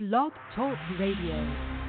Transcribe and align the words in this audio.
Blog 0.00 0.32
Talk 0.56 0.78
Radio. 0.98 1.79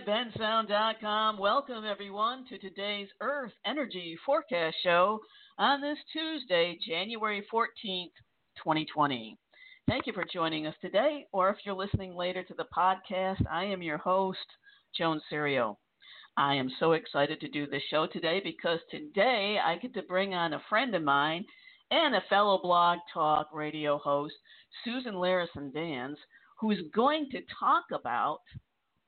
bensound.com. 0.00 1.38
Welcome 1.38 1.84
everyone 1.84 2.46
to 2.48 2.56
today's 2.56 3.08
Earth 3.20 3.52
Energy 3.66 4.16
Forecast 4.24 4.76
Show 4.82 5.20
on 5.58 5.82
this 5.82 5.98
Tuesday, 6.10 6.78
January 6.88 7.44
14th, 7.52 8.14
2020. 8.56 9.36
Thank 9.86 10.06
you 10.06 10.14
for 10.14 10.24
joining 10.32 10.66
us 10.66 10.74
today, 10.80 11.26
or 11.30 11.50
if 11.50 11.56
you're 11.64 11.74
listening 11.74 12.14
later 12.14 12.42
to 12.42 12.54
the 12.54 12.64
podcast, 12.74 13.44
I 13.50 13.64
am 13.64 13.82
your 13.82 13.98
host, 13.98 14.38
Joan 14.96 15.20
Cerio. 15.30 15.76
I 16.38 16.54
am 16.54 16.70
so 16.80 16.92
excited 16.92 17.38
to 17.40 17.48
do 17.50 17.66
this 17.66 17.82
show 17.90 18.06
today 18.06 18.40
because 18.42 18.78
today 18.90 19.58
I 19.62 19.76
get 19.76 19.92
to 19.94 20.02
bring 20.02 20.32
on 20.32 20.54
a 20.54 20.62
friend 20.70 20.94
of 20.94 21.02
mine 21.02 21.44
and 21.90 22.14
a 22.14 22.24
fellow 22.30 22.58
blog 22.62 22.98
talk 23.12 23.48
radio 23.52 23.98
host, 23.98 24.34
Susan 24.84 25.14
Larison 25.14 25.70
Danz, 25.70 26.16
who 26.60 26.70
is 26.70 26.78
going 26.94 27.28
to 27.32 27.42
talk 27.60 27.84
about 27.92 28.38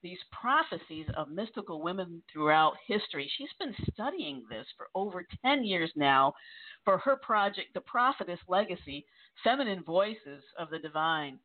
these 0.04 0.18
prophecies 0.30 1.06
of 1.16 1.30
mystical 1.30 1.82
women 1.82 2.22
throughout 2.30 2.74
history. 2.86 3.28
She's 3.36 3.52
been 3.58 3.74
studying 3.92 4.44
this 4.48 4.66
for 4.76 4.88
over 4.94 5.26
10 5.44 5.64
years 5.64 5.90
now 5.96 6.34
for 6.84 6.98
her 6.98 7.16
project, 7.16 7.68
The 7.72 7.80
Prophetess 7.80 8.38
Legacy 8.46 9.06
Feminine 9.42 9.82
Voices 9.82 10.44
of 10.58 10.68
the 10.70 10.78
Divine. 10.78 11.38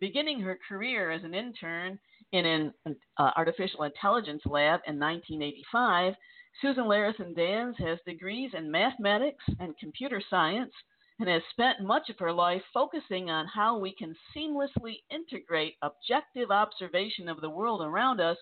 Beginning 0.00 0.40
her 0.40 0.58
career 0.66 1.10
as 1.10 1.24
an 1.24 1.34
intern 1.34 1.98
in 2.32 2.46
an 2.46 2.72
uh, 3.18 3.30
artificial 3.36 3.84
intelligence 3.84 4.42
lab 4.46 4.80
in 4.86 4.98
1985, 4.98 6.14
Susan 6.62 6.84
Larison 6.84 7.36
Danz 7.36 7.78
has 7.78 7.98
degrees 8.06 8.52
in 8.54 8.70
mathematics 8.70 9.44
and 9.60 9.76
computer 9.78 10.22
science 10.30 10.72
and 11.18 11.28
has 11.28 11.42
spent 11.50 11.80
much 11.80 12.10
of 12.10 12.18
her 12.18 12.32
life 12.32 12.62
focusing 12.74 13.30
on 13.30 13.46
how 13.46 13.78
we 13.78 13.94
can 13.94 14.14
seamlessly 14.34 14.96
integrate 15.10 15.76
objective 15.82 16.50
observation 16.50 17.28
of 17.28 17.40
the 17.40 17.50
world 17.50 17.80
around 17.80 18.20
us 18.20 18.36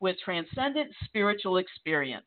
with 0.00 0.16
transcendent 0.24 0.90
spiritual 1.04 1.58
experience. 1.58 2.26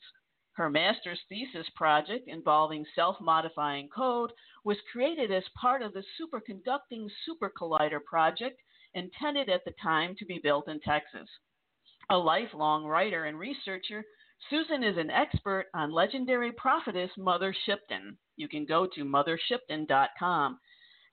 Her 0.53 0.69
master's 0.69 1.19
thesis 1.29 1.69
project 1.75 2.27
involving 2.27 2.85
self 2.95 3.19
modifying 3.21 3.89
code 3.89 4.31
was 4.63 4.77
created 4.91 5.31
as 5.31 5.43
part 5.49 5.81
of 5.81 5.93
the 5.93 6.03
Superconducting 6.19 7.07
Super 7.25 7.51
Collider 7.55 8.03
project 8.03 8.59
intended 8.93 9.49
at 9.49 9.63
the 9.65 9.73
time 9.81 10.15
to 10.17 10.25
be 10.25 10.39
built 10.41 10.67
in 10.67 10.79
Texas. 10.79 11.29
A 12.09 12.17
lifelong 12.17 12.85
writer 12.85 13.25
and 13.25 13.37
researcher, 13.37 14.03
Susan 14.49 14.83
is 14.83 14.97
an 14.97 15.11
expert 15.11 15.67
on 15.73 15.91
legendary 15.91 16.51
prophetess 16.51 17.11
Mother 17.17 17.53
Shipton. 17.65 18.17
You 18.37 18.47
can 18.47 18.65
go 18.65 18.87
to 18.95 19.03
mothershipton.com. 19.03 20.59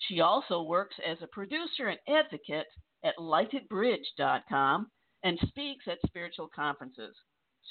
She 0.08 0.20
also 0.20 0.62
works 0.62 0.94
as 1.04 1.18
a 1.22 1.26
producer 1.26 1.88
and 1.88 1.98
advocate 2.08 2.68
at 3.02 3.16
lightedbridge.com 3.18 4.86
and 5.22 5.38
speaks 5.48 5.88
at 5.88 5.98
spiritual 6.06 6.48
conferences. 6.54 7.16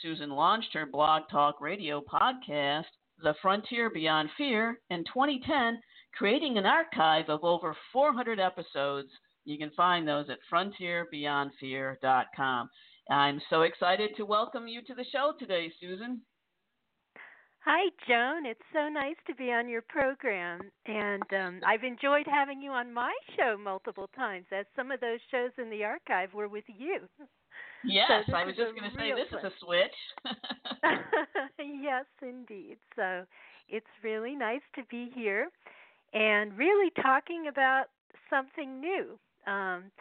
Susan 0.01 0.31
launched 0.31 0.73
her 0.73 0.87
blog 0.87 1.29
talk 1.29 1.61
radio 1.61 2.01
podcast, 2.01 2.87
The 3.21 3.35
Frontier 3.41 3.91
Beyond 3.91 4.29
Fear, 4.37 4.79
in 4.89 5.03
2010, 5.05 5.79
creating 6.15 6.57
an 6.57 6.65
archive 6.65 7.29
of 7.29 7.43
over 7.43 7.75
400 7.91 8.39
episodes. 8.39 9.09
You 9.45 9.59
can 9.59 9.71
find 9.71 10.07
those 10.07 10.29
at 10.29 10.39
frontierbeyondfear.com. 10.51 12.69
I'm 13.11 13.41
so 13.49 13.63
excited 13.63 14.11
to 14.15 14.25
welcome 14.25 14.65
you 14.67 14.81
to 14.87 14.95
the 14.95 15.03
show 15.11 15.33
today, 15.37 15.69
Susan. 15.79 16.21
Hi, 17.65 17.89
Joan. 18.09 18.45
It's 18.45 18.59
so 18.73 18.89
nice 18.89 19.15
to 19.25 19.33
be 19.35 19.49
on 19.51 19.69
your 19.69 19.81
program. 19.81 20.69
And 20.85 21.23
um, 21.31 21.61
I've 21.65 21.85
enjoyed 21.85 22.25
having 22.29 22.61
you 22.61 22.71
on 22.71 22.93
my 22.93 23.13
show 23.37 23.57
multiple 23.57 24.09
times, 24.15 24.45
as 24.51 24.65
some 24.75 24.91
of 24.91 24.99
those 24.99 25.19
shows 25.31 25.51
in 25.57 25.69
the 25.69 25.85
archive 25.85 26.33
were 26.33 26.49
with 26.49 26.65
you. 26.67 26.99
Yes, 27.85 28.23
so 28.27 28.33
I 28.33 28.45
was 28.45 28.55
just 28.55 28.71
going 28.75 28.89
to 28.89 28.97
say 28.97 29.11
this 29.11 29.27
is 29.27 29.43
a 29.43 29.51
switch. 29.59 29.91
yes, 31.59 32.05
indeed. 32.21 32.77
So 32.95 33.25
it's 33.67 33.85
really 34.01 34.35
nice 34.35 34.61
to 34.75 34.83
be 34.89 35.11
here 35.13 35.49
and 36.13 36.57
really 36.57 36.91
talking 37.01 37.47
about 37.49 37.87
something 38.29 38.79
new. 38.79 39.19
Um, 39.45 39.91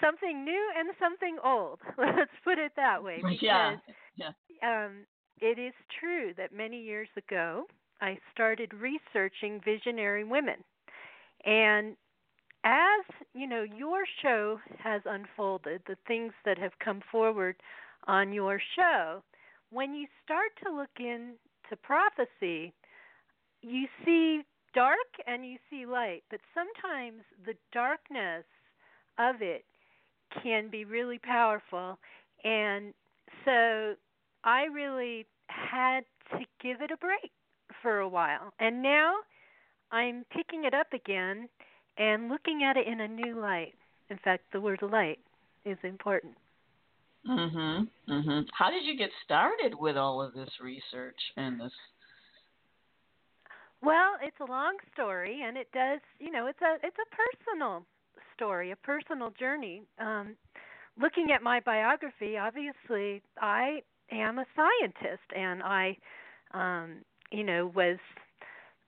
something 0.00 0.44
new 0.44 0.70
and 0.78 0.90
something 1.00 1.38
old. 1.42 1.80
Let's 1.98 2.30
put 2.44 2.58
it 2.58 2.72
that 2.76 3.02
way. 3.02 3.16
Because, 3.16 3.38
yeah. 3.40 3.76
yeah. 4.16 4.30
Um, 4.62 5.06
it 5.40 5.58
is 5.58 5.74
true 6.00 6.32
that 6.36 6.52
many 6.52 6.80
years 6.82 7.08
ago 7.16 7.66
I 8.00 8.18
started 8.32 8.72
researching 8.74 9.60
visionary 9.64 10.24
women. 10.24 10.56
And 11.44 11.96
as, 12.64 13.04
you 13.34 13.46
know, 13.46 13.62
your 13.62 14.00
show 14.22 14.58
has 14.78 15.02
unfolded, 15.04 15.82
the 15.86 15.96
things 16.06 16.32
that 16.44 16.58
have 16.58 16.72
come 16.84 17.02
forward 17.10 17.56
on 18.06 18.32
your 18.32 18.60
show, 18.76 19.22
when 19.70 19.94
you 19.94 20.06
start 20.24 20.50
to 20.64 20.74
look 20.74 20.90
into 20.98 21.76
prophecy, 21.82 22.72
you 23.62 23.86
see 24.04 24.42
dark 24.74 24.96
and 25.26 25.44
you 25.44 25.56
see 25.70 25.86
light, 25.86 26.22
but 26.30 26.40
sometimes 26.54 27.22
the 27.46 27.54
darkness 27.72 28.44
of 29.18 29.36
it 29.40 29.64
can 30.42 30.68
be 30.70 30.84
really 30.84 31.18
powerful. 31.18 31.98
And 32.44 32.92
so 33.44 33.94
I 34.48 34.64
really 34.72 35.26
had 35.48 36.04
to 36.30 36.38
give 36.62 36.80
it 36.80 36.90
a 36.90 36.96
break 36.96 37.30
for 37.82 37.98
a 37.98 38.08
while. 38.08 38.54
And 38.58 38.82
now 38.82 39.16
I'm 39.92 40.24
picking 40.34 40.64
it 40.64 40.72
up 40.72 40.86
again 40.94 41.50
and 41.98 42.30
looking 42.30 42.62
at 42.64 42.78
it 42.78 42.86
in 42.86 43.00
a 43.00 43.08
new 43.08 43.38
light. 43.38 43.74
In 44.08 44.16
fact, 44.24 44.44
the 44.54 44.60
word 44.60 44.80
light 44.80 45.18
is 45.66 45.76
important. 45.82 46.34
Mhm. 47.26 47.90
Mhm. 48.08 48.48
How 48.54 48.70
did 48.70 48.84
you 48.84 48.94
get 48.94 49.12
started 49.22 49.74
with 49.74 49.98
all 49.98 50.22
of 50.22 50.32
this 50.32 50.60
research 50.60 51.32
and 51.36 51.60
this 51.60 51.74
Well, 53.82 54.16
it's 54.22 54.40
a 54.40 54.46
long 54.46 54.78
story 54.94 55.42
and 55.42 55.58
it 55.58 55.70
does, 55.72 56.00
you 56.18 56.30
know, 56.30 56.46
it's 56.46 56.62
a 56.62 56.78
it's 56.82 56.96
a 56.98 57.14
personal 57.14 57.84
story, 58.32 58.70
a 58.70 58.76
personal 58.76 59.30
journey. 59.32 59.82
Um 59.98 60.38
looking 60.96 61.32
at 61.32 61.42
my 61.42 61.60
biography, 61.60 62.38
obviously 62.38 63.22
I 63.36 63.82
am 64.10 64.38
a 64.38 64.46
scientist 64.56 65.26
and 65.34 65.62
I 65.62 65.96
um 66.54 67.02
you 67.30 67.44
know 67.44 67.70
was 67.74 67.98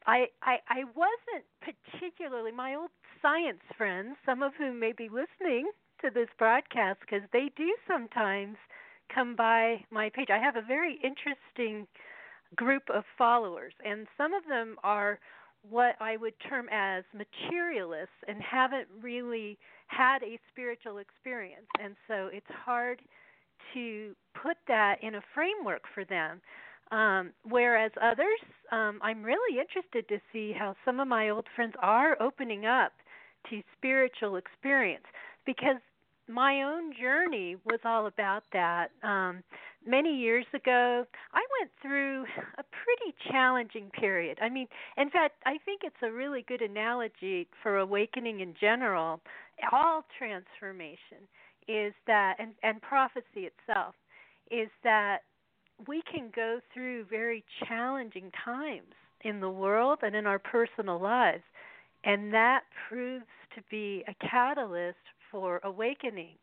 I 0.07 0.27
I 0.43 0.59
I 0.69 0.85
wasn't 0.95 1.45
particularly 1.61 2.53
my 2.53 2.75
old 2.75 2.91
science 3.23 3.61
friends, 3.77 4.17
some 4.25 4.43
of 4.43 4.53
whom 4.57 4.81
may 4.81 4.93
be 4.93 5.09
listening 5.09 5.71
to 6.03 6.11
this 6.11 6.29
broadcast 6.39 7.01
because 7.01 7.23
they 7.33 7.51
do 7.57 7.75
sometimes 7.87 8.57
come 9.15 9.37
by 9.37 9.85
my 9.91 10.11
page. 10.11 10.29
I 10.31 10.39
have 10.39 10.57
a 10.57 10.63
very 10.63 10.99
interesting 11.05 11.87
group 12.57 12.83
of 12.93 13.05
followers 13.19 13.75
and 13.85 14.07
some 14.17 14.33
of 14.33 14.45
them 14.49 14.77
are 14.83 15.19
what 15.69 15.95
I 16.01 16.17
would 16.17 16.33
term 16.49 16.69
as 16.73 17.05
materialists 17.13 18.17
and 18.27 18.41
haven't 18.41 18.89
really 19.03 19.59
had 19.89 20.23
a 20.23 20.39
spiritual 20.51 20.99
experience. 20.99 21.67
And 21.79 21.97
so 22.09 22.31
it's 22.33 22.47
hard 22.65 23.03
to 23.75 24.15
put 24.41 24.57
that 24.69 24.97
in 25.03 25.15
a 25.17 25.21
framework 25.35 25.83
for 25.95 26.05
them. 26.05 26.41
Um, 26.91 27.33
whereas 27.49 27.93
others, 28.03 28.41
um, 28.73 28.99
I'm 29.03 29.23
really 29.23 29.61
interested 29.61 30.09
to 30.09 30.21
see 30.33 30.53
how 30.53 30.75
some 30.85 30.99
of 30.99 31.07
my 31.07 31.29
old 31.29 31.47
friends 31.55 31.75
are 31.81 32.21
opening 32.21 32.67
up 32.67 32.93
to 33.49 33.63
spiritual 33.79 34.37
experience 34.37 35.05
because 35.47 35.77
my 36.29 36.63
own 36.63 36.93
journey 37.01 37.57
was 37.65 37.81
all 37.85 38.07
about 38.07 38.45
that. 38.53 38.91
Um, 39.03 39.43
many 39.87 40.17
years 40.17 40.47
ago, 40.55 41.05
I 41.33 41.43
went 41.61 41.71
through 41.83 42.25
a 42.59 42.63
pretty 42.63 43.17
challenging 43.31 43.91
period. 43.91 44.39
I 44.41 44.49
mean, 44.49 44.67
in 44.97 45.11
fact, 45.11 45.35
I 45.47 45.59
think 45.65 45.83
it's 45.85 46.03
a 46.03 46.11
really 46.11 46.45
good 46.47 46.63
analogy 46.63 47.49
for 47.63 47.79
awakening 47.79 48.41
in 48.41 48.55
general. 48.61 49.21
All 49.73 50.05
transformation 50.19 51.29
is 51.71 51.95
that, 52.07 52.37
and, 52.39 52.53
and 52.63 52.83
prophecy 52.83 53.49
itself, 53.49 53.95
is 54.51 54.69
that 54.83 55.19
we 55.87 56.03
can 56.13 56.31
go 56.35 56.59
through 56.75 57.05
very 57.05 57.45
challenging 57.67 58.31
times 58.45 58.95
in 59.23 59.41
the 59.41 59.51
world 59.51 60.01
and 60.03 60.17
in 60.17 60.27
our 60.27 60.39
personal 60.39 61.01
lives. 61.01 61.43
And 62.05 62.33
that 62.35 62.63
proves 62.89 63.27
to 63.55 63.63
be 63.71 64.03
a 64.09 64.15
catalyst 64.27 64.97
for 65.31 65.61
awakening. 65.63 66.37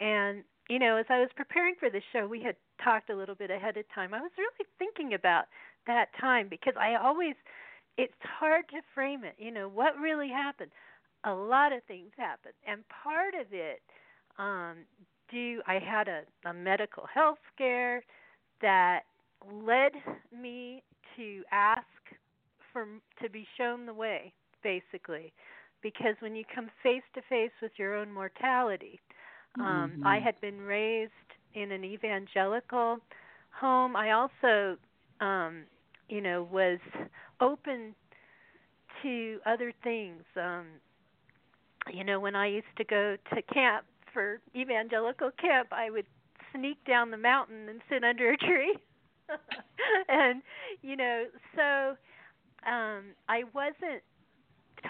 And, 0.00 0.44
you 0.68 0.78
know, 0.78 0.96
as 0.96 1.06
I 1.08 1.18
was 1.18 1.30
preparing 1.34 1.74
for 1.78 1.90
this 1.90 2.04
show, 2.12 2.26
we 2.26 2.42
had 2.42 2.56
talked 2.82 3.10
a 3.10 3.16
little 3.16 3.34
bit 3.34 3.50
ahead 3.50 3.76
of 3.76 3.84
time. 3.94 4.14
I 4.14 4.20
was 4.20 4.30
really 4.38 4.66
thinking 4.78 5.14
about 5.14 5.44
that 5.86 6.08
time 6.20 6.46
because 6.48 6.74
I 6.78 6.94
always, 6.94 7.34
it's 7.98 8.12
hard 8.22 8.68
to 8.70 8.76
frame 8.94 9.24
it. 9.24 9.34
You 9.38 9.50
know, 9.50 9.68
what 9.68 9.98
really 9.98 10.28
happened? 10.28 10.70
A 11.24 11.34
lot 11.34 11.72
of 11.72 11.82
things 11.84 12.10
happened. 12.16 12.54
And 12.66 12.84
part 12.88 13.34
of 13.34 13.52
it, 13.52 13.82
um, 14.40 14.78
do 15.30 15.60
I 15.66 15.74
had 15.74 16.08
a, 16.08 16.22
a 16.48 16.52
medical 16.52 17.04
health 17.12 17.38
scare 17.54 18.02
that 18.62 19.00
led 19.52 19.92
me 20.36 20.82
to 21.16 21.42
ask 21.52 21.84
for 22.72 22.86
to 23.22 23.30
be 23.30 23.46
shown 23.56 23.86
the 23.86 23.94
way 23.94 24.32
basically. 24.62 25.32
Because 25.82 26.14
when 26.20 26.36
you 26.36 26.44
come 26.54 26.68
face 26.82 27.02
to 27.14 27.22
face 27.28 27.52
with 27.62 27.72
your 27.76 27.94
own 27.94 28.12
mortality 28.12 29.00
um 29.58 29.64
mm-hmm. 29.64 30.06
i 30.06 30.20
had 30.20 30.40
been 30.40 30.60
raised 30.60 31.10
in 31.54 31.72
an 31.72 31.84
evangelical 31.84 32.98
home. 33.58 33.96
I 33.96 34.12
also 34.12 34.76
um 35.20 35.64
you 36.08 36.20
know 36.20 36.46
was 36.50 36.78
open 37.40 37.94
to 39.02 39.38
other 39.46 39.72
things. 39.82 40.22
Um 40.36 40.66
you 41.92 42.04
know 42.04 42.20
when 42.20 42.36
i 42.36 42.46
used 42.46 42.76
to 42.76 42.84
go 42.84 43.16
to 43.34 43.42
camp 43.42 43.84
for 44.12 44.40
evangelical 44.56 45.30
camp 45.40 45.68
i 45.72 45.90
would 45.90 46.06
sneak 46.54 46.82
down 46.84 47.10
the 47.10 47.16
mountain 47.16 47.68
and 47.68 47.80
sit 47.88 48.02
under 48.02 48.30
a 48.30 48.36
tree 48.36 48.76
and 50.08 50.42
you 50.82 50.96
know 50.96 51.24
so 51.54 51.96
um 52.68 53.04
i 53.28 53.42
wasn't 53.54 54.02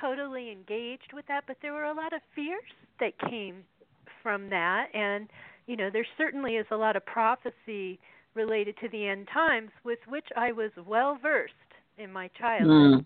totally 0.01 0.51
engaged 0.51 1.13
with 1.13 1.27
that, 1.29 1.45
but 1.47 1.57
there 1.63 1.73
were 1.73 1.85
a 1.85 1.95
lot 1.95 2.13
of 2.13 2.21
fears 2.35 2.61
that 3.01 3.19
came 3.29 3.65
from 4.23 4.51
that, 4.51 4.89
and 4.95 5.29
you 5.67 5.77
know 5.77 5.91
there 5.91 6.07
certainly 6.19 6.57
is 6.57 6.67
a 6.71 6.77
lot 6.77 6.97
of 6.97 7.05
prophecy 7.07 7.99
related 8.35 8.77
to 8.79 8.89
the 8.89 9.07
end 9.07 9.29
times 9.33 9.71
with 9.85 9.99
which 10.09 10.27
I 10.37 10.53
was 10.53 10.71
well 10.87 11.19
versed 11.21 11.55
in 11.99 12.13
my 12.13 12.29
childhood, 12.39 13.05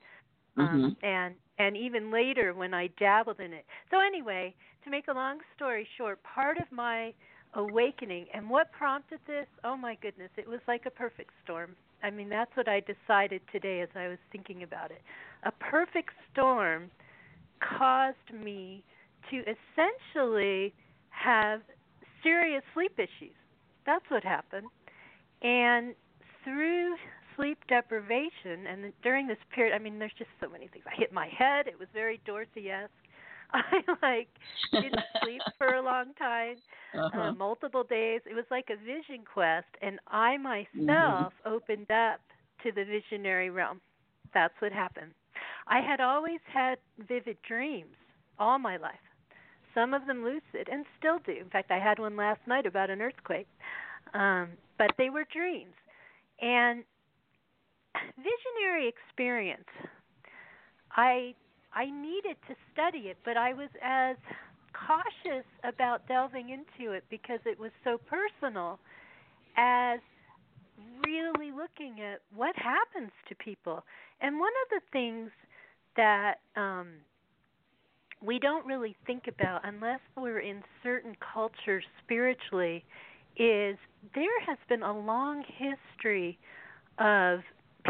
mm-hmm. 0.58 0.60
um, 0.60 0.96
and 1.02 1.34
and 1.58 1.76
even 1.76 2.10
later 2.10 2.52
when 2.52 2.74
I 2.74 2.88
dabbled 2.98 3.40
in 3.40 3.52
it. 3.52 3.64
So 3.90 4.00
anyway, 4.00 4.54
to 4.84 4.90
make 4.90 5.08
a 5.08 5.12
long 5.12 5.38
story 5.56 5.86
short, 5.96 6.20
part 6.22 6.58
of 6.58 6.64
my 6.70 7.12
awakening 7.54 8.26
and 8.34 8.48
what 8.50 8.72
prompted 8.72 9.20
this, 9.26 9.46
oh 9.64 9.76
my 9.76 9.96
goodness, 10.02 10.30
it 10.36 10.48
was 10.48 10.60
like 10.66 10.86
a 10.86 10.90
perfect 10.90 11.30
storm. 11.44 11.76
I 12.02 12.10
mean, 12.10 12.28
that's 12.28 12.50
what 12.56 12.68
I 12.68 12.80
decided 12.80 13.40
today 13.50 13.80
as 13.80 13.88
I 13.94 14.08
was 14.08 14.18
thinking 14.30 14.62
about 14.62 14.90
it 14.90 15.00
a 15.44 15.52
perfect 15.52 16.10
storm 16.32 16.90
caused 17.60 18.16
me 18.32 18.82
to 19.30 19.42
essentially 19.42 20.74
have 21.10 21.60
serious 22.22 22.62
sleep 22.74 22.92
issues. 22.98 23.36
That's 23.86 24.04
what 24.08 24.24
happened. 24.24 24.66
And 25.42 25.94
through 26.42 26.96
sleep 27.36 27.58
deprivation, 27.68 28.66
and 28.68 28.92
during 29.02 29.26
this 29.26 29.38
period, 29.54 29.74
I 29.74 29.78
mean, 29.78 29.98
there's 29.98 30.12
just 30.18 30.30
so 30.40 30.48
many 30.48 30.68
things. 30.68 30.84
I 30.86 30.98
hit 30.98 31.12
my 31.12 31.28
head. 31.28 31.66
It 31.66 31.78
was 31.78 31.88
very 31.92 32.20
Dorothy-esque. 32.24 32.90
I 33.72 33.80
like 34.02 34.28
didn't 34.72 35.00
sleep 35.22 35.40
for 35.58 35.74
a 35.74 35.82
long 35.82 36.12
time, 36.18 36.56
uh-huh. 36.92 37.20
uh, 37.20 37.32
multiple 37.32 37.84
days. 37.84 38.20
It 38.28 38.34
was 38.34 38.44
like 38.50 38.68
a 38.70 38.76
vision 38.76 39.24
quest, 39.32 39.66
and 39.80 39.98
I 40.08 40.36
myself 40.36 40.66
mm-hmm. 40.76 41.52
opened 41.54 41.90
up 41.90 42.20
to 42.64 42.72
the 42.72 42.84
visionary 42.84 43.50
realm. 43.50 43.80
That's 44.32 44.54
what 44.58 44.72
happened. 44.72 45.12
I 45.68 45.80
had 45.80 46.00
always 46.00 46.40
had 46.52 46.78
vivid 47.08 47.36
dreams 47.46 47.94
all 48.38 48.58
my 48.58 48.76
life. 48.76 48.94
Some 49.72 49.94
of 49.94 50.06
them 50.06 50.24
lucid 50.24 50.68
and 50.70 50.84
still 50.98 51.18
do. 51.24 51.32
In 51.40 51.50
fact, 51.50 51.70
I 51.70 51.78
had 51.78 51.98
one 51.98 52.16
last 52.16 52.40
night 52.46 52.66
about 52.66 52.90
an 52.90 53.00
earthquake. 53.00 53.48
Um, 54.12 54.48
but 54.78 54.90
they 54.98 55.10
were 55.10 55.24
dreams. 55.32 55.74
And 56.40 56.84
visionary 58.16 58.88
experience. 58.88 59.68
I 60.96 61.34
I 61.74 61.86
needed 61.86 62.36
to 62.48 62.54
study 62.72 63.08
it, 63.08 63.18
but 63.24 63.36
I 63.36 63.52
was 63.52 63.68
as 63.82 64.16
cautious 64.72 65.44
about 65.62 66.06
delving 66.08 66.50
into 66.50 66.92
it 66.92 67.04
because 67.10 67.40
it 67.44 67.58
was 67.58 67.70
so 67.82 67.98
personal 67.98 68.78
as 69.56 70.00
really 71.06 71.50
looking 71.52 72.00
at 72.00 72.20
what 72.34 72.54
happens 72.56 73.10
to 73.28 73.34
people. 73.36 73.84
And 74.20 74.38
one 74.38 74.52
of 74.64 74.82
the 74.82 74.86
things 74.92 75.30
that 75.96 76.34
um, 76.56 76.88
we 78.24 78.38
don't 78.38 78.66
really 78.66 78.96
think 79.06 79.24
about 79.28 79.60
unless 79.64 80.00
we're 80.16 80.40
in 80.40 80.62
certain 80.82 81.16
cultures 81.32 81.84
spiritually 82.02 82.84
is 83.36 83.76
there 84.14 84.40
has 84.46 84.58
been 84.68 84.82
a 84.82 84.98
long 84.98 85.44
history 85.46 86.38
of 86.98 87.40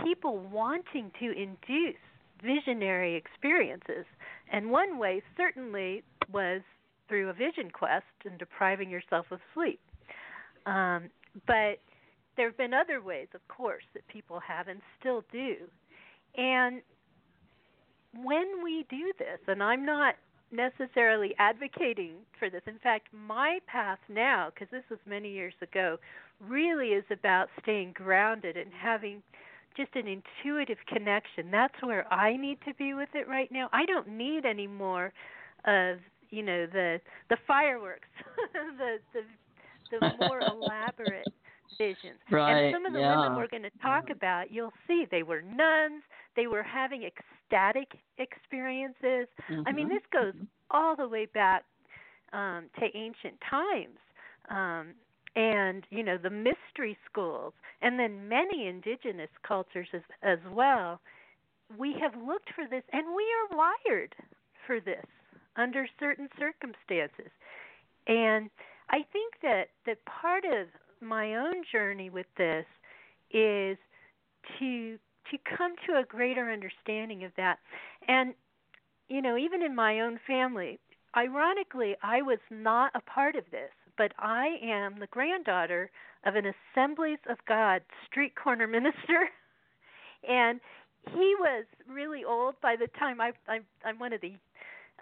people 0.02 0.38
wanting 0.38 1.10
to 1.20 1.26
induce 1.30 1.96
visionary 2.44 3.16
experiences. 3.16 4.04
And 4.52 4.70
one 4.70 4.98
way 4.98 5.22
certainly 5.36 6.02
was 6.32 6.60
through 7.08 7.28
a 7.30 7.32
vision 7.32 7.70
quest 7.72 8.04
and 8.24 8.38
depriving 8.38 8.90
yourself 8.90 9.26
of 9.30 9.40
sleep. 9.54 9.80
Um, 10.66 11.10
but 11.46 11.80
there 12.36 12.48
have 12.48 12.56
been 12.56 12.74
other 12.74 13.00
ways, 13.00 13.28
of 13.34 13.46
course, 13.48 13.84
that 13.94 14.06
people 14.08 14.40
have 14.46 14.68
and 14.68 14.80
still 14.98 15.24
do. 15.30 15.56
And 16.36 16.80
when 18.22 18.62
we 18.62 18.86
do 18.88 19.12
this, 19.18 19.38
and 19.46 19.62
I'm 19.62 19.84
not 19.84 20.14
necessarily 20.50 21.34
advocating 21.38 22.14
for 22.38 22.48
this. 22.48 22.62
In 22.66 22.78
fact, 22.78 23.08
my 23.12 23.58
path 23.66 23.98
now, 24.08 24.50
because 24.52 24.68
this 24.70 24.84
was 24.90 24.98
many 25.06 25.30
years 25.30 25.54
ago, 25.62 25.98
really 26.40 26.88
is 26.88 27.04
about 27.10 27.48
staying 27.62 27.92
grounded 27.92 28.56
and 28.56 28.70
having 28.72 29.22
just 29.76 29.94
an 29.94 30.06
intuitive 30.06 30.78
connection. 30.86 31.50
That's 31.50 31.74
where 31.82 32.12
I 32.12 32.36
need 32.36 32.58
to 32.66 32.74
be 32.74 32.94
with 32.94 33.08
it 33.14 33.28
right 33.28 33.50
now. 33.50 33.68
I 33.72 33.86
don't 33.86 34.08
need 34.08 34.44
any 34.44 34.66
more 34.66 35.12
of 35.64 35.98
you 36.30 36.42
know 36.42 36.66
the 36.66 37.00
the 37.30 37.36
fireworks, 37.46 38.08
the 38.78 38.98
the 39.12 39.20
the 40.00 40.12
more 40.20 40.40
elaborate 40.46 41.26
visions. 41.78 42.18
Right. 42.30 42.66
And 42.66 42.74
some 42.74 42.86
of 42.86 42.92
the 42.92 43.00
yeah. 43.00 43.20
women 43.20 43.36
we're 43.36 43.48
going 43.48 43.62
to 43.62 43.78
talk 43.82 44.10
about, 44.10 44.50
you'll 44.50 44.72
see 44.86 45.06
they 45.10 45.22
were 45.22 45.42
nuns. 45.42 46.02
They 46.36 46.46
were 46.46 46.62
having 46.62 47.04
ecstatic 47.04 47.88
experiences. 48.18 49.28
Mm-hmm. 49.50 49.62
I 49.66 49.72
mean, 49.72 49.88
this 49.88 50.02
goes 50.12 50.34
all 50.70 50.96
the 50.96 51.08
way 51.08 51.26
back 51.26 51.64
um, 52.32 52.66
to 52.80 52.86
ancient 52.96 53.34
times. 53.48 53.98
Um, 54.50 54.94
and 55.36 55.84
you 55.90 56.02
know 56.02 56.18
the 56.18 56.30
mystery 56.30 56.96
schools, 57.10 57.52
and 57.82 57.98
then 57.98 58.28
many 58.28 58.66
indigenous 58.66 59.30
cultures 59.46 59.88
as, 59.92 60.02
as 60.22 60.38
well. 60.52 61.00
We 61.76 61.96
have 62.00 62.14
looked 62.22 62.50
for 62.54 62.64
this, 62.68 62.82
and 62.92 63.06
we 63.16 63.24
are 63.24 63.56
wired 63.56 64.14
for 64.66 64.80
this 64.80 65.06
under 65.56 65.86
certain 65.98 66.28
circumstances. 66.38 67.32
And 68.06 68.50
I 68.90 69.04
think 69.12 69.34
that 69.42 69.68
that 69.86 70.04
part 70.04 70.44
of 70.44 70.68
my 71.00 71.34
own 71.34 71.62
journey 71.70 72.10
with 72.10 72.26
this 72.36 72.66
is 73.30 73.76
to 74.58 74.98
to 75.30 75.38
come 75.56 75.74
to 75.86 75.98
a 75.98 76.04
greater 76.04 76.50
understanding 76.50 77.24
of 77.24 77.32
that. 77.36 77.58
And 78.08 78.34
you 79.08 79.22
know, 79.22 79.36
even 79.36 79.62
in 79.62 79.74
my 79.74 80.00
own 80.00 80.18
family, 80.26 80.78
ironically, 81.16 81.96
I 82.02 82.22
was 82.22 82.38
not 82.50 82.92
a 82.94 83.00
part 83.00 83.36
of 83.36 83.44
this, 83.50 83.70
but 83.96 84.12
I 84.18 84.56
am 84.62 84.98
the 85.00 85.06
granddaughter 85.08 85.90
of 86.26 86.34
an 86.36 86.44
Assemblies 86.46 87.18
of 87.28 87.38
God 87.46 87.82
street 88.06 88.34
corner 88.34 88.66
minister. 88.78 89.28
and 90.28 90.60
he 91.12 91.34
was 91.38 91.64
really 91.88 92.24
old 92.24 92.54
by 92.62 92.76
the 92.76 92.88
time 92.98 93.20
I 93.20 93.32
I 93.48 93.60
I'm 93.84 93.98
one 93.98 94.12
of 94.12 94.20
the 94.20 94.34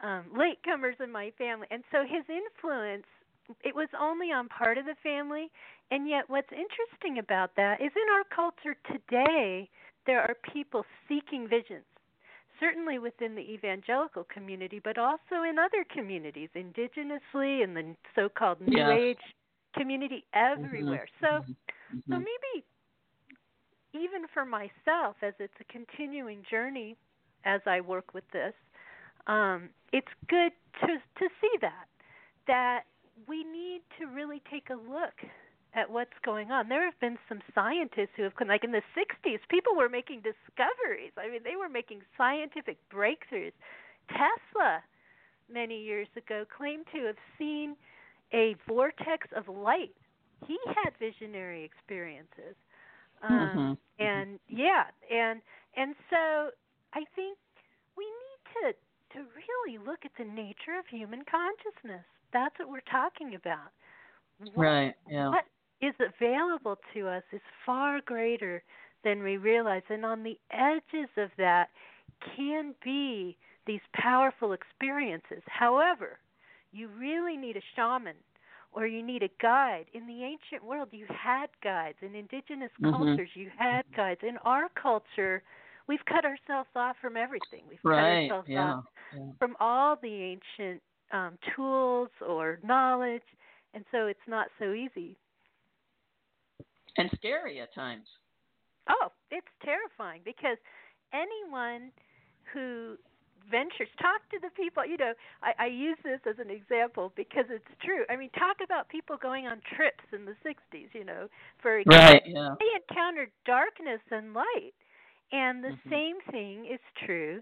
um 0.02 0.24
latecomers 0.34 1.00
in 1.00 1.12
my 1.12 1.32
family. 1.38 1.66
And 1.70 1.84
so 1.92 2.02
his 2.02 2.24
influence 2.28 3.06
it 3.64 3.74
was 3.74 3.88
only 4.00 4.32
on 4.32 4.48
part 4.48 4.78
of 4.78 4.86
the 4.86 4.96
family. 5.02 5.50
And 5.90 6.08
yet 6.08 6.24
what's 6.28 6.50
interesting 6.52 7.18
about 7.18 7.54
that 7.56 7.80
is 7.80 7.92
in 7.94 8.08
our 8.14 8.24
culture 8.34 8.76
today 8.90 9.68
there 10.06 10.20
are 10.20 10.34
people 10.52 10.84
seeking 11.08 11.48
visions 11.48 11.84
certainly 12.60 12.98
within 12.98 13.34
the 13.34 13.42
evangelical 13.42 14.24
community 14.32 14.80
but 14.82 14.98
also 14.98 15.42
in 15.48 15.58
other 15.58 15.84
communities 15.92 16.48
indigenously 16.56 17.62
in 17.62 17.74
the 17.74 17.94
so-called 18.14 18.60
new 18.60 18.76
yes. 18.76 18.90
age 18.92 19.18
community 19.74 20.24
everywhere 20.34 21.06
mm-hmm. 21.22 21.46
so 21.46 21.54
so 22.08 22.18
maybe 22.18 22.64
even 23.94 24.22
for 24.32 24.44
myself, 24.44 25.16
as 25.22 25.34
it's 25.38 25.54
a 25.60 25.72
continuing 25.72 26.42
journey 26.50 26.96
as 27.44 27.60
I 27.66 27.80
work 27.80 28.14
with 28.14 28.24
this, 28.32 28.54
um, 29.26 29.68
it's 29.92 30.08
good 30.28 30.52
to 30.80 30.86
to 30.86 31.28
see 31.40 31.58
that 31.60 31.86
that 32.46 32.82
we 33.28 33.44
need 33.44 33.82
to 33.98 34.06
really 34.06 34.42
take 34.50 34.70
a 34.70 34.74
look 34.74 35.14
at 35.74 35.90
what's 35.90 36.16
going 36.24 36.50
on. 36.50 36.68
There 36.68 36.84
have 36.84 36.98
been 37.00 37.18
some 37.28 37.40
scientists 37.54 38.12
who 38.16 38.22
have 38.24 38.36
come, 38.36 38.48
like 38.48 38.64
in 38.64 38.72
the 38.72 38.82
60s, 38.96 39.38
people 39.48 39.74
were 39.76 39.88
making 39.88 40.20
discoveries. 40.20 41.12
I 41.16 41.30
mean, 41.30 41.40
they 41.44 41.56
were 41.56 41.68
making 41.68 42.00
scientific 42.16 42.78
breakthroughs. 42.92 43.52
Tesla, 44.08 44.82
many 45.50 45.80
years 45.82 46.08
ago, 46.16 46.44
claimed 46.56 46.84
to 46.94 47.06
have 47.06 47.16
seen 47.38 47.76
a 48.34 48.54
vortex 48.68 49.28
of 49.34 49.48
light. 49.48 49.94
He 50.46 50.58
had 50.66 50.92
visionary 50.98 51.64
experiences. 51.64 52.56
Um, 53.22 53.78
mm-hmm. 54.00 54.04
And 54.04 54.40
yeah, 54.48 54.90
and 55.10 55.40
and 55.76 55.94
so 56.10 56.50
I 56.92 57.04
think 57.14 57.38
we 57.96 58.04
need 58.04 58.42
to 58.54 58.72
to 59.16 59.24
really 59.36 59.78
look 59.78 60.00
at 60.04 60.10
the 60.18 60.24
nature 60.24 60.76
of 60.78 60.86
human 60.90 61.22
consciousness. 61.30 62.04
That's 62.32 62.58
what 62.58 62.68
we're 62.68 62.90
talking 62.90 63.36
about. 63.36 63.70
What, 64.54 64.64
right. 64.64 64.94
Yeah. 65.08 65.28
What 65.28 65.44
is 65.82 65.94
available 66.00 66.78
to 66.94 67.08
us 67.08 67.24
is 67.32 67.40
far 67.66 68.00
greater 68.04 68.62
than 69.04 69.22
we 69.22 69.36
realize, 69.36 69.82
and 69.90 70.06
on 70.06 70.22
the 70.22 70.38
edges 70.52 71.10
of 71.16 71.30
that 71.36 71.68
can 72.36 72.74
be 72.84 73.36
these 73.66 73.80
powerful 73.94 74.52
experiences. 74.52 75.42
However, 75.46 76.18
you 76.72 76.88
really 76.98 77.36
need 77.36 77.56
a 77.56 77.62
shaman 77.74 78.16
or 78.72 78.86
you 78.86 79.02
need 79.02 79.22
a 79.22 79.28
guide. 79.40 79.86
In 79.92 80.06
the 80.06 80.22
ancient 80.24 80.64
world, 80.64 80.88
you 80.92 81.06
had 81.08 81.48
guides. 81.62 81.98
In 82.00 82.14
indigenous 82.14 82.70
mm-hmm. 82.80 82.90
cultures, 82.90 83.28
you 83.34 83.50
had 83.56 83.82
guides. 83.94 84.20
In 84.26 84.38
our 84.44 84.68
culture, 84.80 85.42
we've 85.88 86.04
cut 86.06 86.24
ourselves 86.24 86.70
off 86.74 86.96
from 87.00 87.16
everything. 87.16 87.64
We've 87.68 87.78
right. 87.84 88.28
cut 88.28 88.34
ourselves 88.34 88.48
yeah. 88.48 88.74
off 88.74 88.84
yeah. 89.14 89.32
from 89.38 89.56
all 89.60 89.96
the 90.00 90.08
ancient 90.08 90.80
um, 91.12 91.38
tools 91.54 92.08
or 92.26 92.60
knowledge, 92.64 93.22
and 93.74 93.84
so 93.92 94.06
it's 94.06 94.18
not 94.26 94.46
so 94.58 94.72
easy. 94.72 95.16
And 96.96 97.10
scary 97.16 97.60
at 97.60 97.74
times. 97.74 98.06
Oh, 98.88 99.08
it's 99.30 99.46
terrifying 99.64 100.22
because 100.24 100.58
anyone 101.12 101.90
who 102.52 102.96
ventures 103.50 103.90
talk 104.00 104.22
to 104.30 104.38
the 104.38 104.50
people 104.54 104.86
you 104.86 104.96
know 104.96 105.12
I, 105.42 105.66
I 105.66 105.66
use 105.66 105.98
this 106.04 106.20
as 106.28 106.38
an 106.38 106.50
example 106.50 107.12
because 107.16 107.46
it's 107.50 107.66
true 107.82 108.04
i 108.08 108.14
mean 108.14 108.30
talk 108.38 108.62
about 108.62 108.88
people 108.88 109.16
going 109.20 109.46
on 109.46 109.60
trips 109.74 110.04
in 110.12 110.24
the 110.24 110.36
sixties 110.42 110.88
you 110.92 111.04
know 111.04 111.26
for 111.60 111.78
example 111.78 112.06
right, 112.06 112.22
yeah. 112.24 112.54
they 112.60 112.70
encountered 112.78 113.30
darkness 113.44 114.00
and 114.10 114.32
light 114.32 114.74
and 115.32 115.64
the 115.64 115.74
mm-hmm. 115.74 115.90
same 115.90 116.16
thing 116.30 116.66
is 116.70 116.80
true 117.04 117.40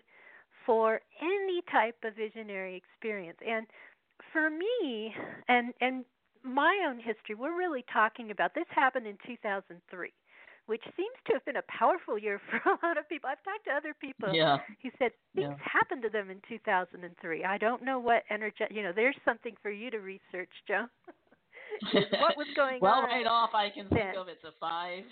for 0.65 1.01
any 1.21 1.61
type 1.71 1.97
of 2.05 2.17
visionary 2.17 2.77
experience 2.81 3.39
and 3.47 3.67
for 4.33 4.49
me 4.49 5.15
and 5.49 5.75
and 5.81 6.05
my 6.43 6.85
own 6.89 6.97
history 6.97 7.35
we're 7.35 7.57
really 7.57 7.85
talking 7.93 8.31
about 8.31 8.55
this 8.55 8.67
happened 8.75 9.07
in 9.07 9.17
2003 9.27 10.13
which 10.71 10.85
seems 10.97 11.17
to 11.27 11.33
have 11.33 11.45
been 11.45 11.57
a 11.57 11.67
powerful 11.67 12.17
year 12.17 12.41
for 12.49 12.59
a 12.71 12.87
lot 12.87 12.97
of 12.97 13.09
people. 13.09 13.29
I've 13.29 13.43
talked 13.43 13.65
to 13.65 13.73
other 13.73 13.93
people 13.93 14.33
yeah. 14.33 14.59
who 14.81 14.91
said 15.01 15.11
things 15.35 15.49
yeah. 15.51 15.57
happened 15.59 16.03
to 16.03 16.09
them 16.09 16.31
in 16.31 16.41
2003. 16.49 17.45
I 17.45 17.59
don't 17.59 17.83
know 17.83 17.99
what 17.99 18.23
energy, 18.31 18.65
you 18.71 18.85
know, 18.85 18.93
there's 18.95 19.17
something 19.25 19.57
for 19.63 19.73
you 19.73 19.91
to 19.91 19.99
research, 19.99 20.53
Joe. 20.69 20.87
what 21.93 22.37
was 22.37 22.47
going 22.57 22.79
well, 22.81 22.95
on? 22.95 23.03
Well, 23.05 23.13
right 23.13 23.27
off, 23.27 23.51
I 23.55 23.71
can 23.71 23.89
think 23.89 24.13
then? 24.13 24.17
of 24.17 24.29
it's 24.29 24.45
a 24.45 24.53
five, 24.61 25.05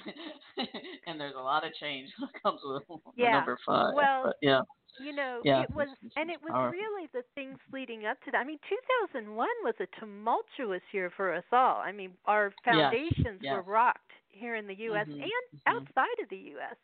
and 1.07 1.21
there's 1.21 1.35
a 1.39 1.43
lot 1.43 1.67
of 1.67 1.73
change 1.81 2.09
that 2.21 2.29
comes 2.43 2.61
with 2.65 2.83
yeah. 3.17 3.33
number 3.33 3.59
five. 3.67 3.95
Well, 3.95 4.23
but, 4.27 4.37
yeah. 4.43 4.61
You 5.01 5.15
know, 5.15 5.41
yeah, 5.45 5.63
it 5.63 5.71
was, 5.71 5.89
and 6.17 6.29
it 6.29 6.43
was 6.43 6.51
powerful. 6.51 6.73
really 6.73 7.09
the 7.13 7.23
things 7.37 7.57
leading 7.73 8.07
up 8.07 8.21
to 8.25 8.33
that. 8.33 8.39
I 8.39 8.45
mean, 8.45 8.59
2001 8.69 9.47
was 9.63 9.75
a 9.79 9.87
tumultuous 10.01 10.83
year 10.93 11.13
for 11.17 11.33
us 11.33 11.45
all. 11.53 11.77
I 11.77 11.93
mean, 11.93 12.11
our 12.27 12.53
foundations 12.65 13.39
yes. 13.41 13.53
were 13.53 13.63
rocked 13.63 14.11
here 14.29 14.57
in 14.57 14.67
the 14.67 14.75
U.S. 14.75 15.07
Mm-hmm. 15.07 15.21
and 15.21 15.23
mm-hmm. 15.23 15.77
outside 15.77 16.19
of 16.21 16.29
the 16.31 16.37
U.S. 16.37 16.77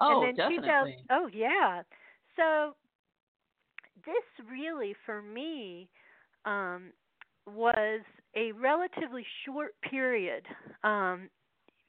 Oh, 0.00 0.22
and 0.22 0.28
then 0.28 0.34
definitely. 0.34 0.96
2000, 1.06 1.06
oh 1.10 1.28
yeah. 1.32 1.82
So 2.34 2.74
this 4.04 4.46
really, 4.50 4.96
for 5.06 5.22
me, 5.22 5.88
um, 6.44 6.92
was 7.46 8.00
a 8.36 8.52
relatively 8.52 9.24
short 9.44 9.74
period 9.88 10.44
um, 10.84 11.28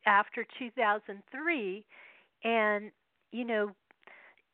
after 0.06 0.46
2003, 0.60 1.86
and 2.44 2.92
you 3.32 3.46
know, 3.46 3.72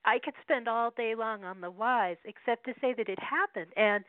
I 0.06 0.20
could 0.24 0.34
spend 0.42 0.68
all 0.68 0.92
day 0.96 1.14
long 1.16 1.44
on 1.44 1.62
the 1.62 1.72
whys, 1.72 2.18
except 2.26 2.66
to 2.66 2.74
say 2.80 2.94
that 2.98 3.10
it 3.10 3.20
happened. 3.20 3.72
And 3.76 4.06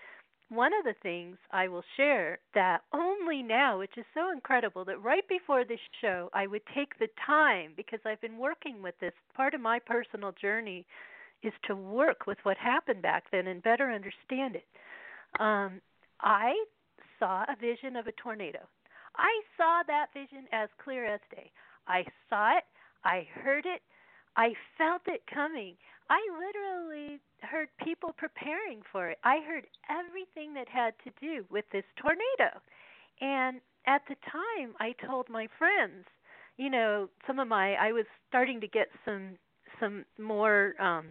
one 0.49 0.72
of 0.75 0.84
the 0.84 0.94
things 1.02 1.37
I 1.52 1.68
will 1.68 1.84
share 1.96 2.38
that 2.54 2.82
only 2.92 3.42
now, 3.42 3.78
which 3.78 3.96
is 3.96 4.04
so 4.14 4.32
incredible, 4.32 4.84
that 4.84 5.02
right 5.02 5.26
before 5.28 5.64
this 5.64 5.80
show, 6.00 6.30
I 6.32 6.46
would 6.46 6.62
take 6.75 6.99
the 6.99 7.08
time 7.26 7.72
because 7.76 8.00
I've 8.04 8.20
been 8.20 8.38
working 8.38 8.82
with 8.82 8.94
this. 9.00 9.12
Part 9.34 9.54
of 9.54 9.60
my 9.60 9.78
personal 9.78 10.32
journey 10.40 10.87
is 11.42 11.52
to 11.66 11.75
work 11.75 12.26
with 12.26 12.38
what 12.42 12.56
happened 12.56 13.02
back 13.02 13.25
then 13.32 13.46
and 13.46 13.62
better 13.62 13.90
understand 13.90 14.56
it. 14.56 14.66
Um, 15.38 15.80
I 16.20 16.52
saw 17.21 17.45
a 17.45 17.55
vision 17.61 17.95
of 17.95 18.09
a 18.09 18.12
tornado. 18.12 18.59
I 19.17 19.43
saw 19.57 19.83
that 19.87 20.07
vision 20.12 20.47
as 20.53 20.69
clear 20.83 21.05
as 21.05 21.21
day. 21.31 21.53
I 21.87 22.05
saw 22.29 22.57
it, 22.57 22.65
I 23.05 23.29
heard 23.45 23.67
it, 23.67 23.83
I 24.37 24.55
felt 24.77 25.03
it 25.07 25.23
coming. 25.33 25.77
I 26.09 26.21
literally 26.35 27.21
heard 27.43 27.69
people 27.85 28.12
preparing 28.17 28.83
for 28.91 29.11
it. 29.11 29.19
I 29.23 29.39
heard 29.47 29.67
everything 29.89 30.55
that 30.55 30.69
had 30.69 30.95
to 31.05 31.11
do 31.21 31.45
with 31.50 31.65
this 31.73 31.85
tornado. 31.97 32.59
And 33.21 33.61
at 33.87 34.03
the 34.09 34.17
time, 34.31 34.75
I 34.81 34.95
told 35.07 35.29
my 35.29 35.47
friends, 35.59 36.07
you 36.57 36.69
know, 36.69 37.09
some 37.27 37.39
of 37.39 37.49
my 37.49 37.75
I 37.75 37.93
was 37.93 38.07
starting 38.29 38.61
to 38.61 38.69
get 38.69 38.89
some 39.05 39.37
some 39.79 40.05
more 40.19 40.75
um 40.81 41.07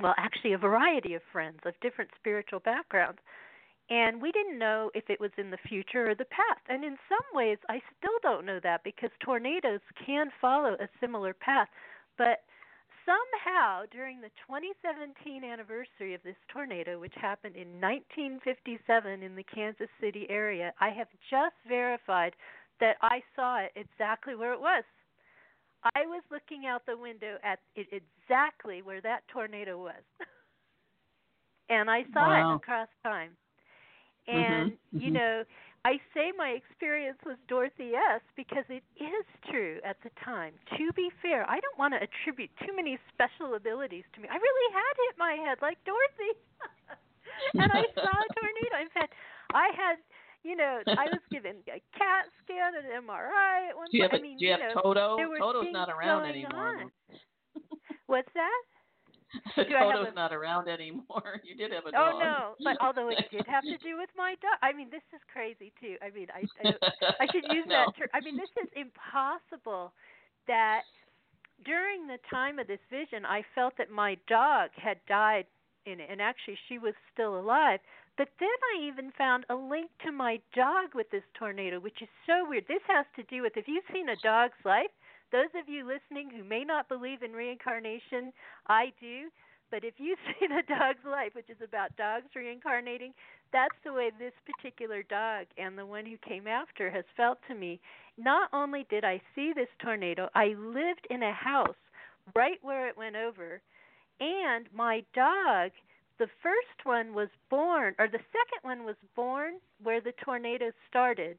well, 0.00 0.14
actually 0.16 0.52
a 0.52 0.58
variety 0.58 1.14
of 1.14 1.22
friends 1.32 1.58
of 1.66 1.74
different 1.80 2.10
spiritual 2.18 2.60
backgrounds. 2.60 3.18
And 3.90 4.20
we 4.20 4.32
didn't 4.32 4.58
know 4.58 4.90
if 4.94 5.08
it 5.08 5.18
was 5.18 5.30
in 5.38 5.50
the 5.50 5.58
future 5.66 6.10
or 6.10 6.14
the 6.14 6.26
past. 6.26 6.60
And 6.68 6.84
in 6.84 6.98
some 7.08 7.24
ways, 7.32 7.56
I 7.70 7.80
still 7.96 8.18
don't 8.22 8.44
know 8.44 8.60
that 8.62 8.84
because 8.84 9.10
tornadoes 9.24 9.80
can 10.04 10.30
follow 10.40 10.74
a 10.74 10.88
similar 11.00 11.32
path. 11.32 11.68
But 12.18 12.44
somehow 13.08 13.84
during 13.90 14.20
the 14.20 14.28
2017 14.46 15.42
anniversary 15.42 16.12
of 16.12 16.22
this 16.22 16.36
tornado, 16.52 17.00
which 17.00 17.14
happened 17.16 17.56
in 17.56 17.80
1957 17.80 19.22
in 19.22 19.34
the 19.34 19.44
Kansas 19.44 19.88
City 20.00 20.26
area, 20.28 20.74
I 20.80 20.90
have 20.90 21.08
just 21.30 21.56
verified 21.66 22.34
that 22.80 22.96
I 23.00 23.22
saw 23.34 23.60
it 23.60 23.72
exactly 23.74 24.34
where 24.34 24.52
it 24.52 24.60
was. 24.60 24.84
I 25.94 26.06
was 26.06 26.22
looking 26.30 26.66
out 26.66 26.84
the 26.86 26.96
window 26.96 27.38
at 27.42 27.60
it 27.74 27.86
exactly 27.92 28.82
where 28.82 29.00
that 29.00 29.22
tornado 29.32 29.78
was. 29.78 30.02
and 31.70 31.88
I 31.90 32.02
saw 32.12 32.28
wow. 32.28 32.52
it 32.52 32.56
across 32.56 32.88
time. 33.02 33.30
Mm-hmm, 34.28 34.36
And, 34.38 34.72
mm-hmm, 34.72 34.98
you 35.00 35.10
know, 35.10 35.44
I 35.84 35.96
say 36.12 36.32
my 36.36 36.50
experience 36.58 37.18
was 37.24 37.36
Dorothy-esque 37.48 38.28
because 38.36 38.64
it 38.68 38.82
is 39.00 39.24
true 39.48 39.78
at 39.84 39.96
the 40.04 40.10
time. 40.24 40.52
To 40.76 40.92
be 40.92 41.08
fair, 41.22 41.48
I 41.48 41.60
don't 41.60 41.78
want 41.78 41.94
to 41.94 42.00
attribute 42.02 42.50
too 42.66 42.74
many 42.76 42.98
special 43.14 43.54
abilities 43.54 44.04
to 44.14 44.20
me. 44.20 44.28
I 44.28 44.36
really 44.36 44.68
had 44.74 44.94
hit 45.08 45.14
my 45.16 45.32
head 45.40 45.58
like 45.62 45.78
Dorothy. 45.86 46.32
and 47.54 47.70
I 47.72 47.84
saw 47.94 48.10
a 48.10 48.28
tornado. 48.36 48.76
In 48.82 48.90
fact, 48.92 49.14
I 49.54 49.70
had, 49.72 49.96
you 50.42 50.56
know, 50.56 50.82
I 50.86 51.06
was 51.08 51.22
given 51.32 51.56
a 51.68 51.80
CAT 51.96 52.26
scan, 52.44 52.74
an 52.76 52.84
MRI 53.06 53.70
at 53.70 53.76
one 53.76 53.86
do 53.90 53.96
you 53.96 54.02
point. 54.02 54.12
have, 54.12 54.20
I 54.20 54.22
mean, 54.22 54.36
do 54.38 54.44
you 54.44 54.50
have 54.52 54.60
know, 54.60 54.82
Toto? 54.82 55.16
Toto's 55.38 55.72
not 55.72 55.88
around 55.88 56.26
anymore. 56.26 56.84
on. 56.84 56.90
What's 58.06 58.28
that? 58.34 58.62
So 59.54 59.64
Do 59.64 59.74
I 59.74 59.84
have 59.84 59.92
Toto's 59.92 60.12
a- 60.12 60.14
not 60.14 60.32
around 60.32 60.68
anymore. 60.68 61.40
You 61.44 61.54
did 61.54 61.72
have 61.72 61.84
a 61.84 61.88
oh, 61.88 61.92
dog. 61.92 62.14
Oh 62.14 62.18
no! 62.18 62.40
But 62.64 62.76
although 62.84 63.08
it 63.10 63.24
did 63.30 63.46
have 63.46 63.64
to 63.64 63.76
do 63.78 63.96
with 63.96 64.10
my 64.16 64.34
dog, 64.40 64.56
I 64.62 64.72
mean, 64.72 64.88
this 64.90 65.04
is 65.14 65.20
crazy 65.32 65.72
too. 65.80 65.96
I 66.02 66.10
mean, 66.10 66.28
I 66.32 66.44
I, 66.66 66.72
I 67.20 67.26
should 67.32 67.44
use 67.52 67.64
No. 67.66 67.86
that 67.86 67.96
term. 67.96 68.08
I 68.14 68.20
mean, 68.20 68.36
this 68.36 68.50
is 68.62 68.68
impossible. 68.76 69.92
That 70.46 70.82
during 71.64 72.06
the 72.06 72.18
time 72.30 72.58
of 72.58 72.66
this 72.66 72.80
vision, 72.90 73.26
I 73.26 73.42
felt 73.54 73.76
that 73.76 73.90
my 73.90 74.16
dog 74.28 74.70
had 74.76 74.96
died 75.08 75.44
in 75.86 76.00
it, 76.00 76.08
and 76.10 76.20
actually 76.22 76.56
she 76.68 76.78
was 76.78 76.94
still 77.12 77.38
alive. 77.38 77.80
But 78.16 78.28
then 78.40 78.58
I 78.74 78.86
even 78.86 79.12
found 79.16 79.46
a 79.48 79.54
link 79.54 79.90
to 80.04 80.10
my 80.10 80.40
dog 80.54 80.94
with 80.94 81.08
this 81.10 81.22
tornado, 81.38 81.78
which 81.78 82.02
is 82.02 82.08
so 82.26 82.48
weird. 82.48 82.64
This 82.66 82.82
has 82.88 83.06
to 83.16 83.22
do 83.24 83.42
with 83.42 83.56
if 83.56 83.68
you've 83.68 83.84
seen 83.92 84.08
a 84.08 84.16
dog's 84.16 84.58
life, 84.64 84.90
those 85.32 85.52
of 85.60 85.68
you 85.68 85.86
listening 85.86 86.30
who 86.30 86.44
may 86.44 86.64
not 86.64 86.88
believe 86.88 87.22
in 87.22 87.32
reincarnation, 87.32 88.32
I 88.66 88.92
do. 89.00 89.28
But 89.70 89.84
if 89.84 89.94
you've 89.98 90.18
seen 90.40 90.52
a 90.52 90.62
dog's 90.62 91.04
life, 91.04 91.34
which 91.34 91.50
is 91.50 91.62
about 91.62 91.96
dogs 91.96 92.26
reincarnating, 92.34 93.12
that's 93.52 93.76
the 93.84 93.92
way 93.92 94.10
this 94.18 94.32
particular 94.44 95.02
dog 95.02 95.46
and 95.56 95.76
the 95.76 95.86
one 95.86 96.06
who 96.06 96.16
came 96.26 96.46
after 96.46 96.90
has 96.90 97.04
felt 97.16 97.38
to 97.48 97.54
me. 97.54 97.80
Not 98.16 98.50
only 98.52 98.86
did 98.90 99.04
I 99.04 99.20
see 99.34 99.52
this 99.54 99.68
tornado, 99.82 100.28
I 100.34 100.54
lived 100.58 101.06
in 101.10 101.22
a 101.22 101.32
house 101.32 101.76
right 102.34 102.58
where 102.62 102.88
it 102.88 102.96
went 102.96 103.16
over, 103.16 103.60
and 104.20 104.66
my 104.74 105.02
dog 105.14 105.70
the 106.18 106.28
first 106.42 106.84
one 106.84 107.14
was 107.14 107.28
born, 107.48 107.94
or 107.98 108.08
the 108.08 108.18
second 108.18 108.62
one 108.62 108.84
was 108.84 108.96
born 109.14 109.54
where 109.82 110.00
the 110.00 110.12
tornado 110.24 110.72
started, 110.88 111.38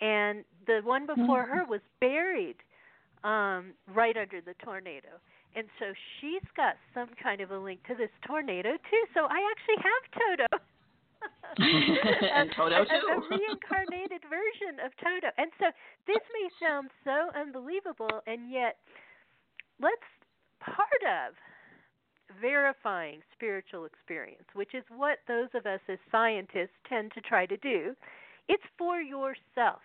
and 0.00 0.44
the 0.66 0.80
one 0.82 1.06
before 1.06 1.44
mm-hmm. 1.44 1.58
her 1.58 1.64
was 1.66 1.80
buried 2.00 2.56
um, 3.24 3.72
right 3.92 4.16
under 4.16 4.40
the 4.40 4.54
tornado. 4.62 5.18
And 5.56 5.66
so 5.78 5.86
she's 6.20 6.44
got 6.56 6.76
some 6.92 7.08
kind 7.20 7.40
of 7.40 7.50
a 7.50 7.58
link 7.58 7.80
to 7.86 7.94
this 7.94 8.10
tornado 8.26 8.72
too. 8.90 9.04
So 9.14 9.26
I 9.26 9.40
actually 9.50 9.80
have 9.82 10.02
Toto. 10.12 10.48
and 11.58 12.50
Toto 12.54 12.82
a, 12.82 12.84
too. 12.84 13.06
A, 13.08 13.16
a 13.16 13.20
reincarnated 13.30 14.22
version 14.30 14.84
of 14.84 14.92
Toto. 14.98 15.32
And 15.38 15.50
so 15.58 15.66
this 16.06 16.22
may 16.34 16.48
sound 16.60 16.90
so 17.04 17.30
unbelievable, 17.38 18.22
and 18.26 18.50
yet 18.50 18.76
let's 19.80 20.02
part 20.60 21.02
of 21.02 21.34
verifying 22.40 23.20
spiritual 23.32 23.84
experience, 23.84 24.44
which 24.54 24.74
is 24.74 24.82
what 24.88 25.18
those 25.28 25.48
of 25.54 25.66
us 25.66 25.80
as 25.88 25.98
scientists 26.10 26.76
tend 26.88 27.12
to 27.12 27.20
try 27.20 27.46
to 27.46 27.56
do, 27.58 27.94
it's 28.48 28.64
for 28.76 29.00
yourself. 29.00 29.80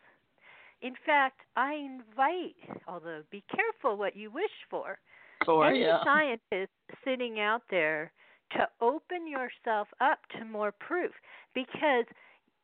In 0.82 0.94
fact, 1.06 1.42
I 1.56 1.74
invite, 1.74 2.56
although 2.88 3.22
be 3.32 3.44
careful 3.54 3.98
what 3.98 4.16
you 4.16 4.32
wish 4.32 4.46
for, 4.70 4.98
for 5.46 5.68
any 5.68 5.82
yeah. 5.82 6.04
scientist 6.04 6.72
sitting 7.04 7.40
out 7.40 7.64
there 7.70 8.12
to 8.52 8.68
open 8.82 9.28
yourself 9.28 9.88
up 10.02 10.20
to 10.38 10.46
more 10.46 10.72
proof 10.72 11.12
because 11.54 12.06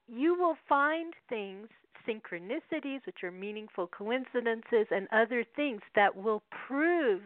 you 0.08 0.36
will 0.36 0.58
find 0.68 1.14
things 1.30 1.68
synchronicities 2.08 3.06
which 3.06 3.24
are 3.24 3.32
meaningful 3.32 3.88
coincidences 3.88 4.88
and 4.92 5.08
other 5.12 5.44
things 5.56 5.82
that 5.96 6.16
will 6.16 6.44
prove 6.68 7.22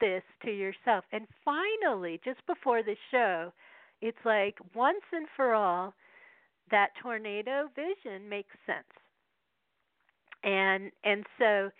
this 0.00 0.22
to 0.44 0.50
yourself. 0.50 1.04
And 1.12 1.26
finally, 1.44 2.20
just 2.24 2.44
before 2.46 2.82
the 2.82 2.96
show, 3.10 3.52
it's 4.00 4.18
like 4.24 4.58
once 4.74 5.02
and 5.12 5.26
for 5.34 5.54
all, 5.54 5.94
that 6.70 6.90
tornado 7.00 7.68
vision 7.74 8.28
makes 8.28 8.54
sense. 8.66 9.01
And 10.44 10.90
and 11.04 11.24
so 11.38 11.70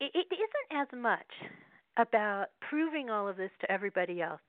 it, 0.00 0.10
it 0.14 0.26
isn't 0.32 0.80
as 0.80 0.88
much 1.00 1.50
about 1.96 2.46
proving 2.60 3.10
all 3.10 3.26
of 3.28 3.36
this 3.36 3.50
to 3.60 3.70
everybody 3.70 4.20
else. 4.20 4.40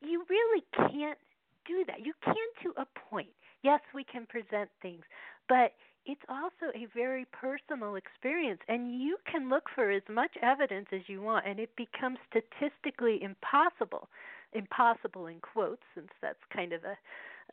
You 0.00 0.24
really 0.28 0.64
can't 0.74 1.18
do 1.66 1.84
that. 1.86 2.04
You 2.04 2.12
can 2.24 2.34
to 2.64 2.80
a 2.80 2.86
point. 3.10 3.28
Yes, 3.62 3.80
we 3.94 4.04
can 4.04 4.26
present 4.26 4.70
things, 4.82 5.02
but 5.48 5.72
it's 6.06 6.22
also 6.28 6.70
a 6.74 6.86
very 6.94 7.26
personal 7.32 7.96
experience 7.96 8.60
and 8.68 9.00
you 9.00 9.16
can 9.30 9.48
look 9.48 9.64
for 9.74 9.90
as 9.90 10.02
much 10.08 10.30
evidence 10.40 10.86
as 10.92 11.00
you 11.08 11.20
want 11.20 11.44
and 11.46 11.58
it 11.58 11.70
becomes 11.76 12.18
statistically 12.30 13.20
impossible 13.22 14.08
impossible 14.52 15.26
in 15.26 15.40
quotes 15.40 15.82
since 15.94 16.08
that's 16.22 16.38
kind 16.54 16.72
of 16.72 16.80
a 16.84 16.96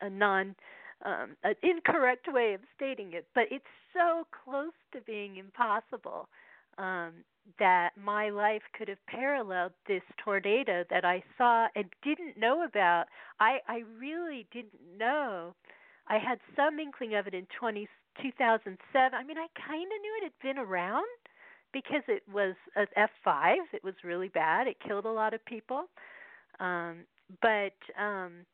a 0.06 0.10
non 0.10 0.56
um 1.04 1.36
an 1.44 1.56
incorrect 1.64 2.28
way 2.32 2.54
of 2.54 2.62
stating 2.76 3.14
it 3.14 3.26
but 3.36 3.46
it's 3.52 3.66
so 3.94 4.26
close 4.44 4.74
to 4.92 5.02
being 5.02 5.38
impossible 5.38 6.28
um 6.78 7.12
that 7.60 7.90
my 8.02 8.30
life 8.30 8.62
could 8.78 8.88
have 8.88 9.06
paralleled 9.08 9.74
this 9.86 10.02
tornado 10.24 10.86
that 10.90 11.04
I 11.04 11.22
saw 11.38 11.68
and 11.76 11.86
didn't 12.04 12.38
know 12.38 12.64
about 12.64 13.06
I 13.40 13.60
I 13.68 13.84
really 14.00 14.48
didn't 14.52 14.98
know 14.98 15.54
I 16.08 16.18
had 16.18 16.40
some 16.56 16.80
inkling 16.80 17.16
of 17.16 17.28
it 17.28 17.34
in 17.34 17.48
20 17.60 17.88
2007. 18.22 19.14
I 19.14 19.24
mean, 19.24 19.38
I 19.38 19.48
kind 19.56 19.84
of 19.84 20.02
knew 20.02 20.14
it 20.22 20.24
had 20.24 20.40
been 20.42 20.58
around 20.58 21.06
because 21.72 22.04
it 22.08 22.24
was 22.32 22.56
a 22.76 22.86
F5. 22.98 23.56
It 23.74 23.84
was 23.84 23.96
really 24.04 24.28
bad. 24.28 24.68
It 24.68 24.78
killed 24.86 25.06
a 25.06 25.12
lot 25.12 25.34
of 25.34 25.44
people. 25.46 25.86
Um, 26.60 27.06
but 27.42 27.74
um, 28.00 28.46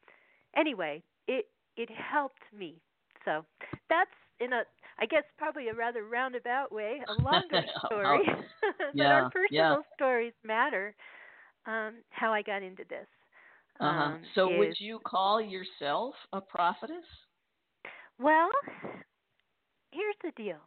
anyway, 0.56 1.04
it 1.28 1.48
it 1.80 1.90
helped 1.90 2.44
me. 2.58 2.76
So 3.24 3.46
that's 3.90 4.12
in 4.40 4.54
a 4.54 4.64
I 5.00 5.06
guess 5.06 5.24
probably 5.38 5.70
a 5.70 5.74
rather 5.74 6.04
roundabout 6.04 6.72
way, 6.72 7.02
a 7.08 7.14
longer 7.24 7.64
story. 7.86 8.20
but 8.62 8.76
yeah, 8.94 9.08
our 9.08 9.30
personal 9.30 9.50
yeah. 9.52 9.76
stories 9.96 10.34
matter. 10.44 10.94
Um, 11.66 11.96
how 12.10 12.34
I 12.34 12.42
got 12.42 12.64
into 12.64 12.84
this. 12.90 13.08
Uh-huh. 13.80 13.88
Um, 13.88 14.22
so 14.36 14.52
is, 14.52 14.60
would 14.60 14.74
you 14.80 15.00
call 15.06 15.42
yourself 15.42 16.14
a 16.34 16.42
prophetess? 16.42 17.06
Well, 18.20 18.50
here's 19.92 20.16
the 20.22 20.32
deal. 20.36 20.58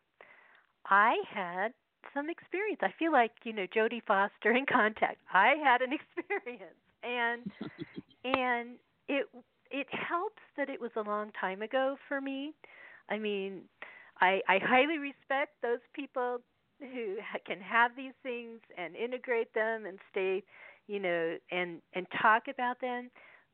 I 0.87 1.17
had 1.31 1.73
some 2.15 2.31
experience. 2.31 2.81
I 2.83 2.93
feel 2.99 3.13
like, 3.13 3.33
you 3.45 3.53
know, 3.53 3.67
Jodie 3.77 4.03
Foster 4.07 4.53
in 4.53 4.65
contact. 4.65 5.19
I 5.33 5.55
had 5.63 5.83
an 5.83 5.91
experience 5.93 6.81
and 7.03 7.51
and 8.25 8.77
it 9.09 9.27
it 9.73 9.89
helps 9.93 10.43
that 10.57 10.69
it 10.69 10.81
was 10.81 10.93
a 10.97 11.03
long 11.03 11.33
time 11.41 11.63
ago 11.63 11.97
for 12.09 12.21
me. 12.21 12.53
I 13.11 13.19
mean, 13.19 13.63
I 14.21 14.41
I 14.49 14.59
highly 14.63 14.99
respect 14.99 15.53
those 15.63 15.81
people 15.95 16.39
who 16.81 17.17
can 17.47 17.61
have 17.61 17.93
these 17.97 18.15
things 18.23 18.61
and 18.77 18.97
integrate 18.97 19.53
them 19.55 19.87
and 19.87 19.99
stay, 20.11 20.43
you 20.89 21.01
know, 21.01 21.37
and 21.51 21.81
and 21.95 22.07
talk 22.21 22.45
about 22.49 22.81
them. 22.81 23.11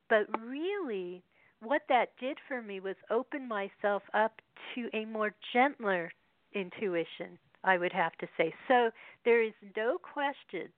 But 0.09 0.26
really, 0.40 1.22
what 1.62 1.83
that 1.88 2.11
did 2.20 2.38
for 2.48 2.62
me 2.62 2.81
was 2.81 2.96
open 3.11 3.48
myself 3.48 4.02
up 4.14 4.40
to 4.74 4.88
a 4.94 5.04
more 5.04 5.35
gentler 5.52 6.11
intuition, 6.54 7.38
I 7.64 7.78
would 7.78 7.92
have 7.92 8.12
to 8.18 8.28
say. 8.37 8.54
So 8.68 8.90
there 9.24 9.42
is 9.42 9.52
no 9.76 9.98
question 9.98 10.68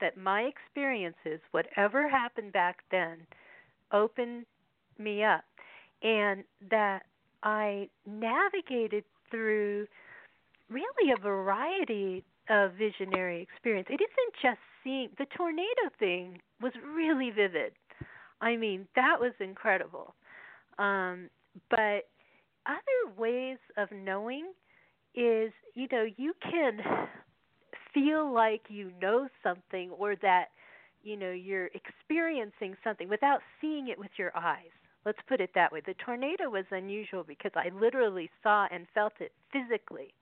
that 0.00 0.16
my 0.16 0.42
experiences, 0.42 1.40
whatever 1.52 2.08
happened 2.08 2.52
back 2.52 2.78
then, 2.90 3.26
opened 3.92 4.46
me 4.98 5.24
up. 5.24 5.44
And 6.02 6.44
that 6.70 7.04
I 7.42 7.88
navigated 8.06 9.04
through 9.30 9.86
really 10.70 11.12
a 11.12 11.20
variety 11.20 12.24
of 12.50 12.72
visionary 12.72 13.42
experience. 13.42 13.88
It 13.90 14.00
isn't 14.00 14.34
just 14.42 14.58
seeing 14.82 15.08
the 15.18 15.26
tornado 15.36 15.90
thing 15.98 16.38
was 16.60 16.72
really 16.94 17.30
vivid. 17.30 17.72
I 18.40 18.56
mean, 18.56 18.86
that 18.96 19.16
was 19.18 19.32
incredible. 19.40 20.14
Um, 20.78 21.30
but 21.70 22.08
other 22.66 23.14
ways 23.16 23.58
of 23.76 23.88
knowing 23.92 24.52
is, 25.14 25.52
you 25.74 25.86
know, 25.90 26.06
you 26.16 26.34
can 26.42 26.80
feel 27.92 28.32
like 28.32 28.62
you 28.68 28.90
know 29.00 29.28
something 29.42 29.90
or 29.90 30.16
that, 30.16 30.46
you 31.02 31.16
know, 31.16 31.30
you're 31.30 31.70
experiencing 31.74 32.76
something 32.82 33.08
without 33.08 33.40
seeing 33.60 33.88
it 33.88 33.98
with 33.98 34.10
your 34.18 34.36
eyes. 34.36 34.72
Let's 35.04 35.18
put 35.28 35.40
it 35.40 35.50
that 35.54 35.72
way. 35.72 35.82
The 35.84 35.94
tornado 36.04 36.48
was 36.50 36.64
unusual 36.70 37.24
because 37.24 37.52
I 37.54 37.70
literally 37.78 38.30
saw 38.42 38.66
and 38.72 38.86
felt 38.94 39.12
it 39.20 39.32
physically. 39.52 40.14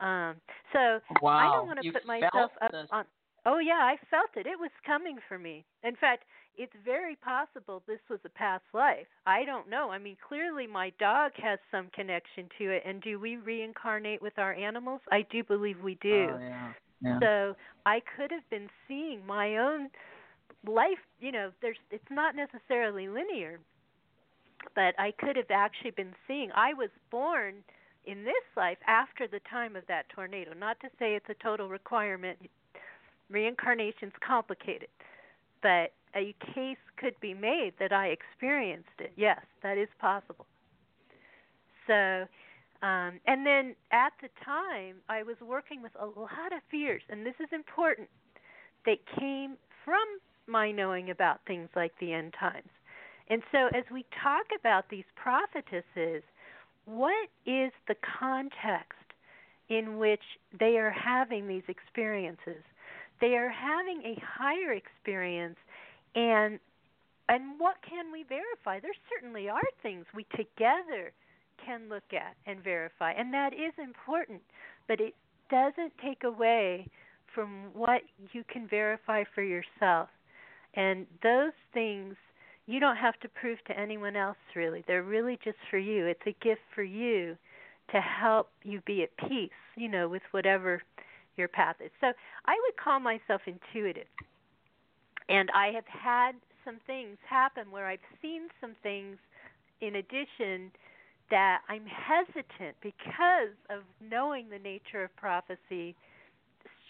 Um, 0.00 0.36
so 0.72 1.00
wow. 1.22 1.36
I 1.36 1.56
don't 1.56 1.66
want 1.66 1.80
to 1.80 1.86
you 1.86 1.92
put 1.92 2.06
myself 2.06 2.50
up 2.60 2.72
this. 2.72 2.88
on. 2.90 3.04
Oh 3.46 3.58
yeah, 3.58 3.80
I 3.80 3.96
felt 4.10 4.30
it. 4.36 4.46
It 4.46 4.58
was 4.58 4.70
coming 4.86 5.18
for 5.28 5.38
me. 5.38 5.64
In 5.82 5.96
fact, 5.96 6.24
it's 6.56 6.72
very 6.84 7.16
possible 7.16 7.82
this 7.86 8.00
was 8.10 8.20
a 8.24 8.28
past 8.28 8.64
life. 8.74 9.06
I 9.26 9.44
don't 9.44 9.70
know. 9.70 9.90
I 9.90 9.98
mean, 9.98 10.16
clearly 10.28 10.66
my 10.66 10.92
dog 10.98 11.32
has 11.36 11.58
some 11.70 11.88
connection 11.94 12.48
to 12.58 12.70
it. 12.70 12.82
And 12.84 13.00
do 13.02 13.18
we 13.18 13.36
reincarnate 13.36 14.20
with 14.20 14.38
our 14.38 14.52
animals? 14.52 15.00
I 15.10 15.24
do 15.30 15.42
believe 15.42 15.76
we 15.82 15.96
do. 16.02 16.28
Oh, 16.32 16.38
yeah. 16.38 16.72
Yeah. 17.00 17.18
So 17.20 17.56
I 17.84 18.00
could 18.16 18.30
have 18.30 18.48
been 18.50 18.68
seeing 18.86 19.26
my 19.26 19.56
own 19.56 19.88
life. 20.66 20.98
You 21.20 21.32
know, 21.32 21.50
there's 21.60 21.78
it's 21.90 22.04
not 22.10 22.36
necessarily 22.36 23.08
linear, 23.08 23.58
but 24.74 24.94
I 24.98 25.12
could 25.18 25.36
have 25.36 25.50
actually 25.50 25.92
been 25.92 26.14
seeing. 26.26 26.50
I 26.54 26.74
was 26.74 26.90
born 27.10 27.56
in 28.04 28.24
this 28.24 28.44
life 28.56 28.78
after 28.86 29.26
the 29.28 29.40
time 29.50 29.76
of 29.76 29.86
that 29.88 30.08
tornado. 30.08 30.52
Not 30.54 30.80
to 30.80 30.88
say 30.98 31.14
it's 31.14 31.28
a 31.30 31.42
total 31.42 31.68
requirement. 31.68 32.38
Reincarnation's 33.30 34.12
complicated, 34.26 34.88
but 35.62 35.92
a 36.14 36.34
case 36.54 36.78
could 36.96 37.18
be 37.20 37.34
made 37.34 37.74
that 37.78 37.92
I 37.92 38.08
experienced 38.08 38.98
it. 38.98 39.12
Yes, 39.16 39.40
that 39.62 39.78
is 39.78 39.88
possible. 40.00 40.46
So, 41.86 42.26
um, 42.82 43.20
and 43.26 43.46
then 43.46 43.74
at 43.92 44.12
the 44.22 44.28
time, 44.44 44.96
I 45.08 45.22
was 45.22 45.36
working 45.40 45.82
with 45.82 45.92
a 46.00 46.06
lot 46.06 46.52
of 46.54 46.62
fears, 46.70 47.02
and 47.10 47.24
this 47.26 47.34
is 47.40 47.48
important. 47.52 48.08
that 48.86 48.98
came 49.18 49.56
from 49.84 50.04
my 50.46 50.70
knowing 50.72 51.10
about 51.10 51.40
things 51.46 51.68
like 51.76 51.92
the 52.00 52.12
end 52.12 52.34
times. 52.38 52.68
And 53.28 53.42
so, 53.52 53.68
as 53.68 53.84
we 53.90 54.04
talk 54.22 54.46
about 54.58 54.88
these 54.90 55.04
prophetesses, 55.16 56.22
what 56.84 57.28
is 57.46 57.72
the 57.88 57.94
context 58.18 58.98
in 59.68 59.98
which 59.98 60.22
they 60.58 60.76
are 60.76 60.90
having 60.90 61.46
these 61.46 61.62
experiences? 61.68 62.62
They 63.20 63.36
are 63.36 63.48
having 63.48 64.02
a 64.04 64.20
higher 64.20 64.72
experience, 64.72 65.56
and 66.14 66.58
and 67.28 67.58
what 67.58 67.76
can 67.88 68.12
we 68.12 68.24
verify? 68.24 68.80
There 68.80 68.90
certainly 69.08 69.48
are 69.48 69.60
things 69.82 70.04
we 70.14 70.24
together 70.36 71.12
can 71.64 71.88
look 71.88 72.12
at 72.12 72.34
and 72.46 72.62
verify, 72.62 73.12
and 73.12 73.32
that 73.32 73.52
is 73.54 73.72
important. 73.78 74.42
But 74.88 75.00
it 75.00 75.14
doesn't 75.48 75.92
take 76.04 76.24
away 76.24 76.88
from 77.32 77.70
what 77.72 78.02
you 78.32 78.42
can 78.48 78.66
verify 78.66 79.24
for 79.34 79.42
yourself. 79.42 80.08
And 80.74 81.06
those 81.22 81.52
things 81.72 82.16
you 82.66 82.80
don't 82.80 82.96
have 82.96 83.18
to 83.20 83.28
prove 83.28 83.58
to 83.66 83.78
anyone 83.78 84.16
else 84.16 84.36
really. 84.54 84.84
They're 84.86 85.02
really 85.02 85.38
just 85.44 85.58
for 85.70 85.78
you. 85.78 86.06
It's 86.06 86.20
a 86.26 86.36
gift 86.44 86.60
for 86.74 86.82
you 86.82 87.36
to 87.90 88.00
help 88.00 88.50
you 88.62 88.80
be 88.86 89.02
at 89.02 89.16
peace, 89.28 89.50
you 89.76 89.88
know, 89.88 90.08
with 90.08 90.22
whatever 90.30 90.82
your 91.36 91.48
path 91.48 91.76
is. 91.84 91.90
So 92.00 92.08
I 92.46 92.54
would 92.66 92.76
call 92.82 93.00
myself 93.00 93.42
intuitive. 93.46 94.06
And 95.28 95.50
I 95.54 95.68
have 95.68 95.86
had 95.86 96.32
some 96.64 96.78
things 96.86 97.18
happen 97.28 97.70
where 97.70 97.86
I've 97.86 97.98
seen 98.20 98.42
some 98.60 98.74
things 98.82 99.16
in 99.80 99.96
addition 99.96 100.70
that 101.30 101.60
I'm 101.68 101.86
hesitant 101.86 102.76
because 102.82 103.56
of 103.70 103.82
knowing 104.00 104.48
the 104.50 104.58
nature 104.58 105.02
of 105.02 105.16
prophecy, 105.16 105.96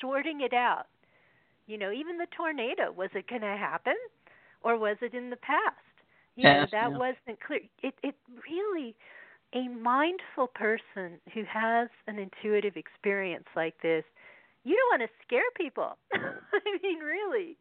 sorting 0.01 0.41
it 0.41 0.53
out. 0.53 0.87
You 1.67 1.79
know, 1.79 1.93
even 1.93 2.19
the 2.19 2.27
tornado, 2.37 2.93
was 2.93 3.11
it 3.15 3.29
going 3.29 3.43
to 3.43 3.57
happen 3.57 3.95
or 4.65 4.79
was 4.79 4.97
it 5.01 5.15
in 5.15 5.31
the 5.31 5.37
past? 5.37 5.77
You 6.37 6.45
know, 6.45 6.67
that 6.73 6.91
yeah. 6.91 6.97
wasn't 6.97 7.41
clear. 7.47 7.61
It 7.83 7.95
it 8.03 8.15
really 8.49 8.97
a 9.55 9.69
mindful 9.69 10.47
person 10.47 11.21
who 11.35 11.43
has 11.45 11.89
an 12.07 12.19
intuitive 12.19 12.77
experience 12.77 13.45
like 13.55 13.75
this, 13.83 14.05
you 14.65 14.77
don't 14.77 15.01
want 15.01 15.11
to 15.11 15.27
scare 15.27 15.43
people. 15.57 15.99
I 16.15 16.79
mean, 16.83 17.01
really. 17.01 17.59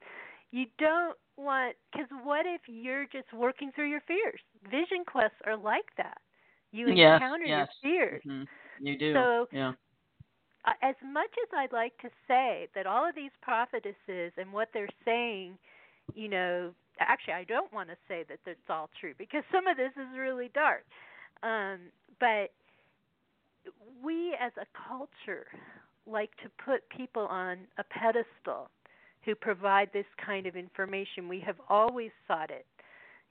You 0.51 0.65
don't 0.77 1.17
want 1.37 1.75
because 1.91 2.07
what 2.23 2.45
if 2.45 2.61
you're 2.67 3.05
just 3.05 3.31
working 3.33 3.71
through 3.73 3.89
your 3.89 4.01
fears? 4.01 4.39
Vision 4.69 5.03
quests 5.05 5.37
are 5.45 5.57
like 5.57 5.89
that. 5.97 6.17
You 6.71 6.87
encounter 6.87 7.45
yes. 7.45 7.67
your 7.81 7.91
fears. 7.91 8.23
Mhm. 8.25 8.47
You 8.79 8.97
do. 8.97 9.13
So- 9.13 9.47
yeah. 9.51 9.73
As 10.83 10.95
much 11.03 11.31
as 11.41 11.49
I'd 11.57 11.71
like 11.71 11.97
to 12.01 12.09
say 12.27 12.67
that 12.75 12.85
all 12.85 13.07
of 13.07 13.15
these 13.15 13.31
prophetesses 13.41 14.31
and 14.37 14.53
what 14.53 14.69
they're 14.71 14.87
saying, 15.03 15.57
you 16.13 16.27
know, 16.29 16.71
actually 17.07 17.33
I 17.33 17.43
don't 17.43 17.71
want 17.73 17.89
to 17.89 17.95
say 18.07 18.23
that 18.29 18.39
it's 18.45 18.69
all 18.69 18.89
true 18.99 19.13
because 19.17 19.43
some 19.51 19.67
of 19.67 19.77
this 19.77 19.91
is 19.95 20.17
really 20.17 20.49
dark. 20.53 20.83
Um, 21.43 21.79
but 22.19 22.51
we 24.03 24.35
as 24.39 24.51
a 24.57 24.65
culture 24.87 25.47
like 26.07 26.31
to 26.43 26.49
put 26.63 26.87
people 26.89 27.27
on 27.27 27.59
a 27.77 27.83
pedestal 27.83 28.69
who 29.23 29.35
provide 29.35 29.89
this 29.93 30.05
kind 30.23 30.47
of 30.47 30.55
information. 30.55 31.27
We 31.27 31.39
have 31.41 31.57
always 31.69 32.11
sought 32.27 32.49
it. 32.49 32.65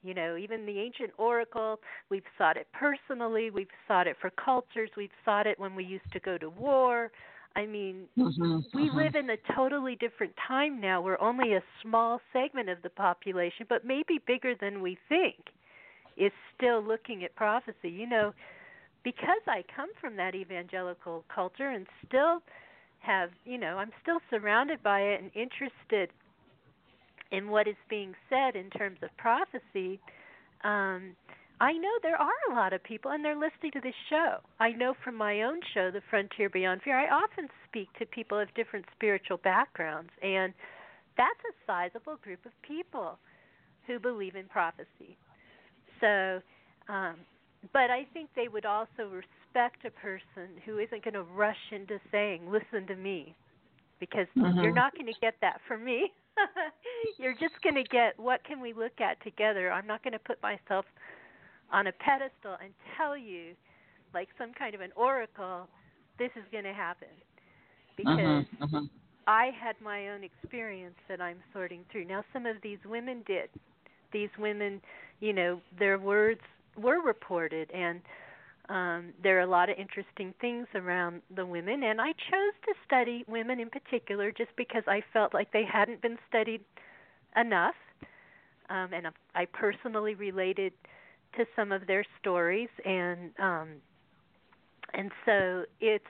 You 0.03 0.15
know, 0.15 0.37
even 0.37 0.65
the 0.65 0.79
ancient 0.79 1.11
oracle, 1.19 1.79
we've 2.09 2.25
sought 2.39 2.57
it 2.57 2.69
personally, 2.73 3.51
we've 3.51 3.69
sought 3.87 4.07
it 4.07 4.17
for 4.19 4.31
cultures, 4.31 4.89
we've 4.97 5.11
sought 5.25 5.47
it 5.47 5.59
when 5.59 5.75
we 5.75 5.85
used 5.85 6.11
to 6.13 6.21
go 6.21 6.39
to 6.39 6.49
war. 6.49 7.11
I 7.57 7.67
mean, 7.67 8.07
Mhm, 8.17 8.65
we 8.75 8.91
mhm. 8.91 8.91
live 8.91 9.15
in 9.15 9.31
a 9.31 9.37
totally 9.55 9.97
different 9.97 10.33
time 10.47 10.81
now 10.81 11.01
where 11.01 11.21
only 11.23 11.55
a 11.55 11.63
small 11.83 12.21
segment 12.33 12.69
of 12.69 12.83
the 12.83 12.91
population, 12.91 13.67
but 13.69 13.85
maybe 13.85 14.21
bigger 14.27 14.55
than 14.61 14.83
we 14.83 14.99
think, 15.09 15.37
is 16.17 16.33
still 16.57 16.83
looking 16.83 17.25
at 17.25 17.35
prophecy. 17.35 17.91
You 17.91 18.07
know, 18.09 18.33
because 19.05 19.41
I 19.47 19.65
come 19.75 19.89
from 20.01 20.17
that 20.17 20.35
evangelical 20.35 21.25
culture 21.35 21.71
and 21.71 21.87
still 22.07 22.43
have, 23.01 23.31
you 23.45 23.59
know, 23.59 23.79
I'm 23.79 23.91
still 24.03 24.21
surrounded 24.31 24.83
by 24.83 25.01
it 25.01 25.23
and 25.23 25.31
interested 25.35 26.11
in 27.31 27.49
what 27.49 27.67
is 27.67 27.77
being 27.89 28.15
said 28.29 28.57
in 28.57 28.71
terms 28.71 28.99
of 29.03 29.11
prophecy. 29.17 30.01
Um, 30.65 31.17
I 31.61 31.73
know 31.73 31.91
there 32.03 32.17
are 32.21 32.31
a 32.51 32.55
lot 32.55 32.73
of 32.73 32.83
people, 32.83 33.11
and 33.11 33.23
they're 33.25 33.37
listening 33.37 33.73
to 33.73 33.81
this 33.81 33.95
show. 34.09 34.39
I 34.59 34.71
know 34.71 34.95
from 35.05 35.15
my 35.15 35.43
own 35.43 35.61
show, 35.75 35.91
The 35.91 36.01
Frontier 36.09 36.49
Beyond 36.49 36.81
Fear, 36.83 36.99
I 36.99 37.09
often 37.11 37.49
speak 37.69 37.89
to 37.99 38.07
people 38.07 38.39
of 38.39 38.53
different 38.55 38.87
spiritual 38.97 39.37
backgrounds, 39.39 40.11
and 40.23 40.55
that's 41.19 41.41
a 41.51 41.55
sizable 41.67 42.17
group 42.23 42.45
of 42.47 42.53
people 42.63 43.19
who 43.87 43.99
believe 43.99 44.37
in 44.37 44.47
prophecy. 44.47 45.19
So, 46.01 46.41
um, 46.89 47.17
but 47.75 47.91
I 47.91 48.07
think 48.15 48.31
they 48.35 48.49
would 48.49 48.65
also 48.65 49.11
respect 49.11 49.85
a 49.85 49.91
person 49.91 50.57
who 50.65 50.79
isn't 50.79 51.05
going 51.05 51.15
to 51.15 51.23
rush 51.23 51.73
into 51.73 52.01
saying, 52.11 52.51
"Listen 52.51 52.87
to 52.87 52.97
me," 52.97 53.35
because 53.99 54.27
you're 54.63 54.73
Mhm. 54.73 54.75
not 54.75 54.95
going 54.95 55.07
to 55.07 55.21
get 55.21 55.35
that 55.43 55.61
from 55.69 55.85
me. 55.85 56.11
you're 57.19 57.35
just 57.35 57.61
going 57.63 57.75
to 57.75 57.85
get 57.85 58.19
what 58.19 58.43
can 58.45 58.61
we 58.61 58.73
look 58.73 59.01
at 59.01 59.21
together. 59.23 59.71
I'm 59.71 59.87
not 59.87 60.03
going 60.03 60.15
to 60.15 60.19
put 60.19 60.43
myself 60.43 60.87
on 61.73 61.87
a 61.87 61.93
pedestal 61.93 62.57
and 62.63 62.73
tell 62.97 63.17
you, 63.17 63.55
like 64.15 64.29
some 64.39 64.53
kind 64.53 64.75
of 64.75 64.81
an 64.81 64.91
oracle, 64.97 65.69
this 66.19 66.31
is 66.37 66.45
going 66.51 66.65
to 66.65 66.73
happen, 66.73 67.09
because 67.97 68.45
Mhm, 68.45 68.47
mhm. 68.61 68.89
I 69.27 69.51
had 69.51 69.81
my 69.81 70.09
own 70.09 70.25
experience 70.25 70.97
that 71.09 71.21
I'm 71.21 71.43
sorting 71.53 71.85
through. 71.91 72.05
Now, 72.05 72.25
some 72.33 72.47
of 72.47 72.61
these 72.63 72.79
women 72.85 73.23
did. 73.27 73.49
These 74.13 74.31
women, 74.39 74.81
you 75.21 75.33
know, 75.33 75.61
their 75.79 75.99
words 75.99 76.41
were 76.77 77.01
reported, 77.01 77.71
and 77.71 78.01
um, 78.69 79.13
there 79.23 79.37
are 79.39 79.43
a 79.43 79.47
lot 79.47 79.69
of 79.69 79.77
interesting 79.79 80.33
things 80.41 80.67
around 80.75 81.23
the 81.35 81.45
women. 81.45 81.83
And 81.85 82.01
I 82.01 82.13
chose 82.13 82.55
to 82.67 82.75
study 82.87 83.25
women 83.29 83.61
in 83.61 83.69
particular 83.71 84.31
just 84.31 84.51
because 84.57 84.83
I 84.87 85.03
felt 85.13 85.35
like 85.35 85.53
they 85.53 85.65
hadn't 85.65 86.01
been 86.03 86.19
studied 86.29 86.65
enough. 87.37 87.75
Um, 88.69 88.93
and 88.93 89.09
I 89.35 89.47
personally 89.47 90.15
related 90.15 90.73
to 91.37 91.45
some 91.57 91.73
of 91.73 91.87
their 91.87 92.05
stories, 92.21 92.69
and 92.85 93.31
um, 93.39 93.69
and 94.95 95.11
so 95.25 95.65
it's 95.81 96.05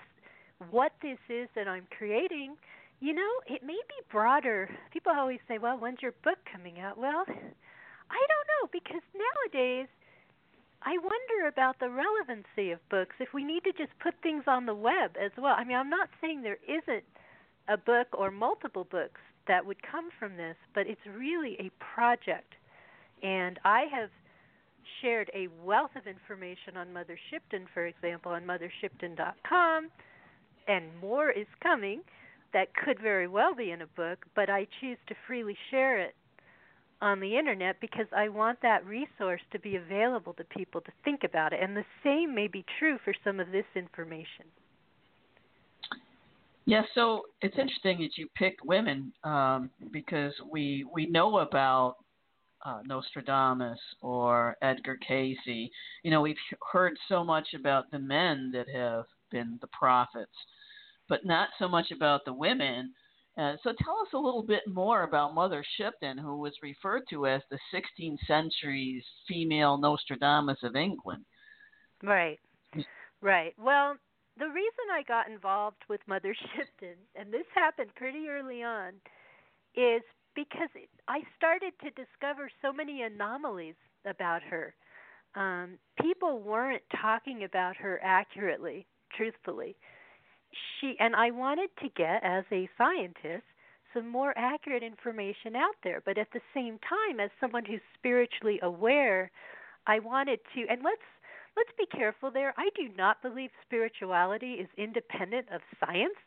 what 0.70 0.92
this 1.02 1.18
is 1.28 1.48
that 1.54 1.68
I'm 1.68 1.86
creating 1.96 2.56
you 3.00 3.14
know, 3.14 3.30
it 3.46 3.62
may 3.62 3.80
be 3.88 3.94
broader. 4.12 4.68
People 4.92 5.12
always 5.16 5.40
say, 5.48 5.56
"Well, 5.56 5.78
when's 5.78 6.02
your 6.02 6.12
book 6.22 6.38
coming 6.52 6.80
out?" 6.80 6.98
Well, 6.98 7.24
I 7.26 8.26
don't 8.28 8.48
know 8.60 8.68
because 8.70 9.02
nowadays 9.14 9.88
I 10.82 10.98
wonder 10.98 11.48
about 11.48 11.78
the 11.78 11.88
relevancy 11.88 12.70
of 12.72 12.86
books 12.90 13.16
if 13.18 13.32
we 13.32 13.42
need 13.42 13.64
to 13.64 13.72
just 13.72 13.98
put 14.00 14.14
things 14.22 14.44
on 14.46 14.66
the 14.66 14.74
web 14.74 15.16
as 15.18 15.32
well. 15.38 15.54
I 15.56 15.64
mean, 15.64 15.78
I'm 15.78 15.88
not 15.90 16.10
saying 16.20 16.42
there 16.42 16.58
isn't 16.68 17.04
a 17.68 17.78
book 17.78 18.08
or 18.12 18.30
multiple 18.30 18.84
books 18.84 19.20
that 19.46 19.64
would 19.64 19.82
come 19.82 20.10
from 20.18 20.36
this, 20.36 20.56
but 20.74 20.86
it's 20.86 21.04
really 21.06 21.56
a 21.58 21.70
project. 21.82 22.54
And 23.22 23.58
I 23.64 23.86
have 23.92 24.10
shared 25.00 25.30
a 25.34 25.48
wealth 25.64 25.90
of 25.96 26.06
information 26.06 26.76
on 26.76 26.92
Mother 26.92 27.18
Shipton, 27.30 27.66
for 27.72 27.86
example, 27.86 28.32
on 28.32 28.44
mothershipton.com, 28.44 29.88
and 30.68 30.84
more 31.00 31.30
is 31.30 31.46
coming 31.62 32.02
that 32.52 32.74
could 32.74 33.00
very 33.00 33.28
well 33.28 33.54
be 33.54 33.70
in 33.70 33.82
a 33.82 33.86
book, 33.86 34.26
but 34.34 34.50
I 34.50 34.66
choose 34.80 34.98
to 35.08 35.14
freely 35.26 35.56
share 35.70 36.00
it 36.00 36.14
on 37.00 37.20
the 37.20 37.38
internet 37.38 37.80
because 37.80 38.06
I 38.14 38.28
want 38.28 38.60
that 38.62 38.84
resource 38.84 39.40
to 39.52 39.58
be 39.58 39.76
available 39.76 40.34
to 40.34 40.44
people 40.44 40.80
to 40.82 40.92
think 41.04 41.24
about 41.24 41.52
it. 41.52 41.60
And 41.62 41.76
the 41.76 41.84
same 42.04 42.34
may 42.34 42.46
be 42.46 42.64
true 42.78 42.98
for 43.04 43.14
some 43.24 43.40
of 43.40 43.50
this 43.52 43.64
information. 43.74 44.46
Yeah, 46.66 46.82
so 46.94 47.22
it's 47.40 47.56
interesting 47.58 47.98
that 48.00 48.16
you 48.16 48.28
pick 48.36 48.56
women 48.64 49.12
um, 49.24 49.70
because 49.92 50.32
we 50.50 50.86
we 50.92 51.06
know 51.06 51.38
about 51.38 51.96
uh, 52.64 52.80
Nostradamus 52.84 53.78
or 54.00 54.56
Edgar 54.62 54.98
Cayce. 55.06 55.38
You 55.46 56.10
know, 56.10 56.20
we've 56.20 56.36
heard 56.72 56.96
so 57.08 57.24
much 57.24 57.48
about 57.54 57.90
the 57.90 57.98
men 57.98 58.50
that 58.52 58.68
have 58.68 59.04
been 59.30 59.58
the 59.60 59.68
prophets, 59.68 60.34
but 61.08 61.24
not 61.24 61.48
so 61.58 61.68
much 61.68 61.90
about 61.90 62.24
the 62.24 62.32
women. 62.32 62.92
Uh, 63.38 63.54
so 63.62 63.72
tell 63.82 63.98
us 64.00 64.12
a 64.12 64.18
little 64.18 64.42
bit 64.42 64.62
more 64.66 65.04
about 65.04 65.34
Mother 65.34 65.64
Shipton, 65.76 66.18
who 66.18 66.38
was 66.38 66.52
referred 66.62 67.02
to 67.10 67.26
as 67.26 67.42
the 67.50 67.58
16th 67.72 68.18
century's 68.26 69.04
female 69.28 69.78
Nostradamus 69.78 70.58
of 70.62 70.76
England. 70.76 71.24
Right. 72.02 72.38
Right. 73.22 73.54
Well, 73.58 73.96
the 74.38 74.48
reason 74.48 74.90
I 74.92 75.02
got 75.02 75.30
involved 75.30 75.82
with 75.88 76.00
Mother 76.06 76.34
Shipton, 76.56 76.96
and 77.14 77.32
this 77.32 77.46
happened 77.54 77.90
pretty 77.94 78.28
early 78.28 78.62
on, 78.62 78.92
is 79.76 80.02
because 80.34 80.68
I 81.08 81.20
started 81.36 81.72
to 81.82 81.90
discover 81.90 82.50
so 82.62 82.72
many 82.72 83.02
anomalies 83.02 83.74
about 84.06 84.42
her. 84.42 84.74
Um, 85.34 85.78
people 86.00 86.40
weren't 86.40 86.82
talking 87.00 87.44
about 87.44 87.76
her 87.76 88.00
accurately, 88.02 88.86
truthfully. 89.16 89.76
She 90.80 90.96
and 90.98 91.14
I 91.14 91.30
wanted 91.30 91.70
to 91.82 91.88
get, 91.96 92.24
as 92.24 92.44
a 92.50 92.68
scientist, 92.76 93.44
some 93.94 94.08
more 94.08 94.32
accurate 94.36 94.82
information 94.82 95.56
out 95.56 95.74
there. 95.82 96.02
But 96.04 96.18
at 96.18 96.28
the 96.32 96.40
same 96.54 96.78
time, 96.78 97.20
as 97.20 97.30
someone 97.40 97.64
who's 97.64 97.80
spiritually 97.98 98.58
aware, 98.62 99.30
I 99.86 99.98
wanted 99.98 100.40
to, 100.54 100.66
and 100.68 100.82
let's 100.82 101.02
let's 101.56 101.70
be 101.78 101.86
careful 101.96 102.30
there. 102.30 102.54
I 102.56 102.68
do 102.76 102.88
not 102.96 103.22
believe 103.22 103.50
spirituality 103.64 104.54
is 104.54 104.68
independent 104.76 105.46
of 105.52 105.60
science. 105.84 106.18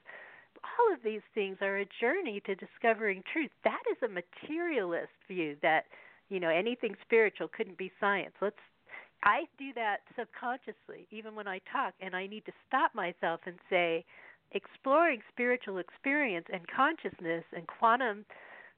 All 0.63 0.93
of 0.93 1.03
these 1.03 1.21
things 1.33 1.57
are 1.61 1.77
a 1.77 1.85
journey 1.99 2.41
to 2.45 2.55
discovering 2.55 3.23
truth. 3.31 3.51
That 3.63 3.81
is 3.91 3.97
a 4.03 4.07
materialist 4.07 5.11
view 5.27 5.57
that, 5.61 5.85
you 6.29 6.39
know, 6.39 6.49
anything 6.49 6.95
spiritual 7.03 7.47
couldn't 7.47 7.77
be 7.77 7.91
science. 7.99 8.33
Let's 8.41 8.57
I 9.23 9.45
do 9.57 9.71
that 9.75 9.99
subconsciously 10.17 11.07
even 11.09 11.33
when 11.33 11.47
I 11.47 11.61
talk 11.71 11.93
and 12.01 12.15
I 12.15 12.27
need 12.27 12.45
to 12.45 12.51
stop 12.67 12.93
myself 12.93 13.39
and 13.45 13.55
say 13.69 14.03
exploring 14.51 15.21
spiritual 15.31 15.77
experience 15.77 16.45
and 16.51 16.61
consciousness 16.67 17.43
and 17.55 17.65
quantum 17.67 18.25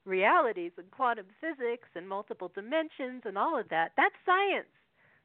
realities 0.04 0.72
and 0.78 0.90
quantum 0.90 1.26
physics 1.40 1.88
and 1.94 2.08
multiple 2.08 2.50
dimensions 2.54 3.22
and 3.24 3.36
all 3.36 3.58
of 3.58 3.68
that. 3.70 3.90
That's 3.96 4.14
science. 4.24 4.70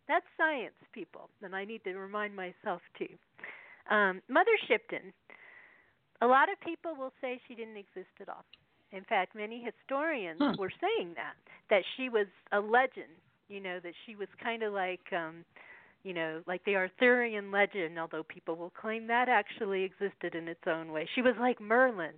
That's 0.08 0.26
science, 0.36 0.74
people. 0.92 1.30
And 1.42 1.56
I 1.56 1.66
need 1.66 1.84
to 1.84 1.94
remind 1.94 2.36
myself 2.36 2.82
too. 2.98 3.14
Um, 3.94 4.22
Mother 4.28 4.58
Shipton, 4.68 5.14
a 6.22 6.28
lot 6.28 6.52
of 6.52 6.60
people 6.62 6.96
will 6.96 7.14
say 7.20 7.40
she 7.48 7.56
didn't 7.56 7.78
exist 7.78 8.14
at 8.22 8.30
all. 8.30 8.46
In 8.92 9.04
fact, 9.04 9.36
many 9.36 9.64
historians 9.64 10.40
hmm. 10.42 10.60
were 10.60 10.72
saying 10.82 11.14
that 11.16 11.34
that 11.70 11.84
she 11.96 12.10
was 12.10 12.28
a 12.52 12.60
legend. 12.60 13.14
You 13.48 13.60
know, 13.60 13.80
that 13.84 13.94
she 14.06 14.16
was 14.16 14.28
kind 14.42 14.64
of 14.64 14.74
like 14.74 15.02
um 15.16 15.46
you 16.04 16.14
know, 16.14 16.42
like 16.48 16.64
the 16.66 16.76
Arthurian 16.76 17.52
legend, 17.52 18.00
although 18.00 18.24
people 18.24 18.56
will 18.56 18.72
claim 18.72 19.06
that 19.08 19.30
actually 19.30 19.84
existed 19.84 20.34
in 20.34 20.48
its 20.48 20.62
own 20.66 20.92
way. 20.92 21.08
She 21.14 21.22
was 21.22 21.36
like 21.40 21.60
Merlin 21.62 22.16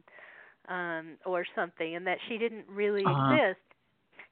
um 0.69 1.17
or 1.25 1.45
something 1.55 1.95
and 1.95 2.07
that 2.07 2.17
she 2.29 2.37
didn't 2.37 2.65
really 2.69 3.03
uh-huh. 3.05 3.33
exist. 3.33 3.59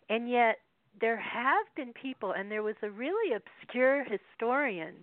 And 0.09 0.29
yet 0.29 0.57
there 0.99 1.17
have 1.17 1.65
been 1.75 1.93
people 1.93 2.33
and 2.33 2.51
there 2.51 2.63
was 2.63 2.75
a 2.81 2.89
really 2.89 3.33
obscure 3.33 4.03
historian 4.03 4.95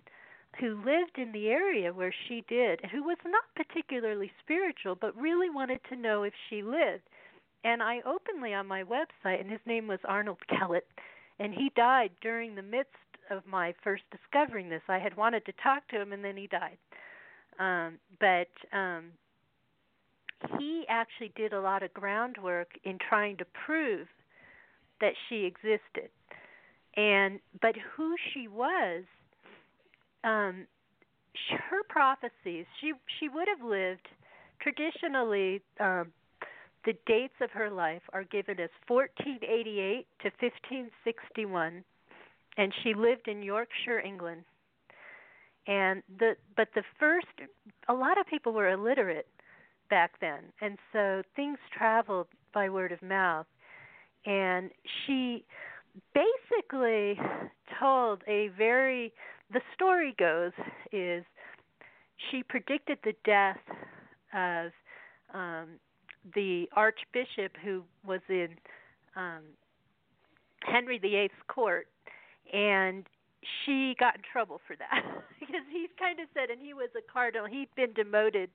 who 0.59 0.75
lived 0.83 1.17
in 1.17 1.31
the 1.31 1.47
area 1.47 1.93
where 1.93 2.13
she 2.27 2.43
did, 2.47 2.81
who 2.91 3.03
was 3.03 3.17
not 3.25 3.43
particularly 3.55 4.31
spiritual 4.43 4.95
but 4.99 5.15
really 5.15 5.49
wanted 5.49 5.79
to 5.89 5.95
know 5.95 6.23
if 6.23 6.33
she 6.49 6.61
lived. 6.61 7.03
And 7.63 7.83
I 7.83 7.99
openly 8.05 8.53
on 8.53 8.67
my 8.67 8.83
website 8.83 9.41
and 9.41 9.49
his 9.49 9.61
name 9.65 9.87
was 9.87 9.99
Arnold 10.05 10.39
Kellett 10.49 10.87
and 11.39 11.53
he 11.53 11.71
died 11.75 12.11
during 12.21 12.55
the 12.55 12.61
midst 12.61 12.95
of 13.29 13.45
my 13.47 13.73
first 13.83 14.03
discovering 14.11 14.69
this. 14.69 14.81
I 14.87 14.99
had 14.99 15.15
wanted 15.15 15.45
to 15.45 15.53
talk 15.63 15.87
to 15.89 16.01
him, 16.01 16.11
and 16.11 16.23
then 16.23 16.35
he 16.35 16.47
died. 16.47 16.77
Um, 17.59 17.97
but 18.19 18.49
um, 18.77 19.11
he 20.57 20.85
actually 20.89 21.31
did 21.35 21.53
a 21.53 21.61
lot 21.61 21.83
of 21.83 21.93
groundwork 21.93 22.69
in 22.83 22.97
trying 23.07 23.37
to 23.37 23.45
prove 23.65 24.07
that 25.01 25.13
she 25.27 25.45
existed, 25.45 26.09
and 26.95 27.39
but 27.61 27.75
who 27.95 28.15
she 28.33 28.47
was. 28.47 29.03
Um, 30.23 30.67
her 31.69 31.83
prophecies. 31.87 32.65
She 32.81 32.93
she 33.19 33.29
would 33.29 33.47
have 33.47 33.65
lived 33.67 34.07
traditionally. 34.61 35.61
Um, 35.79 36.11
the 36.85 36.93
dates 37.05 37.35
of 37.41 37.51
her 37.51 37.69
life 37.69 38.01
are 38.13 38.23
given 38.23 38.57
as 38.59 38.69
1488 38.87 40.07
to 40.21 40.29
1561 40.39 41.83
and 42.59 42.73
she 42.83 42.93
lived 42.93 43.27
in 43.27 43.41
Yorkshire, 43.41 43.99
England. 43.99 44.43
And 45.65 46.03
the 46.19 46.35
but 46.55 46.67
the 46.75 46.83
first 46.99 47.27
a 47.87 47.93
lot 47.93 48.19
of 48.19 48.27
people 48.27 48.53
were 48.53 48.69
illiterate 48.69 49.27
back 49.89 50.11
then, 50.19 50.51
and 50.61 50.77
so 50.91 51.21
things 51.35 51.57
traveled 51.75 52.27
by 52.53 52.69
word 52.69 52.91
of 52.91 53.01
mouth. 53.01 53.45
And 54.25 54.71
she 55.05 55.45
basically 56.13 57.19
told 57.79 58.23
a 58.27 58.49
very 58.57 59.13
the 59.51 59.61
story 59.73 60.15
goes 60.17 60.51
is 60.91 61.23
she 62.29 62.43
predicted 62.43 62.99
the 63.03 63.13
death 63.25 63.57
of 64.33 64.71
um, 65.33 65.67
the 66.35 66.67
archbishop 66.75 67.53
who 67.63 67.83
was 68.05 68.21
in 68.29 68.49
um, 69.15 69.43
Henry 70.61 70.99
VIII's 70.99 71.31
court 71.47 71.87
and 72.53 73.05
she 73.63 73.95
got 73.99 74.15
in 74.15 74.21
trouble 74.31 74.59
for 74.67 74.75
that 74.75 75.03
because 75.39 75.63
he 75.71 75.87
kind 75.99 76.19
of 76.19 76.27
said, 76.33 76.49
and 76.49 76.59
he 76.61 76.73
was 76.73 76.89
a 76.97 77.11
cardinal. 77.11 77.47
He'd 77.47 77.73
been 77.75 77.93
demoted 77.93 78.49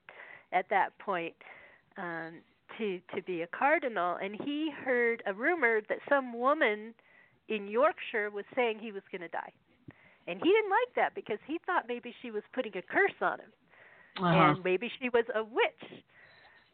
at 0.51 0.69
that 0.69 0.97
point 0.99 1.33
um, 1.97 2.41
to 2.77 2.99
to 3.15 3.21
be 3.23 3.41
a 3.41 3.47
cardinal, 3.47 4.17
and 4.21 4.35
he 4.43 4.71
heard 4.83 5.23
a 5.25 5.33
rumor 5.33 5.81
that 5.89 5.99
some 6.09 6.37
woman 6.37 6.93
in 7.47 7.67
Yorkshire 7.67 8.29
was 8.31 8.45
saying 8.55 8.79
he 8.79 8.91
was 8.91 9.03
going 9.11 9.21
to 9.21 9.27
die, 9.27 9.53
and 10.27 10.39
he 10.41 10.49
didn't 10.49 10.71
like 10.71 10.95
that 10.95 11.15
because 11.15 11.39
he 11.45 11.59
thought 11.65 11.85
maybe 11.87 12.13
she 12.21 12.31
was 12.31 12.43
putting 12.53 12.75
a 12.77 12.81
curse 12.81 13.15
on 13.21 13.39
him, 13.39 13.51
uh-huh. 14.17 14.27
and 14.27 14.63
maybe 14.63 14.91
she 14.99 15.09
was 15.09 15.25
a 15.35 15.43
witch. 15.43 16.03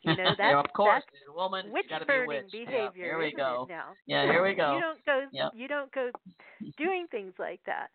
You 0.04 0.16
know, 0.16 0.24
that's, 0.38 0.40
yeah, 0.40 0.60
of 0.60 0.74
course, 0.74 1.04
that's 1.06 1.24
a 1.30 1.34
woman 1.34 1.72
witch 1.72 1.92
burning 2.08 2.44
be 2.52 2.60
witch. 2.60 2.68
behavior. 2.68 2.92
Yeah, 2.96 3.04
here 3.06 3.20
we 3.20 3.34
go. 3.34 3.66
Now, 3.70 3.86
yeah, 4.06 4.24
here 4.26 4.44
we 4.44 4.56
go. 4.56 4.76
You 4.76 4.82
don't 4.82 5.06
go. 5.06 5.26
Yep. 5.32 5.52
You 5.56 5.68
don't 5.68 5.92
go 5.92 6.12
doing 6.78 7.08
things 7.12 7.34
like 7.40 7.60
that. 7.66 7.88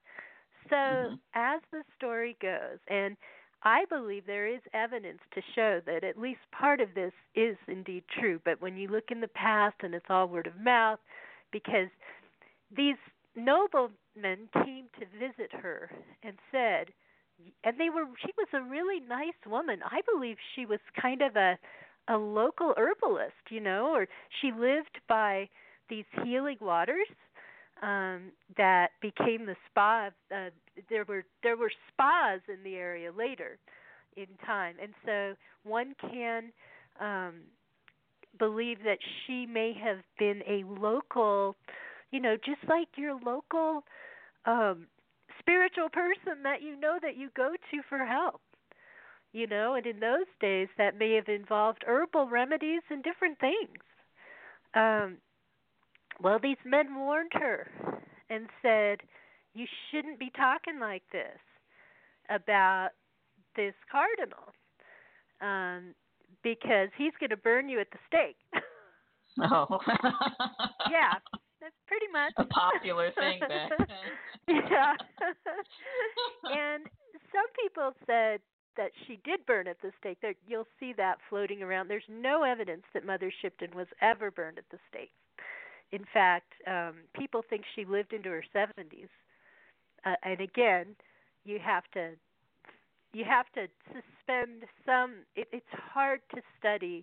So 0.68 0.76
mm-hmm. 0.76 1.14
as 1.34 1.60
the 1.72 1.82
story 1.96 2.36
goes, 2.40 2.78
and 2.88 3.16
I 3.62 3.84
believe 3.88 4.26
there 4.26 4.46
is 4.46 4.60
evidence 4.74 5.20
to 5.34 5.40
show 5.54 5.80
that 5.86 6.04
at 6.04 6.18
least 6.18 6.40
part 6.56 6.80
of 6.80 6.88
this 6.94 7.12
is 7.34 7.56
indeed 7.68 8.04
true. 8.18 8.40
But 8.44 8.60
when 8.60 8.76
you 8.76 8.88
look 8.88 9.10
in 9.10 9.20
the 9.20 9.28
past, 9.28 9.76
and 9.82 9.94
it's 9.94 10.06
all 10.08 10.28
word 10.28 10.46
of 10.46 10.60
mouth, 10.60 11.00
because 11.52 11.88
these 12.76 12.96
noblemen 14.16 14.48
came 14.64 14.86
to 14.98 15.06
visit 15.18 15.52
her 15.52 15.90
and 16.22 16.36
said, 16.50 16.88
and 17.64 17.78
they 17.78 17.90
were 17.90 18.06
she 18.24 18.32
was 18.36 18.48
a 18.54 18.62
really 18.62 19.00
nice 19.00 19.38
woman. 19.46 19.80
I 19.84 20.00
believe 20.12 20.36
she 20.54 20.66
was 20.66 20.80
kind 21.00 21.22
of 21.22 21.36
a 21.36 21.58
a 22.08 22.16
local 22.16 22.72
herbalist, 22.76 23.34
you 23.50 23.60
know, 23.60 23.92
or 23.94 24.06
she 24.40 24.52
lived 24.52 25.00
by 25.08 25.48
these 25.88 26.04
healing 26.24 26.58
waters 26.60 27.08
um 27.82 28.32
that 28.56 28.88
became 29.02 29.44
the 29.46 29.56
spa 29.70 30.08
uh, 30.34 30.50
there 30.88 31.04
were 31.04 31.24
there 31.42 31.56
were 31.56 31.70
spas 31.88 32.40
in 32.48 32.62
the 32.64 32.76
area 32.76 33.12
later 33.12 33.58
in 34.16 34.26
time 34.46 34.76
and 34.82 34.94
so 35.04 35.34
one 35.64 35.94
can 36.00 36.52
um 37.00 37.34
believe 38.38 38.78
that 38.84 38.98
she 39.26 39.46
may 39.46 39.72
have 39.74 39.98
been 40.18 40.42
a 40.48 40.64
local 40.80 41.56
you 42.10 42.20
know 42.20 42.36
just 42.36 42.60
like 42.68 42.88
your 42.96 43.18
local 43.24 43.84
um 44.46 44.86
spiritual 45.38 45.88
person 45.88 46.42
that 46.42 46.62
you 46.62 46.78
know 46.78 46.98
that 47.02 47.16
you 47.16 47.28
go 47.36 47.54
to 47.70 47.82
for 47.88 48.04
help 48.04 48.40
you 49.36 49.46
know, 49.46 49.74
and 49.74 49.84
in 49.86 50.00
those 50.00 50.26
days 50.40 50.68
that 50.78 50.98
may 50.98 51.12
have 51.14 51.28
involved 51.28 51.84
herbal 51.86 52.28
remedies 52.30 52.80
and 52.88 53.04
different 53.04 53.38
things. 53.38 53.82
Um, 54.74 55.18
well, 56.22 56.38
these 56.42 56.56
men 56.64 56.94
warned 56.94 57.32
her 57.34 57.68
and 58.30 58.46
said, 58.62 59.00
You 59.54 59.66
shouldn't 59.90 60.18
be 60.18 60.30
talking 60.34 60.80
like 60.80 61.02
this 61.12 61.38
about 62.30 62.90
this 63.56 63.74
cardinal 63.92 64.54
um, 65.42 65.94
because 66.42 66.88
he's 66.96 67.12
going 67.20 67.30
to 67.30 67.36
burn 67.36 67.68
you 67.68 67.80
at 67.80 67.88
the 67.90 67.98
stake. 68.08 68.36
Oh. 69.38 69.80
yeah, 70.90 71.12
that's 71.66 71.82
pretty 71.88 72.06
much 72.12 72.32
a 72.38 72.44
popular 72.44 73.10
thing 73.18 73.40
then. 73.48 73.70
yeah. 74.70 74.94
and 76.44 76.84
some 77.32 77.48
people 77.60 77.92
said 78.06 78.40
that 78.76 78.92
she 79.06 79.18
did 79.24 79.44
burn 79.46 79.66
at 79.66 79.80
the 79.82 79.90
stake. 79.98 80.18
There, 80.22 80.34
you'll 80.46 80.68
see 80.78 80.92
that 80.96 81.18
floating 81.28 81.62
around. 81.62 81.88
There's 81.88 82.04
no 82.08 82.44
evidence 82.44 82.84
that 82.94 83.04
Mother 83.04 83.32
Shipton 83.42 83.70
was 83.74 83.88
ever 84.00 84.30
burned 84.30 84.58
at 84.58 84.64
the 84.70 84.78
stake. 84.88 85.10
In 85.90 86.04
fact, 86.12 86.52
um, 86.66 86.94
people 87.18 87.42
think 87.48 87.62
she 87.74 87.84
lived 87.84 88.12
into 88.12 88.28
her 88.28 88.44
70s. 88.54 89.08
Uh, 90.04 90.14
and 90.22 90.40
again, 90.40 90.94
you 91.44 91.58
have 91.64 91.84
to 91.94 92.10
you 93.12 93.24
have 93.24 93.46
to 93.54 93.66
suspend 93.86 94.64
some. 94.84 95.24
It, 95.34 95.48
it's 95.50 95.64
hard 95.72 96.20
to 96.34 96.42
study 96.58 97.02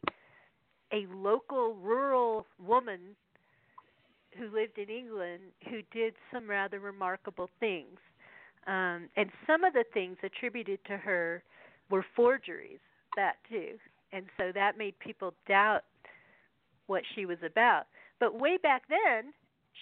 a 0.94 1.08
local 1.12 1.74
rural 1.76 2.46
woman 2.64 3.16
who 4.38 4.54
lived 4.54 4.78
in 4.78 4.90
England 4.90 5.42
who 5.70 5.82
did 5.92 6.14
some 6.32 6.50
rather 6.50 6.80
remarkable 6.80 7.50
things. 7.60 8.00
Um, 8.68 9.10
and 9.18 9.30
some 9.46 9.64
of 9.64 9.74
the 9.74 9.84
things 9.94 10.18
attributed 10.24 10.80
to 10.86 10.98
her 10.98 11.44
were 11.90 12.06
forgeries, 12.16 12.80
that 13.16 13.36
too. 13.50 13.78
And 14.12 14.26
so 14.38 14.52
that 14.54 14.78
made 14.78 14.98
people 15.00 15.34
doubt 15.48 15.84
what 16.88 17.04
she 17.16 17.26
was 17.26 17.40
about. 17.46 17.84
But 18.20 18.40
way 18.40 18.58
back 18.62 18.84
then, 18.90 19.34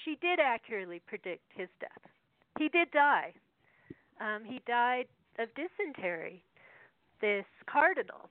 she 0.03 0.17
did 0.21 0.39
accurately 0.39 1.01
predict 1.05 1.43
his 1.55 1.67
death. 1.79 2.11
He 2.57 2.69
did 2.69 2.91
die. 2.91 3.33
Um, 4.19 4.43
he 4.45 4.61
died 4.65 5.05
of 5.39 5.49
dysentery, 5.55 6.43
this 7.21 7.45
cardinal. 7.69 8.29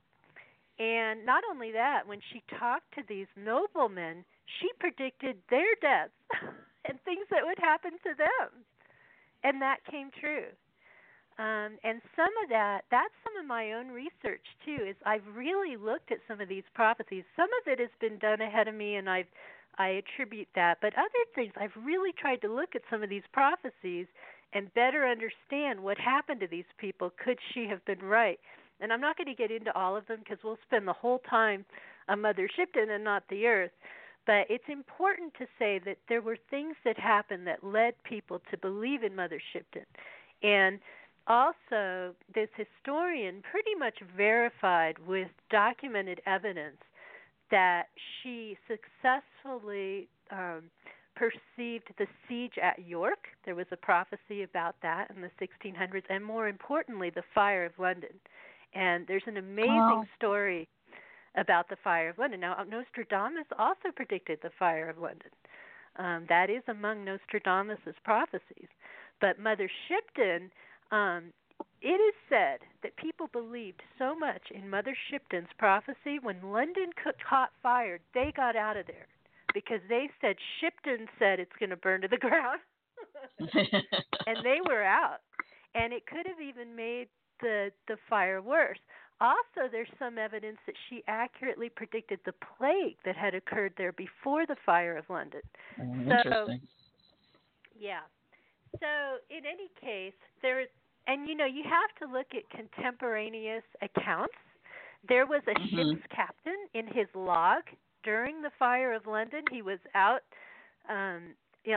And 0.79 1.27
not 1.27 1.45
only 1.51 1.73
that, 1.73 2.07
when 2.07 2.21
she 2.33 2.43
talked 2.59 2.95
to 2.95 3.03
these 3.09 3.27
noblemen, 3.37 4.25
she 4.59 4.69
predicted 4.79 5.37
their 5.51 5.75
deaths 5.81 6.17
and 6.87 6.99
things 7.05 7.27
that 7.31 7.45
would 7.45 7.59
happen 7.59 7.93
to 8.03 8.13
them. 8.17 8.65
And 9.45 9.63
that 9.63 9.79
came 9.91 10.11
true. 10.19 10.51
Um, 11.39 11.81
and 11.85 12.03
some 12.17 12.33
of 12.45 12.51
that, 12.51 12.83
that's 12.91 13.15
some 13.25 13.41
of 13.41 13.49
my 13.49 13.73
own 13.73 13.89
research 13.89 14.45
too. 14.65 14.85
Is 14.85 14.97
I've 15.07 15.25
really 15.35 15.77
looked 15.77 16.13
at 16.13 16.19
some 16.29 16.41
of 16.41 16.49
these 16.49 16.69
prophecies. 16.75 17.25
Some 17.35 17.49
of 17.63 17.73
it 17.73 17.81
has 17.81 17.89
been 18.01 18.19
done 18.19 18.43
ahead 18.43 18.69
of 18.69 18.75
me, 18.75 18.97
and 18.97 19.09
I've 19.09 19.31
I 19.79 20.03
attribute 20.05 20.49
that. 20.55 20.79
But 20.83 20.93
other 20.99 21.25
things, 21.35 21.55
I've 21.57 21.73
really 21.83 22.13
tried 22.13 22.43
to 22.43 22.53
look 22.53 22.75
at 22.75 22.83
some 22.91 23.03
of 23.03 23.09
these 23.09 23.23
prophecies 23.33 24.07
and 24.53 24.75
better 24.75 25.07
understand 25.07 25.81
what 25.81 25.97
happened 25.97 26.41
to 26.41 26.47
these 26.47 26.69
people. 26.77 27.11
Could 27.25 27.39
she 27.55 27.67
have 27.71 27.83
been 27.87 28.03
right? 28.03 28.39
And 28.81 28.93
I'm 28.93 29.01
not 29.01 29.17
going 29.17 29.29
to 29.29 29.35
get 29.35 29.51
into 29.51 29.75
all 29.75 29.97
of 29.97 30.07
them 30.07 30.19
because 30.19 30.39
we'll 30.45 30.59
spend 30.67 30.87
the 30.87 30.93
whole 30.93 31.21
time 31.31 31.65
on 32.09 32.21
Mother 32.21 32.49
Shipton 32.55 32.91
and 32.91 33.05
not 33.05 33.23
the 33.31 33.47
Earth. 33.47 33.71
But 34.27 34.47
it's 34.49 34.69
important 34.69 35.33
to 35.39 35.47
say 35.59 35.81
that 35.85 35.99
there 36.09 36.21
were 36.21 36.37
things 36.51 36.77
that 36.85 36.99
happened 36.99 37.47
that 37.47 37.65
led 37.65 37.95
people 38.05 38.41
to 38.51 38.59
believe 38.59 39.03
in 39.03 39.17
Mother 39.17 39.41
Shipton. 39.53 39.87
And 40.43 40.79
also, 41.27 42.15
this 42.35 42.49
historian 42.57 43.43
pretty 43.51 43.75
much 43.79 43.99
verified 44.17 44.99
with 45.07 45.29
documented 45.51 46.21
evidence 46.27 46.79
that 47.51 47.89
she 48.23 48.57
successfully 48.69 50.09
um, 50.31 50.71
perceived 51.15 51.89
the 51.99 52.07
siege 52.29 52.55
at 52.63 52.87
York. 52.87 53.29
There 53.45 53.55
was 53.55 53.67
a 53.73 53.77
prophecy 53.77 54.43
about 54.43 54.77
that 54.83 55.11
in 55.15 55.21
the 55.21 55.31
1600s, 55.41 56.05
and 56.09 56.25
more 56.25 56.49
importantly, 56.49 57.11
the 57.11 57.25
fire 57.35 57.65
of 57.65 57.73
London. 57.79 58.11
And 58.75 59.07
there's 59.07 59.25
an 59.27 59.37
amazing 59.37 59.69
wow. 59.69 60.05
story 60.17 60.69
about 61.37 61.69
the 61.69 61.77
fire 61.83 62.09
of 62.11 62.19
London. 62.19 62.41
Now, 62.41 62.57
Nostradamus 62.69 63.47
also 63.59 63.91
predicted 63.95 64.39
the 64.43 64.51
fire 64.59 64.89
of 64.89 64.99
London. 64.99 65.31
Um, 65.97 66.27
that 66.29 66.51
is 66.51 66.63
among 66.69 67.05
Nostradamus's 67.05 67.97
prophecies. 68.05 68.69
But 69.21 69.39
Mother 69.39 69.71
Shipton, 69.89 70.51
um, 70.91 71.33
it 71.83 71.89
is 71.89 72.15
said 72.29 72.61
that 72.83 72.97
people 72.97 73.29
believed 73.33 73.83
so 73.99 74.15
much 74.15 74.43
in 74.55 74.71
Mother 74.71 74.97
Shipton's 75.11 75.49
prophecy 75.59 76.19
when 76.23 76.53
London 76.53 76.91
caught 77.29 77.51
fire, 77.63 78.01
they 78.15 78.33
got 78.35 78.57
out 78.57 78.77
of 78.77 78.87
there 78.87 79.07
because 79.53 79.81
they 79.89 80.09
said 80.21 80.37
Shipton 80.61 81.07
said 81.19 81.41
it's 81.41 81.57
going 81.59 81.71
to 81.71 81.77
burn 81.77 82.03
to 82.03 82.09
the 82.09 82.17
ground, 82.19 82.61
and 83.39 84.39
they 84.45 84.59
were 84.67 84.83
out. 84.83 85.21
And 85.75 85.93
it 85.93 86.07
could 86.07 86.27
have 86.27 86.41
even 86.41 86.75
made 86.75 87.09
the 87.41 87.71
the 87.89 87.97
fire 88.09 88.43
worse. 88.43 88.79
Also, 89.21 89.69
there's 89.71 89.89
some 89.99 90.17
evidence 90.17 90.57
that 90.67 90.75
she 90.89 91.03
accurately 91.07 91.69
predicted 91.69 92.21
the 92.25 92.33
plague 92.57 92.97
that 93.05 93.17
had 93.17 93.35
occurred 93.35 93.73
there 93.77 93.93
before 93.93 94.47
the 94.47 94.57
fire 94.65 94.97
of 94.97 95.05
London. 95.11 95.43
Oh, 95.79 95.83
interesting. 95.83 96.33
So, 96.33 96.49
yeah. 97.79 98.01
So, 98.79 99.19
in 99.29 99.45
any 99.45 99.69
case, 99.81 100.15
there 100.41 100.65
and 101.07 101.29
you 101.29 101.35
know, 101.35 101.47
you 101.47 101.65
have 101.65 101.91
to 102.01 102.13
look 102.13 102.29
at 102.35 102.49
contemporaneous 102.51 103.65
accounts. 103.83 104.35
There 105.09 105.27
was 105.27 105.43
a 105.49 105.59
mm-hmm. 105.59 105.91
ship's 105.91 106.07
captain 106.15 106.57
in 106.75 106.87
his 106.87 107.07
log 107.15 107.63
during 108.05 108.43
the 108.43 108.51
fire 108.59 108.93
of 108.93 109.07
London. 109.07 109.43
He 109.51 109.63
was 109.63 109.79
out 109.95 110.23
um 110.89 111.35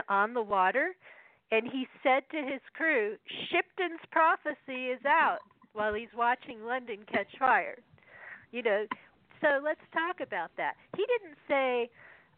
on 0.08 0.32
the 0.32 0.42
water 0.42 0.94
and 1.50 1.70
he 1.70 1.86
said 2.02 2.22
to 2.30 2.38
his 2.38 2.60
crew, 2.74 3.16
Shipton's 3.48 4.00
prophecy 4.10 4.88
is 4.88 5.00
out 5.06 5.38
while 5.74 5.92
he's 5.92 6.12
watching 6.16 6.64
London 6.64 7.00
catch 7.10 7.28
fire. 7.38 7.78
You 8.50 8.62
know, 8.62 8.86
so 9.40 9.60
let's 9.62 9.82
talk 9.92 10.20
about 10.26 10.50
that. 10.56 10.74
He 10.96 11.04
didn't 11.04 11.36
say, 11.46 11.90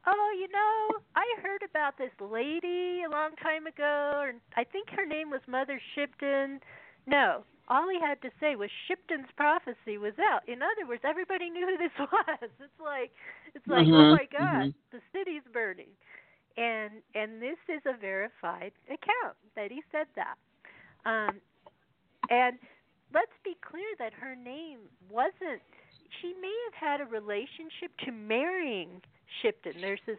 "Oh, 0.07 0.35
you 0.37 0.49
know, 0.49 0.99
I 1.15 1.25
heard 1.43 1.63
about 1.63 1.97
this 1.99 2.13
lady 2.21 3.03
a 3.07 3.11
long 3.11 3.37
time 3.37 3.67
ago, 3.67 4.13
or 4.17 4.33
I 4.57 4.65
think 4.65 4.91
her 4.91 5.07
name 5.07 5.31
was 5.31 5.41
Mother 5.47 5.81
Shipton." 5.95 6.61
No, 7.07 7.45
all 7.69 7.89
he 7.89 8.01
had 8.01 8.21
to 8.23 8.31
say 8.41 8.57
was 8.57 8.71
Shipton's 8.89 9.31
prophecy 9.37 9.99
was 9.99 10.15
out. 10.19 10.49
In 10.49 10.63
other 10.63 10.87
words, 10.89 11.03
everybody 11.05 11.51
knew 11.51 11.67
who 11.67 11.77
this 11.77 11.95
was. 11.99 12.51
It's 12.61 12.81
like 12.83 13.13
it's 13.55 13.67
like, 13.67 13.87
oh 13.87 13.91
mm-hmm, 13.91 13.95
oh 13.95 14.13
my 14.13 14.27
God, 14.31 14.73
mm-hmm. 14.73 14.97
the 14.97 15.01
city's 15.13 15.43
burning, 15.53 15.93
and 16.57 17.03
and 17.15 17.43
this 17.43 17.59
is 17.69 17.83
a 17.87 17.97
verified 17.97 18.73
account 18.87 19.37
that 19.55 19.71
he 19.71 19.83
said 19.93 20.07
that. 20.17 20.37
Um, 21.05 21.41
and 22.31 22.59
let's 23.15 23.33
be 23.45 23.57
clear 23.61 23.87
that 23.99 24.13
her 24.15 24.35
name 24.35 24.79
wasn't. 25.11 25.63
She 26.21 26.35
may 26.41 26.55
have 26.71 26.75
had 26.75 27.01
a 27.01 27.11
relationship 27.11 27.93
to 28.05 28.13
marrying 28.13 29.03
Shipton. 29.43 29.75
There's 29.81 30.01
this 30.07 30.19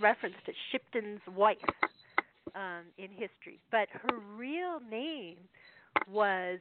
reference 0.00 0.36
to 0.46 0.52
Shipton's 0.70 1.20
wife 1.34 1.56
um, 2.54 2.84
in 2.98 3.10
history, 3.10 3.60
but 3.70 3.88
her 3.92 4.18
real 4.36 4.80
name 4.90 5.36
was, 6.10 6.58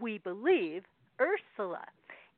we 0.00 0.18
believe, 0.18 0.84
Ursula. 1.20 1.84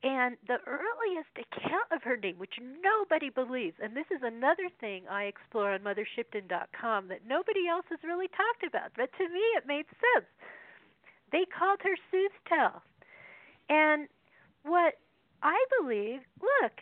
And 0.03 0.39
the 0.49 0.57
earliest 0.67 1.37
account 1.37 1.93
of 1.93 2.03
her 2.05 2.17
name, 2.17 2.37
which 2.39 2.57
nobody 2.59 3.29
believes, 3.29 3.77
and 3.83 3.95
this 3.95 4.09
is 4.11 4.23
another 4.23 4.73
thing 4.81 5.05
I 5.11 5.25
explore 5.25 5.73
on 5.75 5.81
MotherShipton.com 5.81 7.09
that 7.09 7.29
nobody 7.29 7.69
else 7.69 7.85
has 7.91 7.99
really 8.03 8.29
talked 8.29 8.65
about, 8.67 8.93
but 8.97 9.13
to 9.19 9.29
me 9.29 9.45
it 9.61 9.67
made 9.67 9.85
sense 10.17 10.27
they 11.33 11.45
called 11.47 11.81
her 11.83 11.97
Soothtel. 12.11 12.81
And 13.69 14.09
what 14.65 14.95
I 15.43 15.57
believe, 15.79 16.21
look, 16.41 16.73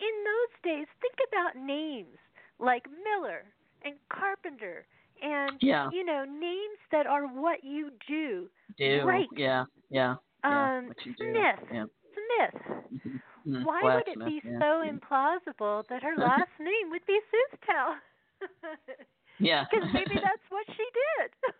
in 0.00 0.14
those 0.24 0.54
days, 0.62 0.86
think 1.00 1.14
about 1.28 1.56
names 1.56 2.18
like 2.58 2.84
Miller 3.04 3.44
and 3.84 3.94
Carpenter 4.12 4.86
and 5.22 5.56
yeah. 5.60 5.88
you 5.92 6.04
know 6.04 6.24
names 6.24 6.78
that 6.90 7.06
are 7.06 7.26
what 7.26 7.62
you 7.62 7.90
do. 8.08 8.48
Do 8.76 9.02
right. 9.04 9.28
yeah, 9.36 9.64
yeah. 9.90 10.16
yeah 10.44 10.78
um, 10.78 10.92
Smith. 11.04 11.58
Yeah. 11.72 11.84
Smith. 12.12 12.62
Mm-hmm. 13.46 13.64
Why 13.64 13.80
Black 13.82 13.94
would 13.94 14.08
it 14.08 14.14
Smith, 14.14 14.28
be 14.28 14.40
yeah. 14.44 14.58
so 14.58 14.82
implausible 14.86 15.84
that 15.88 16.02
her 16.02 16.14
last 16.16 16.50
name 16.60 16.90
would 16.90 17.04
be 17.06 17.18
Soothtel? 17.30 17.94
yeah. 19.38 19.64
Because 19.70 19.88
maybe 19.92 20.14
that's 20.14 20.46
what 20.48 20.66
she 20.68 20.84
did. 21.18 21.54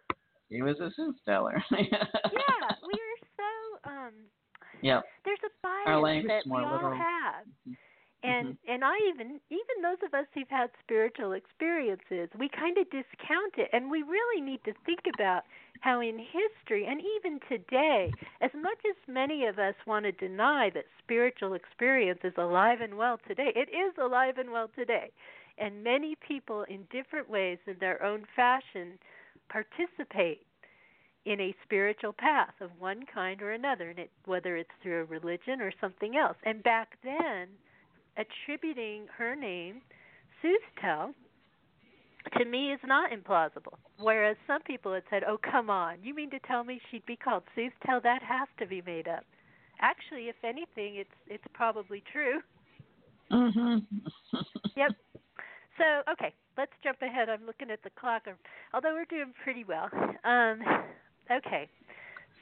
He 0.53 0.61
was 0.61 0.79
a 0.81 0.91
soothsayer. 0.95 1.65
yeah, 1.73 2.05
we 2.87 2.95
are 2.95 3.19
so 3.37 3.91
um 3.91 4.13
yeah. 4.83 5.01
There's 5.25 5.39
a 5.47 5.53
bias 5.63 6.27
that 6.27 6.47
more 6.47 6.59
we 6.59 6.65
all 6.65 6.75
literal. 6.75 6.99
have. 6.99 7.47
Mm-hmm. 7.47 7.73
And 8.25 8.49
mm-hmm. 8.49 8.73
and 8.73 8.85
I 8.85 8.95
even 9.09 9.41
even 9.51 9.77
those 9.83 9.99
of 10.05 10.13
us 10.15 10.27
who've 10.35 10.49
had 10.49 10.71
spiritual 10.85 11.33
experiences, 11.33 12.29
we 12.39 12.49
kind 12.49 12.77
of 12.79 12.85
discount 12.91 13.55
it 13.57 13.71
and 13.73 13.91
we 13.91 14.03
really 14.03 14.41
need 14.41 14.63
to 14.65 14.73
think 14.85 15.01
about 15.15 15.43
how 15.81 16.01
in 16.01 16.19
history 16.19 16.87
and 16.87 17.01
even 17.01 17.41
today, 17.49 18.13
as 18.41 18.51
much 18.55 18.79
as 18.89 18.97
many 19.09 19.47
of 19.47 19.59
us 19.59 19.75
want 19.87 20.05
to 20.05 20.13
deny 20.13 20.71
that 20.75 20.85
spiritual 21.03 21.55
experience 21.55 22.21
is 22.23 22.35
alive 22.37 22.81
and 22.81 22.97
well 22.97 23.19
today, 23.27 23.53
it 23.57 23.69
is 23.71 23.95
alive 24.01 24.39
and 24.39 24.53
well 24.53 24.69
today. 24.77 25.11
And 25.59 25.83
many 25.83 26.17
people 26.27 26.65
in 26.69 26.85
different 26.91 27.29
ways 27.29 27.59
in 27.67 27.77
their 27.81 28.03
own 28.03 28.25
fashion 28.37 28.99
participate 29.53 30.47
in 31.25 31.41
a 31.41 31.55
spiritual 31.65 32.13
path 32.13 32.55
of 32.61 32.71
one 32.81 33.05
kind 33.13 33.43
or 33.43 33.53
another, 33.53 33.91
and 33.91 33.99
it, 33.99 34.11
whether 34.25 34.57
it's 34.57 34.71
through 34.83 35.03
a 35.03 35.05
religion 35.05 35.61
or 35.61 35.73
something 35.81 36.17
else. 36.17 36.37
And 36.45 36.63
back 36.63 36.99
then, 37.05 37.49
attributing 38.17 39.07
her 39.17 39.37
name, 39.37 39.83
Soothtel, 40.43 41.15
to 42.39 42.45
me 42.45 42.73
is 42.73 42.81
not 42.85 43.11
implausible. 43.13 43.75
Whereas 43.99 44.37
some 44.47 44.63
people 44.63 44.93
had 44.93 45.05
said, 45.11 45.23
"Oh, 45.25 45.39
come 45.39 45.71
on, 45.71 46.03
you 46.03 46.15
mean 46.15 46.31
to 46.31 46.39
tell 46.41 46.65
me 46.65 46.81
she'd 46.91 47.07
be 47.07 47.17
called 47.17 47.45
Soothtel? 47.57 48.01
That 48.03 48.23
has 48.23 48.49
to 48.59 48.67
be 48.67 48.83
made 48.83 49.07
up." 49.07 49.25
Actually, 49.81 50.29
if 50.29 50.37
anything, 50.43 50.97
it's 50.97 51.15
it's 51.29 51.45
probably 51.53 52.03
true. 52.13 52.41
Mhm. 53.31 53.85
yep. 54.77 54.93
So, 55.79 56.03
okay, 56.13 56.33
let's 56.57 56.73
jump 56.83 56.99
ahead. 57.03 57.29
I'm 57.29 57.47
looking 57.47 57.71
at 57.71 57.83
the 57.83 57.91
clock. 57.99 58.23
Although 58.75 58.95
we're 58.95 59.05
doing 59.07 59.33
pretty 59.43 59.65
well. 59.65 59.89
Um, 60.25 60.61
okay. 61.31 61.69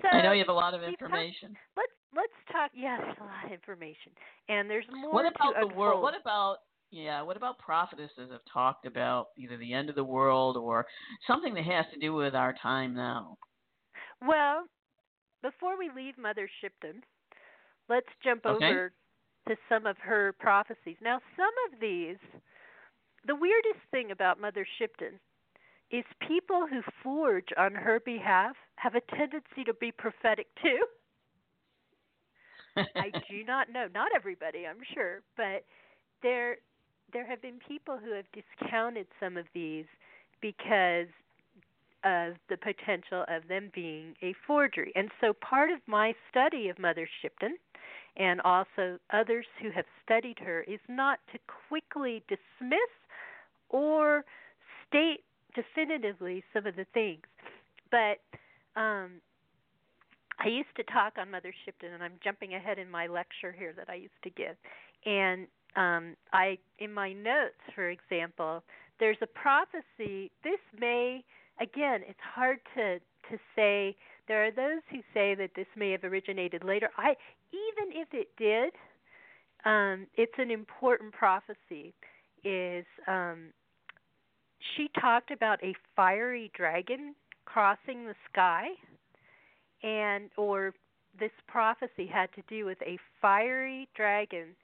So 0.02 0.08
I 0.08 0.22
know 0.22 0.32
you 0.32 0.40
have 0.40 0.48
a 0.48 0.52
lot 0.52 0.74
of 0.74 0.82
information. 0.82 1.50
Talked, 1.50 1.76
let's 1.76 1.92
let's 2.16 2.52
talk. 2.52 2.70
Yeah, 2.74 2.98
there's 2.98 3.16
a 3.20 3.24
lot 3.24 3.44
of 3.46 3.52
information, 3.52 4.12
and 4.48 4.68
there's 4.68 4.86
more. 4.92 5.12
What 5.12 5.26
about 5.26 5.54
the 5.54 5.62
unfold. 5.62 5.76
world? 5.76 6.02
What 6.02 6.14
about 6.20 6.56
yeah? 6.90 7.22
What 7.22 7.36
about 7.36 7.58
prophetesses 7.58 8.30
have 8.30 8.40
talked 8.52 8.86
about 8.86 9.28
either 9.36 9.56
the 9.56 9.72
end 9.72 9.90
of 9.90 9.96
the 9.96 10.04
world 10.04 10.56
or 10.56 10.86
something 11.26 11.54
that 11.54 11.64
has 11.64 11.84
to 11.92 12.00
do 12.00 12.14
with 12.14 12.34
our 12.34 12.54
time 12.62 12.94
now? 12.94 13.36
Well, 14.26 14.64
before 15.42 15.78
we 15.78 15.90
leave 15.94 16.16
Mother 16.18 16.48
Shipton, 16.61 17.02
let's 17.88 18.08
jump 18.24 18.46
okay. 18.46 18.66
over 18.66 18.92
to 19.48 19.56
some 19.68 19.86
of 19.86 19.96
her 19.98 20.34
prophecies. 20.38 20.96
Now, 21.02 21.20
some 21.36 21.72
of 21.72 21.80
these 21.80 22.18
the 23.26 23.34
weirdest 23.34 23.80
thing 23.90 24.10
about 24.10 24.40
Mother 24.40 24.66
Shipton 24.78 25.20
is 25.90 26.04
people 26.26 26.66
who 26.66 26.82
forge 27.02 27.48
on 27.58 27.74
her 27.74 28.00
behalf 28.00 28.56
have 28.76 28.94
a 28.94 29.00
tendency 29.16 29.64
to 29.66 29.74
be 29.74 29.92
prophetic 29.92 30.46
too. 30.62 30.78
I 32.76 33.10
do 33.30 33.44
not 33.44 33.70
know. 33.70 33.86
Not 33.92 34.08
everybody, 34.14 34.66
I'm 34.66 34.82
sure, 34.94 35.22
but 35.36 35.64
there 36.22 36.56
there 37.12 37.26
have 37.26 37.42
been 37.42 37.58
people 37.66 37.98
who 37.98 38.12
have 38.12 38.26
discounted 38.32 39.06
some 39.18 39.36
of 39.36 39.46
these 39.52 39.86
because 40.40 41.08
of 42.04 42.34
the 42.48 42.56
potential 42.56 43.24
of 43.28 43.48
them 43.48 43.70
being 43.74 44.14
a 44.22 44.32
forgery. 44.46 44.92
And 44.94 45.10
so 45.20 45.32
part 45.32 45.70
of 45.70 45.80
my 45.86 46.14
study 46.30 46.68
of 46.68 46.78
Mother 46.78 47.08
Shipton 47.20 47.56
and 48.16 48.40
also 48.42 48.98
others 49.12 49.46
who 49.60 49.70
have 49.70 49.84
studied 50.04 50.38
her 50.38 50.62
is 50.62 50.80
not 50.88 51.18
to 51.32 51.38
quickly 51.68 52.22
dismiss 52.28 52.78
or 53.70 54.24
state 54.86 55.24
definitively 55.54 56.44
some 56.52 56.66
of 56.66 56.76
the 56.76 56.86
things. 56.92 57.22
But 57.90 58.20
um, 58.76 59.20
I 60.38 60.48
used 60.48 60.74
to 60.76 60.84
talk 60.84 61.14
on 61.18 61.30
Mother 61.30 61.52
Shipton, 61.64 61.92
and 61.92 62.02
I'm 62.02 62.14
jumping 62.22 62.54
ahead 62.54 62.78
in 62.78 62.90
my 62.90 63.06
lecture 63.06 63.52
here 63.56 63.72
that 63.76 63.88
I 63.88 63.94
used 63.94 64.22
to 64.22 64.30
give. 64.30 64.56
And 65.04 65.46
um, 65.76 66.16
I, 66.32 66.58
in 66.78 66.92
my 66.92 67.12
notes, 67.12 67.60
for 67.74 67.90
example, 67.90 68.62
there's 68.98 69.18
a 69.22 69.26
prophecy. 69.26 70.30
This 70.44 70.60
may, 70.78 71.24
again, 71.60 72.00
it's 72.06 72.20
hard 72.34 72.58
to 72.76 72.98
to 73.30 73.38
say. 73.54 73.96
There 74.28 74.44
are 74.46 74.50
those 74.50 74.82
who 74.90 74.98
say 75.12 75.34
that 75.34 75.50
this 75.56 75.66
may 75.76 75.90
have 75.90 76.04
originated 76.04 76.62
later. 76.62 76.90
I, 76.96 77.16
even 77.52 78.00
if 78.00 78.08
it 78.12 78.28
did, 78.38 78.72
um, 79.64 80.06
it's 80.14 80.32
an 80.38 80.50
important 80.50 81.12
prophecy. 81.12 81.94
Is 82.44 82.86
um, 83.06 83.52
she 84.76 84.90
talked 85.00 85.30
about 85.30 85.62
a 85.62 85.74
fiery 85.96 86.50
dragon 86.54 87.14
crossing 87.44 88.06
the 88.06 88.14
sky, 88.30 88.68
and 89.82 90.30
or 90.36 90.74
this 91.18 91.32
prophecy 91.46 92.06
had 92.06 92.32
to 92.34 92.42
do 92.48 92.64
with 92.64 92.80
a 92.82 92.98
fiery 93.20 93.88
dragon 93.96 94.54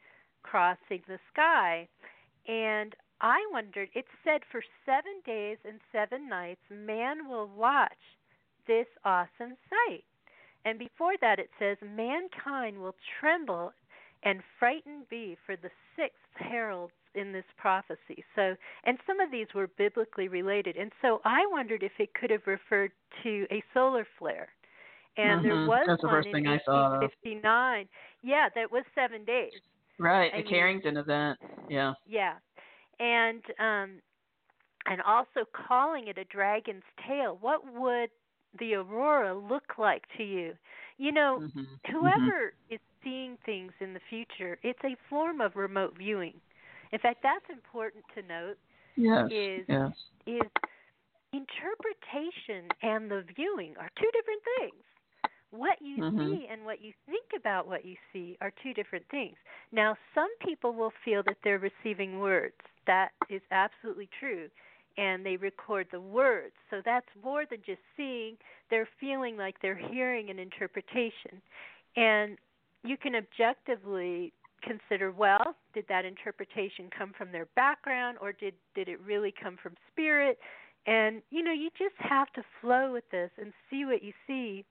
crossing 0.42 1.03
the 1.09 1.18
sky, 1.32 1.88
and 2.47 2.94
I 3.20 3.38
wondered. 3.51 3.88
It 3.94 4.05
said 4.24 4.42
for 4.53 4.62
seven 4.84 5.22
days 5.24 5.59
and 5.66 5.80
seven 5.90 6.28
nights, 6.28 6.61
man 6.70 7.28
will 7.28 7.49
watch 7.49 7.92
this 8.66 8.86
awesome 9.05 9.57
sight. 9.70 10.05
And 10.64 10.78
before 10.78 11.14
that, 11.20 11.38
it 11.38 11.51
says, 11.59 11.78
mankind 11.82 12.78
will 12.78 12.94
tremble 13.20 13.72
and 14.22 14.42
frightened 14.59 15.09
be 15.09 15.36
for 15.47 15.57
the 15.57 15.70
sixth 15.97 16.18
herald 16.34 16.90
in 17.17 17.33
this 17.33 17.45
prophecy. 17.57 18.25
So, 18.35 18.55
and 18.85 18.99
some 19.07 19.21
of 19.21 19.31
these 19.31 19.47
were 19.55 19.69
biblically 19.79 20.29
related. 20.29 20.77
And 20.77 20.93
so 21.03 21.21
I 21.25 21.41
wondered 21.51 21.83
if 21.83 21.93
it 21.99 22.14
could 22.14 22.31
have 22.31 22.47
referred 22.47 22.93
to 23.23 23.47
a 23.51 23.62
solar 23.75 24.07
flare. 24.19 24.49
And 25.17 25.41
mm-hmm. 25.41 25.49
there 25.49 25.67
was 25.67 25.85
That's 25.87 26.03
the 26.03 26.09
one 26.09 26.17
first 26.17 26.27
in 26.29 26.33
thing 26.35 26.47
I 26.47 26.61
saw, 26.64 26.99
1859. 27.01 27.89
Yeah, 28.23 28.49
that 28.55 28.71
was 28.71 28.85
seven 28.95 29.25
days. 29.25 29.53
Right, 29.99 30.31
I 30.33 30.39
the 30.39 30.43
mean, 30.45 30.53
Carrington 30.53 30.97
event. 30.99 31.39
Yeah. 31.71 31.95
Yeah. 32.07 32.35
And 33.01 33.43
um 33.59 34.01
and 34.87 35.01
also 35.03 35.45
calling 35.67 36.09
it 36.09 36.19
a 36.19 36.25
dragon's 36.25 36.85
tail. 37.09 37.39
What 37.41 37.62
would 37.75 38.11
the 38.59 38.75
aurora 38.75 39.37
look 39.37 39.79
like 39.79 40.03
to 40.17 40.23
you? 40.23 40.53
You 40.99 41.12
know, 41.12 41.41
Mm-hmm. 41.43 41.93
whoever 41.93 42.53
is 42.71 42.81
seeing 43.03 43.37
things 43.45 43.73
in 43.81 43.95
the 43.95 44.01
future, 44.09 44.59
it's 44.62 44.79
a 44.85 44.97
form 45.09 45.41
of 45.41 45.57
remote 45.57 45.97
viewing. 45.97 46.35
In 46.93 46.99
fact, 46.99 47.20
that's 47.22 47.45
important 47.51 48.05
to 48.14 48.22
note 48.22 48.57
Yes. 48.97 49.30
is 49.30 49.66
yes. 49.68 49.93
is 50.26 50.51
interpretation 51.32 52.68
and 52.82 53.11
the 53.11 53.24
viewing 53.34 53.74
are 53.78 53.91
two 54.01 54.11
different 54.12 54.43
things. 54.59 54.82
What 55.51 55.80
you 55.80 55.99
Mhm. 55.99 56.18
see 56.18 56.47
and 56.51 56.64
what 56.64 56.80
you 56.80 56.93
think 57.07 57.24
about 57.37 57.66
what 57.66 57.84
you 57.84 57.97
see 58.12 58.37
are 58.41 58.53
two 58.62 58.74
different 58.74 59.07
things. 59.11 59.37
Now, 59.72 59.97
some 60.14 60.30
people 60.41 60.72
will 60.72 60.93
feel 61.05 61.22
that 61.24 61.39
they're 61.45 61.59
receiving 61.59 62.18
words. 62.18 62.57
That 62.87 63.12
is 63.30 63.43
absolutely 63.51 64.09
true. 64.18 64.51
And 64.99 65.24
they 65.24 65.37
record 65.37 65.89
the 65.91 66.01
words. 66.01 66.55
So 66.70 66.80
that's 66.84 67.07
more 67.22 67.45
than 67.47 67.62
just 67.64 67.80
seeing. 67.97 68.37
They're 68.70 68.89
feeling 68.99 69.37
like 69.37 69.61
they're 69.61 69.74
hearing 69.76 70.30
an 70.30 70.39
interpretation. 70.39 71.41
And 71.97 72.39
you 72.82 72.97
can 72.97 73.14
objectively 73.14 74.32
consider 74.62 75.12
well, 75.12 75.54
did 75.74 75.84
that 75.88 76.04
interpretation 76.04 76.90
come 76.96 77.12
from 77.16 77.32
their 77.32 77.46
background 77.57 78.18
or 78.20 78.32
did, 78.32 78.54
did 78.74 78.88
it 78.88 79.00
really 79.00 79.32
come 79.42 79.57
from 79.62 79.74
spirit? 79.92 80.38
And, 80.86 81.22
you 81.30 81.42
know, 81.42 81.52
you 81.52 81.70
just 81.76 81.96
have 81.98 82.32
to 82.34 82.42
flow 82.61 82.92
with 82.92 83.04
this 83.11 83.30
and 83.40 83.52
see 83.68 83.84
what 83.84 84.02
you 84.02 84.12
see. 84.26 84.64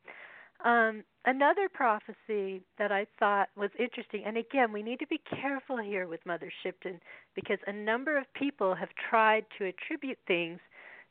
Um, 0.63 1.03
another 1.25 1.67
prophecy 1.67 2.61
that 2.77 2.91
I 2.91 3.05
thought 3.19 3.49
was 3.57 3.69
interesting, 3.77 4.23
and 4.25 4.37
again, 4.37 4.71
we 4.71 4.81
need 4.81 4.99
to 4.99 5.07
be 5.07 5.21
careful 5.41 5.77
here 5.77 6.07
with 6.07 6.25
Mother 6.25 6.51
Shipton 6.63 7.01
because 7.35 7.59
a 7.67 7.73
number 7.73 8.17
of 8.17 8.23
people 8.33 8.73
have 8.73 8.89
tried 9.09 9.45
to 9.57 9.65
attribute 9.65 10.17
things 10.25 10.59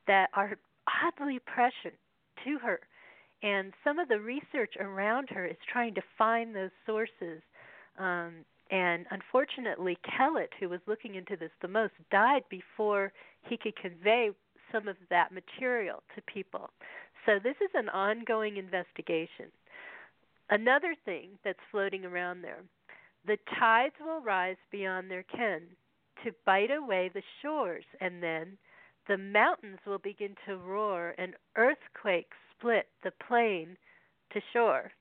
that 0.06 0.30
are 0.34 0.56
oddly 1.04 1.38
prescient 1.40 1.94
to 2.44 2.58
her. 2.58 2.80
And 3.42 3.74
some 3.84 3.98
of 3.98 4.08
the 4.08 4.20
research 4.20 4.74
around 4.80 5.28
her 5.30 5.44
is 5.44 5.56
trying 5.70 5.94
to 5.96 6.02
find 6.16 6.56
those 6.56 6.70
sources. 6.86 7.42
Um, 7.98 8.46
and 8.70 9.06
unfortunately, 9.10 9.98
Kellett, 10.16 10.50
who 10.58 10.68
was 10.68 10.80
looking 10.86 11.14
into 11.14 11.36
this 11.36 11.50
the 11.60 11.68
most, 11.68 11.92
died 12.10 12.42
before 12.48 13.12
he 13.42 13.56
could 13.56 13.76
convey 13.76 14.30
some 14.72 14.88
of 14.88 14.96
that 15.10 15.32
material 15.32 16.02
to 16.14 16.22
people. 16.22 16.70
So 17.26 17.38
this 17.42 17.56
is 17.62 17.70
an 17.74 17.88
ongoing 17.90 18.56
investigation. 18.56 19.46
Another 20.50 20.94
thing 21.04 21.30
that's 21.44 21.58
floating 21.70 22.04
around 22.04 22.42
there 22.42 22.62
the 23.26 23.38
tides 23.58 23.94
will 24.00 24.20
rise 24.20 24.56
beyond 24.70 25.10
their 25.10 25.22
ken 25.22 25.62
to 26.22 26.30
bite 26.44 26.70
away 26.70 27.10
the 27.12 27.22
shores, 27.40 27.84
and 28.00 28.22
then 28.22 28.58
the 29.08 29.16
mountains 29.16 29.78
will 29.86 29.98
begin 29.98 30.34
to 30.46 30.56
roar, 30.56 31.14
and 31.16 31.34
earthquakes 31.56 32.36
split 32.56 32.86
the 33.02 33.12
plain 33.26 33.76
to 34.32 34.40
shore. 34.52 34.92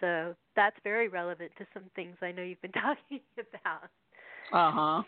So 0.00 0.34
that's 0.56 0.76
very 0.84 1.08
relevant 1.08 1.50
to 1.58 1.66
some 1.74 1.84
things 1.94 2.16
I 2.22 2.32
know 2.32 2.42
you've 2.42 2.62
been 2.62 2.72
talking 2.72 3.20
about. 3.38 3.88
Uh-huh. 4.52 5.02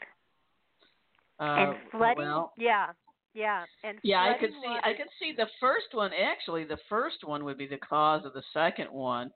Uh 1.41 1.57
and 1.59 1.77
flooding, 1.91 2.19
Well, 2.19 2.53
yeah, 2.57 2.93
yeah, 3.35 3.65
and 3.83 3.99
yeah, 4.05 4.23
I 4.23 4.39
could 4.39 4.51
see. 4.51 4.69
water- 4.69 4.81
I 4.85 4.95
could 4.95 5.09
see 5.19 5.33
the 5.37 5.49
first 5.61 5.87
one. 5.93 6.13
Actually, 6.13 6.65
the 6.65 6.79
first 6.89 7.25
one 7.25 7.45
would 7.45 7.59
be 7.59 7.67
the 7.67 7.79
cause 7.79 8.25
of 8.25 8.33
the 8.33 8.43
second 8.53 8.87
one. 8.93 9.33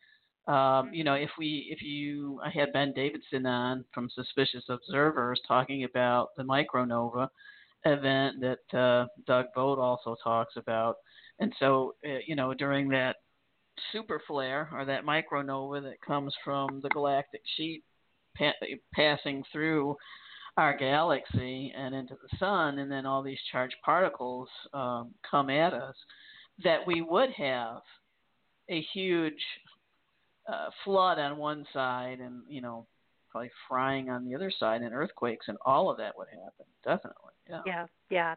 Um, 0.46 0.94
you 0.94 1.04
know, 1.04 1.14
if 1.14 1.28
we, 1.38 1.66
if 1.70 1.82
you, 1.82 2.40
I 2.42 2.48
had 2.48 2.72
Ben 2.72 2.92
Davidson 2.94 3.44
on 3.44 3.84
from 3.92 4.08
Suspicious 4.14 4.64
Observers 4.68 5.40
talking 5.46 5.84
about 5.84 6.28
the 6.36 6.42
micronova 6.44 7.28
event 7.84 8.36
that 8.40 8.78
uh, 8.78 9.06
Doug 9.26 9.46
Vogt 9.54 9.78
also 9.78 10.16
talks 10.22 10.54
about, 10.56 10.96
and 11.40 11.52
so 11.58 11.94
uh, 12.06 12.18
you 12.26 12.34
know 12.36 12.54
during 12.54 12.88
that 12.90 13.16
super 13.92 14.20
flare 14.26 14.68
or 14.72 14.84
that 14.84 15.04
micronova 15.04 15.82
that 15.82 16.00
comes 16.00 16.34
from 16.44 16.80
the 16.82 16.88
galactic 16.90 17.42
sheet 17.56 17.82
pa- 18.36 18.52
passing 18.94 19.42
through 19.52 19.96
our 20.56 20.76
galaxy 20.76 21.72
and 21.76 21.94
into 21.94 22.14
the 22.14 22.36
sun, 22.38 22.80
and 22.80 22.90
then 22.90 23.06
all 23.06 23.22
these 23.22 23.38
charged 23.52 23.76
particles 23.84 24.48
um, 24.74 25.14
come 25.28 25.50
at 25.50 25.72
us, 25.72 25.94
that 26.64 26.84
we 26.84 27.00
would 27.00 27.30
have 27.30 27.80
a 28.68 28.84
huge 28.92 29.40
uh, 30.52 30.68
flood 30.84 31.18
on 31.18 31.36
one 31.36 31.64
side 31.72 32.18
and, 32.18 32.42
you 32.48 32.60
know, 32.60 32.86
probably 33.30 33.50
frying 33.68 34.10
on 34.10 34.24
the 34.24 34.34
other 34.34 34.50
side 34.58 34.82
and 34.82 34.92
earthquakes, 34.92 35.46
and 35.48 35.58
all 35.64 35.90
of 35.90 35.98
that 35.98 36.16
would 36.18 36.28
happen. 36.28 36.66
Definitely. 36.84 37.32
Yeah. 37.48 37.60
Yeah, 37.64 37.86
yeah. 38.10 38.34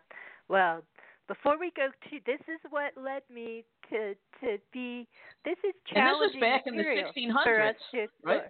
Well, 0.47 0.83
before 1.31 1.57
we 1.57 1.71
go 1.77 1.87
to 2.09 2.19
this 2.25 2.41
is 2.49 2.59
what 2.71 2.91
led 3.01 3.21
me 3.33 3.63
to 3.89 4.13
to 4.41 4.57
be 4.73 5.07
this 5.45 5.55
is 5.63 5.73
And 5.95 6.03
this 6.05 6.19
was 6.19 6.31
challenging 6.35 6.41
back 6.41 6.63
in 6.65 6.75
the 6.75 6.83
material 6.83 7.11
1600s, 7.15 7.43
for 7.43 7.61
us 7.61 7.75
to 7.93 8.07
right? 8.23 8.41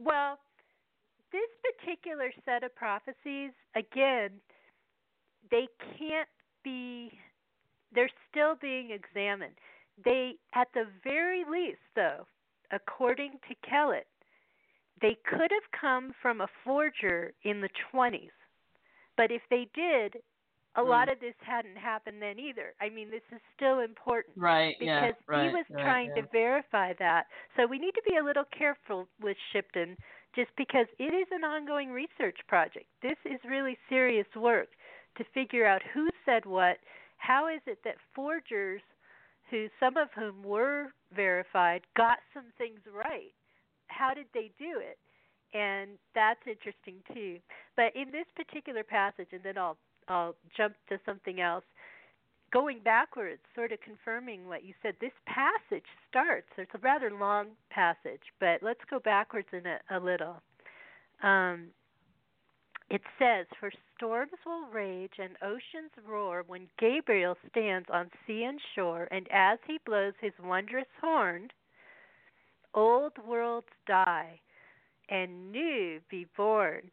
Well, 0.00 0.38
this 1.30 1.48
particular 1.62 2.32
set 2.44 2.64
of 2.64 2.74
prophecies, 2.74 3.52
again, 3.76 4.30
they 5.52 5.68
can't 5.96 6.28
be 6.64 7.12
they're 7.94 8.10
still 8.28 8.56
being 8.60 8.90
examined. 8.90 9.54
They 10.04 10.32
at 10.56 10.66
the 10.74 10.86
very 11.04 11.44
least 11.48 11.78
though, 11.94 12.26
according 12.72 13.38
to 13.48 13.54
Kellett, 13.68 14.08
they 15.00 15.16
could 15.30 15.52
have 15.52 15.80
come 15.80 16.12
from 16.20 16.40
a 16.40 16.48
forger 16.64 17.32
in 17.44 17.60
the 17.60 17.70
20s. 17.94 18.34
But 19.16 19.30
if 19.30 19.42
they 19.48 19.68
did, 19.74 20.16
a 20.76 20.82
Hmm. 20.82 20.88
lot 20.88 21.08
of 21.08 21.20
this 21.20 21.34
hadn't 21.40 21.76
happened 21.76 22.20
then 22.20 22.38
either. 22.38 22.74
I 22.80 22.88
mean, 22.88 23.10
this 23.10 23.22
is 23.32 23.40
still 23.54 23.80
important 23.80 24.36
Right. 24.36 24.76
because 24.78 24.86
yeah. 24.86 25.12
Right. 25.26 25.48
he 25.48 25.54
was 25.54 25.64
right, 25.70 25.82
trying 25.82 26.08
yeah. 26.16 26.22
to 26.22 26.28
verify 26.28 26.92
that. 26.94 27.26
So 27.56 27.66
we 27.66 27.78
need 27.78 27.94
to 27.94 28.02
be 28.08 28.16
a 28.16 28.22
little 28.24 28.44
careful 28.46 29.08
with 29.20 29.36
Shipton 29.52 29.96
just 30.34 30.50
because 30.56 30.86
it 30.98 31.14
is 31.14 31.28
an 31.30 31.44
ongoing 31.44 31.90
research 31.92 32.38
project. 32.48 32.86
This 33.02 33.18
is 33.24 33.38
really 33.44 33.78
serious 33.88 34.26
work 34.34 34.68
to 35.16 35.24
figure 35.32 35.64
out 35.66 35.82
who 35.92 36.08
said 36.24 36.44
what. 36.44 36.78
How 37.18 37.46
is 37.48 37.60
it 37.66 37.78
that 37.84 37.96
forgers, 38.14 38.82
who 39.50 39.68
some 39.78 39.96
of 39.96 40.08
whom 40.12 40.42
were 40.42 40.92
verified, 41.12 41.82
got 41.96 42.18
some 42.32 42.46
things 42.58 42.80
right, 42.92 43.32
how 43.86 44.12
did 44.12 44.26
they 44.34 44.50
do 44.58 44.80
it? 44.80 44.98
And 45.56 45.98
that's 46.14 46.40
interesting 46.48 46.96
too. 47.14 47.38
But 47.76 47.94
in 47.94 48.10
this 48.10 48.26
particular 48.34 48.82
passage, 48.82 49.28
and 49.32 49.42
then 49.44 49.56
I'll 49.56 49.78
I'll 50.08 50.34
jump 50.56 50.74
to 50.88 50.98
something 51.04 51.40
else. 51.40 51.64
Going 52.52 52.80
backwards, 52.84 53.40
sort 53.54 53.72
of 53.72 53.80
confirming 53.80 54.46
what 54.46 54.64
you 54.64 54.74
said. 54.82 54.94
This 55.00 55.12
passage 55.26 55.84
starts. 56.08 56.46
It's 56.56 56.70
a 56.74 56.78
rather 56.78 57.10
long 57.10 57.48
passage, 57.70 58.22
but 58.38 58.62
let's 58.62 58.80
go 58.88 59.00
backwards 59.00 59.48
in 59.52 59.66
it 59.66 59.82
a 59.90 59.98
little. 59.98 60.40
Um, 61.22 61.68
it 62.90 63.00
says, 63.18 63.46
For 63.58 63.72
storms 63.96 64.32
will 64.46 64.68
rage 64.72 65.14
and 65.18 65.36
oceans 65.42 65.90
roar 66.06 66.44
when 66.46 66.68
Gabriel 66.78 67.36
stands 67.50 67.88
on 67.92 68.10
sea 68.26 68.44
and 68.44 68.60
shore, 68.74 69.08
and 69.10 69.26
as 69.32 69.58
he 69.66 69.78
blows 69.84 70.14
his 70.20 70.32
wondrous 70.42 70.86
horn, 71.00 71.48
old 72.74 73.12
worlds 73.26 73.66
die 73.86 74.38
and 75.08 75.50
new 75.50 76.00
be 76.10 76.26
born. 76.36 76.90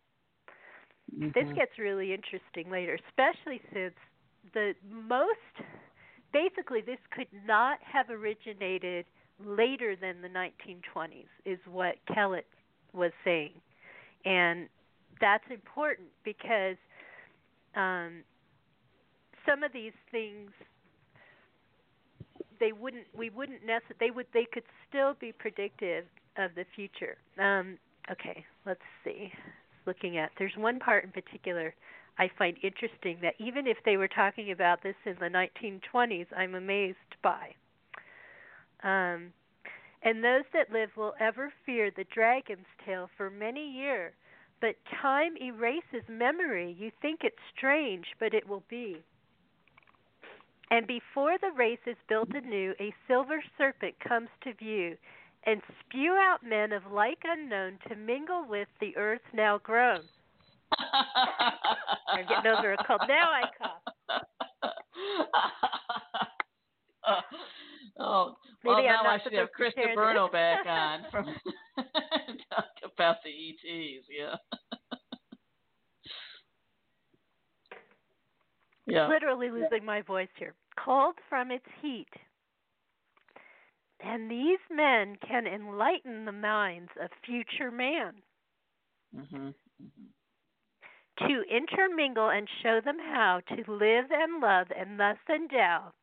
Mm-hmm. 1.16 1.30
This 1.34 1.55
gets 1.55 1.72
really 1.78 2.14
interesting 2.14 2.72
later, 2.72 2.97
especially 3.09 3.62
since 3.74 3.93
the 4.53 4.74
most 4.89 5.68
basically 6.34 6.82
this 6.82 6.99
could 7.12 7.28
not 7.45 7.80
have 7.82 8.09
originated 8.09 9.05
later 9.45 9.95
than 9.95 10.22
the 10.22 10.28
1920s 10.28 11.26
is 11.45 11.59
what 11.70 11.95
Kellett 12.14 12.47
was 12.93 13.12
saying. 13.24 13.51
And 14.26 14.70
that's 15.20 15.43
important 15.49 16.07
because 16.24 16.78
um, 17.76 18.24
some 19.47 19.64
of 19.64 19.74
these 19.74 19.93
things 20.12 20.51
they 22.59 22.72
wouldn't 22.72 23.07
we 23.18 23.30
wouldn't 23.30 23.66
necessarily 23.66 23.97
they 23.99 24.12
would 24.12 24.28
they 24.34 24.45
could 24.51 24.64
still 24.88 25.16
be 25.20 25.32
predictive 25.32 26.05
of 26.38 26.51
the 26.55 26.66
future. 26.76 27.18
Um, 27.39 27.78
okay, 28.12 28.45
let's 28.66 28.82
see. 29.03 29.32
Looking 29.86 30.17
at 30.17 30.32
there's 30.38 30.55
one 30.57 30.79
part 30.79 31.03
in 31.03 31.11
particular 31.11 31.73
I 32.17 32.29
find 32.38 32.57
interesting 32.61 33.19
that 33.21 33.36
even 33.39 33.67
if 33.67 33.77
they 33.86 33.97
were 33.97 34.07
talking 34.07 34.51
about 34.51 34.84
this 34.84 34.95
in 35.05 35.15
the 35.19 35.27
1920s, 35.27 36.27
I'm 36.36 36.55
amazed 36.55 36.97
by. 37.23 37.55
Um, 38.84 39.32
and 40.03 40.23
those 40.23 40.43
that 40.53 40.71
live 40.71 40.89
will 40.97 41.13
ever 41.19 41.53
fear 41.65 41.89
the 41.89 42.03
dragon's 42.13 42.67
tail 42.86 43.09
for 43.17 43.29
many 43.29 43.65
years 43.65 44.13
but 44.61 44.75
time 45.01 45.36
erases 45.41 46.03
memory. 46.07 46.75
You 46.79 46.91
think 47.01 47.21
it's 47.23 47.36
strange, 47.57 48.05
but 48.19 48.34
it 48.34 48.47
will 48.47 48.63
be. 48.69 48.97
And 50.69 50.88
before 50.88 51.38
the 51.41 51.51
race 51.57 51.84
is 51.86 51.97
built 52.07 52.29
anew, 52.29 52.73
a 52.79 52.93
silver 53.07 53.43
serpent 53.57 53.95
comes 53.99 54.29
to 54.43 54.53
view, 54.53 54.95
and 55.46 55.62
spew 55.80 56.12
out 56.14 56.39
men 56.48 56.72
of 56.72 56.84
like 56.92 57.20
unknown 57.24 57.80
to 57.88 57.96
mingle 57.96 58.46
with 58.48 58.68
the 58.80 58.96
earth 58.98 59.22
now 59.34 59.58
grown. 59.58 60.02
I'm 62.08 62.26
getting 62.28 62.52
over 62.52 62.74
a 62.74 62.78
cold. 62.86 63.02
Now 63.08 63.32
I 63.32 63.42
cough. 63.58 63.82
oh, 68.00 68.36
well, 68.64 68.76
Maybe 68.78 68.88
now 68.88 69.04
I 69.06 69.20
should 69.24 69.34
have 69.34 69.50
Krista 69.60 69.96
Berno 69.96 70.32
back 70.32 70.66
on 70.68 71.00
from 71.12 71.26
talk 71.76 72.66
about 72.84 73.18
the 73.24 73.30
ETs. 73.30 74.06
Yeah. 74.10 74.36
yeah. 78.86 79.08
Literally 79.08 79.50
losing 79.50 79.84
my 79.84 80.02
voice 80.02 80.30
here. 80.38 80.54
Cold 80.78 81.16
from 81.28 81.52
its 81.52 81.66
heat. 81.82 82.10
And 84.04 84.32
these 84.32 84.60
men 84.70 85.16
can 85.28 85.45
enlighten 85.45 86.26
the 86.26 86.32
minds 86.32 86.89
of 87.02 87.10
future 87.26 87.72
man. 87.72 88.14
Mm-hmm. 89.16 89.47
Mm-hmm. 89.47 91.28
To 91.28 91.43
intermingle 91.56 92.30
and 92.30 92.47
show 92.64 92.80
them 92.84 92.97
how 92.97 93.41
to 93.49 93.72
live 93.72 94.06
and 94.12 94.41
love 94.41 94.68
and 94.76 94.99
thus 94.99 95.18
endow 95.30 95.93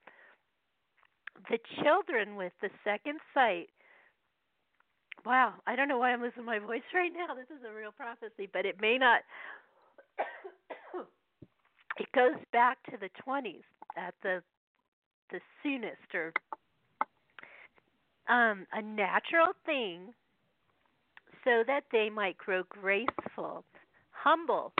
the 1.51 1.59
children 1.83 2.37
with 2.37 2.53
the 2.61 2.71
second 2.85 3.19
sight. 3.35 3.69
Wow, 5.25 5.55
I 5.67 5.77
don't 5.77 5.89
know 5.89 5.99
why 5.99 6.13
I'm 6.13 6.23
losing 6.23 6.45
my 6.45 6.59
voice 6.59 6.83
right 6.95 7.13
now. 7.13 7.35
This 7.35 7.51
is 7.57 7.65
a 7.69 7.75
real 7.75 7.93
prophecy, 7.93 8.49
but 8.53 8.67
it 8.67 8.81
may 8.81 8.99
not. 8.99 9.23
it 11.99 12.09
goes 12.15 12.37
back 12.53 12.79
to 12.91 12.97
the 12.97 13.11
20s 13.27 13.63
at 13.97 14.15
the 14.23 14.43
the 15.31 15.41
soonest, 15.63 16.15
or 16.15 16.33
um, 18.29 18.67
a 18.73 18.83
natural 18.83 19.53
thing, 19.65 20.13
so 21.45 21.63
that 21.67 21.85
they 21.93 22.11
might 22.11 22.37
grow 22.39 22.63
graceful, 22.69 23.65
humble. 24.11 24.73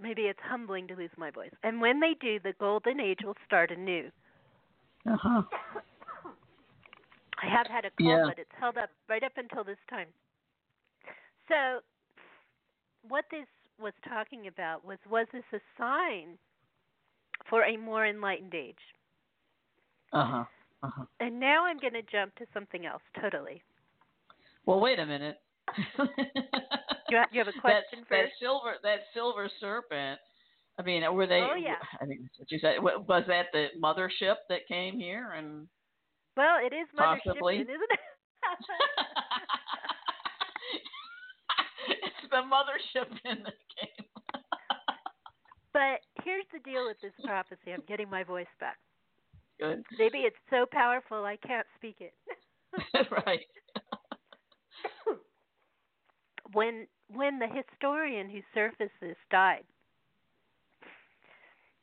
Maybe 0.00 0.22
it's 0.22 0.38
humbling 0.42 0.86
to 0.88 0.94
lose 0.94 1.10
my 1.16 1.30
voice. 1.30 1.50
And 1.62 1.80
when 1.80 2.00
they 2.00 2.14
do, 2.20 2.38
the 2.42 2.54
golden 2.60 3.00
age 3.00 3.18
will 3.24 3.36
start 3.46 3.70
anew. 3.70 4.10
Uh-huh. 5.10 5.42
I 7.42 7.46
have 7.46 7.66
had 7.66 7.84
a 7.84 7.90
cold, 7.90 8.08
Yeah. 8.10 8.24
but 8.26 8.38
it's 8.38 8.50
held 8.58 8.76
up 8.76 8.90
right 9.08 9.22
up 9.22 9.32
until 9.36 9.64
this 9.64 9.78
time. 9.88 10.08
So, 11.48 11.80
what 13.08 13.24
this 13.30 13.46
was 13.80 13.92
talking 14.08 14.48
about 14.48 14.84
was 14.84 14.98
was 15.08 15.26
this 15.32 15.44
a 15.52 15.60
sign 15.78 16.36
for 17.48 17.64
a 17.64 17.76
more 17.76 18.06
enlightened 18.06 18.54
age? 18.54 18.76
Uh-huh. 20.12 20.44
Uh-huh. 20.82 21.04
And 21.20 21.40
now 21.40 21.66
I'm 21.66 21.78
going 21.78 21.94
to 21.94 22.02
jump 22.02 22.34
to 22.36 22.46
something 22.54 22.86
else 22.86 23.02
totally. 23.20 23.62
Well, 24.66 24.80
wait 24.80 24.98
a 24.98 25.06
minute. 25.06 25.38
You 27.10 27.16
have, 27.16 27.28
you 27.32 27.38
have 27.38 27.48
a 27.48 27.52
question 27.60 28.04
that, 28.10 28.10
that 28.10 28.26
silver 28.40 28.74
that 28.82 28.98
silver 29.14 29.48
serpent. 29.60 30.20
I 30.78 30.82
mean, 30.82 31.02
were 31.14 31.26
they? 31.26 31.40
Oh, 31.40 31.54
yeah. 31.56 31.76
I 32.00 32.06
think 32.06 32.20
that's 32.22 32.38
what 32.38 32.50
you 32.50 32.58
said. 32.60 32.80
Was 32.80 33.24
that 33.26 33.46
the 33.52 33.66
mothership 33.82 34.36
that 34.48 34.66
came 34.68 34.98
here 34.98 35.32
and? 35.32 35.66
Well, 36.36 36.58
it 36.64 36.72
is 36.72 36.86
Mother 36.94 37.20
Possibly. 37.24 37.56
Isn't 37.56 37.70
it? 37.70 37.78
it's 41.88 42.30
the 42.30 42.42
mothership 42.46 43.10
in 43.24 43.42
the 43.42 43.52
game. 43.74 44.06
but 45.72 45.98
here's 46.22 46.46
the 46.52 46.60
deal 46.60 46.86
with 46.86 47.00
this 47.02 47.14
prophecy. 47.24 47.72
I'm 47.72 47.82
getting 47.88 48.08
my 48.08 48.22
voice 48.22 48.46
back. 48.60 48.78
Good. 49.60 49.82
Maybe 49.98 50.18
it's 50.18 50.36
so 50.50 50.66
powerful 50.70 51.24
I 51.24 51.36
can't 51.36 51.66
speak 51.76 51.96
it. 52.00 52.14
right. 53.26 53.46
when 56.52 56.86
when 57.14 57.38
the 57.38 57.48
historian 57.48 58.28
who 58.28 58.40
surfaced 58.54 58.92
this 59.00 59.16
died, 59.30 59.64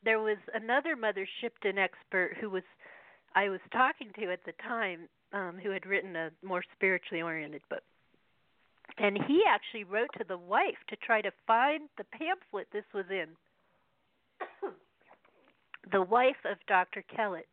there 0.04 0.20
was 0.20 0.38
another 0.54 0.96
Mother 0.96 1.26
Shipton 1.40 1.78
expert 1.78 2.36
who 2.40 2.48
was 2.48 2.62
I 3.34 3.50
was 3.50 3.60
talking 3.72 4.10
to 4.18 4.32
at 4.32 4.44
the 4.46 4.54
time, 4.66 5.08
um, 5.32 5.58
who 5.62 5.70
had 5.70 5.84
written 5.84 6.16
a 6.16 6.30
more 6.42 6.62
spiritually 6.74 7.22
oriented 7.22 7.62
book. 7.68 7.82
And 8.98 9.18
he 9.26 9.42
actually 9.46 9.84
wrote 9.84 10.08
to 10.16 10.24
the 10.26 10.38
wife 10.38 10.78
to 10.88 10.96
try 10.96 11.20
to 11.20 11.30
find 11.46 11.88
the 11.98 12.04
pamphlet 12.04 12.68
this 12.72 12.84
was 12.94 13.04
in. 13.10 13.28
the 15.92 16.00
wife 16.00 16.42
of 16.50 16.56
Dr. 16.66 17.04
Kellett, 17.14 17.46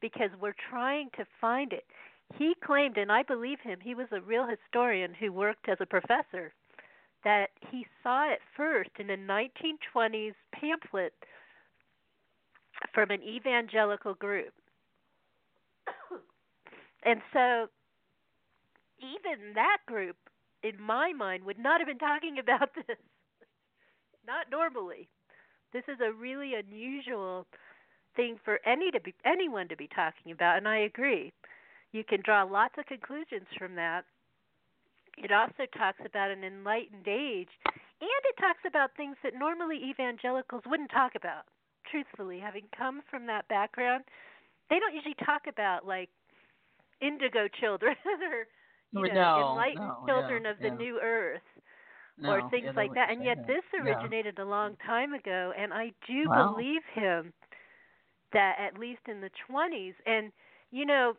because 0.00 0.30
we're 0.40 0.54
trying 0.70 1.10
to 1.16 1.24
find 1.40 1.72
it. 1.72 1.84
He 2.36 2.54
claimed, 2.64 2.96
and 2.96 3.10
I 3.10 3.22
believe 3.22 3.58
him, 3.60 3.78
he 3.82 3.94
was 3.94 4.06
a 4.12 4.20
real 4.20 4.46
historian 4.46 5.14
who 5.14 5.32
worked 5.32 5.68
as 5.68 5.78
a 5.80 5.86
professor, 5.86 6.52
that 7.24 7.50
he 7.70 7.86
saw 8.02 8.30
it 8.30 8.38
first 8.56 8.90
in 8.98 9.10
a 9.10 9.16
1920s 9.16 10.34
pamphlet 10.52 11.12
from 12.94 13.10
an 13.10 13.22
evangelical 13.22 14.14
group. 14.14 14.52
and 17.04 17.20
so, 17.32 17.66
even 18.98 19.54
that 19.54 19.78
group, 19.86 20.16
in 20.62 20.80
my 20.80 21.12
mind, 21.12 21.44
would 21.44 21.58
not 21.58 21.80
have 21.80 21.88
been 21.88 21.98
talking 21.98 22.38
about 22.38 22.70
this. 22.86 22.96
Not 24.26 24.46
normally. 24.50 25.08
This 25.72 25.84
is 25.88 25.98
a 26.00 26.12
really 26.12 26.54
unusual 26.54 27.46
thing 28.20 28.38
for 28.44 28.60
any 28.66 28.90
to 28.90 29.00
be 29.00 29.14
anyone 29.24 29.68
to 29.68 29.76
be 29.76 29.88
talking 29.88 30.32
about, 30.32 30.58
and 30.58 30.68
I 30.68 30.78
agree. 30.78 31.32
You 31.92 32.04
can 32.04 32.20
draw 32.24 32.42
lots 32.44 32.74
of 32.78 32.86
conclusions 32.86 33.46
from 33.58 33.74
that. 33.76 34.04
It 35.16 35.32
also 35.32 35.64
talks 35.76 36.00
about 36.04 36.30
an 36.30 36.44
enlightened 36.44 37.08
age, 37.08 37.48
and 38.00 38.22
it 38.28 38.36
talks 38.40 38.60
about 38.66 38.90
things 38.96 39.16
that 39.22 39.34
normally 39.34 39.76
evangelicals 39.90 40.62
wouldn't 40.66 40.90
talk 40.90 41.14
about. 41.14 41.44
Truthfully, 41.90 42.38
having 42.38 42.64
come 42.76 43.00
from 43.10 43.26
that 43.26 43.48
background, 43.48 44.04
they 44.70 44.78
don't 44.78 44.94
usually 44.94 45.16
talk 45.24 45.46
about 45.48 45.86
like 45.86 46.10
indigo 47.00 47.48
children 47.60 47.96
or 48.32 48.46
you 48.94 49.04
know, 49.04 49.26
No, 49.26 49.34
enlightened 49.40 49.92
no, 49.96 50.06
children 50.06 50.46
yeah, 50.46 50.46
of 50.46 50.56
the 50.62 50.70
yeah. 50.70 50.76
new 50.76 50.98
earth 51.02 51.42
No, 52.18 52.28
or 52.28 52.42
things 52.50 52.70
yeah, 52.70 52.72
like 52.76 52.94
that. 52.94 53.10
And 53.10 53.24
yet 53.24 53.38
this 53.46 53.64
originated 53.80 54.38
a 54.38 54.44
long 54.44 54.76
time 54.86 55.14
ago, 55.14 55.52
and 55.56 55.72
I 55.72 55.92
do 56.06 56.28
Wow. 56.28 56.54
believe 56.54 56.82
him 56.94 57.32
that 58.32 58.56
at 58.58 58.78
least 58.78 59.00
in 59.08 59.20
the 59.20 59.30
20s, 59.50 59.94
and 60.06 60.32
you 60.70 60.86
know, 60.86 61.14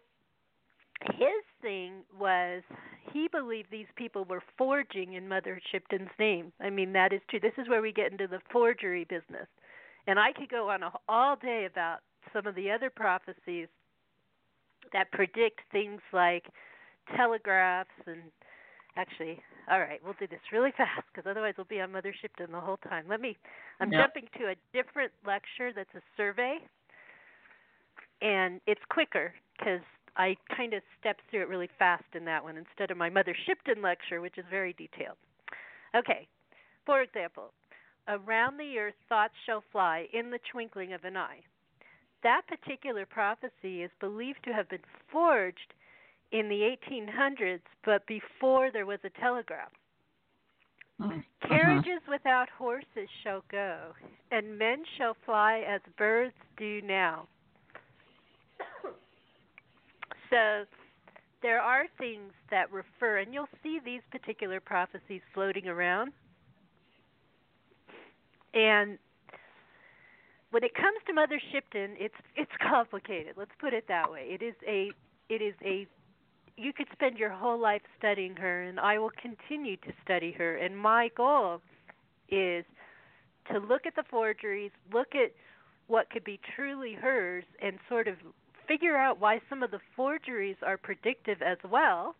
his 1.13 1.43
thing 1.61 2.03
was 2.17 2.63
he 3.11 3.27
believed 3.31 3.69
these 3.71 3.87
people 3.95 4.25
were 4.25 4.43
forging 4.57 5.13
in 5.13 5.27
Mother 5.27 5.59
Shipton's 5.71 6.09
name. 6.19 6.53
I 6.61 6.69
mean, 6.69 6.93
that 6.93 7.11
is 7.11 7.21
true. 7.29 7.39
This 7.39 7.53
is 7.57 7.67
where 7.67 7.81
we 7.81 7.91
get 7.91 8.11
into 8.11 8.27
the 8.27 8.39
forgery 8.51 9.05
business. 9.05 9.47
And 10.07 10.19
I 10.19 10.31
could 10.31 10.49
go 10.49 10.69
on 10.69 10.83
a, 10.83 10.91
all 11.09 11.35
day 11.35 11.67
about 11.71 11.99
some 12.33 12.47
of 12.47 12.55
the 12.55 12.71
other 12.71 12.89
prophecies 12.89 13.67
that 14.93 15.11
predict 15.11 15.61
things 15.71 16.01
like 16.13 16.45
telegraphs 17.15 17.89
and 18.05 18.21
actually 18.97 19.39
all 19.71 19.79
right 19.79 19.99
we'll 20.03 20.15
do 20.19 20.27
this 20.27 20.39
really 20.51 20.71
fast 20.77 21.03
because 21.13 21.29
otherwise 21.29 21.53
we'll 21.57 21.65
be 21.65 21.79
on 21.81 21.91
mother 21.91 22.13
shipton 22.21 22.51
the 22.51 22.59
whole 22.59 22.77
time 22.77 23.05
let 23.09 23.21
me 23.21 23.37
i'm 23.79 23.91
yep. 23.91 24.01
jumping 24.01 24.29
to 24.37 24.51
a 24.51 24.55
different 24.73 25.11
lecture 25.25 25.71
that's 25.75 25.93
a 25.95 26.01
survey 26.17 26.57
and 28.21 28.61
it's 28.67 28.81
quicker 28.89 29.33
because 29.57 29.81
I 30.17 30.35
kind 30.55 30.73
of 30.73 30.81
stepped 30.99 31.21
through 31.29 31.41
it 31.41 31.49
really 31.49 31.69
fast 31.79 32.03
in 32.13 32.25
that 32.25 32.43
one 32.43 32.57
instead 32.57 32.91
of 32.91 32.97
my 32.97 33.09
Mother 33.09 33.35
Shipton 33.45 33.81
lecture, 33.81 34.21
which 34.21 34.37
is 34.37 34.45
very 34.49 34.73
detailed. 34.73 35.17
Okay, 35.95 36.27
for 36.85 37.01
example, 37.01 37.51
around 38.07 38.57
the 38.57 38.77
earth 38.77 38.95
thoughts 39.09 39.33
shall 39.45 39.63
fly 39.71 40.07
in 40.13 40.31
the 40.31 40.39
twinkling 40.51 40.93
of 40.93 41.03
an 41.03 41.17
eye. 41.17 41.41
That 42.23 42.41
particular 42.47 43.05
prophecy 43.05 43.81
is 43.81 43.91
believed 43.99 44.43
to 44.45 44.53
have 44.53 44.69
been 44.69 44.79
forged 45.11 45.73
in 46.31 46.49
the 46.49 46.75
1800s, 46.89 47.61
but 47.83 48.05
before 48.05 48.71
there 48.71 48.85
was 48.85 48.99
a 49.03 49.21
telegraph. 49.21 49.71
Mm-hmm. 51.01 51.19
Carriages 51.47 52.01
without 52.07 52.47
horses 52.57 53.09
shall 53.23 53.43
go, 53.51 53.93
and 54.31 54.57
men 54.57 54.83
shall 54.97 55.15
fly 55.25 55.63
as 55.67 55.81
birds 55.97 56.35
do 56.57 56.81
now. 56.83 57.27
So 60.31 60.65
there 61.41 61.59
are 61.59 61.85
things 61.97 62.31
that 62.49 62.71
refer, 62.71 63.19
and 63.19 63.33
you'll 63.33 63.49
see 63.61 63.79
these 63.83 64.01
particular 64.11 64.59
prophecies 64.59 65.21
floating 65.33 65.67
around. 65.67 66.13
And 68.53 68.97
when 70.51 70.63
it 70.63 70.73
comes 70.73 70.97
to 71.07 71.13
Mother 71.13 71.39
Shipton, 71.51 71.95
it's 71.99 72.15
it's 72.35 72.51
complicated. 72.69 73.35
Let's 73.37 73.51
put 73.59 73.73
it 73.73 73.85
that 73.87 74.11
way. 74.11 74.27
It 74.29 74.41
is 74.41 74.55
a 74.67 74.91
it 75.29 75.41
is 75.41 75.53
a 75.63 75.87
you 76.57 76.73
could 76.73 76.87
spend 76.93 77.17
your 77.17 77.29
whole 77.29 77.59
life 77.59 77.81
studying 77.97 78.35
her, 78.35 78.63
and 78.63 78.79
I 78.79 78.99
will 78.99 79.11
continue 79.21 79.77
to 79.77 79.93
study 80.03 80.31
her. 80.37 80.57
And 80.57 80.77
my 80.77 81.09
goal 81.15 81.61
is 82.29 82.65
to 83.51 83.59
look 83.59 83.85
at 83.85 83.95
the 83.95 84.03
forgeries, 84.09 84.71
look 84.93 85.15
at 85.15 85.31
what 85.87 86.09
could 86.09 86.23
be 86.23 86.39
truly 86.55 86.93
hers, 86.93 87.43
and 87.61 87.77
sort 87.89 88.07
of 88.07 88.15
figure 88.71 88.95
out 88.95 89.19
why 89.19 89.39
some 89.49 89.63
of 89.63 89.71
the 89.71 89.79
forgeries 89.95 90.55
are 90.65 90.77
predictive 90.77 91.41
as 91.41 91.57
well. 91.69 92.15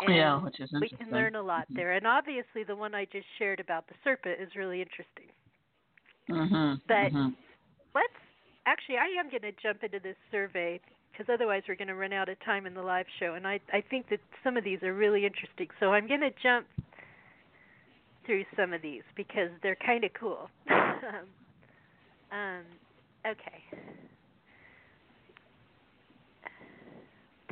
And 0.00 0.16
yeah, 0.16 0.42
which 0.42 0.58
is 0.58 0.70
we 0.80 0.88
can 0.88 1.10
learn 1.12 1.36
a 1.36 1.42
lot 1.42 1.64
mm-hmm. 1.64 1.76
there. 1.76 1.92
And 1.92 2.06
obviously, 2.06 2.64
the 2.66 2.74
one 2.74 2.94
I 2.94 3.04
just 3.04 3.26
shared 3.38 3.60
about 3.60 3.86
the 3.86 3.94
serpent 4.02 4.40
is 4.40 4.48
really 4.56 4.80
interesting. 4.80 5.30
Mm-hmm. 6.28 6.74
But 6.88 7.12
mm-hmm. 7.12 7.28
let's 7.94 8.20
actually, 8.66 8.96
I 8.96 9.20
am 9.20 9.30
going 9.30 9.42
to 9.42 9.52
jump 9.62 9.84
into 9.84 10.00
this 10.00 10.16
survey 10.30 10.80
because 11.12 11.26
otherwise 11.32 11.62
we're 11.68 11.76
going 11.76 11.88
to 11.88 11.94
run 11.94 12.12
out 12.12 12.28
of 12.28 12.42
time 12.44 12.66
in 12.66 12.74
the 12.74 12.82
live 12.82 13.06
show. 13.20 13.34
And 13.34 13.46
I 13.46 13.60
I 13.72 13.82
think 13.88 14.08
that 14.10 14.20
some 14.42 14.56
of 14.56 14.64
these 14.64 14.82
are 14.82 14.94
really 14.94 15.24
interesting. 15.24 15.68
So 15.78 15.92
I'm 15.92 16.08
going 16.08 16.20
to 16.20 16.32
jump 16.42 16.66
through 18.26 18.44
some 18.56 18.72
of 18.72 18.82
these 18.82 19.02
because 19.16 19.50
they're 19.62 19.78
kind 19.86 20.04
of 20.04 20.10
cool. 20.18 20.48
um, 22.32 22.64
okay. 23.26 23.62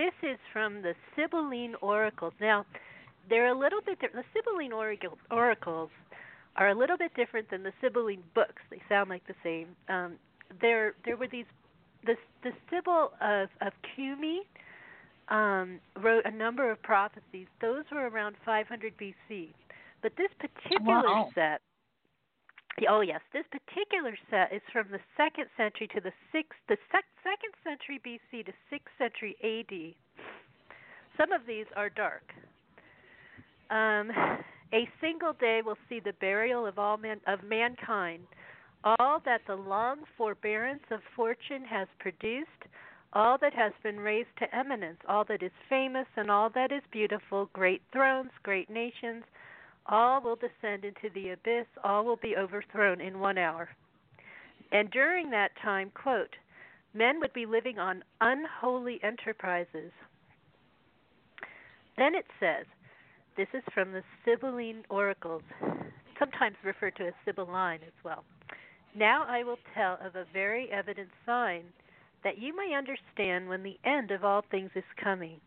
This 0.00 0.30
is 0.30 0.38
from 0.50 0.80
the 0.80 0.94
Sibylline 1.14 1.74
Oracles. 1.82 2.32
Now, 2.40 2.64
they're 3.28 3.48
a 3.48 3.58
little 3.58 3.80
bit 3.84 4.00
different. 4.00 4.24
The 4.32 4.40
Sibylline 4.40 4.72
Oracles 5.30 5.90
are 6.56 6.68
a 6.70 6.74
little 6.74 6.96
bit 6.96 7.12
different 7.14 7.50
than 7.50 7.62
the 7.62 7.72
Sibylline 7.82 8.22
books. 8.34 8.62
They 8.70 8.80
sound 8.88 9.10
like 9.10 9.26
the 9.26 9.34
same. 9.44 9.76
Um, 9.90 10.14
there, 10.58 10.94
there 11.04 11.18
were 11.18 11.28
these. 11.28 11.44
The 12.06 12.14
the 12.42 12.52
Sibyl 12.70 13.12
of 13.20 13.50
of 13.60 13.74
Cumae 13.92 14.38
um, 15.28 15.80
wrote 16.02 16.24
a 16.24 16.30
number 16.30 16.70
of 16.70 16.82
prophecies. 16.82 17.46
Those 17.60 17.84
were 17.92 18.08
around 18.08 18.36
500 18.46 18.94
BC. 18.96 19.48
But 20.00 20.12
this 20.16 20.30
particular 20.38 21.04
wow. 21.04 21.28
set 21.34 21.60
Oh 22.88 23.00
yes, 23.00 23.20
this 23.32 23.44
particular 23.50 24.16
set 24.30 24.52
is 24.52 24.62
from 24.72 24.86
the 24.90 25.00
second 25.16 25.46
century 25.56 25.88
to 25.88 26.00
the 26.00 26.12
sixth, 26.32 26.58
the 26.68 26.76
sec- 26.90 27.04
second 27.22 27.52
century 27.62 28.00
BC 28.04 28.46
to 28.46 28.52
sixth 28.70 28.92
century 28.98 29.36
AD. 29.42 29.94
Some 31.18 31.32
of 31.32 31.46
these 31.46 31.66
are 31.76 31.90
dark. 31.90 32.22
Um, 33.70 34.10
a 34.72 34.88
single 35.00 35.34
day 35.34 35.60
will 35.64 35.76
see 35.88 36.00
the 36.00 36.14
burial 36.20 36.66
of 36.66 36.78
all 36.78 36.96
man, 36.96 37.20
of 37.26 37.42
mankind, 37.42 38.22
all 38.84 39.20
that 39.24 39.42
the 39.46 39.54
long 39.54 39.98
forbearance 40.16 40.82
of 40.90 41.00
fortune 41.14 41.64
has 41.64 41.88
produced, 41.98 42.48
all 43.12 43.36
that 43.38 43.52
has 43.52 43.72
been 43.82 44.00
raised 44.00 44.34
to 44.38 44.56
eminence, 44.56 44.98
all 45.08 45.24
that 45.24 45.42
is 45.42 45.52
famous 45.68 46.06
and 46.16 46.30
all 46.30 46.48
that 46.50 46.72
is 46.72 46.82
beautiful, 46.90 47.50
great 47.52 47.82
thrones, 47.92 48.30
great 48.42 48.70
nations 48.70 49.24
all 49.86 50.20
will 50.20 50.36
descend 50.36 50.84
into 50.84 51.08
the 51.14 51.30
abyss, 51.30 51.66
all 51.82 52.04
will 52.04 52.16
be 52.16 52.36
overthrown 52.36 53.00
in 53.00 53.20
one 53.20 53.38
hour. 53.38 53.68
And 54.72 54.90
during 54.90 55.30
that 55.30 55.50
time, 55.62 55.90
quote, 55.94 56.36
men 56.94 57.20
would 57.20 57.32
be 57.32 57.46
living 57.46 57.78
on 57.78 58.04
unholy 58.20 59.00
enterprises. 59.02 59.92
Then 61.96 62.14
it 62.14 62.26
says, 62.38 62.66
this 63.36 63.48
is 63.54 63.62
from 63.72 63.92
the 63.92 64.02
Sibylline 64.24 64.84
Oracles, 64.90 65.42
sometimes 66.18 66.56
referred 66.64 66.96
to 66.96 67.06
as 67.06 67.14
Sibylline 67.24 67.80
as 67.86 67.92
well. 68.04 68.24
Now 68.94 69.24
I 69.26 69.44
will 69.44 69.58
tell 69.74 69.98
of 70.04 70.14
a 70.16 70.26
very 70.32 70.70
evident 70.70 71.08
sign 71.24 71.64
that 72.24 72.38
you 72.38 72.54
may 72.54 72.74
understand 72.76 73.48
when 73.48 73.62
the 73.62 73.78
end 73.84 74.10
of 74.10 74.24
all 74.24 74.44
things 74.50 74.70
is 74.74 74.84
coming. 75.02 75.40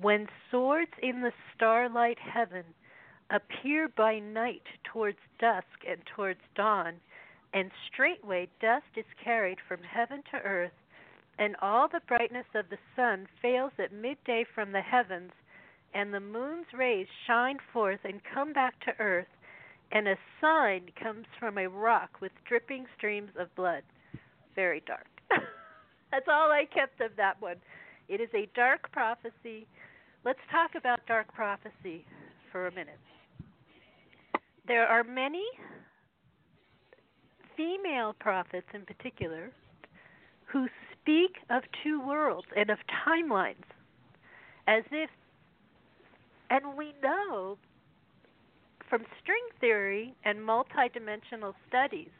When 0.00 0.26
swords 0.50 0.90
in 1.02 1.20
the 1.20 1.32
starlight 1.54 2.18
heaven 2.18 2.64
appear 3.30 3.88
by 3.96 4.18
night 4.18 4.62
towards 4.84 5.18
dusk 5.38 5.66
and 5.88 6.00
towards 6.14 6.40
dawn, 6.54 6.94
and 7.52 7.70
straightway 7.92 8.48
dust 8.60 8.86
is 8.96 9.04
carried 9.22 9.58
from 9.66 9.80
heaven 9.82 10.22
to 10.30 10.38
earth, 10.38 10.72
and 11.38 11.54
all 11.62 11.88
the 11.88 12.00
brightness 12.08 12.46
of 12.54 12.68
the 12.70 12.78
sun 12.96 13.26
fails 13.40 13.72
at 13.78 13.92
midday 13.92 14.44
from 14.54 14.72
the 14.72 14.80
heavens, 14.80 15.32
and 15.94 16.12
the 16.12 16.20
moon's 16.20 16.66
rays 16.72 17.06
shine 17.26 17.58
forth 17.72 18.00
and 18.04 18.20
come 18.34 18.52
back 18.52 18.78
to 18.80 18.98
earth, 18.98 19.28
and 19.92 20.08
a 20.08 20.16
sign 20.40 20.82
comes 21.02 21.26
from 21.38 21.58
a 21.58 21.68
rock 21.68 22.20
with 22.20 22.32
dripping 22.46 22.86
streams 22.96 23.30
of 23.38 23.54
blood. 23.54 23.82
Very 24.54 24.82
dark. 24.86 25.06
That's 26.10 26.28
all 26.28 26.50
I 26.50 26.66
kept 26.72 27.00
of 27.00 27.12
that 27.16 27.40
one. 27.40 27.56
It 28.08 28.20
is 28.20 28.30
a 28.34 28.48
dark 28.54 28.90
prophecy. 28.90 29.66
Let's 30.24 30.38
talk 30.50 30.74
about 30.74 31.06
dark 31.06 31.32
prophecy 31.32 32.04
for 32.50 32.66
a 32.66 32.72
minute 32.72 32.98
there 34.68 34.86
are 34.86 35.02
many 35.02 35.44
female 37.56 38.14
prophets 38.20 38.66
in 38.74 38.82
particular 38.82 39.50
who 40.44 40.68
speak 40.92 41.36
of 41.50 41.62
two 41.82 42.00
worlds 42.06 42.46
and 42.56 42.70
of 42.70 42.78
timelines 43.06 43.64
as 44.68 44.84
if 44.92 45.10
and 46.50 46.76
we 46.76 46.94
know 47.02 47.58
from 48.88 49.02
string 49.22 49.42
theory 49.60 50.14
and 50.24 50.38
multidimensional 50.38 51.54
studies 51.68 52.10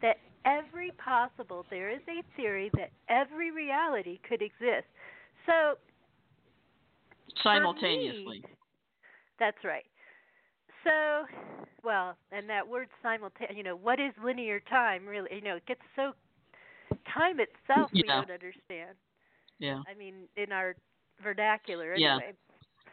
that 0.00 0.16
every 0.44 0.92
possible 0.92 1.66
there 1.70 1.90
is 1.90 2.00
a 2.08 2.22
theory 2.36 2.70
that 2.74 2.90
every 3.08 3.50
reality 3.52 4.18
could 4.28 4.42
exist. 4.42 4.86
So 5.46 5.74
simultaneously 7.42 8.40
me, 8.40 8.44
that's 9.38 9.58
right 9.64 9.84
so 10.84 11.26
well, 11.84 12.16
and 12.32 12.48
that 12.48 12.66
word 12.66 12.88
simultaneous, 13.02 13.56
you 13.56 13.62
know, 13.62 13.76
what 13.76 14.00
is 14.00 14.12
linear 14.22 14.60
time 14.68 15.06
really? 15.06 15.28
You 15.34 15.42
know, 15.42 15.56
it 15.56 15.66
gets 15.66 15.80
so 15.96 16.12
time 17.12 17.38
itself 17.40 17.90
yeah. 17.92 18.02
we 18.02 18.08
don't 18.08 18.30
understand. 18.30 18.96
Yeah. 19.58 19.80
I 19.88 19.96
mean, 19.96 20.28
in 20.36 20.52
our 20.52 20.74
vernacular 21.22 21.94
yeah. 21.96 22.16
anyway. 22.16 22.32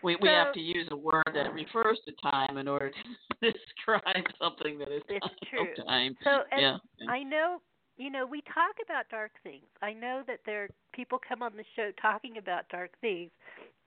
We 0.03 0.15
we 0.21 0.27
so, 0.27 0.33
have 0.33 0.53
to 0.53 0.59
use 0.59 0.87
a 0.91 0.97
word 0.97 1.23
that 1.33 1.53
refers 1.53 1.99
to 2.05 2.13
time 2.29 2.57
in 2.57 2.67
order 2.67 2.91
to 2.91 3.51
describe 3.51 4.25
something 4.39 4.77
that 4.79 4.91
is 4.91 5.01
it's 5.09 5.27
true. 5.49 5.85
time. 5.85 6.15
So 6.23 6.41
and 6.51 6.61
yeah. 6.61 6.77
I 7.09 7.23
know 7.23 7.61
you 7.97 8.09
know, 8.09 8.25
we 8.25 8.41
talk 8.41 8.75
about 8.83 9.07
dark 9.09 9.31
things. 9.43 9.63
I 9.81 9.93
know 9.93 10.21
that 10.27 10.39
there 10.45 10.63
are 10.63 10.69
people 10.93 11.19
come 11.27 11.41
on 11.41 11.53
the 11.55 11.63
show 11.75 11.91
talking 12.01 12.37
about 12.37 12.67
dark 12.69 12.91
things. 12.99 13.31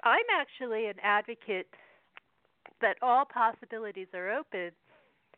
I'm 0.03 0.25
actually 0.33 0.87
an 0.87 0.95
advocate 1.03 1.67
that 2.81 2.97
all 3.03 3.25
possibilities 3.25 4.09
are 4.15 4.31
open. 4.31 4.71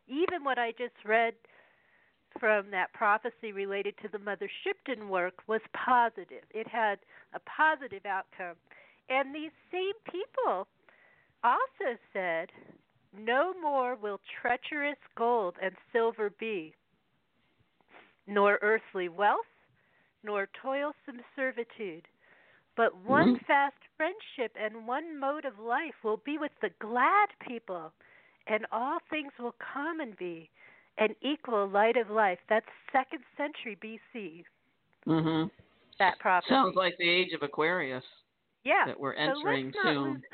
Even 0.06 0.44
what 0.44 0.58
I 0.58 0.72
just 0.72 0.94
read 1.04 1.34
from 2.38 2.70
that 2.70 2.92
prophecy 2.92 3.52
related 3.52 3.94
to 4.02 4.08
the 4.08 4.18
Mother 4.18 4.48
Shipton 4.62 5.08
work 5.08 5.34
was 5.46 5.60
positive. 5.74 6.44
It 6.50 6.68
had 6.68 6.98
a 7.34 7.40
positive 7.40 8.06
outcome. 8.06 8.56
and 9.08 9.34
these 9.34 9.50
same 9.72 9.94
people 10.04 10.68
also 11.42 11.98
said, 12.12 12.50
No 13.16 13.52
more 13.60 13.96
will 13.96 14.20
treacherous 14.40 14.98
gold 15.16 15.56
and 15.60 15.74
silver 15.92 16.30
be, 16.38 16.74
nor 18.26 18.58
earthly 18.62 19.08
wealth, 19.08 19.50
nor 20.22 20.48
toilsome 20.62 21.22
servitude, 21.34 22.06
but 22.80 22.96
one 22.96 23.36
Mhm. 23.36 23.44
fast 23.44 23.76
friendship 23.98 24.56
and 24.58 24.86
one 24.86 25.18
mode 25.18 25.44
of 25.44 25.58
life 25.58 26.02
will 26.02 26.16
be 26.16 26.38
with 26.38 26.58
the 26.60 26.70
glad 26.78 27.28
people, 27.40 27.92
and 28.46 28.66
all 28.72 29.00
things 29.10 29.38
will 29.38 29.54
come 29.58 30.00
and 30.00 30.16
be 30.16 30.48
an 30.96 31.14
equal 31.20 31.66
light 31.66 31.98
of 31.98 32.08
life. 32.08 32.40
That's 32.46 32.70
second 32.90 33.22
century 33.36 33.74
BC. 33.74 34.46
Mhm. 35.06 35.50
That 35.98 36.18
prophecy. 36.20 36.54
Sounds 36.54 36.74
like 36.74 36.96
the 36.96 37.06
age 37.06 37.34
of 37.34 37.42
Aquarius 37.42 38.06
yeah. 38.64 38.86
that 38.86 38.98
we're 38.98 39.12
entering 39.12 39.72
not 39.72 39.84
soon. 39.84 40.24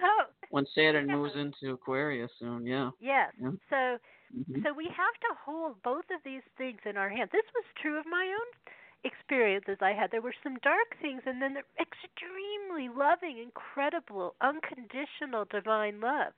When 0.51 0.67
Saturn 0.67 1.09
Yeah. 1.09 1.17
moves 1.17 1.35
into 1.35 1.73
Aquarius 1.73 2.33
soon, 2.39 2.65
yeah. 2.65 2.93
Yes. 3.01 3.35
Yeah. 3.41 3.51
So 3.71 3.99
Mhm. 4.33 4.63
so 4.63 4.73
we 4.73 4.87
have 4.87 5.19
to 5.19 5.35
hold 5.35 5.83
both 5.83 6.09
of 6.13 6.23
these 6.23 6.45
things 6.57 6.81
in 6.85 6.97
our 6.97 7.09
hands. 7.09 7.33
This 7.33 7.53
was 7.55 7.65
true 7.75 7.99
of 7.99 8.07
my 8.07 8.25
own 8.25 8.73
experiences 9.05 9.79
I 9.81 9.93
had. 9.93 10.11
There 10.11 10.23
were 10.23 10.35
some 10.43 10.57
dark 10.63 10.97
things 11.01 11.23
and 11.27 11.41
then 11.41 11.55
the 11.55 11.63
extremely 11.81 12.89
loving, 12.89 13.39
incredible, 13.39 14.35
unconditional 14.41 15.47
divine 15.51 16.01
love 16.01 16.33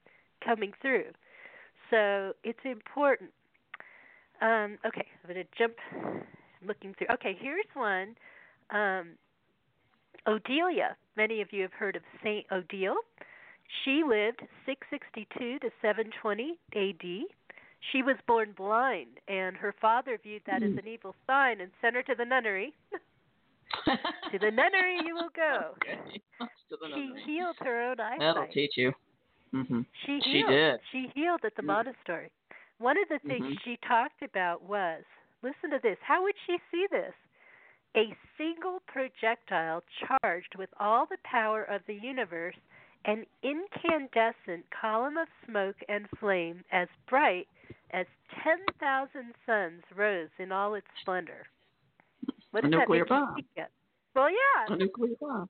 coming 0.45 0.73
through. 0.81 1.11
So 1.91 2.33
it's 2.45 2.59
important. 2.65 3.31
Um, 4.41 4.79
okay, 4.87 5.07
I'm 5.25 5.33
going 5.33 5.45
to 5.45 5.59
jump 5.59 5.75
looking 6.67 6.95
through. 6.95 7.09
Okay, 7.15 7.37
here's 7.41 7.67
one. 7.75 8.15
Um, 8.71 9.17
Odelia. 10.27 10.95
Many 11.17 11.41
of 11.41 11.49
you 11.53 11.63
have 11.63 11.73
heard 11.73 11.97
of 11.97 12.03
Saint 12.23 12.47
Odile. 12.53 12.97
She 13.85 14.03
lived 14.07 14.43
662 14.67 15.59
to 15.61 15.71
720 15.83 16.59
AD. 16.75 17.38
She 17.93 18.03
was 18.03 18.17
born 18.27 18.53
blind, 18.57 19.21
and 19.29 19.57
her 19.57 19.75
father 19.81 20.19
viewed 20.23 20.43
that 20.47 20.63
as 20.63 20.73
an 20.73 20.87
evil 20.87 21.15
sign 21.27 21.61
and 21.61 21.71
sent 21.81 21.95
her 21.95 22.03
to 22.03 22.15
the 22.15 22.25
nunnery. 22.25 22.75
to 23.85 24.39
the 24.39 24.51
nunnery 24.51 24.99
you 25.07 25.15
will 25.15 25.31
go. 25.35 25.75
Okay. 25.83 26.21
She 26.95 27.13
healed 27.25 27.57
her 27.61 27.83
own 27.91 27.97
That'll 27.97 28.47
teach 28.53 28.77
you. 28.77 28.93
Mhm. 29.55 29.87
She 30.05 30.21
She 30.23 30.31
healed. 30.33 30.51
did. 30.51 30.81
She 30.93 31.11
healed 31.15 31.41
at 31.45 31.55
the 31.57 31.63
Mhm. 31.63 31.67
monastery. 31.67 32.31
One 32.77 32.99
of 32.99 33.09
the 33.09 33.19
things 33.21 33.47
Mhm. 33.47 33.61
she 33.63 33.77
talked 33.79 34.21
about 34.23 34.63
was 34.63 35.03
listen 35.41 35.71
to 35.71 35.79
this. 35.79 35.99
How 36.03 36.23
would 36.23 36.37
she 36.47 36.61
see 36.71 36.87
this? 36.89 37.15
A 37.97 38.15
single 38.37 38.81
projectile 38.81 39.83
charged 39.97 40.57
with 40.57 40.69
all 40.79 41.07
the 41.07 41.17
power 41.25 41.65
of 41.65 41.85
the 41.87 41.95
universe, 41.95 42.57
an 43.07 43.25
incandescent 43.43 44.69
column 44.71 45.17
of 45.17 45.29
smoke 45.47 45.83
and 45.89 46.09
flame 46.19 46.63
as 46.71 46.89
bright 47.07 47.49
as 47.93 48.07
10,000 48.45 49.35
suns 49.47 49.83
rose 49.97 50.29
in 50.39 50.53
all 50.53 50.75
its 50.75 50.87
splendor. 51.03 51.47
What 52.51 52.65
A 52.65 52.69
does 52.69 52.73
that 52.73 52.81
nuclear 52.81 53.01
you 53.01 53.05
bomb. 53.07 53.37
Well, 54.15 54.31
yeah. 54.31 54.67
A 54.75 54.77
nuclear 54.77 55.15
bomb. 55.21 55.49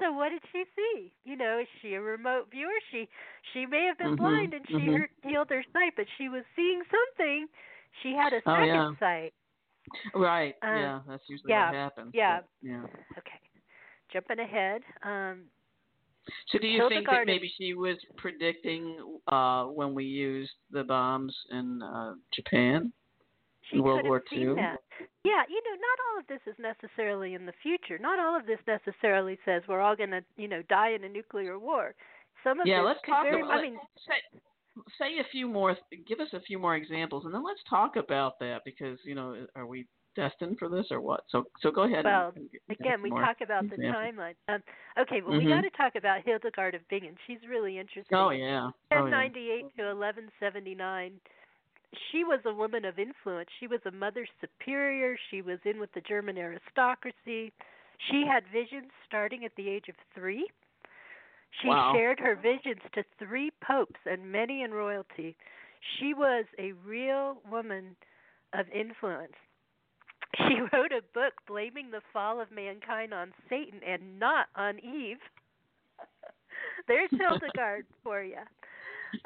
So 0.00 0.12
what 0.12 0.30
did 0.30 0.42
she 0.52 0.64
see? 0.74 1.12
You 1.24 1.36
know, 1.36 1.58
is 1.60 1.68
she 1.80 1.94
a 1.94 2.00
remote 2.00 2.48
viewer? 2.50 2.72
She 2.90 3.08
she 3.52 3.66
may 3.66 3.84
have 3.86 3.98
been 3.98 4.14
Mhm, 4.14 4.16
blind 4.16 4.54
and 4.54 4.66
she 4.68 4.74
mhm. 4.74 4.96
hurt, 4.98 5.10
healed 5.22 5.50
her 5.50 5.64
sight, 5.72 5.92
but 5.96 6.06
she 6.18 6.28
was 6.28 6.44
seeing 6.56 6.82
something. 6.90 7.46
She 8.02 8.12
had 8.12 8.32
a 8.32 8.40
second 8.42 8.52
Oh, 8.52 8.64
yeah. 8.64 8.90
sight. 8.98 9.32
Right. 10.14 10.54
Um, 10.62 10.76
yeah, 10.76 11.00
that's 11.06 11.22
usually 11.28 11.50
yeah, 11.52 11.66
what 11.66 11.74
happens. 11.76 12.10
yeah. 12.14 12.40
but, 12.40 12.48
yeah. 12.62 12.82
Okay. 13.18 13.40
Jumping 14.12 14.40
ahead. 14.40 14.82
Um 15.02 15.44
So 16.50 16.58
do 16.58 16.66
you 16.66 16.88
think 16.88 17.06
that 17.06 17.26
maybe 17.26 17.52
she 17.58 17.74
was 17.74 17.96
predicting 18.16 19.18
uh 19.28 19.64
when 19.64 19.94
we 19.94 20.04
used 20.04 20.52
the 20.70 20.84
bombs 20.84 21.34
in 21.50 21.82
uh 21.82 22.14
Japan? 22.34 22.92
she 23.70 23.76
In 23.76 23.82
World 23.82 24.02
War 24.04 24.22
II? 24.32 24.54
that. 24.56 24.78
Yeah, 25.24 25.42
you 25.48 25.60
know, 25.64 25.76
not 25.80 25.98
all 26.06 26.20
of 26.20 26.26
this 26.26 26.40
is 26.46 26.54
necessarily 26.58 27.34
in 27.34 27.46
the 27.46 27.52
future. 27.62 27.98
Not 27.98 28.18
all 28.18 28.36
of 28.36 28.46
this 28.46 28.58
necessarily 28.66 29.38
says 29.44 29.62
we're 29.68 29.80
all 29.80 29.96
going 29.96 30.10
to, 30.10 30.22
you 30.36 30.48
know, 30.48 30.62
die 30.68 30.90
in 30.90 31.04
a 31.04 31.08
nuclear 31.08 31.58
war. 31.58 31.94
Some 32.42 32.60
of 32.60 32.66
yeah, 32.66 32.80
this 32.80 32.86
let's 32.86 33.00
talk 33.06 33.24
very 33.24 33.42
about 33.42 33.58
I 33.58 33.62
mean, 33.62 33.78
say, 34.06 34.38
say 34.98 35.18
a 35.18 35.24
few 35.32 35.48
more 35.48 35.76
give 36.06 36.20
us 36.20 36.28
a 36.34 36.40
few 36.40 36.58
more 36.58 36.76
examples 36.76 37.24
and 37.24 37.34
then 37.34 37.42
let's 37.44 37.62
talk 37.68 37.96
about 37.96 38.38
that 38.40 38.62
because, 38.64 38.98
you 39.04 39.14
know, 39.14 39.46
are 39.56 39.66
we 39.66 39.86
destined 40.14 40.58
for 40.58 40.68
this 40.68 40.86
or 40.90 41.00
what? 41.00 41.24
So 41.28 41.44
so 41.60 41.70
go 41.70 41.82
ahead 41.82 42.04
Well, 42.04 42.32
and, 42.36 42.48
and 42.68 42.80
Again, 42.80 43.02
we 43.02 43.10
talk 43.10 43.40
about 43.42 43.68
the 43.70 43.76
timeline. 43.76 44.34
Um, 44.48 44.62
okay, 44.98 45.20
well, 45.22 45.36
we 45.36 45.44
Mhm. 45.44 45.48
got 45.50 45.60
to 45.62 45.70
talk 45.70 45.94
about 45.96 46.22
Hildegard 46.24 46.74
of 46.74 46.86
Bingen. 46.88 47.16
She's 47.26 47.46
really 47.48 47.78
interesting. 47.78 48.16
Oh 48.16 48.30
yeah. 48.30 48.70
Oh, 48.92 48.96
yeah. 48.96 49.00
1098 49.00 49.76
to 49.76 49.82
1179. 49.94 51.20
She 52.10 52.24
was 52.24 52.40
a 52.44 52.52
woman 52.52 52.84
of 52.84 52.98
influence. 52.98 53.48
She 53.60 53.66
was 53.68 53.80
a 53.86 53.90
mother 53.90 54.26
superior. 54.40 55.16
She 55.30 55.42
was 55.42 55.58
in 55.64 55.78
with 55.78 55.92
the 55.92 56.00
German 56.00 56.36
aristocracy. 56.38 57.52
She 58.10 58.26
had 58.26 58.44
visions 58.52 58.90
starting 59.06 59.44
at 59.44 59.54
the 59.56 59.68
age 59.68 59.88
of 59.88 59.94
three. 60.14 60.46
She 61.62 61.68
Wow. 61.68 61.92
shared 61.92 62.18
her 62.18 62.34
visions 62.34 62.82
to 62.92 63.04
three 63.18 63.50
popes 63.60 64.00
and 64.06 64.30
many 64.30 64.62
in 64.62 64.74
royalty. 64.74 65.36
She 65.98 66.12
was 66.14 66.46
a 66.58 66.72
real 66.72 67.40
woman 67.48 67.96
of 68.52 68.68
influence. 68.70 69.36
She 70.48 70.60
wrote 70.72 70.92
a 70.92 71.02
book 71.12 71.34
blaming 71.46 71.90
the 71.90 72.00
fall 72.12 72.40
of 72.40 72.50
mankind 72.50 73.14
on 73.14 73.32
Satan 73.48 73.80
and 73.86 74.18
not 74.18 74.46
on 74.56 74.78
Eve. 74.78 75.18
There's 76.88 77.10
Hildegard 77.10 77.86
for 78.02 78.22
you. 78.22 78.36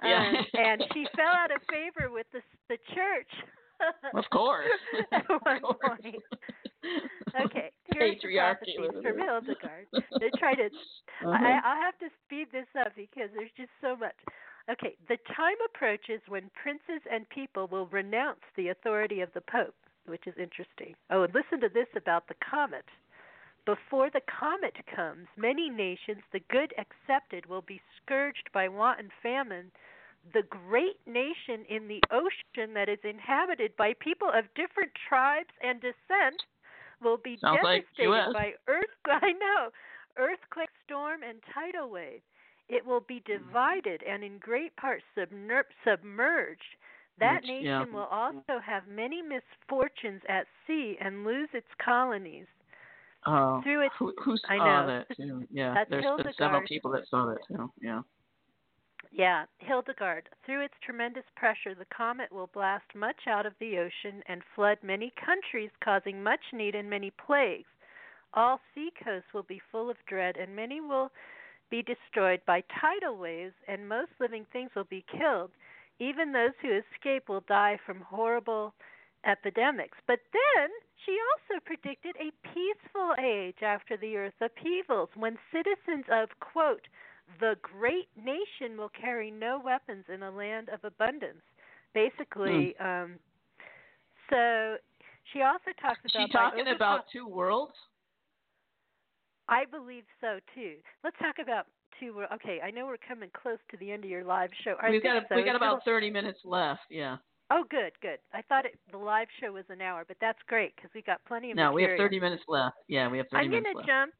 Yeah. 0.02 0.28
Um, 0.28 0.46
and 0.54 0.84
she 0.92 1.06
fell 1.16 1.32
out 1.32 1.50
of 1.50 1.62
favor 1.70 2.12
with 2.12 2.26
the 2.32 2.40
the 2.68 2.76
church. 2.94 3.30
Of 4.14 4.24
course. 4.30 4.66
At 5.12 5.24
one 5.28 5.60
course. 5.60 5.78
point. 6.02 6.22
Okay, 7.46 7.70
here's 7.94 8.20
the 8.20 8.28
Patriarchy. 8.28 8.74
prophecies 8.76 9.02
from 9.02 9.18
Hildegard. 9.18 9.86
They 10.20 10.30
try 10.38 10.54
to. 10.54 10.64
Uh-huh. 10.64 11.30
I, 11.30 11.60
I'll 11.64 11.82
have 11.82 11.98
to 12.00 12.08
speed 12.26 12.48
this 12.52 12.66
up 12.78 12.92
because 12.96 13.30
there's 13.34 13.50
just 13.56 13.70
so 13.80 13.96
much. 13.96 14.14
Okay, 14.70 14.96
the 15.08 15.16
time 15.34 15.56
approaches 15.72 16.20
when 16.28 16.50
princes 16.60 17.02
and 17.10 17.28
people 17.30 17.68
will 17.68 17.86
renounce 17.86 18.42
the 18.56 18.68
authority 18.68 19.20
of 19.22 19.32
the 19.32 19.40
Pope, 19.40 19.74
which 20.08 20.26
is 20.26 20.34
interesting. 20.38 20.94
Oh, 21.10 21.22
and 21.22 21.34
listen 21.34 21.60
to 21.60 21.68
this 21.68 21.88
about 21.96 22.28
the 22.28 22.34
comet. 22.50 22.84
Before 23.64 24.08
the 24.10 24.22
comet 24.40 24.74
comes, 24.94 25.28
many 25.36 25.68
nations, 25.68 26.22
the 26.32 26.40
good 26.50 26.72
accepted, 26.78 27.46
will 27.46 27.62
be 27.62 27.80
scourged 28.00 28.48
by 28.52 28.68
want 28.68 28.98
and 28.98 29.10
famine. 29.22 29.70
The 30.32 30.42
great 30.42 30.98
nation 31.06 31.64
in 31.68 31.86
the 31.86 32.02
ocean 32.10 32.74
that 32.74 32.88
is 32.88 32.98
inhabited 33.04 33.76
by 33.76 33.92
people 34.00 34.28
of 34.28 34.44
different 34.54 34.92
tribes 35.08 35.52
and 35.62 35.80
descent 35.80 36.42
will 37.02 37.18
be 37.18 37.36
Sounds 37.40 37.60
devastated 37.62 38.10
US. 38.10 38.32
by 38.32 38.52
earth 38.68 38.86
I 39.04 39.32
know, 39.32 39.70
earthquake, 40.16 40.70
storm, 40.84 41.22
and 41.22 41.38
tidal 41.54 41.90
wave. 41.90 42.20
It 42.68 42.84
will 42.84 43.00
be 43.00 43.22
divided 43.24 44.02
and 44.02 44.22
in 44.22 44.38
great 44.38 44.76
part 44.76 45.02
submer- 45.16 45.64
submerged. 45.84 46.76
That 47.18 47.42
Which- 47.42 47.48
nation 47.48 47.64
yeah. 47.66 47.84
will 47.84 48.04
also 48.10 48.58
have 48.64 48.86
many 48.86 49.22
misfortunes 49.22 50.22
at 50.28 50.46
sea 50.66 50.96
and 51.00 51.24
lose 51.24 51.48
its 51.52 51.66
colonies. 51.84 52.46
Oh, 53.26 53.60
Through 53.62 53.82
its- 53.86 53.94
who, 53.98 54.14
who 54.22 54.36
I 54.48 54.56
saw 54.58 54.80
know. 54.82 54.86
that 54.86 55.16
too? 55.16 55.46
Yeah, 55.50 55.84
there's 55.90 56.04
been 56.22 56.32
several 56.34 56.62
people 56.62 56.90
that 56.92 57.06
saw 57.08 57.26
that 57.26 57.38
too. 57.48 57.70
Yeah. 57.80 58.02
Yeah, 59.10 59.46
Hildegard. 59.58 60.28
Through 60.44 60.60
its 60.62 60.74
tremendous 60.82 61.24
pressure, 61.34 61.74
the 61.74 61.86
comet 61.86 62.30
will 62.30 62.48
blast 62.48 62.84
much 62.94 63.26
out 63.26 63.46
of 63.46 63.54
the 63.58 63.78
ocean 63.78 64.22
and 64.26 64.42
flood 64.54 64.78
many 64.82 65.10
countries, 65.24 65.70
causing 65.82 66.22
much 66.22 66.52
need 66.52 66.74
and 66.74 66.88
many 66.88 67.10
plagues. 67.10 67.68
All 68.34 68.60
sea 68.74 68.92
coasts 69.02 69.32
will 69.32 69.44
be 69.44 69.60
full 69.72 69.88
of 69.90 69.96
dread, 70.06 70.36
and 70.36 70.54
many 70.54 70.80
will 70.80 71.10
be 71.70 71.82
destroyed 71.82 72.40
by 72.46 72.62
tidal 72.80 73.16
waves, 73.16 73.54
and 73.66 73.88
most 73.88 74.12
living 74.20 74.44
things 74.52 74.70
will 74.76 74.84
be 74.84 75.04
killed. 75.10 75.50
Even 76.00 76.32
those 76.32 76.52
who 76.62 76.70
escape 76.70 77.28
will 77.28 77.44
die 77.48 77.78
from 77.84 78.00
horrible 78.00 78.74
epidemics. 79.26 79.98
But 80.06 80.20
then 80.32 80.70
she 81.04 81.16
also 81.32 81.60
predicted 81.64 82.16
a 82.16 82.30
peaceful 82.54 83.14
age 83.18 83.62
after 83.62 83.96
the 83.96 84.16
earth 84.16 84.40
upheavals 84.40 85.08
when 85.14 85.36
citizens 85.52 86.04
of, 86.10 86.28
quote, 86.40 86.86
the 87.40 87.56
great 87.62 88.08
nation 88.16 88.76
will 88.76 88.90
carry 88.90 89.30
no 89.30 89.60
weapons 89.62 90.04
in 90.12 90.22
a 90.22 90.30
land 90.30 90.68
of 90.70 90.84
abundance. 90.84 91.42
Basically, 91.94 92.76
um, 92.78 93.18
so 94.30 94.76
she 95.32 95.42
also 95.42 95.72
talks 95.80 96.00
about. 96.04 96.26
She 96.26 96.32
talking 96.32 96.68
about 96.74 97.04
two 97.12 97.26
worlds? 97.26 97.72
I 99.48 99.64
believe 99.64 100.04
so 100.20 100.38
too. 100.54 100.76
Let's 101.02 101.16
talk 101.18 101.36
about 101.40 101.66
wor- 102.02 102.32
Okay, 102.34 102.60
I 102.64 102.70
know 102.70 102.86
we're 102.86 102.96
coming 102.96 103.30
close 103.34 103.58
to 103.70 103.76
the 103.78 103.90
end 103.90 104.04
of 104.04 104.10
your 104.10 104.24
live 104.24 104.50
show. 104.64 104.74
I 104.82 104.90
We've 104.90 105.02
got 105.02 105.24
so. 105.28 105.36
we 105.36 105.44
got 105.44 105.56
about 105.56 105.84
thirty 105.84 106.10
minutes 106.10 106.40
left. 106.44 106.80
Yeah. 106.90 107.16
Oh, 107.50 107.64
good, 107.70 107.92
good. 108.02 108.18
I 108.34 108.42
thought 108.42 108.66
it, 108.66 108.78
the 108.92 108.98
live 108.98 109.28
show 109.40 109.52
was 109.52 109.64
an 109.70 109.80
hour, 109.80 110.04
but 110.06 110.18
that's 110.20 110.38
great 110.48 110.76
because 110.76 110.90
we 110.94 111.00
got 111.00 111.24
plenty 111.26 111.50
of 111.50 111.56
No, 111.56 111.72
we 111.72 111.82
have 111.82 111.96
thirty 111.96 112.20
minutes 112.20 112.42
left. 112.46 112.76
Yeah, 112.88 113.08
we 113.08 113.16
have 113.18 113.26
30 113.32 113.44
I'm 113.44 113.50
minutes 113.50 113.72
going 113.72 113.86
to 113.86 113.90
jump 113.90 114.12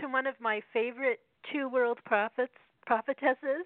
to 0.00 0.08
one 0.08 0.26
of 0.26 0.34
my 0.38 0.60
favorite 0.72 1.20
two 1.52 1.68
world 1.68 1.98
prophets 2.04 2.52
prophetesses 2.86 3.64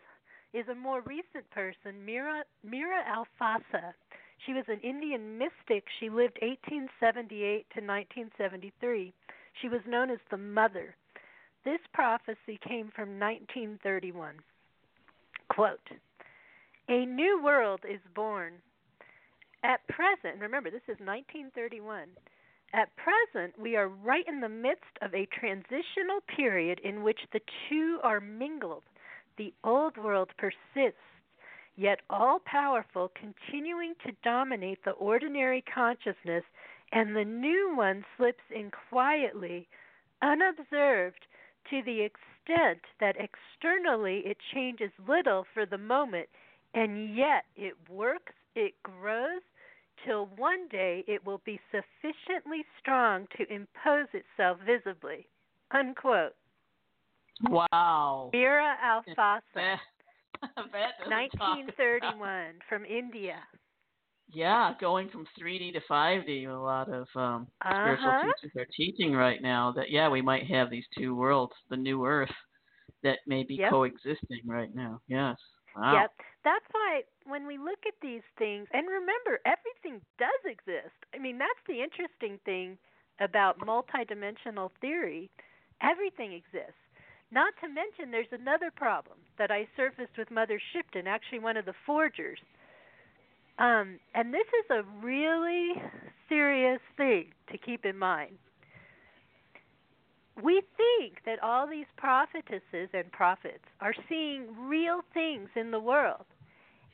is 0.54 0.68
a 0.68 0.74
more 0.74 1.00
recent 1.02 1.48
person, 1.50 2.04
Mira 2.04 2.44
Mira 2.62 3.02
Alfasa. 3.04 3.92
She 4.46 4.52
was 4.52 4.64
an 4.68 4.80
Indian 4.80 5.38
mystic. 5.38 5.84
She 6.00 6.08
lived 6.10 6.38
1878 6.42 7.66
to 7.74 7.80
1973. 7.80 9.14
She 9.60 9.68
was 9.68 9.80
known 9.86 10.10
as 10.10 10.18
the 10.30 10.36
Mother. 10.36 10.96
This 11.64 11.80
prophecy 11.92 12.58
came 12.66 12.90
from 12.94 13.20
1931. 13.20 14.34
Quote 15.48 15.78
A 16.88 17.06
new 17.06 17.40
world 17.42 17.80
is 17.88 18.00
born. 18.14 18.54
At 19.62 19.86
present, 19.86 20.40
remember 20.40 20.70
this 20.70 20.82
is 20.88 20.98
1931. 20.98 22.08
At 22.74 22.88
present, 22.96 23.56
we 23.60 23.76
are 23.76 23.88
right 23.88 24.24
in 24.26 24.40
the 24.40 24.48
midst 24.48 24.98
of 25.02 25.14
a 25.14 25.26
transitional 25.26 26.20
period 26.34 26.80
in 26.82 27.04
which 27.04 27.20
the 27.32 27.40
two 27.68 28.00
are 28.02 28.18
mingled. 28.18 28.82
The 29.36 29.54
old 29.62 29.96
world 29.96 30.30
persists, 30.38 30.98
yet 31.76 32.00
all 32.10 32.40
powerful, 32.44 33.12
continuing 33.14 33.94
to 34.04 34.12
dominate 34.24 34.82
the 34.84 34.92
ordinary 34.92 35.62
consciousness, 35.72 36.44
and 36.92 37.14
the 37.14 37.24
new 37.24 37.76
one 37.76 38.04
slips 38.16 38.42
in 38.50 38.72
quietly, 38.88 39.68
unobserved, 40.22 41.26
to 41.70 41.82
the 41.84 42.02
extent 42.02 42.80
that 43.00 43.16
externally 43.18 44.22
it 44.24 44.36
changes 44.54 44.90
little 45.08 45.44
for 45.54 45.66
the 45.66 45.78
moment, 45.78 46.28
and 46.74 47.16
yet 47.16 47.44
it 47.56 47.74
works, 47.88 48.32
it 48.54 48.74
grows, 48.82 49.42
till 50.04 50.28
one 50.36 50.68
day 50.68 51.04
it 51.06 51.24
will 51.24 51.40
be 51.44 51.60
sufficiently 51.70 52.64
strong 52.80 53.26
to 53.36 53.52
impose 53.52 54.08
itself 54.12 54.58
visibly. 54.66 55.26
Unquote. 55.70 56.34
Wow. 57.48 58.30
Mira 58.32 58.76
Alfasa, 58.84 59.40
That, 59.54 59.78
that 60.72 60.98
doesn't 60.98 61.38
talk 61.38 61.56
1931, 61.56 62.54
from 62.68 62.84
India. 62.84 63.36
Yeah, 64.32 64.74
going 64.80 65.08
from 65.10 65.26
3D 65.38 65.72
to 65.74 65.80
5D, 65.90 66.46
a 66.48 66.52
lot 66.52 66.88
of 66.88 67.06
um, 67.16 67.46
spiritual 67.78 68.12
Uh-huh. 68.12 68.20
teachers 68.22 68.52
are 68.56 68.66
teaching 68.76 69.12
right 69.12 69.42
now 69.42 69.72
that 69.72 69.90
yeah, 69.90 70.08
we 70.08 70.22
might 70.22 70.46
have 70.46 70.70
these 70.70 70.86
two 70.96 71.14
worlds, 71.14 71.52
the 71.68 71.76
new 71.76 72.04
Earth, 72.06 72.32
that 73.02 73.18
may 73.26 73.42
be 73.44 73.58
Yep. 73.58 73.70
coexisting 73.70 74.42
right 74.46 74.74
now. 74.74 75.00
Yes. 75.08 75.36
Wow. 75.76 76.02
Yep. 76.02 76.12
That's 76.44 76.64
why 76.72 77.02
when 77.26 77.46
we 77.46 77.58
look 77.58 77.78
at 77.86 77.94
these 78.02 78.22
things, 78.38 78.68
and 78.72 78.88
remember, 78.88 79.40
everything 79.46 80.00
does 80.18 80.42
exist. 80.44 80.94
I 81.14 81.18
mean, 81.18 81.38
that's 81.38 81.62
the 81.66 81.82
interesting 81.82 82.38
thing 82.44 82.78
about 83.20 83.58
multidimensional 83.60 84.70
theory. 84.80 85.30
Everything 85.82 86.32
exists. 86.32 86.80
Not 87.30 87.54
to 87.62 87.68
mention, 87.68 88.10
there's 88.10 88.32
another 88.32 88.70
problem 88.70 89.18
that 89.38 89.50
I 89.50 89.66
surfaced 89.76 90.16
with 90.18 90.30
Mother 90.30 90.60
Shipton, 90.72 91.06
actually 91.06 91.38
one 91.38 91.56
of 91.56 91.64
the 91.64 91.74
forgers. 91.86 92.38
Um, 93.58 93.98
and 94.14 94.32
this 94.32 94.46
is 94.60 94.70
a 94.70 95.04
really 95.04 95.74
serious 96.28 96.80
thing 96.96 97.26
to 97.50 97.58
keep 97.58 97.84
in 97.84 97.98
mind. 97.98 98.38
We 100.42 100.62
think 100.76 101.18
that 101.26 101.42
all 101.42 101.68
these 101.68 101.86
prophetesses 101.96 102.88
and 102.94 103.12
prophets 103.12 103.64
are 103.80 103.94
seeing 104.08 104.46
real 104.58 105.00
things 105.12 105.50
in 105.54 105.70
the 105.70 105.78
world, 105.78 106.24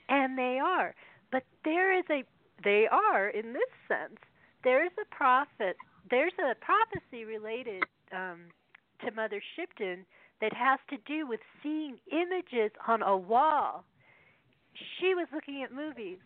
and 0.09 0.37
they 0.37 0.59
are. 0.61 0.95
But 1.31 1.45
there 1.65 1.97
is 1.97 2.05
a 2.11 2.25
they 2.65 2.89
are 2.91 3.29
in 3.29 3.53
this 3.53 3.71
sense. 3.87 4.19
There 4.65 4.85
is 4.85 4.91
a 5.01 5.15
prophet. 5.15 5.77
There's 6.11 6.33
a 6.41 6.55
prophecy 6.57 7.25
related 7.25 7.85
um, 8.13 8.41
to 9.05 9.13
Mother 9.13 9.41
Shipton 9.55 10.05
that 10.41 10.53
has 10.53 10.81
to 10.91 10.97
do 11.07 11.27
with 11.27 11.41
seeing 11.63 11.99
images 12.11 12.73
on 12.89 13.03
a 13.03 13.17
wall. 13.17 13.85
She 14.99 15.15
was 15.15 15.29
looking 15.33 15.63
at 15.63 15.73
movies 15.73 16.19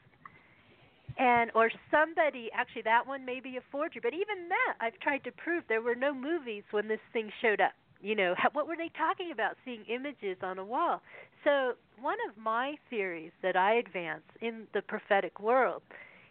and 1.19 1.51
or 1.55 1.71
somebody 1.91 2.51
actually 2.55 2.83
that 2.83 3.07
one 3.07 3.25
may 3.25 3.41
be 3.41 3.57
a 3.57 3.61
forgery 3.71 4.01
but 4.03 4.15
even 4.15 4.49
that 4.49 4.75
i've 4.81 4.99
tried 5.01 5.23
to 5.25 5.31
prove 5.33 5.63
there 5.69 5.83
were 5.83 5.95
no 5.95 6.13
movies 6.15 6.63
when 6.71 6.89
this 6.89 7.01
thing 7.13 7.31
showed 7.41 7.61
up. 7.61 7.73
You 8.01 8.17
know 8.17 8.35
how, 8.37 8.49
what 8.53 8.67
were 8.67 8.77
they 8.77 8.91
talking 8.99 9.31
about? 9.33 9.57
Seeing 9.65 9.85
images 9.89 10.37
on 10.43 10.59
a 10.59 10.65
wall. 10.65 11.01
So 11.45 11.75
one 12.01 12.19
of 12.29 12.37
my 12.37 12.75
theories 12.91 13.31
that 13.43 13.55
i 13.57 13.75
advance 13.75 14.25
in 14.41 14.67
the 14.75 14.83
prophetic 14.83 15.39
world 15.41 15.83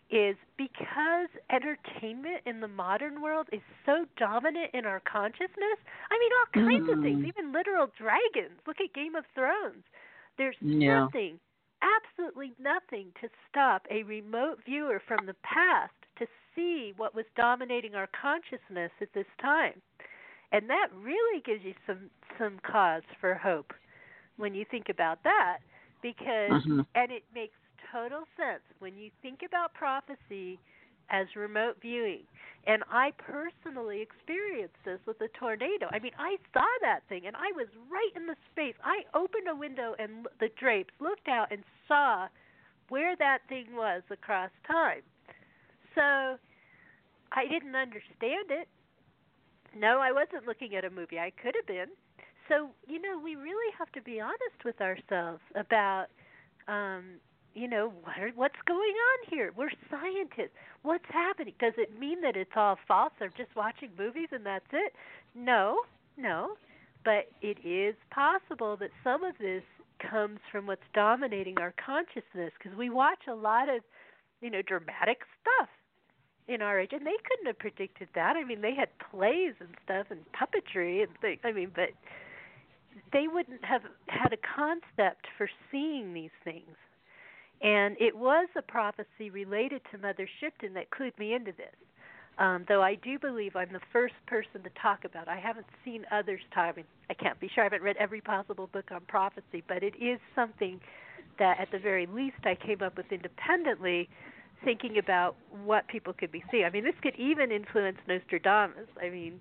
is 0.09 0.36
because 0.57 1.29
entertainment 1.49 2.41
in 2.45 2.59
the 2.59 2.67
modern 2.67 3.21
world 3.21 3.47
is 3.53 3.61
so 3.86 4.05
dominant 4.17 4.69
in 4.73 4.86
our 4.86 4.99
consciousness 5.09 5.79
i 6.11 6.19
mean 6.19 6.32
all 6.39 6.63
kinds 6.67 6.89
of 6.91 6.99
things 7.01 7.19
Mm. 7.23 7.27
even 7.29 7.53
literal 7.53 7.88
dragons. 7.97 8.59
Look 8.67 8.77
at 8.84 8.93
game 8.93 9.15
of 9.15 9.23
thrones. 9.34 9.84
There's 10.38 10.57
Yeah. 10.61 11.05
nothing 11.05 11.39
absolutely 11.82 12.53
nothing 12.59 13.07
to 13.21 13.29
stop 13.49 13.86
a 13.89 14.03
remote 14.03 14.59
viewer 14.65 15.01
from 15.07 15.25
the 15.25 15.36
past 15.43 15.93
to 16.17 16.27
see 16.55 16.93
what 16.97 17.15
was 17.15 17.25
dominating 17.36 17.95
our 17.95 18.07
consciousness 18.19 18.91
at 19.01 19.13
this 19.13 19.25
time. 19.41 19.82
And 20.51 20.69
that 20.69 20.88
really 20.95 21.41
gives 21.41 21.63
you 21.63 21.73
some 21.88 22.09
some 22.38 22.59
cause 22.63 23.03
for 23.19 23.36
hope 23.36 23.73
when 24.38 24.53
you 24.53 24.65
think 24.69 24.89
about 24.89 25.23
that 25.23 25.59
because 26.01 26.51
Mhm. 26.51 26.86
and 26.95 27.11
it 27.11 27.23
makes 27.34 27.55
total 27.91 28.27
sense 28.38 28.63
when 28.79 28.97
you 28.97 29.11
think 29.21 29.43
about 29.43 29.73
prophecy 29.73 30.59
as 31.12 31.28
remote 31.36 31.78
viewing. 31.82 32.24
And 32.68 32.84
I 32.91 33.12
personally 33.18 34.01
experienced 34.01 34.78
this 34.86 34.99
with 35.05 35.20
a 35.22 35.28
tornado. 35.39 35.88
I 35.91 35.99
mean, 35.99 36.12
I 36.18 36.38
saw 36.53 36.66
that 36.82 37.01
thing 37.09 37.26
and 37.26 37.36
I 37.36 37.51
was 37.55 37.68
right 37.89 38.12
in 38.16 38.28
the 38.28 38.36
space. 38.51 38.76
I 38.84 39.01
opened 39.16 39.47
a 39.49 39.55
window 39.55 39.95
and 39.97 40.28
the 40.39 40.49
drapes, 40.59 40.93
looked 40.99 41.28
out 41.28 41.51
and 41.51 41.64
saw 41.88 42.28
where 42.89 43.16
that 43.16 43.39
thing 43.49 43.66
was 43.76 44.03
across 44.12 44.51
time. 44.68 45.01
So 45.95 46.38
I 47.32 47.47
didn't 47.49 47.76
understand 47.76 48.51
it. 48.51 48.68
No, 49.76 49.99
I 49.99 50.12
wasn't 50.12 50.45
looking 50.45 50.76
at 50.76 50.86
a 50.86 50.89
movie. 50.89 51.18
I 51.18 51.32
could 51.32 51.55
have 51.55 51.66
been. 51.66 51.88
So, 52.47 52.70
you 52.88 53.01
know, 53.01 53.18
we 53.18 53.36
really 53.36 53.74
have 53.80 53.91
to 53.93 54.01
be 54.01 54.20
honest 54.20 54.66
with 54.66 54.82
ourselves 54.82 55.41
about 55.55 56.07
um 56.68 57.18
you 57.53 57.67
know 57.67 57.91
what 58.03 58.17
are, 58.17 58.31
what's 58.35 58.61
going 58.67 58.79
on 58.79 59.29
here? 59.29 59.51
We're 59.55 59.71
scientists. 59.89 60.55
What's 60.83 61.05
happening? 61.09 61.53
Does 61.59 61.73
it 61.77 61.99
mean 61.99 62.21
that 62.21 62.35
it's 62.35 62.51
all 62.55 62.77
false? 62.87 63.13
Or 63.19 63.27
just 63.29 63.55
watching 63.55 63.89
movies 63.97 64.29
and 64.31 64.45
that's 64.45 64.65
it? 64.71 64.93
No 65.35 65.77
no. 66.17 66.55
But 67.03 67.29
it 67.41 67.57
is 67.65 67.95
possible 68.11 68.77
that 68.77 68.91
some 69.03 69.23
of 69.23 69.35
this 69.39 69.63
comes 69.99 70.39
from 70.51 70.67
what's 70.67 70.81
dominating 70.93 71.59
our 71.59 71.73
consciousness 71.83 72.51
because 72.57 72.77
we 72.77 72.89
watch 72.89 73.23
a 73.29 73.35
lot 73.35 73.69
of 73.69 73.81
you 74.41 74.49
know 74.49 74.61
dramatic 74.61 75.19
stuff 75.41 75.69
in 76.47 76.61
our 76.61 76.79
age 76.79 76.89
and 76.91 77.05
they 77.05 77.17
couldn't 77.27 77.47
have 77.47 77.59
predicted 77.59 78.07
that. 78.15 78.35
I 78.35 78.43
mean 78.43 78.61
they 78.61 78.73
had 78.73 78.89
plays 79.11 79.53
and 79.59 79.69
stuff 79.83 80.07
and 80.09 80.21
puppetry 80.33 81.03
and 81.03 81.11
things 81.21 81.39
i 81.43 81.51
mean 81.51 81.71
but 81.73 81.89
they 83.13 83.27
wouldn't 83.27 83.63
have 83.63 83.83
had 84.07 84.33
a 84.33 84.37
concept 84.37 85.27
for 85.37 85.49
seeing 85.71 86.13
these 86.13 86.31
things 86.43 86.75
and 87.62 87.95
it 87.99 88.16
was 88.16 88.47
a 88.57 88.62
prophecy 88.62 89.30
related 89.32 89.82
to 89.91 89.97
Mother 89.97 90.28
Shipton 90.39 90.74
that 90.74 90.89
clued 90.89 91.18
me 91.20 91.34
into 91.34 91.51
this. 91.51 91.76
Um, 92.38 92.66
though 92.68 92.82
I 92.82 92.95
do 92.95 93.20
believe 93.20 93.55
I'm 93.55 93.72
the 93.72 93.82
first 93.91 94.16
person 94.26 94.64
to 94.64 94.70
talk 94.82 95.05
about. 95.05 95.24
it. 95.24 95.30
I 95.30 95.39
haven't 95.39 95.68
seen 95.86 96.05
others 96.12 96.39
talk. 96.53 96.74
I 96.74 96.78
mean, 96.78 96.86
I 97.09 97.14
can't 97.14 97.39
be 97.39 97.49
sure. 97.53 97.64
I 97.64 97.66
haven't 97.66 97.84
read 97.84 97.97
every 97.97 98.22
possible 98.22 98.68
book 98.72 98.86
on 98.91 99.01
prophecy, 99.07 99.64
but 99.68 99.84
it 99.84 99.93
is 100.01 100.20
something 100.34 100.80
that, 101.38 101.59
at 101.59 101.72
the 101.72 101.78
very 101.78 102.07
least, 102.07 102.38
I 102.43 102.55
came 102.55 102.82
up 102.82 102.97
with 102.97 103.12
independently, 103.12 104.09
thinking 104.64 104.97
about 104.97 105.36
what 105.66 105.88
people 105.88 106.14
could 106.14 106.32
be 106.32 106.43
seeing. 106.49 106.64
I 106.66 106.70
mean, 106.70 106.84
this 106.84 106.95
could 107.03 107.16
even 107.16 107.51
influence 107.51 107.97
Nostradamus. 108.07 108.88
I 108.99 109.09
mean, 109.09 109.39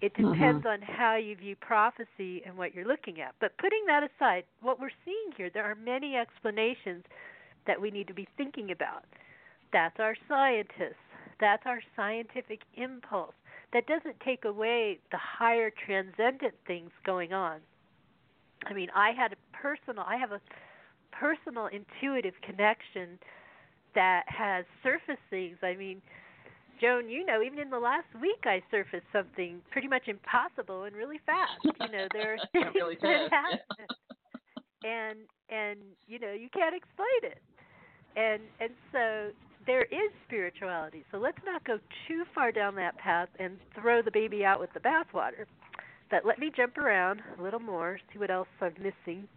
it 0.00 0.14
depends 0.14 0.64
on 0.64 0.80
how 0.80 1.16
you 1.16 1.34
view 1.34 1.56
prophecy 1.56 2.42
and 2.46 2.56
what 2.56 2.72
you're 2.72 2.86
looking 2.86 3.20
at. 3.20 3.34
But 3.40 3.56
putting 3.58 3.84
that 3.86 4.02
aside, 4.04 4.44
what 4.60 4.78
we're 4.78 4.94
seeing 5.04 5.32
here, 5.36 5.50
there 5.52 5.64
are 5.64 5.74
many 5.74 6.14
explanations 6.14 7.04
that 7.68 7.80
we 7.80 7.92
need 7.92 8.08
to 8.08 8.14
be 8.14 8.28
thinking 8.36 8.72
about. 8.72 9.04
That's 9.72 9.96
our 10.00 10.16
scientists. 10.28 10.96
That's 11.40 11.62
our 11.66 11.80
scientific 11.96 12.62
impulse. 12.76 13.34
That 13.72 13.86
doesn't 13.86 14.20
take 14.24 14.44
away 14.46 14.98
the 15.12 15.18
higher 15.18 15.70
transcendent 15.86 16.54
things 16.66 16.90
going 17.06 17.32
on. 17.34 17.60
I 18.66 18.74
mean, 18.74 18.88
I 18.94 19.12
had 19.12 19.32
a 19.32 19.36
personal, 19.56 20.04
I 20.06 20.16
have 20.16 20.32
a 20.32 20.40
personal 21.12 21.68
intuitive 21.68 22.34
connection 22.42 23.18
that 23.94 24.24
has 24.28 24.64
surfaced 24.82 25.22
things. 25.30 25.58
I 25.62 25.74
mean, 25.76 26.02
Joan, 26.80 27.08
you 27.08 27.26
know, 27.26 27.42
even 27.42 27.58
in 27.58 27.70
the 27.70 27.78
last 27.78 28.06
week, 28.20 28.44
I 28.44 28.62
surfaced 28.70 29.06
something 29.12 29.62
pretty 29.70 29.88
much 29.88 30.08
impossible 30.08 30.84
and 30.84 30.96
really 30.96 31.20
fast. 31.26 31.62
You 31.80 31.88
know, 31.90 32.08
there 32.12 32.34
are 32.34 32.38
things 32.52 32.74
Really 32.74 32.96
that 33.02 33.22
fast, 33.30 33.62
happen, 33.78 33.86
and 34.84 35.18
and 35.50 35.78
you 36.06 36.18
know, 36.18 36.32
you 36.32 36.48
can't 36.52 36.74
explain 36.74 37.32
it, 37.32 37.42
and 38.18 38.42
and 38.60 38.70
so 38.92 39.30
there 39.66 39.82
is 39.84 40.10
spirituality. 40.26 41.04
So 41.12 41.18
let's 41.18 41.38
not 41.44 41.64
go 41.64 41.78
too 42.08 42.24
far 42.34 42.50
down 42.50 42.74
that 42.76 42.96
path 42.98 43.28
and 43.38 43.58
throw 43.80 44.02
the 44.02 44.10
baby 44.10 44.44
out 44.44 44.60
with 44.60 44.70
the 44.72 44.80
bathwater. 44.80 45.44
But 46.10 46.24
let 46.24 46.38
me 46.38 46.50
jump 46.56 46.78
around 46.78 47.20
a 47.38 47.42
little 47.42 47.60
more, 47.60 47.98
see 48.12 48.18
what 48.18 48.30
else 48.30 48.48
I'm 48.60 48.74
missing. 48.78 49.28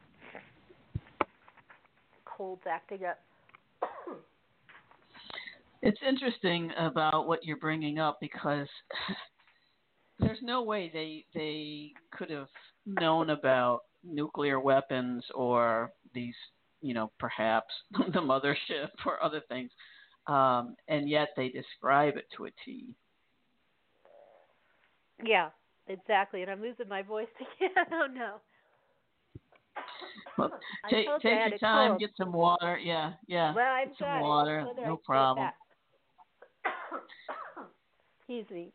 Cold's 2.26 2.64
acting 2.70 3.06
up. 3.06 3.20
It's 5.84 6.00
interesting 6.08 6.70
about 6.78 7.28
what 7.28 7.44
you're 7.44 7.58
bringing 7.58 7.98
up 7.98 8.20
because 8.22 8.68
there's 10.20 10.38
no 10.44 10.62
way 10.62 10.92
they 10.94 11.26
they 11.34 11.92
could 12.16 12.30
have 12.30 12.50
known 12.86 13.32
about 13.32 13.80
nuclear 14.04 14.60
weapons 14.60 15.24
or 15.34 15.92
these, 16.14 16.36
you 16.82 16.94
know, 16.94 17.12
perhaps 17.20 17.74
the 17.92 18.20
mothership 18.20 18.90
or 19.06 19.24
other 19.24 19.42
things, 19.50 19.72
um, 20.28 20.76
and 20.88 21.10
yet 21.10 21.30
they 21.36 21.50
describe 21.50 22.18
it 22.18 22.26
to 22.38 22.46
a 22.46 22.50
T. 22.66 22.94
Yeah, 25.24 25.50
exactly. 25.88 26.42
And 26.42 26.52
I'm 26.52 26.62
losing 26.62 26.88
my 26.90 27.02
voice 27.02 27.28
again. 27.58 27.86
oh 27.92 28.08
no. 28.14 28.36
Well, 30.38 30.52
take 30.90 31.08
take 31.22 31.50
your 31.50 31.58
time, 31.60 31.98
get 31.98 32.12
some 32.18 32.34
water. 32.34 32.78
Yeah, 32.78 33.14
yeah. 33.28 33.54
Well, 33.54 33.72
I've 33.72 33.90
get 33.90 33.98
some 34.00 34.08
got 34.08 34.22
water. 34.22 34.66
No 34.84 34.98
problem. 34.98 35.50
Excuse 38.20 38.50
me. 38.50 38.72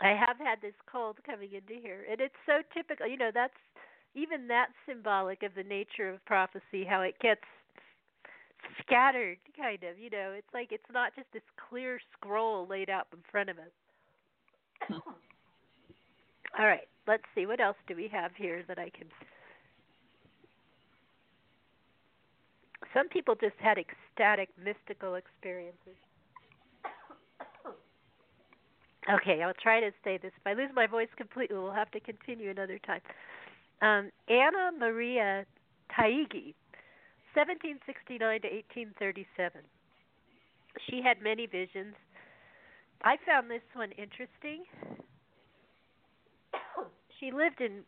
I 0.00 0.10
have 0.10 0.38
had 0.38 0.60
this 0.62 0.74
cold 0.90 1.16
coming 1.26 1.50
into 1.52 1.82
here, 1.82 2.06
and 2.10 2.20
it's 2.20 2.34
so 2.46 2.62
typical. 2.72 3.06
You 3.08 3.16
know, 3.16 3.30
that's 3.34 3.52
even 4.18 4.48
that's 4.48 4.72
symbolic 4.86 5.42
of 5.42 5.54
the 5.54 5.62
nature 5.62 6.10
of 6.10 6.24
prophecy, 6.24 6.84
how 6.88 7.02
it 7.02 7.14
gets 7.20 7.42
scattered, 8.80 9.38
kind 9.56 9.82
of. 9.84 9.98
You 9.98 10.10
know, 10.10 10.32
it's 10.36 10.52
like 10.52 10.68
it's 10.72 10.90
not 10.92 11.14
just 11.14 11.28
this 11.32 11.42
clear 11.68 12.00
scroll 12.16 12.66
laid 12.66 12.90
out 12.90 13.06
in 13.12 13.18
front 13.30 13.50
of 13.50 13.58
us. 13.58 14.90
All 16.58 16.66
right, 16.66 16.88
let's 17.06 17.24
see. 17.34 17.46
What 17.46 17.60
else 17.60 17.76
do 17.86 17.94
we 17.94 18.08
have 18.08 18.32
here 18.36 18.64
that 18.68 18.78
I 18.78 18.90
can. 18.90 19.06
Some 22.94 23.08
people 23.08 23.34
just 23.34 23.56
had 23.58 23.76
ecstatic, 23.78 24.48
mystical 24.62 25.16
experiences. 25.16 25.96
Okay, 29.12 29.42
I'll 29.42 29.54
try 29.54 29.80
to 29.80 29.90
say 30.04 30.18
this. 30.18 30.32
If 30.36 30.46
I 30.46 30.52
lose 30.52 30.70
my 30.74 30.86
voice 30.86 31.08
completely, 31.16 31.56
we'll 31.58 31.72
have 31.72 31.90
to 31.92 32.00
continue 32.00 32.50
another 32.50 32.78
time. 32.78 33.00
Um, 33.80 34.10
Anna 34.28 34.72
Maria 34.78 35.44
Taigi, 35.90 36.54
1769 37.34 38.18
to 38.18 38.48
1837. 38.48 39.62
She 40.88 41.02
had 41.02 41.22
many 41.22 41.46
visions. 41.46 41.94
I 43.02 43.16
found 43.24 43.50
this 43.50 43.62
one 43.74 43.92
interesting. 43.92 44.64
she 47.20 47.30
lived 47.30 47.60
in 47.60 47.84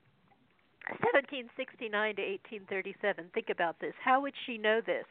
1769 1.03 1.91
to 1.91 2.23
1837. 2.23 3.31
Think 3.35 3.51
about 3.51 3.79
this. 3.81 3.95
How 4.03 4.21
would 4.21 4.35
she 4.47 4.59
know 4.59 4.81
this? 4.85 5.05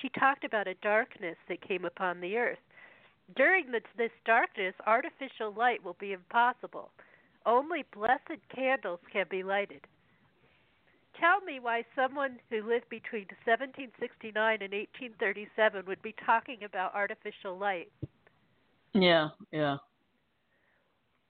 She 0.00 0.08
talked 0.10 0.44
about 0.44 0.68
a 0.68 0.74
darkness 0.74 1.36
that 1.48 1.66
came 1.66 1.84
upon 1.84 2.20
the 2.20 2.36
earth. 2.36 2.62
During 3.36 3.70
this, 3.70 3.82
this 3.96 4.10
darkness, 4.24 4.74
artificial 4.86 5.52
light 5.52 5.84
will 5.84 5.96
be 5.98 6.12
impossible. 6.12 6.90
Only 7.46 7.84
blessed 7.92 8.40
candles 8.54 9.00
can 9.12 9.26
be 9.30 9.42
lighted. 9.42 9.86
Tell 11.20 11.40
me 11.42 11.60
why 11.60 11.84
someone 11.94 12.38
who 12.48 12.66
lived 12.66 12.88
between 12.88 13.26
1769 13.44 14.34
and 14.62 14.72
1837 14.72 15.84
would 15.86 16.00
be 16.00 16.14
talking 16.24 16.64
about 16.64 16.94
artificial 16.94 17.58
light. 17.58 17.92
Yeah, 18.94 19.28
yeah. 19.52 19.76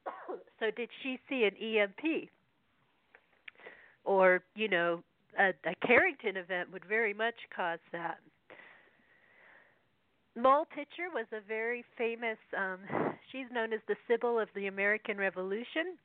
so, 0.61 0.67
did 0.77 0.89
she 1.03 1.19
see 1.29 1.45
an 1.45 1.57
EMP? 1.57 2.31
Or, 4.05 4.43
you 4.55 4.69
know, 4.69 5.03
a, 5.39 5.49
a 5.69 5.87
Carrington 5.87 6.37
event 6.37 6.73
would 6.73 6.85
very 6.85 7.13
much 7.13 7.35
cause 7.55 7.81
that. 7.91 8.19
Moll 10.37 10.67
Pitcher 10.67 11.11
was 11.13 11.27
a 11.33 11.41
very 11.47 11.85
famous, 11.99 12.39
um, 12.57 12.79
she's 13.33 13.47
known 13.53 13.73
as 13.73 13.81
the 13.89 13.97
Sibyl 14.07 14.39
of 14.39 14.49
the 14.55 14.69
American 14.69 15.19
Revolution. 15.19 15.99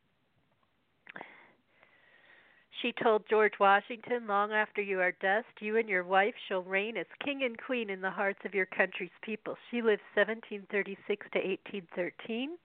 She 2.81 2.93
told 3.01 3.23
George 3.29 3.53
Washington, 3.59 4.27
Long 4.27 4.51
after 4.51 4.81
you 4.81 4.99
are 4.99 5.13
dust, 5.21 5.47
you 5.59 5.77
and 5.77 5.87
your 5.87 6.03
wife 6.03 6.33
shall 6.47 6.63
reign 6.63 6.97
as 6.97 7.05
king 7.23 7.43
and 7.43 7.57
queen 7.57 7.89
in 7.89 8.01
the 8.01 8.11
hearts 8.11 8.39
of 8.43 8.53
your 8.53 8.65
country's 8.65 9.09
people. 9.21 9.55
She 9.71 9.81
lived 9.81 10.01
1736 10.15 11.27
to 11.33 11.39
1813. 11.39 12.57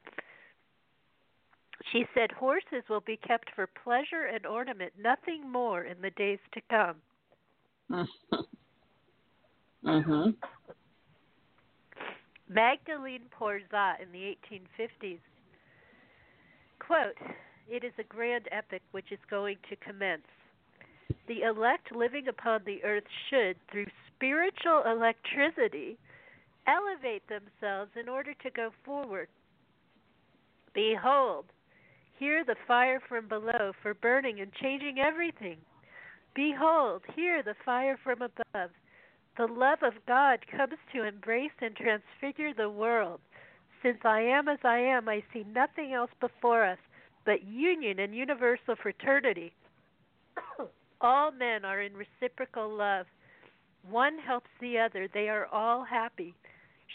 She 1.93 2.07
said, 2.15 2.31
Horses 2.33 2.83
will 2.89 3.01
be 3.01 3.17
kept 3.17 3.51
for 3.55 3.69
pleasure 3.85 4.25
and 4.33 4.45
ornament, 4.47 4.93
nothing 5.01 5.51
more 5.51 5.85
in 5.85 6.01
the 6.03 6.11
days 6.11 6.41
to 6.53 6.61
come. 6.69 6.97
mhm. 9.85 10.35
Magdalene 12.49 13.27
Porzat 13.39 14.03
in 14.03 14.11
the 14.13 14.37
1850s. 14.51 15.21
Quote, 16.81 17.17
It 17.69 17.85
is 17.85 17.93
a 17.99 18.05
grand 18.05 18.49
epic 18.51 18.83
which 18.93 19.13
is 19.13 19.19
going 19.31 19.57
to 19.69 19.77
commence. 19.77 20.27
The 21.29 21.43
elect 21.43 21.95
living 21.95 22.29
upon 22.29 22.63
the 22.65 22.83
earth 22.85 23.05
should, 23.29 23.57
through 23.71 23.87
spiritual 24.15 24.83
electricity, 24.87 25.97
elevate 26.67 27.23
themselves 27.29 27.91
in 28.01 28.09
order 28.09 28.35
to 28.35 28.51
go 28.51 28.71
forward. 28.85 29.29
Behold, 30.75 31.47
hear 32.19 32.45
the 32.45 32.57
fire 32.67 33.01
from 33.09 33.29
below 33.29 33.73
for 33.83 33.95
burning 33.95 34.41
and 34.41 34.53
changing 34.55 34.99
everything. 34.99 35.59
Behold, 36.35 37.03
hear 37.15 37.43
the 37.43 37.57
fire 37.65 37.99
from 38.03 38.23
above 38.23 38.71
the 39.41 39.47
love 39.47 39.83
of 39.83 39.95
God 40.07 40.41
comes 40.55 40.75
to 40.93 41.07
embrace 41.07 41.53
and 41.63 41.75
transfigure 41.75 42.53
the 42.53 42.69
world. 42.69 43.21
Since 43.83 43.99
I 44.05 44.21
am 44.21 44.49
as 44.49 44.59
I 44.65 44.79
am, 44.79 45.09
I 45.09 45.23
see 45.33 45.45
nothing 45.55 45.95
else 45.95 46.11
before 46.21 46.65
us 46.65 46.79
but 47.25 47.45
union 47.45 47.99
and 47.99 48.15
universal 48.15 48.75
fraternity. 48.83 49.53
all 51.01 51.31
men 51.33 51.65
are 51.65 51.83
in 51.83 51.93
reciprocal 51.95 52.73
love. 52.75 53.07
One 53.89 54.19
helps 54.19 54.51
the 54.61 54.79
other. 54.79 55.09
They 55.13 55.29
are 55.29 55.47
all 55.47 55.85
happy. 55.85 56.35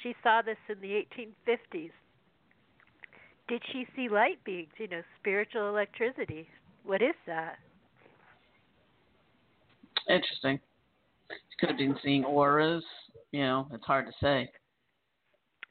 She 0.03 0.15
saw 0.21 0.41
this 0.41 0.57
in 0.69 0.79
the 0.81 1.03
1850s. 1.17 1.91
Did 3.47 3.61
she 3.71 3.85
see 3.95 4.09
light 4.09 4.43
beings, 4.43 4.69
you 4.77 4.87
know, 4.87 5.01
spiritual 5.19 5.69
electricity? 5.69 6.47
What 6.83 7.01
is 7.01 7.15
that? 7.27 7.57
Interesting 10.09 10.59
could 11.59 11.69
have 11.69 11.77
been 11.77 11.95
seeing 12.03 12.23
auras. 12.23 12.83
You 13.31 13.41
know, 13.41 13.67
it's 13.73 13.85
hard 13.85 14.07
to 14.07 14.13
say. 14.21 14.49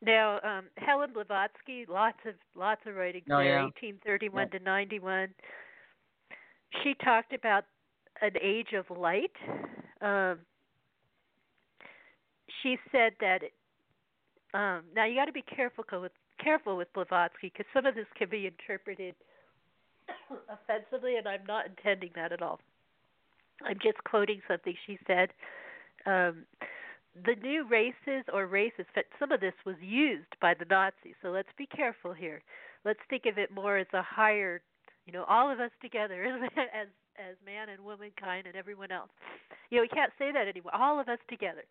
Now, 0.05 0.40
um, 0.42 0.64
Helen 0.76 1.11
Blavatsky, 1.12 1.86
lots 1.88 2.18
of 2.26 2.34
lots 2.55 2.82
of 2.86 2.94
writings 2.94 3.26
oh, 3.30 3.38
there, 3.38 3.57
yeah. 3.57 3.62
1831 3.62 4.48
yeah. 4.52 4.59
to 4.59 4.64
91. 4.64 5.28
She 6.82 6.94
talked 7.05 7.32
about 7.32 7.64
an 8.20 8.32
age 8.42 8.74
of 8.76 8.96
light. 8.96 9.32
Um, 10.00 10.40
she 12.62 12.76
said 12.92 13.12
that. 13.20 13.42
Um, 14.52 14.82
now 14.94 15.05
you 15.05 15.16
got 15.16 15.24
to 15.24 15.32
be 15.32 15.42
careful 15.42 15.84
with 15.92 16.12
careful 16.42 16.76
with 16.76 16.92
Blavatsky 16.92 17.50
because 17.52 17.66
some 17.72 17.86
of 17.86 17.94
this 17.94 18.07
can 18.16 18.28
be 18.28 18.46
interpreted 18.46 19.14
offensively, 20.48 21.16
and 21.16 21.26
I'm 21.26 21.44
not 21.46 21.66
intending 21.66 22.11
that 22.14 22.32
at 22.32 22.42
all. 22.42 22.61
I'm 23.64 23.78
just 23.82 24.02
quoting 24.05 24.40
something 24.48 24.74
she 24.86 24.98
said 25.07 25.30
um, 26.07 26.44
the 27.15 27.37
new 27.43 27.67
races 27.69 28.25
or 28.33 28.47
races, 28.47 28.87
some 29.19 29.33
of 29.33 29.41
this 29.41 29.55
was 29.65 29.77
used 29.81 30.35
by 30.41 30.55
the 30.55 30.65
Nazis. 30.65 31.15
So 31.23 31.29
let's 31.29 31.53
be 31.57 31.67
careful 31.67 32.12
here. 32.12 32.43
Let's 32.85 33.01
think 33.09 33.27
of 33.27 33.39
it 33.39 33.51
more 33.53 33.79
as 33.79 33.87
a 33.93 34.03
higher, 34.03 34.62
you 35.07 35.12
know, 35.12 35.25
all 35.29 35.51
of 35.51 35.61
us 35.61 35.71
together 35.81 36.25
as 36.57 36.89
as 37.17 37.37
man 37.47 37.69
and 37.69 37.85
womankind 37.85 38.47
and 38.47 38.57
everyone 38.57 38.91
else. 38.91 39.11
You 39.71 39.79
know, 39.79 39.83
we 39.83 39.89
can't 39.89 40.12
say 40.19 40.33
that 40.33 40.49
anymore. 40.49 40.75
All 40.75 40.99
of 40.99 41.09
us 41.09 41.21
together. 41.29 41.62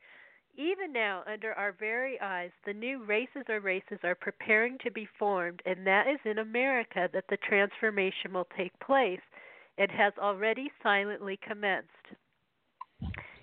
Even 0.56 0.94
now, 0.94 1.24
under 1.26 1.54
our 1.54 1.72
very 1.72 2.20
eyes, 2.22 2.52
the 2.66 2.74
new 2.74 3.04
races 3.04 3.44
or 3.50 3.60
races 3.60 3.98
are 4.04 4.16
preparing 4.16 4.78
to 4.84 4.91
be 4.91 5.08
formed, 5.18 5.62
and 5.66 5.86
that 5.88 6.08
is 6.08 6.20
in 6.26 6.38
America 6.38 7.10
that 7.12 7.26
the 7.30 7.38
transformation 7.38 8.34
will 8.34 8.48
take 8.56 8.72
place. 8.80 9.20
It 9.78 9.89
has 9.89 10.14
already 10.20 10.72
silently 10.84 11.39
commenced. 11.46 11.89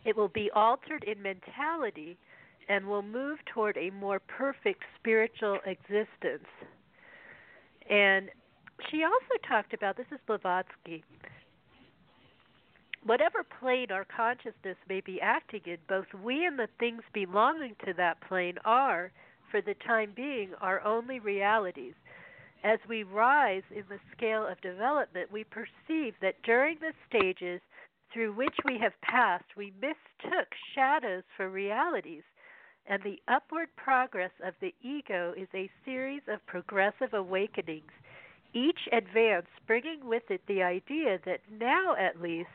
It 0.05 0.17
will 0.17 0.29
be 0.29 0.51
altered 0.55 1.05
in 1.05 1.23
mentality 1.23 2.17
and 2.69 2.87
will 2.87 3.03
move 3.03 3.39
toward 3.53 3.77
a 3.77 3.91
more 3.91 4.21
perfect 4.21 4.83
spiritual 4.99 5.59
existence. 5.67 6.47
And 7.89 8.31
she 8.91 9.05
also 9.05 9.43
talked 9.47 9.75
about 9.75 9.97
this 9.97 10.07
is 10.13 10.21
Blavatsky. 10.27 11.05
Whatever 13.05 13.45
plane 13.61 13.91
our 13.91 14.05
consciousness 14.05 14.77
may 14.89 15.01
be 15.01 15.21
acting 15.21 15.63
in, 15.65 15.79
both 15.89 16.07
we 16.23 16.45
and 16.45 16.59
the 16.59 16.69
things 16.79 17.03
belonging 17.13 17.75
to 17.87 17.95
that 17.95 18.21
plane 18.29 18.57
are, 18.65 19.11
for 19.51 19.61
the 19.61 19.75
time 19.87 20.13
being, 20.15 20.51
our 20.61 20.83
only 20.85 21.19
realities. 21.19 21.95
As 22.63 22.79
we 22.89 23.03
rise 23.03 23.63
in 23.75 23.85
the 23.89 23.99
scale 24.15 24.47
of 24.47 24.61
development, 24.61 25.33
we 25.33 25.45
perceive 25.45 26.15
that 26.21 26.43
during 26.45 26.77
the 26.79 26.93
stages 27.09 27.61
through 28.13 28.33
which 28.33 28.55
we 28.65 28.79
have 28.79 29.01
passed, 29.03 29.57
we 29.57 29.73
mistook 29.81 30.49
shadows 30.75 31.23
for 31.37 31.49
realities, 31.49 32.23
and 32.87 33.03
the 33.03 33.21
upward 33.29 33.69
progress 33.77 34.33
of 34.45 34.55
the 34.61 34.75
ego 34.83 35.33
is 35.37 35.49
a 35.55 35.71
series 35.85 36.23
of 36.29 36.45
progressive 36.47 37.15
awakenings, 37.15 37.93
each 38.53 38.81
advance 38.93 39.47
bringing 39.67 40.01
with 40.05 40.25
it 40.29 40.43
the 40.49 40.63
idea 40.63 41.19
that 41.25 41.41
now 41.51 41.95
at 41.97 42.21
least 42.21 42.49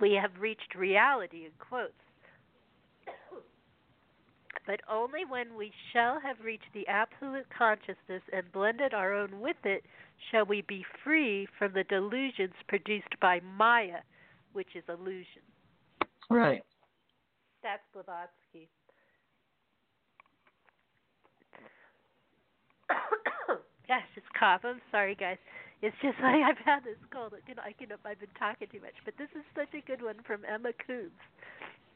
we 0.00 0.12
have 0.12 0.32
reached 0.38 0.74
reality 0.74 1.46
in 1.46 1.52
quotes. 1.58 1.92
But 4.68 4.80
only 4.86 5.24
when 5.26 5.56
we 5.56 5.72
shall 5.92 6.20
have 6.20 6.36
reached 6.44 6.70
the 6.74 6.86
absolute 6.88 7.46
consciousness 7.56 8.20
and 8.34 8.52
blended 8.52 8.92
our 8.92 9.14
own 9.14 9.40
with 9.40 9.56
it 9.64 9.82
shall 10.30 10.44
we 10.44 10.60
be 10.68 10.84
free 11.02 11.48
from 11.58 11.72
the 11.72 11.84
delusions 11.84 12.52
produced 12.68 13.18
by 13.18 13.40
Maya, 13.56 14.00
which 14.52 14.68
is 14.74 14.84
illusion. 14.86 15.40
Right. 16.28 16.62
That's 17.62 17.80
Blavatsky. 17.94 18.68
Gosh, 23.88 24.02
this 24.14 24.24
cough. 24.38 24.60
I'm 24.64 24.82
sorry, 24.90 25.14
guys. 25.14 25.38
It's 25.80 25.96
just 26.02 26.18
like 26.22 26.42
I've 26.44 26.62
had 26.62 26.84
this 26.84 26.98
cold. 27.10 27.32
You 27.48 27.54
know, 27.54 27.62
I 27.64 27.72
can 27.72 27.88
I've 28.04 28.20
been 28.20 28.28
talking 28.38 28.68
too 28.70 28.82
much, 28.82 29.00
but 29.06 29.14
this 29.16 29.28
is 29.34 29.44
such 29.56 29.72
a 29.72 29.80
good 29.86 30.02
one 30.02 30.16
from 30.26 30.42
Emma 30.44 30.72
Coombs. 30.86 31.12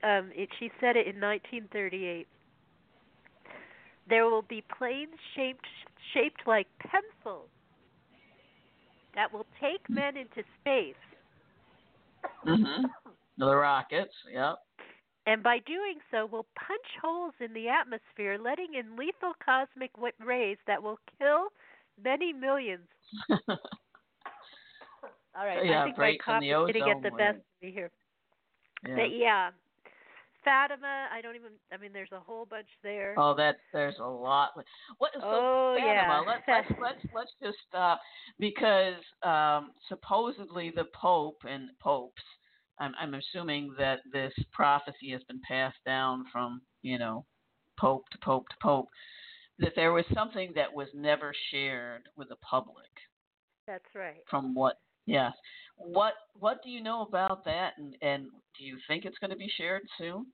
Um, 0.02 0.30
it, 0.34 0.48
she 0.58 0.70
said 0.80 0.96
it 0.96 1.06
in 1.06 1.20
1938. 1.20 2.26
There 4.08 4.26
will 4.26 4.42
be 4.42 4.62
planes 4.76 5.14
shaped 5.34 5.66
shaped 6.12 6.42
like 6.46 6.66
pencils 6.78 7.48
that 9.14 9.32
will 9.32 9.46
take 9.60 9.88
men 9.88 10.16
into 10.16 10.42
space. 10.60 10.96
Mhm. 12.44 12.90
The 13.38 13.56
rockets. 13.56 14.14
Yep. 14.30 14.58
And 15.26 15.42
by 15.42 15.60
doing 15.60 16.00
so, 16.10 16.26
will 16.26 16.46
punch 16.56 16.86
holes 17.00 17.34
in 17.40 17.52
the 17.52 17.68
atmosphere, 17.68 18.38
letting 18.38 18.74
in 18.74 18.96
lethal 18.96 19.34
cosmic 19.44 19.90
rays 20.18 20.58
that 20.66 20.82
will 20.82 20.98
kill 21.18 21.52
many 22.02 22.32
millions. 22.32 22.88
All 25.34 25.46
right, 25.46 25.64
yeah, 25.64 25.82
I 25.82 25.84
think 25.84 25.98
my 25.98 26.16
going 26.26 26.72
to 26.72 26.80
get 26.80 27.02
the 27.02 27.10
best 27.10 27.38
of 27.38 27.62
me 27.62 27.70
here. 27.72 27.90
Yeah. 28.86 28.96
But 28.96 29.12
yeah, 29.16 29.50
Fatima. 30.44 31.06
I 31.12 31.20
don't 31.20 31.36
even. 31.36 31.50
I 31.72 31.76
mean, 31.76 31.92
there's 31.92 32.12
a 32.12 32.20
whole 32.20 32.46
bunch 32.46 32.68
there. 32.82 33.14
Oh, 33.18 33.34
that 33.36 33.56
there's 33.72 33.98
a 34.00 34.08
lot. 34.08 34.50
What? 34.98 35.10
So 35.14 35.20
oh 35.22 35.76
Fatima, 35.78 35.92
yeah. 35.94 36.22
Let's 36.26 36.42
let's 36.48 36.80
let's 36.82 37.14
let's 37.14 37.30
just 37.42 37.58
stop 37.68 38.00
because 38.38 38.94
um, 39.22 39.70
supposedly 39.88 40.72
the 40.74 40.86
Pope 41.00 41.42
and 41.48 41.70
popes. 41.80 42.22
I'm 42.78 42.92
I'm 43.00 43.14
assuming 43.14 43.74
that 43.78 44.00
this 44.12 44.32
prophecy 44.52 45.10
has 45.12 45.22
been 45.24 45.40
passed 45.46 45.78
down 45.84 46.24
from 46.32 46.62
you 46.82 46.98
know 46.98 47.24
Pope 47.78 48.04
to 48.12 48.18
Pope 48.18 48.48
to 48.48 48.56
Pope. 48.62 48.88
That 49.58 49.72
there 49.76 49.92
was 49.92 50.04
something 50.14 50.52
that 50.56 50.72
was 50.72 50.88
never 50.94 51.32
shared 51.50 52.02
with 52.16 52.28
the 52.30 52.36
public. 52.36 52.90
That's 53.66 53.94
right. 53.94 54.22
From 54.28 54.54
what 54.54 54.78
Yes. 55.06 55.32
What 55.84 56.14
What 56.38 56.62
do 56.62 56.70
you 56.70 56.82
know 56.82 57.02
about 57.02 57.44
that, 57.44 57.74
and 57.78 57.96
and 58.02 58.26
do 58.58 58.64
you 58.64 58.78
think 58.88 59.04
it's 59.04 59.18
going 59.18 59.30
to 59.30 59.36
be 59.36 59.50
shared 59.56 59.82
soon? 59.98 60.26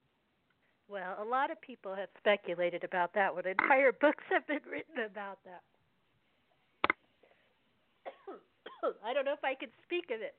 Well, 0.87 1.17
a 1.21 1.23
lot 1.23 1.51
of 1.51 1.61
people 1.61 1.93
have 1.93 2.09
speculated 2.17 2.83
about 2.83 3.13
that. 3.13 3.35
When 3.35 3.45
entire 3.59 3.91
books 3.91 4.23
have 4.29 4.45
been 4.47 4.61
written 4.69 5.05
about 5.09 5.39
that. 5.45 5.61
I 9.05 9.13
don't 9.13 9.25
know 9.25 9.33
if 9.33 9.43
I 9.43 9.55
can 9.55 9.69
speak 9.85 10.05
of 10.13 10.21
it. 10.21 10.35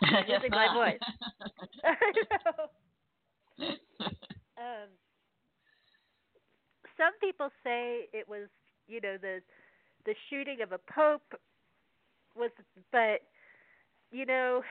I 0.02 0.22
guess 0.22 0.42
losing 0.42 0.50
not. 0.50 0.74
my 0.74 0.74
voice. 0.74 1.00
I 1.84 2.12
know. 2.46 2.70
Um, 4.58 4.88
some 6.96 7.12
people 7.20 7.48
say 7.64 8.08
it 8.12 8.28
was, 8.28 8.48
you 8.86 9.00
know, 9.00 9.16
the 9.20 9.40
the 10.04 10.14
shooting 10.30 10.60
of 10.62 10.72
a 10.72 10.78
pope 10.92 11.40
was 12.36 12.50
but 12.92 13.22
you 14.10 14.24
know 14.26 14.62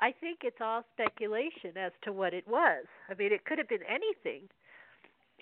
I 0.00 0.12
think 0.12 0.40
it's 0.42 0.60
all 0.60 0.84
speculation 0.92 1.76
as 1.76 1.92
to 2.02 2.12
what 2.12 2.34
it 2.34 2.46
was. 2.46 2.84
I 3.08 3.14
mean, 3.14 3.32
it 3.32 3.44
could 3.44 3.58
have 3.58 3.68
been 3.68 3.82
anything. 3.84 4.48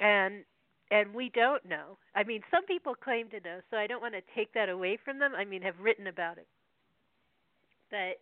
And 0.00 0.44
and 0.90 1.14
we 1.14 1.30
don't 1.30 1.64
know. 1.64 1.98
I 2.14 2.22
mean, 2.24 2.42
some 2.50 2.64
people 2.66 2.94
claim 2.94 3.28
to 3.30 3.40
know, 3.40 3.60
so 3.70 3.76
I 3.76 3.86
don't 3.86 4.02
want 4.02 4.14
to 4.14 4.22
take 4.34 4.52
that 4.54 4.68
away 4.68 4.96
from 5.02 5.18
them. 5.18 5.34
I 5.34 5.44
mean, 5.44 5.62
have 5.62 5.78
written 5.80 6.06
about 6.06 6.38
it. 6.38 6.46
But 7.90 8.18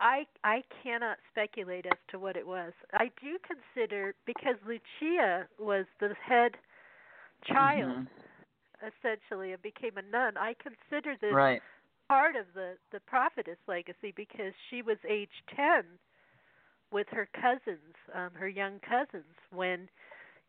I 0.00 0.26
I 0.44 0.62
cannot 0.82 1.18
speculate 1.30 1.86
as 1.86 1.98
to 2.08 2.18
what 2.18 2.36
it 2.36 2.46
was. 2.46 2.72
I 2.92 3.10
do 3.20 3.38
consider 3.46 4.14
because 4.26 4.56
Lucia 4.66 5.48
was 5.58 5.86
the 6.00 6.14
head 6.14 6.56
child 7.46 8.06
Mhm. 8.06 8.08
essentially 8.82 9.52
and 9.52 9.62
became 9.62 9.96
a 9.96 10.02
nun. 10.02 10.36
I 10.36 10.54
consider 10.54 11.16
this 11.20 11.32
Right. 11.34 11.62
Part 12.14 12.36
of 12.36 12.46
the 12.54 12.74
the 12.92 13.00
prophetess 13.00 13.58
legacy 13.66 14.12
because 14.14 14.52
she 14.70 14.82
was 14.82 14.98
age 15.08 15.42
10 15.56 15.82
with 16.92 17.08
her 17.10 17.28
cousins, 17.34 17.96
um 18.14 18.30
her 18.34 18.48
young 18.48 18.78
cousins 18.88 19.34
when 19.50 19.88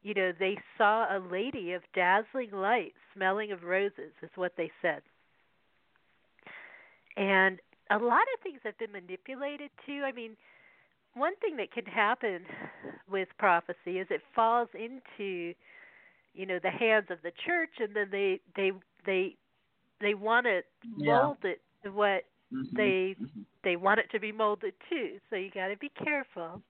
you 0.03 0.13
know 0.13 0.31
they 0.37 0.57
saw 0.77 1.05
a 1.05 1.19
lady 1.31 1.73
of 1.73 1.81
dazzling 1.95 2.51
light 2.51 2.93
smelling 3.15 3.51
of 3.51 3.63
roses 3.63 4.13
is 4.21 4.29
what 4.35 4.53
they 4.57 4.71
said. 4.79 5.01
And 7.17 7.59
a 7.89 7.97
lot 7.97 8.27
of 8.33 8.41
things 8.43 8.59
have 8.63 8.77
been 8.77 8.91
manipulated 8.91 9.71
too. 9.87 10.03
I 10.05 10.11
mean, 10.11 10.37
one 11.15 11.35
thing 11.37 11.57
that 11.57 11.71
can 11.71 11.85
happen 11.85 12.41
with 13.09 13.29
prophecy 13.39 13.97
is 13.99 14.07
it 14.11 14.21
falls 14.35 14.69
into 14.75 15.55
you 16.35 16.45
know 16.45 16.59
the 16.61 16.69
hands 16.69 17.07
of 17.09 17.17
the 17.23 17.31
church 17.43 17.71
and 17.79 17.95
then 17.95 18.09
they 18.11 18.39
they 18.55 18.71
they 19.07 19.35
they 20.01 20.13
want 20.13 20.45
to 20.45 20.61
Yeah. 20.97 21.05
mold 21.05 21.37
it 21.43 21.61
to 21.83 21.91
what 21.91 22.23
Mhm. 22.51 22.75
they 22.75 23.15
Mhm. 23.19 23.45
they 23.63 23.75
want 23.75 23.99
it 23.99 24.09
to 24.11 24.19
be 24.19 24.31
molded 24.31 24.73
too 24.89 25.17
so 25.29 25.35
you 25.35 25.49
got 25.51 25.67
to 25.67 25.77
be 25.77 25.89
careful 26.03 26.61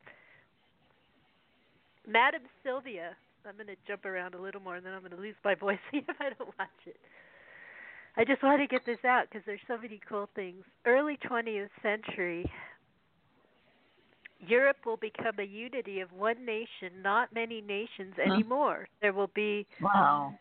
madam 2.07 2.41
sylvia 2.63 3.15
i'm 3.47 3.55
going 3.55 3.67
to 3.67 3.75
jump 3.87 4.05
around 4.05 4.33
a 4.35 4.41
little 4.41 4.61
more 4.61 4.75
and 4.75 4.85
then 4.85 4.93
i'm 4.93 5.01
going 5.01 5.11
to 5.11 5.17
lose 5.17 5.35
my 5.43 5.55
voice 5.65 5.79
if 5.93 6.05
i 6.19 6.29
don't 6.37 6.49
watch 6.59 6.81
it 6.85 6.97
i 8.17 8.23
just 8.23 8.41
want 8.43 8.59
to 8.61 8.67
get 8.67 8.85
this 8.85 9.03
out 9.05 9.25
because 9.29 9.43
there's 9.45 9.59
so 9.67 9.77
many 9.77 9.99
cool 10.07 10.29
things 10.35 10.63
early 10.85 11.17
20th 11.29 11.69
century 11.81 12.49
Europe 14.39 14.77
will 14.85 14.97
become 14.97 15.39
a 15.39 15.43
unity 15.43 16.01
of 16.01 16.11
one 16.11 16.45
nation, 16.45 17.01
not 17.01 17.33
many 17.33 17.61
nations 17.61 18.13
Huh. 18.25 18.41
anymore. 18.41 18.87
There 19.01 19.13
will 19.13 19.31
be 19.33 19.65
Wow. 19.79 20.39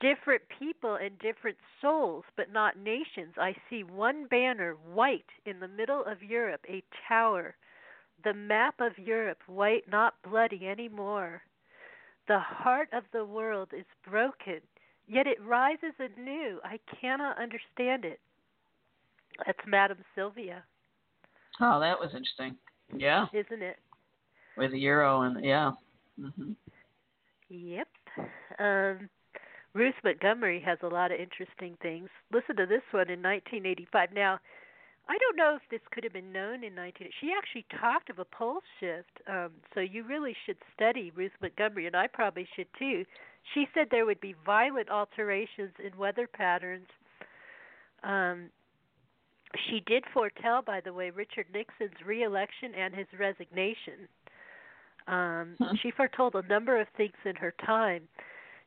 Different 0.00 0.42
people 0.58 0.96
and 0.96 1.18
different 1.18 1.56
souls, 1.80 2.24
but 2.36 2.52
not 2.52 2.78
nations. 2.78 3.34
I 3.38 3.54
see 3.70 3.84
one 3.84 4.26
banner, 4.26 4.76
white, 4.92 5.24
in 5.46 5.60
the 5.60 5.68
middle 5.68 6.04
of 6.04 6.22
Europe, 6.22 6.60
a 6.68 6.82
tower. 7.08 7.54
The 8.24 8.34
map 8.34 8.76
of 8.80 8.98
Europe, 8.98 9.38
white, 9.46 9.84
not 9.90 10.14
bloody 10.28 10.66
anymore. 10.66 11.42
The 12.28 12.38
heart 12.38 12.88
of 12.92 13.04
the 13.12 13.24
world 13.24 13.68
is 13.76 13.84
broken, 14.08 14.60
yet 15.06 15.26
it 15.26 15.42
rises 15.44 15.92
anew. 15.98 16.58
I 16.64 16.78
cannot 17.00 17.38
understand 17.38 18.04
it. 18.04 18.20
That's 19.46 19.58
Madame 19.66 19.98
Sylvia, 20.14 20.62
Oh, 21.60 21.78
that 21.80 21.98
was 22.00 22.10
interesting. 22.14 22.56
Yeah, 22.96 23.26
isn't 23.32 23.62
it? 23.62 23.76
with 24.56 24.72
the 24.72 24.78
euro 24.78 25.22
and 25.22 25.44
yeah. 25.44 25.72
Mhm. 26.18 26.54
Yep. 27.48 27.88
Um, 28.58 29.08
Ruth 29.74 29.94
Montgomery 30.04 30.60
has 30.64 30.78
a 30.82 30.86
lot 30.88 31.10
of 31.10 31.18
interesting 31.18 31.76
things. 31.82 32.08
Listen 32.32 32.56
to 32.56 32.66
this 32.66 32.82
one 32.92 33.10
in 33.10 33.20
1985. 33.22 34.12
Now, 34.14 34.38
I 35.08 35.18
don't 35.18 35.36
know 35.36 35.56
if 35.56 35.62
this 35.70 35.80
could 35.90 36.04
have 36.04 36.12
been 36.12 36.32
known 36.32 36.64
in 36.64 36.74
19. 36.74 37.08
She 37.20 37.32
actually 37.36 37.66
talked 37.80 38.08
of 38.08 38.18
a 38.18 38.24
pole 38.24 38.60
shift. 38.80 39.20
Um, 39.28 39.50
so 39.74 39.80
you 39.80 40.04
really 40.04 40.34
should 40.46 40.56
study 40.74 41.12
Ruth 41.14 41.32
Montgomery, 41.42 41.86
and 41.86 41.96
I 41.96 42.06
probably 42.06 42.46
should 42.56 42.68
too. 42.78 43.04
She 43.52 43.66
said 43.74 43.88
there 43.90 44.06
would 44.06 44.20
be 44.20 44.34
violent 44.46 44.88
alterations 44.90 45.72
in 45.84 45.98
weather 45.98 46.26
patterns. 46.26 46.86
Um, 48.02 48.50
she 49.68 49.80
did 49.86 50.04
foretell, 50.12 50.62
by 50.62 50.80
the 50.80 50.92
way, 50.92 51.10
Richard 51.10 51.46
Nixon's 51.52 52.00
reelection 52.04 52.74
and 52.74 52.94
his 52.94 53.06
resignation. 53.18 54.08
Um, 55.06 55.56
Hmm. 55.58 55.76
She 55.82 55.90
foretold 55.90 56.34
a 56.34 56.42
number 56.42 56.80
of 56.80 56.88
things 56.96 57.14
in 57.24 57.36
her 57.36 57.52
time. 57.64 58.08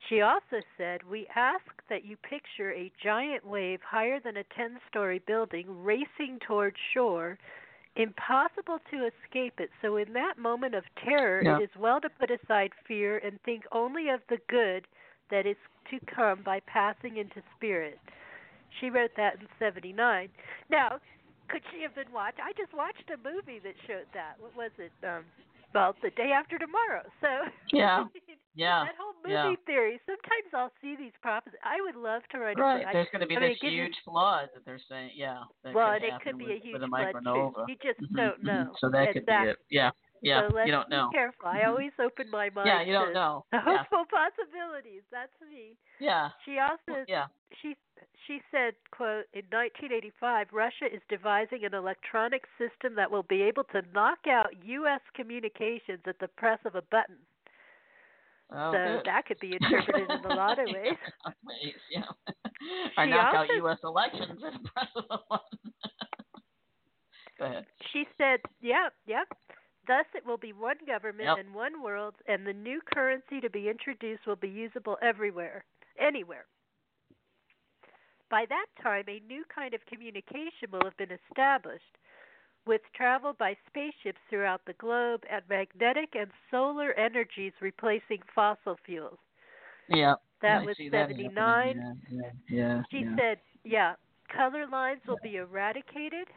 She 0.09 0.21
also 0.21 0.61
said, 0.77 1.01
We 1.03 1.27
ask 1.35 1.65
that 1.89 2.05
you 2.05 2.15
picture 2.17 2.71
a 2.71 2.91
giant 3.03 3.45
wave 3.45 3.81
higher 3.81 4.19
than 4.19 4.37
a 4.37 4.43
10 4.55 4.79
story 4.89 5.19
building 5.25 5.65
racing 5.83 6.39
toward 6.45 6.75
shore, 6.93 7.37
impossible 7.95 8.79
to 8.91 9.07
escape 9.07 9.59
it. 9.59 9.69
So, 9.81 9.97
in 9.97 10.13
that 10.13 10.37
moment 10.37 10.75
of 10.75 10.83
terror, 11.03 11.41
Yeah. 11.43 11.57
it 11.57 11.63
is 11.63 11.75
well 11.75 11.99
to 12.01 12.09
put 12.09 12.29
aside 12.31 12.71
fear 12.87 13.17
and 13.17 13.41
think 13.41 13.65
only 13.71 14.09
of 14.09 14.21
the 14.27 14.37
good 14.47 14.87
that 15.29 15.45
is 15.45 15.57
to 15.89 15.99
come 16.05 16.41
by 16.43 16.59
passing 16.61 17.17
into 17.17 17.41
spirit. 17.55 17.99
She 18.79 18.89
wrote 18.89 19.15
that 19.15 19.41
in 19.41 19.47
79. 19.59 20.29
Now, 20.69 20.99
could 21.47 21.63
she 21.71 21.81
have 21.81 21.95
been 21.95 22.11
watched? 22.11 22.39
I 22.39 22.53
just 22.53 22.73
watched 22.73 23.09
a 23.09 23.17
movie 23.17 23.59
that 23.59 23.73
showed 23.87 24.07
that. 24.13 24.35
What 24.39 24.55
was 24.55 24.71
it? 24.77 24.91
Um, 25.05 25.25
well, 25.73 25.95
the 26.01 26.09
day 26.11 26.31
after 26.35 26.57
tomorrow. 26.57 27.03
So 27.21 27.27
yeah, 27.73 28.05
yeah, 28.55 28.85
that 28.85 28.95
whole 28.99 29.13
movie 29.23 29.33
yeah. 29.33 29.65
theory. 29.65 29.99
Sometimes 30.05 30.53
I'll 30.53 30.71
see 30.81 30.95
these 30.95 31.11
prophecies. 31.21 31.59
I 31.63 31.81
would 31.81 31.95
love 31.95 32.21
to 32.31 32.39
write. 32.39 32.57
Right, 32.57 32.85
a 32.87 32.93
there's 32.93 33.07
going 33.11 33.21
to 33.21 33.27
be 33.27 33.35
I 33.35 33.39
this 33.39 33.57
mean, 33.61 33.71
huge 33.73 33.95
flood 34.05 34.49
that 34.53 34.65
they're 34.65 34.79
saying. 34.89 35.11
Yeah. 35.15 35.43
Well, 35.73 35.93
could 35.99 36.03
it 36.03 36.13
could 36.23 36.37
be 36.37 36.45
with, 36.45 36.63
a 36.63 36.65
huge 36.65 36.89
flood 36.89 37.15
too. 37.23 37.51
You 37.67 37.75
just 37.81 37.99
Mhm, 37.99 38.15
don't 38.15 38.41
mhm. 38.41 38.45
know. 38.45 38.71
So 38.79 38.89
that 38.89 39.13
could 39.13 39.23
exactly. 39.23 39.45
be 39.45 39.51
it. 39.51 39.57
Yeah. 39.69 39.91
Yeah. 40.21 40.47
So 40.49 40.55
let's 40.55 40.65
you 40.67 40.71
don't 40.71 40.89
know. 40.89 41.09
be 41.11 41.17
careful. 41.17 41.47
I 41.47 41.63
always 41.67 41.91
open 41.99 42.29
my 42.31 42.49
mind. 42.49 42.67
Yeah, 42.67 42.81
you 42.81 42.93
don't 42.93 43.07
to 43.09 43.13
know. 43.13 43.45
the 43.51 43.57
Yeah. 43.65 43.77
hopeful 43.77 44.05
possibilities. 44.09 45.03
That's 45.11 45.31
me. 45.41 45.75
Yeah. 45.99 46.29
She 46.45 46.57
also 46.59 47.03
Yeah. 47.07 47.25
she 47.61 47.75
she 48.25 48.41
said, 48.51 48.73
"quote 48.91 49.25
In 49.33 49.43
1985, 49.49 50.47
Russia 50.51 50.85
is 50.93 51.01
devising 51.09 51.65
an 51.65 51.73
electronic 51.73 52.43
system 52.57 52.95
that 52.95 53.09
will 53.09 53.23
be 53.23 53.41
able 53.41 53.63
to 53.65 53.81
knock 53.93 54.19
out 54.29 54.47
U.S. 54.65 55.01
communications 55.15 56.01
at 56.07 56.19
the 56.19 56.27
press 56.27 56.59
of 56.65 56.75
a 56.75 56.81
button." 56.83 57.17
Oh, 58.49 58.71
so 58.71 58.77
good. 58.77 59.05
that 59.05 59.25
could 59.25 59.39
be 59.39 59.53
interpreted 59.59 60.09
in 60.09 60.23
a 60.31 60.35
lot 60.35 60.57
of 60.57 60.65
ways. 60.73 60.95
ways, 61.43 61.73
yeah. 61.91 62.03
or 62.97 63.03
She 63.05 63.09
knock 63.11 63.35
out 63.35 63.47
U.S. 63.49 63.77
elections 63.83 64.41
at 64.45 64.53
the 64.53 64.69
press 64.69 64.87
of 64.95 65.03
a 65.09 65.17
button. 65.29 65.73
Go 67.39 67.45
ahead. 67.45 67.65
She 67.93 68.05
said, 68.17 68.39
"Yep, 68.61 68.93
yep." 69.05 69.27
Thus, 69.87 70.05
it 70.13 70.25
will 70.25 70.37
be 70.37 70.53
one 70.53 70.77
government 70.85 71.29
Yep. 71.29 71.37
and 71.39 71.53
one 71.55 71.81
world, 71.81 72.15
and 72.27 72.45
the 72.45 72.53
new 72.53 72.81
currency 72.93 73.39
to 73.41 73.49
be 73.49 73.69
introduced 73.69 74.25
will 74.27 74.35
be 74.35 74.49
usable 74.49 74.97
everywhere, 75.01 75.63
anywhere. 75.97 76.45
By 78.29 78.45
that 78.47 78.67
time, 78.81 79.05
a 79.07 79.19
new 79.21 79.45
kind 79.45 79.73
of 79.73 79.85
communication 79.85 80.69
will 80.71 80.83
have 80.83 80.97
been 80.97 81.11
established, 81.11 81.97
with 82.65 82.81
travel 82.93 83.33
by 83.33 83.55
spaceships 83.67 84.19
throughout 84.29 84.61
the 84.65 84.73
globe 84.73 85.23
and 85.29 85.41
magnetic 85.49 86.15
and 86.15 86.29
solar 86.51 86.91
energies 86.93 87.53
replacing 87.61 88.21
fossil 88.35 88.75
fuels. 88.85 89.19
Yeah. 89.87 90.15
That 90.41 90.63
was 90.65 90.77
see 90.77 90.89
that 90.89 91.09
79. 91.09 91.77
Yeah. 91.77 91.93
Yeah. 92.09 92.31
yeah 92.49 92.83
She 92.91 92.99
yeah. 92.99 93.15
said, 93.17 93.39
yeah, 93.63 93.95
color 94.35 94.67
lines 94.67 95.01
will 95.07 95.17
be 95.23 95.37
eradicated 95.37 96.27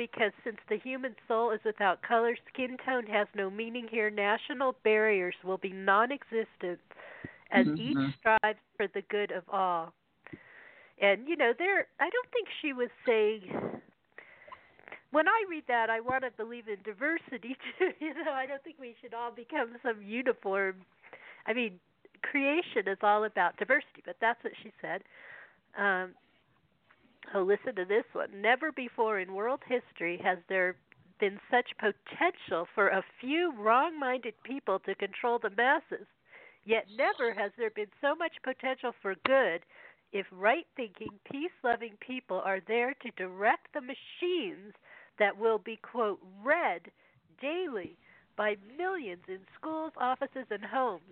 because 0.00 0.32
since 0.44 0.56
the 0.70 0.78
human 0.78 1.14
soul 1.28 1.50
is 1.50 1.60
without 1.64 2.00
color, 2.02 2.34
skin 2.52 2.78
tone 2.86 3.06
has 3.06 3.28
no 3.36 3.50
meaning 3.50 3.86
here. 3.90 4.10
National 4.10 4.74
barriers 4.82 5.34
will 5.44 5.58
be 5.58 5.72
non 5.72 6.10
existent 6.10 6.80
as 7.52 7.66
Mhm. 7.66 7.76
each 7.76 7.98
strives 8.18 8.58
for 8.76 8.86
the 8.94 9.02
good 9.10 9.30
of 9.30 9.44
all. 9.50 9.92
And, 11.00 11.28
you 11.28 11.36
know, 11.36 11.52
there, 11.58 11.86
I 12.00 12.08
don't 12.10 12.30
think 12.32 12.48
she 12.62 12.72
was 12.72 12.88
saying. 13.06 13.80
When 15.10 15.28
I 15.28 15.44
read 15.48 15.64
that, 15.68 15.90
I 15.90 16.00
want 16.00 16.24
to 16.24 16.30
believe 16.30 16.68
in 16.68 16.78
diversity 16.84 17.56
too. 17.78 17.90
You 18.00 18.14
know, 18.14 18.32
I 18.32 18.46
don't 18.46 18.62
think 18.64 18.76
we 18.80 18.94
should 19.00 19.14
all 19.14 19.30
become 19.32 19.76
some 19.82 20.02
uniform. 20.02 20.76
I 21.46 21.52
mean, 21.54 21.80
creation 22.22 22.86
is 22.88 22.98
all 23.02 23.24
about 23.24 23.56
diversity, 23.58 24.02
but 24.04 24.16
that's 24.20 24.42
what 24.44 24.52
she 24.62 24.72
said. 24.80 25.02
Um, 25.78 26.14
oh, 27.34 27.42
listen 27.42 27.74
to 27.76 27.84
this 27.84 28.04
one. 28.12 28.40
Never 28.40 28.72
before 28.72 29.18
in 29.18 29.34
world 29.34 29.60
history 29.66 30.20
has 30.22 30.38
there 30.48 30.76
been 31.18 31.38
such 31.50 31.70
potential 31.78 32.66
for 32.74 32.88
a 32.88 33.04
few 33.20 33.52
wrong 33.58 33.98
minded 33.98 34.34
people 34.44 34.78
to 34.80 34.94
control 34.94 35.38
the 35.38 35.50
masses. 35.50 36.06
Yet 36.64 36.86
never 36.96 37.32
has 37.34 37.52
there 37.56 37.70
been 37.70 37.90
so 38.00 38.14
much 38.14 38.32
potential 38.42 38.92
for 39.02 39.14
good 39.26 39.62
if 40.12 40.26
right 40.32 40.66
thinking, 40.76 41.10
peace 41.30 41.52
loving 41.62 41.96
people 42.00 42.42
are 42.44 42.60
there 42.66 42.94
to 42.94 43.10
direct 43.16 43.72
the 43.72 43.80
machines 43.80 44.74
that 45.18 45.38
will 45.38 45.58
be, 45.58 45.76
quote, 45.76 46.18
read 46.42 46.90
daily 47.40 47.96
by 48.36 48.56
millions 48.76 49.22
in 49.28 49.38
schools, 49.58 49.92
offices, 49.96 50.46
and 50.50 50.64
homes. 50.64 51.02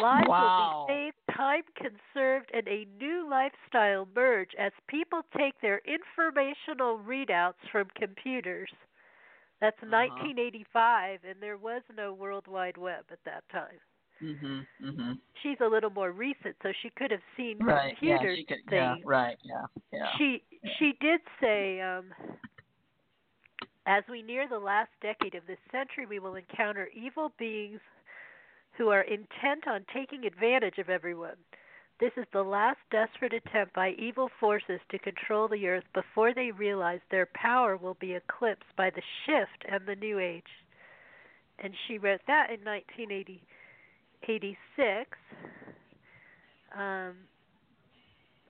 Lives 0.00 0.28
Wow. 0.28 0.86
will 0.86 0.86
be 0.86 0.92
saved, 0.92 1.16
time 1.36 1.62
conserved, 1.74 2.50
and 2.52 2.66
a 2.68 2.84
new 2.98 3.28
lifestyle 3.28 4.08
merge 4.14 4.54
as 4.56 4.72
people 4.88 5.22
take 5.36 5.60
their 5.60 5.78
informational 5.84 6.98
readouts 6.98 7.60
from 7.70 7.88
computers. 7.94 8.70
That's 9.60 9.76
Uh-huh. 9.82 9.90
1985, 9.90 11.24
and 11.24 11.40
there 11.40 11.56
was 11.56 11.82
no 11.96 12.12
World 12.12 12.46
Wide 12.46 12.76
Web 12.76 13.04
at 13.10 13.22
that 13.24 13.48
time. 13.48 13.80
Mhm. 14.20 14.66
Mhm. 14.80 15.20
She's 15.42 15.60
a 15.60 15.68
little 15.68 15.90
more 15.90 16.10
recent, 16.10 16.56
so 16.62 16.72
she 16.72 16.90
could 16.90 17.10
have 17.12 17.22
seen 17.36 17.58
Right. 17.58 17.96
Yeah. 18.02 18.18
She 18.34 18.44
could. 18.44 18.62
Yeah. 18.70 18.96
Right. 19.04 19.38
Yeah. 19.42 19.66
Yeah. 19.92 20.10
She 20.16 20.42
she 20.76 20.92
did 20.94 21.20
say, 21.40 21.80
um, 21.80 22.12
as 23.86 24.06
we 24.08 24.22
near 24.22 24.48
the 24.48 24.58
last 24.58 24.90
decade 25.00 25.34
of 25.36 25.46
this 25.46 25.60
century, 25.70 26.04
we 26.06 26.18
will 26.18 26.34
encounter 26.34 26.88
evil 26.88 27.30
beings 27.38 27.80
who 28.78 28.88
are 28.88 29.02
intent 29.02 29.66
on 29.66 29.84
taking 29.92 30.24
advantage 30.24 30.78
of 30.78 30.88
everyone. 30.88 31.36
This 32.00 32.12
is 32.16 32.24
the 32.32 32.44
last 32.44 32.78
desperate 32.92 33.32
attempt 33.32 33.74
by 33.74 33.90
evil 33.98 34.30
forces 34.38 34.78
to 34.90 35.00
control 35.00 35.48
the 35.48 35.66
earth 35.66 35.82
before 35.92 36.32
they 36.32 36.52
realize 36.52 37.00
their 37.10 37.26
power 37.34 37.76
will 37.76 37.96
be 38.00 38.14
eclipsed 38.14 38.76
by 38.76 38.90
the 38.90 39.02
shift 39.26 39.64
and 39.68 39.84
the 39.84 39.96
new 39.96 40.20
age. 40.20 40.44
And 41.58 41.74
she 41.86 41.98
wrote 41.98 42.20
that 42.28 42.50
in 42.50 42.64
1986. 42.64 45.18
Um, 46.78 47.16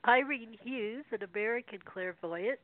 Irene 0.07 0.55
Hughes, 0.63 1.05
an 1.11 1.23
American 1.33 1.79
clairvoyant, 1.83 2.59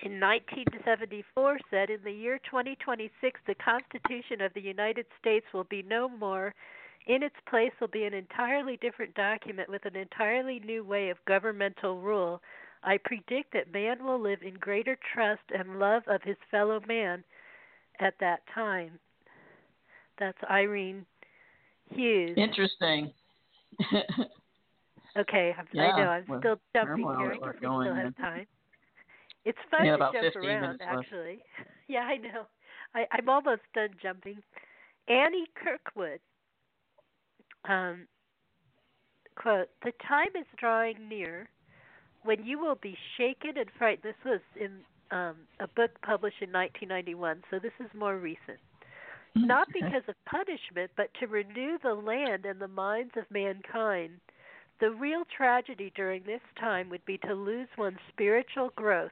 in 0.00 0.20
1974 0.20 1.58
said, 1.70 1.90
In 1.90 2.00
the 2.04 2.12
year 2.12 2.38
2026, 2.50 3.40
the 3.46 3.54
Constitution 3.54 4.40
of 4.40 4.52
the 4.54 4.60
United 4.60 5.06
States 5.20 5.46
will 5.54 5.64
be 5.64 5.82
no 5.82 6.08
more. 6.08 6.54
In 7.06 7.22
its 7.22 7.36
place 7.48 7.72
will 7.80 7.88
be 7.88 8.04
an 8.04 8.14
entirely 8.14 8.78
different 8.78 9.14
document 9.14 9.68
with 9.68 9.84
an 9.84 9.94
entirely 9.94 10.60
new 10.60 10.84
way 10.84 11.10
of 11.10 11.24
governmental 11.26 12.00
rule. 12.00 12.40
I 12.82 12.98
predict 12.98 13.52
that 13.52 13.72
man 13.72 14.04
will 14.04 14.20
live 14.20 14.42
in 14.42 14.54
greater 14.54 14.98
trust 15.14 15.42
and 15.56 15.78
love 15.78 16.02
of 16.06 16.22
his 16.22 16.36
fellow 16.50 16.80
man 16.86 17.24
at 18.00 18.14
that 18.20 18.40
time. 18.54 18.98
That's 20.18 20.38
Irene 20.50 21.06
Hughes. 21.90 22.36
Interesting. 22.36 23.12
Okay, 25.16 25.54
Yeah, 25.72 25.82
I 25.82 26.00
know 26.00 26.08
I'm 26.08 26.24
still 26.40 26.58
jumping 26.74 27.04
here. 27.18 27.36
I 27.40 27.46
we 27.46 27.56
still 27.58 27.94
have 27.94 28.16
time. 28.16 28.46
It's 29.44 29.58
fun 29.70 29.84
Yeah, 29.84 29.96
to 29.96 30.10
jump 30.12 30.36
around, 30.36 30.60
minutes 30.62 30.80
left. 30.80 30.98
actually. 30.98 31.38
yeah, 31.88 32.00
I 32.00 32.16
know. 32.16 32.46
I, 32.94 33.06
I'm 33.12 33.28
almost 33.28 33.62
done 33.74 33.90
jumping. 34.02 34.42
Annie 35.08 35.48
Kirkwood. 35.54 36.20
Um, 37.68 38.06
quote: 39.36 39.68
"The 39.82 39.92
time 40.06 40.28
is 40.38 40.46
drawing 40.58 41.08
near 41.08 41.48
when 42.22 42.44
you 42.44 42.58
will 42.58 42.76
be 42.76 42.96
shaken 43.16 43.56
and 43.56 43.70
frightened." 43.78 44.04
This 44.04 44.24
was 44.24 44.40
in 44.58 44.80
um, 45.10 45.36
a 45.60 45.68
book 45.68 45.90
published 46.02 46.40
in 46.40 46.52
1991, 46.52 47.42
so 47.50 47.58
this 47.58 47.72
is 47.80 47.90
more 47.94 48.16
recent. 48.18 48.58
Not 49.36 49.66
because 49.72 50.02
of 50.06 50.14
punishment, 50.26 50.92
but 50.96 51.08
to 51.18 51.26
renew 51.26 51.76
the 51.82 51.94
land 51.94 52.44
and 52.44 52.60
the 52.60 52.68
minds 52.68 53.12
of 53.16 53.24
mankind. 53.30 54.20
The 54.80 54.90
real 54.90 55.24
tragedy 55.36 55.92
during 55.96 56.22
this 56.22 56.40
time 56.58 56.88
would 56.90 57.04
be 57.04 57.18
to 57.18 57.34
lose 57.34 57.68
one's 57.76 57.98
spiritual 58.12 58.70
growth. 58.76 59.10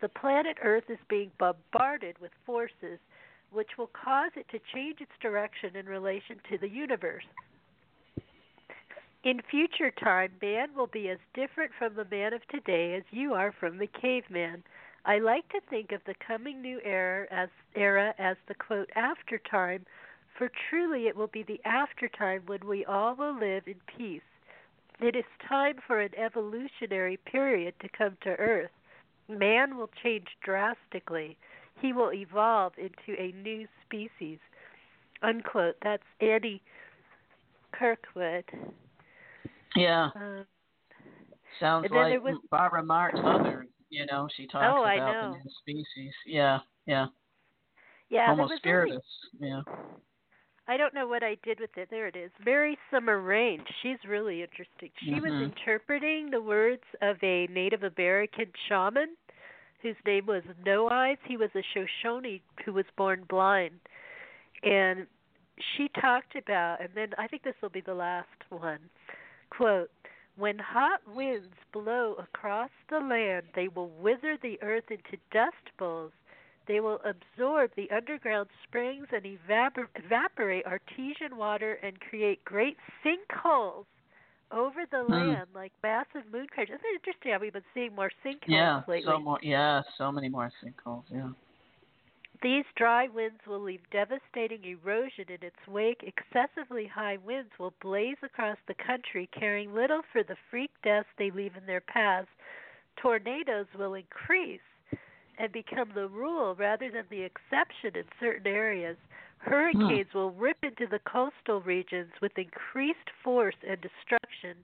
The 0.00 0.08
planet 0.08 0.58
Earth 0.62 0.90
is 0.90 0.98
being 1.08 1.30
bombarded 1.38 2.18
with 2.20 2.32
forces 2.44 2.98
which 3.50 3.78
will 3.78 3.90
cause 3.92 4.32
it 4.36 4.46
to 4.50 4.58
change 4.74 5.00
its 5.00 5.12
direction 5.20 5.76
in 5.76 5.86
relation 5.86 6.36
to 6.50 6.58
the 6.58 6.68
universe. 6.68 7.24
In 9.24 9.40
future 9.50 9.90
time, 9.90 10.32
man 10.40 10.68
will 10.76 10.86
be 10.86 11.08
as 11.08 11.18
different 11.34 11.72
from 11.78 11.94
the 11.94 12.06
man 12.10 12.32
of 12.32 12.46
today 12.48 12.94
as 12.94 13.02
you 13.10 13.34
are 13.34 13.52
from 13.52 13.78
the 13.78 13.88
caveman. 13.88 14.62
I 15.04 15.18
like 15.18 15.48
to 15.50 15.60
think 15.70 15.92
of 15.92 16.00
the 16.04 16.14
coming 16.26 16.60
new 16.60 16.80
era 16.84 17.26
as 17.30 17.48
era 17.74 18.14
as 18.18 18.36
the 18.46 18.54
quote 18.54 18.90
after 18.94 19.38
time, 19.38 19.86
for 20.36 20.50
truly 20.68 21.06
it 21.06 21.16
will 21.16 21.28
be 21.28 21.42
the 21.42 21.60
after 21.64 22.08
time 22.08 22.42
when 22.46 22.66
we 22.66 22.84
all 22.84 23.14
will 23.14 23.36
live 23.36 23.64
in 23.66 23.80
peace. 23.96 24.22
It 25.00 25.16
is 25.16 25.24
time 25.48 25.78
for 25.86 26.00
an 26.00 26.14
evolutionary 26.16 27.16
period 27.16 27.74
to 27.80 27.88
come 27.88 28.16
to 28.22 28.30
Earth. 28.30 28.70
Man 29.28 29.76
will 29.76 29.90
change 30.02 30.26
drastically. 30.44 31.36
He 31.80 31.92
will 31.92 32.12
evolve 32.12 32.72
into 32.78 33.20
a 33.20 33.32
new 33.32 33.66
species. 33.84 34.38
Unquote. 35.22 35.76
That's 35.82 36.02
Annie 36.20 36.62
Kirkwood. 37.72 38.44
Yeah. 39.74 40.10
Um, 40.14 40.46
Sounds 41.60 41.86
like 41.90 42.22
was- 42.22 42.38
Barbara 42.50 42.82
Marx 42.82 43.18
Southern. 43.18 43.68
You 43.88 44.04
know, 44.06 44.28
she 44.36 44.46
talks 44.46 44.64
Oh, 44.68 44.82
about 44.82 45.32
the 45.32 45.38
new 45.38 45.50
species. 45.60 46.12
Yeah. 46.26 46.58
Yeah. 46.86 47.06
yeah, 48.08 48.26
Homo 48.26 48.36
there 48.36 48.42
was 48.42 48.50
only 48.50 48.58
spiritus. 48.58 49.06
Yeah. 49.38 49.60
I 50.68 50.76
don't 50.76 50.94
know 50.94 51.06
what 51.06 51.22
I 51.22 51.36
did 51.44 51.60
with 51.60 51.76
it. 51.76 51.88
There 51.90 52.08
it 52.08 52.16
is. 52.16 52.30
Mary 52.44 52.76
Summer 52.90 53.20
Rain. 53.20 53.64
She's 53.82 53.98
really 54.06 54.42
interesting. 54.42 54.90
She 54.98 55.14
Mhm. 55.14 55.22
was 55.22 55.32
interpreting 55.32 56.30
the 56.30 56.40
words 56.40 56.82
of 57.00 57.22
a 57.22 57.46
Native 57.46 57.84
American 57.84 58.52
shaman 58.66 59.16
whose 59.80 59.96
name 60.04 60.26
was 60.26 60.42
No 60.64 60.88
Eyes. 60.88 61.18
He 61.24 61.36
was 61.36 61.54
a 61.54 61.62
Shoshone 61.62 62.42
who 62.64 62.72
was 62.72 62.86
born 62.96 63.22
blind. 63.24 63.78
And 64.62 65.06
she 65.58 65.88
talked 65.88 66.34
about, 66.34 66.80
and 66.80 66.92
then 66.94 67.14
I 67.18 67.28
think 67.28 67.42
this 67.42 67.60
will 67.62 67.68
be 67.68 67.80
the 67.80 67.94
last 67.94 68.50
one. 68.50 68.90
Quote, 69.50 69.90
when 70.36 70.58
hot 70.58 71.00
winds 71.06 71.54
blow 71.72 72.14
across 72.14 72.70
the 72.88 73.00
land, 73.00 73.46
they 73.54 73.68
will 73.68 73.88
wither 73.90 74.36
the 74.36 74.60
earth 74.62 74.90
into 74.90 75.16
dust 75.30 75.76
bowls. 75.78 76.12
They 76.66 76.80
will 76.80 77.00
absorb 77.04 77.70
the 77.76 77.90
underground 77.90 78.48
springs 78.64 79.06
and 79.12 79.24
evapor- 79.24 79.88
evaporate 79.94 80.66
artesian 80.66 81.36
water 81.36 81.74
and 81.82 82.00
create 82.00 82.44
great 82.44 82.76
sinkholes 83.04 83.86
over 84.50 84.84
the 84.86 85.04
Hmm. 85.04 85.12
land 85.12 85.48
like 85.54 85.72
massive 85.82 86.30
moon 86.32 86.46
craters. 86.48 86.78
Isn't 86.78 86.86
it 86.86 86.94
interesting 86.96 87.32
how 87.32 87.38
we've 87.38 87.52
been 87.52 87.64
seeing 87.74 87.94
more 87.94 88.10
sinkholes 88.24 88.48
Yeah, 88.48 88.82
lately? 88.86 89.02
so 89.12 89.18
more. 89.18 89.38
Yeah, 89.42 89.82
so 89.96 90.10
many 90.12 90.28
more 90.28 90.50
sinkholes. 90.62 91.04
Yeah. 91.10 91.30
These 92.42 92.66
dry 92.76 93.08
winds 93.08 93.40
will 93.46 93.60
leave 93.60 93.88
devastating 93.90 94.62
erosion 94.64 95.24
in 95.28 95.42
its 95.42 95.66
wake. 95.66 96.02
Excessively 96.02 96.86
high 96.86 97.16
winds 97.16 97.58
will 97.58 97.72
blaze 97.80 98.18
across 98.22 98.58
the 98.66 98.74
country, 98.74 99.26
caring 99.28 99.72
little 99.72 100.02
for 100.12 100.22
the 100.22 100.36
freak 100.50 100.70
deaths 100.82 101.08
they 101.16 101.30
leave 101.30 101.56
in 101.56 101.64
their 101.66 101.80
paths. 101.80 102.28
Tornadoes 102.96 103.72
will 103.74 103.94
increase 103.94 104.60
and 105.38 105.52
become 105.52 105.90
the 105.94 106.08
rule 106.08 106.54
rather 106.54 106.90
than 106.90 107.04
the 107.10 107.22
exception 107.22 107.94
in 107.94 108.04
certain 108.20 108.46
areas. 108.46 108.96
Hurricanes 109.38 110.08
hmm. 110.12 110.18
will 110.18 110.30
rip 110.32 110.58
into 110.62 110.86
the 110.86 111.00
coastal 111.00 111.60
regions 111.60 112.12
with 112.20 112.38
increased 112.38 113.10
force 113.22 113.56
and 113.68 113.80
destruction. 113.80 114.56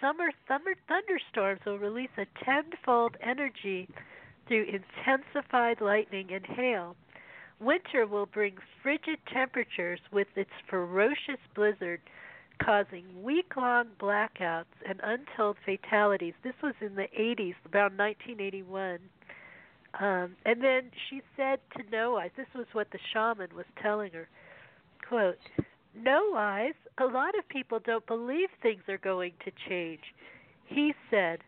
Summer 0.00 0.30
thunder 0.46 0.74
thunderstorms 0.88 1.60
will 1.66 1.78
release 1.78 2.10
a 2.16 2.26
tenfold 2.44 3.16
energy 3.22 3.88
through 4.46 4.64
intensified 4.64 5.80
lightning 5.80 6.32
and 6.32 6.46
hail. 6.46 6.96
Winter 7.60 8.06
will 8.06 8.26
bring 8.26 8.56
frigid 8.82 9.18
temperatures 9.32 10.00
with 10.10 10.28
its 10.34 10.50
ferocious 10.68 11.40
blizzard, 11.54 12.00
causing 12.62 13.22
week 13.22 13.54
long 13.56 13.88
blackouts 14.00 14.64
and 14.88 15.00
untold 15.02 15.56
fatalities. 15.64 16.34
This 16.42 16.54
was 16.62 16.74
in 16.80 16.94
the 16.94 17.08
80s, 17.18 17.54
around 17.72 17.98
1981. 17.98 18.98
Um, 19.98 20.36
and 20.44 20.62
then 20.62 20.90
she 21.08 21.20
said 21.36 21.58
to 21.76 21.82
No 21.90 22.16
Eyes, 22.16 22.30
this 22.36 22.46
was 22.54 22.66
what 22.72 22.90
the 22.92 22.98
shaman 23.12 23.48
was 23.54 23.66
telling 23.82 24.12
her 24.12 24.28
quote, 25.10 25.38
No 25.94 26.34
Eyes, 26.36 26.74
a 26.98 27.04
lot 27.04 27.36
of 27.36 27.48
people 27.48 27.80
don't 27.84 28.06
believe 28.06 28.48
things 28.62 28.82
are 28.88 28.98
going 28.98 29.32
to 29.44 29.50
change. 29.68 30.02
He 30.66 30.94
said, 31.10 31.40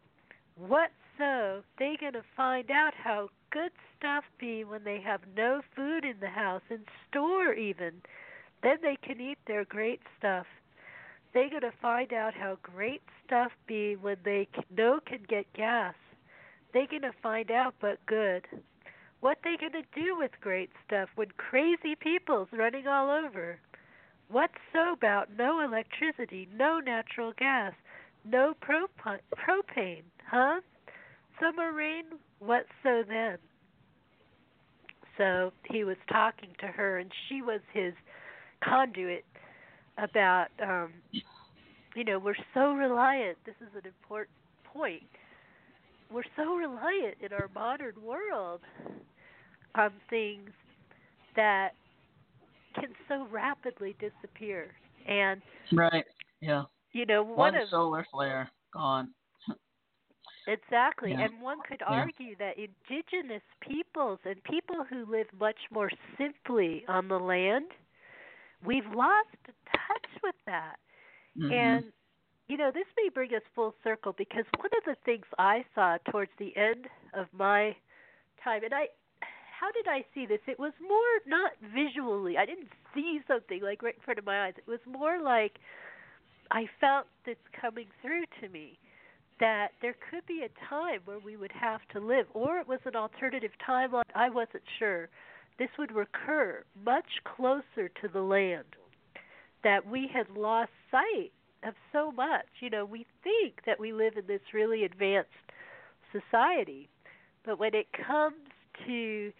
What 0.56 0.90
so? 1.16 1.62
They 1.78 1.96
gonna 2.00 2.24
find 2.36 2.68
out 2.72 2.92
how 2.92 3.28
good 3.50 3.70
stuff 3.96 4.24
be 4.40 4.64
when 4.64 4.82
they 4.82 5.00
have 5.00 5.20
no 5.36 5.60
food 5.76 6.04
in 6.04 6.16
the 6.20 6.28
house, 6.28 6.62
in 6.70 6.80
store 7.08 7.54
even. 7.54 8.02
Then 8.64 8.78
they 8.82 8.98
can 9.00 9.20
eat 9.20 9.38
their 9.46 9.64
great 9.64 10.00
stuff. 10.18 10.46
They 11.32 11.48
gonna 11.48 11.72
find 11.80 12.12
out 12.12 12.34
how 12.34 12.58
great 12.62 13.02
stuff 13.24 13.52
be 13.68 13.94
when 13.94 14.16
they 14.24 14.48
no 14.76 14.98
can 15.06 15.20
get 15.28 15.46
gas. 15.54 15.94
They 16.72 16.86
gonna 16.90 17.12
find 17.22 17.50
out 17.50 17.74
but 17.80 18.04
good. 18.06 18.46
What 19.20 19.38
they 19.44 19.56
gonna 19.56 19.84
do 19.94 20.16
with 20.18 20.32
great 20.40 20.70
stuff 20.86 21.08
when 21.14 21.28
crazy 21.36 21.94
people's 21.94 22.48
running 22.52 22.86
all 22.86 23.10
over? 23.10 23.58
What's 24.28 24.54
so 24.72 24.92
about 24.92 25.28
no 25.36 25.60
electricity, 25.60 26.48
no 26.56 26.80
natural 26.80 27.32
gas, 27.36 27.74
no 28.24 28.54
propi- 28.62 29.20
propane, 29.36 30.04
huh? 30.26 30.60
Summer 31.40 31.72
rain, 31.72 32.04
what 32.38 32.66
so 32.82 33.02
then? 33.06 33.38
So 35.18 35.52
he 35.70 35.84
was 35.84 35.98
talking 36.10 36.50
to 36.60 36.66
her, 36.66 36.98
and 36.98 37.10
she 37.28 37.42
was 37.42 37.60
his 37.72 37.92
conduit 38.64 39.24
about, 39.98 40.48
um, 40.62 40.92
you 41.94 42.04
know, 42.04 42.18
we're 42.18 42.34
so 42.54 42.72
reliant. 42.72 43.36
This 43.44 43.56
is 43.60 43.68
an 43.74 43.86
important 43.86 44.36
point. 44.64 45.02
We're 46.12 46.22
so 46.36 46.54
reliant 46.54 47.16
in 47.20 47.32
our 47.32 47.48
modern 47.54 47.94
world 48.02 48.60
on 49.74 49.92
things 50.10 50.50
that 51.36 51.70
can 52.74 52.90
so 53.08 53.26
rapidly 53.30 53.96
disappear. 53.98 54.74
And 55.06 55.40
Right. 55.72 56.04
Yeah. 56.40 56.64
you 56.92 57.06
know, 57.06 57.22
One 57.22 57.54
one 57.54 57.56
of 57.56 57.68
solar 57.68 58.04
flare 58.10 58.50
gone. 58.72 59.14
Exactly. 60.48 61.12
Yeah. 61.12 61.24
And 61.24 61.40
one 61.40 61.58
could 61.68 61.80
Yeah. 61.80 61.86
argue 62.00 62.34
that 62.36 62.58
indigenous 62.58 63.42
peoples 63.60 64.18
and 64.24 64.42
people 64.42 64.84
who 64.84 65.06
live 65.06 65.28
much 65.38 65.58
more 65.70 65.90
simply 66.18 66.84
on 66.88 67.06
the 67.08 67.18
land, 67.18 67.66
we've 68.64 68.86
lost 68.92 69.28
touch 69.70 70.22
with 70.22 70.34
that. 70.46 70.76
Mhm. 71.36 71.52
And 71.52 71.92
you 72.52 72.58
know, 72.58 72.70
this 72.70 72.84
may 72.98 73.08
bring 73.08 73.30
us 73.34 73.40
full 73.54 73.74
circle 73.82 74.14
because 74.18 74.44
one 74.58 74.68
of 74.76 74.84
the 74.84 74.96
things 75.06 75.24
I 75.38 75.64
saw 75.74 75.96
towards 76.10 76.32
the 76.38 76.54
end 76.54 76.86
of 77.14 77.26
my 77.32 77.74
time 78.44 78.62
and 78.62 78.74
I 78.74 78.88
how 79.58 79.72
did 79.72 79.88
I 79.88 80.04
see 80.12 80.26
this? 80.26 80.40
It 80.46 80.58
was 80.58 80.72
more 80.86 81.14
not 81.26 81.52
visually. 81.74 82.36
I 82.36 82.44
didn't 82.44 82.68
see 82.94 83.20
something 83.26 83.62
like 83.62 83.82
right 83.82 83.94
in 83.94 84.02
front 84.02 84.18
of 84.18 84.26
my 84.26 84.44
eyes. 84.44 84.52
It 84.58 84.68
was 84.68 84.80
more 84.86 85.22
like 85.22 85.60
I 86.50 86.66
felt 86.78 87.06
this 87.24 87.36
coming 87.58 87.86
through 88.02 88.24
to 88.42 88.52
me 88.52 88.78
that 89.40 89.68
there 89.80 89.94
could 90.10 90.26
be 90.26 90.44
a 90.44 90.68
time 90.68 91.00
where 91.06 91.20
we 91.20 91.38
would 91.38 91.52
have 91.52 91.80
to 91.94 92.00
live, 92.00 92.26
or 92.34 92.58
it 92.58 92.68
was 92.68 92.80
an 92.84 92.96
alternative 92.96 93.52
timeline. 93.66 94.02
I 94.14 94.28
wasn't 94.28 94.64
sure. 94.78 95.08
This 95.58 95.70
would 95.78 95.92
recur 95.92 96.64
much 96.84 97.08
closer 97.24 97.88
to 98.02 98.08
the 98.12 98.20
land, 98.20 98.76
that 99.64 99.86
we 99.86 100.10
had 100.12 100.28
lost 100.36 100.70
sight 100.90 101.32
of 101.64 101.74
so 101.92 102.12
much. 102.12 102.46
You 102.60 102.70
know, 102.70 102.84
we 102.84 103.06
think 103.22 103.64
that 103.66 103.78
we 103.78 103.92
live 103.92 104.16
in 104.16 104.26
this 104.26 104.40
really 104.52 104.84
advanced 104.84 105.30
society, 106.12 106.88
but 107.44 107.58
when 107.58 107.74
it 107.74 107.86
comes 107.92 108.36
to 108.86 109.32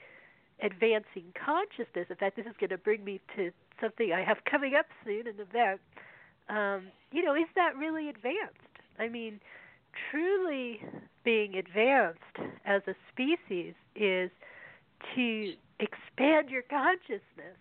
advancing 0.63 1.33
consciousness, 1.35 2.07
in 2.09 2.17
fact, 2.17 2.37
this 2.37 2.47
is 2.47 2.55
going 2.59 2.71
to 2.71 2.79
bring 2.79 3.05
me 3.05 3.21
to 3.37 3.51
something 3.81 4.13
I 4.13 4.23
have 4.23 4.39
coming 4.49 4.75
up 4.75 4.87
soon, 5.05 5.27
in 5.27 5.29
an 5.29 5.41
event. 5.41 5.81
Um, 6.49 6.89
you 7.11 7.25
know, 7.25 7.35
is 7.35 7.49
that 7.57 7.77
really 7.77 8.09
advanced? 8.09 8.59
I 8.99 9.09
mean, 9.09 9.41
truly 10.11 10.81
being 11.25 11.57
advanced 11.57 12.19
as 12.65 12.83
a 12.87 12.95
species 13.13 13.75
is 13.97 14.31
to 15.15 15.53
expand 15.81 16.51
your 16.51 16.63
consciousness. 16.63 17.59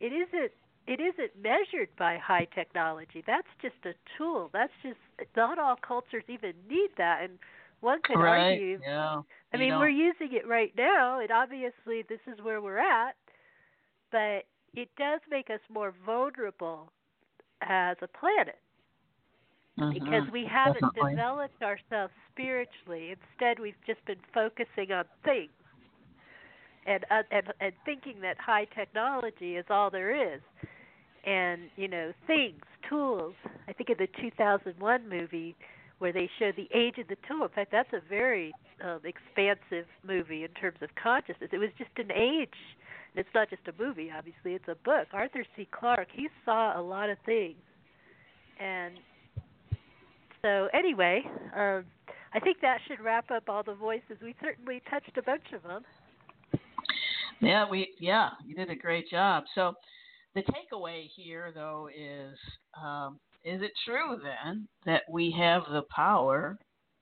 It 0.00 0.12
isn't 0.12 0.52
it 0.88 1.00
isn't 1.00 1.32
measured 1.42 1.90
by 1.98 2.18
high 2.18 2.46
technology. 2.54 3.22
That's 3.26 3.48
just 3.62 3.76
a 3.86 3.94
tool. 4.18 4.50
That's 4.52 4.72
just 4.82 4.98
not 5.36 5.58
all 5.58 5.76
cultures 5.76 6.24
even 6.28 6.54
need 6.68 6.90
that 6.98 7.22
and 7.24 7.38
one 7.80 8.00
could 8.02 8.20
right. 8.20 8.62
argue 8.62 8.82
Yeah. 8.82 9.22
I 9.54 9.56
You 9.56 9.58
mean, 9.58 9.76
know, 9.76 9.78
we're 9.78 9.90
using 9.90 10.32
it 10.32 10.46
right 10.48 10.72
now, 10.76 11.20
and 11.20 11.30
obviously 11.30 12.02
this 12.08 12.20
is 12.26 12.40
where 12.42 12.60
we're 12.60 12.78
at, 12.78 13.16
but 14.10 14.44
it 14.74 14.88
does 14.96 15.20
make 15.30 15.50
us 15.50 15.60
more 15.70 15.94
vulnerable 16.04 16.92
as 17.62 17.96
a 18.02 18.08
planet 18.08 18.58
because 19.90 20.22
mhm, 20.22 20.32
we 20.32 20.44
haven't 20.44 20.92
definitely. 20.92 21.14
developed 21.14 21.62
ourselves 21.62 22.12
spiritually. 22.32 23.10
Instead, 23.12 23.58
we've 23.60 23.80
just 23.86 24.04
been 24.06 24.20
focusing 24.32 24.92
on 24.92 25.04
things 25.24 25.50
and 26.86 27.04
uh, 27.10 27.22
and 27.30 27.46
and 27.60 27.72
thinking 27.84 28.20
that 28.20 28.36
high 28.38 28.66
technology 28.74 29.56
is 29.56 29.64
all 29.70 29.90
there 29.90 30.34
is. 30.34 30.40
And 31.26 31.62
you 31.76 31.88
know, 31.88 32.12
things, 32.26 32.62
tools. 32.88 33.34
I 33.68 33.72
think 33.72 33.90
of 33.90 33.98
the 33.98 34.08
2001 34.20 35.08
movie 35.08 35.56
where 35.98 36.12
they 36.12 36.30
show 36.38 36.52
the 36.56 36.68
age 36.74 36.98
of 36.98 37.08
the 37.08 37.16
tool. 37.28 37.42
In 37.42 37.48
fact, 37.50 37.72
that's 37.72 37.92
a 37.92 38.00
very 38.08 38.52
um, 38.84 39.00
expansive 39.04 39.86
movie 40.06 40.44
in 40.44 40.50
terms 40.50 40.78
of 40.80 40.90
consciousness. 41.00 41.50
It 41.52 41.58
was 41.58 41.70
just 41.76 41.90
an 41.96 42.12
age. 42.12 42.54
And 43.14 43.24
it's 43.24 43.28
not 43.34 43.50
just 43.50 43.62
a 43.66 43.82
movie, 43.82 44.10
obviously. 44.16 44.52
It's 44.54 44.68
a 44.68 44.76
book. 44.84 45.08
Arthur 45.12 45.44
C. 45.56 45.66
Clarke. 45.70 46.08
He 46.12 46.28
saw 46.44 46.78
a 46.78 46.82
lot 46.82 47.10
of 47.10 47.18
things, 47.26 47.56
and 48.60 48.94
so 50.42 50.68
anyway, 50.72 51.22
um, 51.56 51.84
I 52.34 52.40
think 52.40 52.60
that 52.60 52.78
should 52.86 53.00
wrap 53.00 53.30
up 53.30 53.48
all 53.48 53.62
the 53.62 53.74
voices. 53.74 54.18
We 54.22 54.34
certainly 54.40 54.82
touched 54.90 55.16
a 55.16 55.22
bunch 55.22 55.44
of 55.54 55.62
them. 55.62 55.82
Yeah, 57.40 57.68
we 57.68 57.90
yeah, 57.98 58.30
you 58.46 58.54
did 58.54 58.70
a 58.70 58.76
great 58.76 59.08
job. 59.10 59.44
So 59.54 59.74
the 60.46 60.52
takeaway 60.52 61.08
here 61.14 61.52
though 61.54 61.88
is 61.94 62.38
um, 62.80 63.18
is 63.44 63.62
it 63.62 63.72
true 63.84 64.20
then 64.22 64.68
that 64.84 65.02
we 65.10 65.34
have 65.38 65.62
the 65.72 65.82
power 65.94 66.58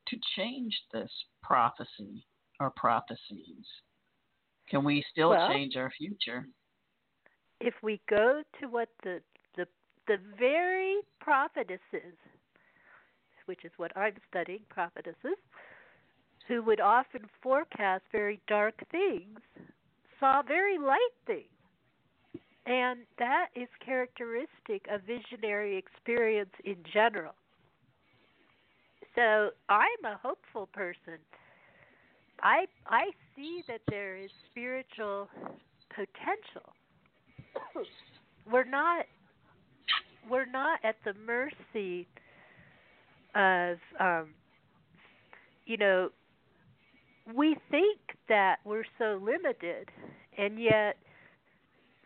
to 0.08 0.16
change 0.36 0.78
this 0.92 1.10
prophecy 1.42 2.24
or 2.60 2.70
prophecies? 2.76 3.66
Can 4.68 4.84
we 4.84 5.04
still 5.10 5.30
Well- 5.30 5.48
change 5.48 5.76
our 5.76 5.90
future? 5.90 6.46
If 7.60 7.74
we 7.82 8.00
go 8.08 8.42
to 8.60 8.66
what 8.68 8.88
the 9.02 9.22
the 10.06 10.18
very 10.38 11.00
prophetesses, 11.20 12.16
which 13.46 13.64
is 13.64 13.72
what 13.76 13.96
I'm 13.96 14.14
studying, 14.28 14.64
prophetesses, 14.68 15.36
who 16.46 16.62
would 16.62 16.80
often 16.80 17.28
forecast 17.42 18.04
very 18.12 18.40
dark 18.46 18.74
things, 18.90 19.40
saw 20.20 20.42
very 20.42 20.78
light 20.78 21.14
things. 21.26 21.50
And 22.66 23.00
that 23.18 23.46
is 23.54 23.68
characteristic 23.84 24.86
of 24.90 25.02
visionary 25.02 25.76
experience 25.76 26.50
in 26.64 26.76
general. 26.92 27.34
So 29.14 29.50
I'm 29.68 30.04
a 30.04 30.18
hopeful 30.22 30.68
person. 30.72 31.18
I 32.42 32.66
I 32.86 33.10
see 33.34 33.62
that 33.68 33.80
there 33.88 34.16
is 34.16 34.30
spiritual 34.50 35.28
potential. 35.90 36.72
we're 38.50 38.64
not 38.64 39.06
we're 40.28 40.46
not 40.50 40.80
at 40.84 40.96
the 41.04 41.14
mercy 41.24 42.06
of 43.34 43.78
um 44.00 44.28
you 45.66 45.76
know 45.76 46.10
we 47.34 47.56
think 47.70 47.98
that 48.28 48.56
we're 48.64 48.84
so 48.98 49.20
limited 49.22 49.88
and 50.36 50.60
yet 50.60 50.96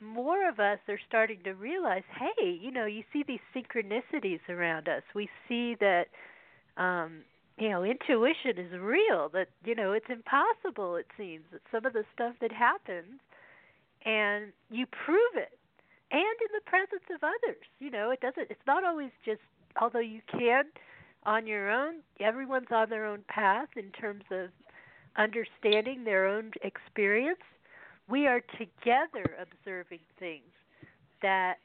more 0.03 0.49
of 0.49 0.59
us 0.59 0.79
are 0.89 0.99
starting 1.07 1.39
to 1.45 1.53
realize 1.53 2.03
hey 2.19 2.59
you 2.61 2.71
know 2.71 2.87
you 2.87 3.03
see 3.13 3.23
these 3.27 3.41
synchronicities 3.55 4.41
around 4.49 4.89
us. 4.89 5.03
We 5.15 5.29
see 5.49 5.77
that 5.81 6.07
um 6.77 7.23
you 7.59 7.69
know 7.69 7.85
intuition 7.85 8.59
is 8.59 8.73
real 8.81 9.29
that 9.33 9.49
you 9.65 9.75
know 9.75 9.93
it's 9.93 10.07
impossible 10.09 10.97
it 10.97 11.07
seems 11.17 11.45
that 11.53 11.61
some 11.71 11.85
of 11.87 11.93
the 11.93 12.05
stuff 12.15 12.35
that 12.41 12.53
happens 12.53 13.21
and 14.05 14.53
you 14.71 14.87
prove 14.87 15.35
it 15.35 15.59
and 16.11 16.21
in 16.23 16.49
the 16.55 16.63
presence 16.67 17.05
of 17.15 17.23
others. 17.23 17.63
You 17.79 17.91
know 17.91 18.11
it 18.11 18.21
doesn't 18.21 18.51
it's 18.51 18.67
not 18.67 18.85
always 18.85 19.11
just 19.25 19.41
although 19.81 20.01
you 20.01 20.21
can 20.31 20.65
on 21.25 21.47
your 21.47 21.71
own 21.71 21.97
everyone's 22.19 22.71
on 22.71 22.89
their 22.91 23.07
own 23.07 23.25
path 23.29 23.69
in 23.77 23.91
terms 23.91 24.25
of 24.31 24.49
understanding 25.17 26.05
their 26.05 26.27
own 26.27 26.53
experience 26.63 27.41
we 28.11 28.27
are 28.27 28.41
together 28.59 29.37
observing 29.41 30.01
things 30.19 30.53
that 31.23 31.57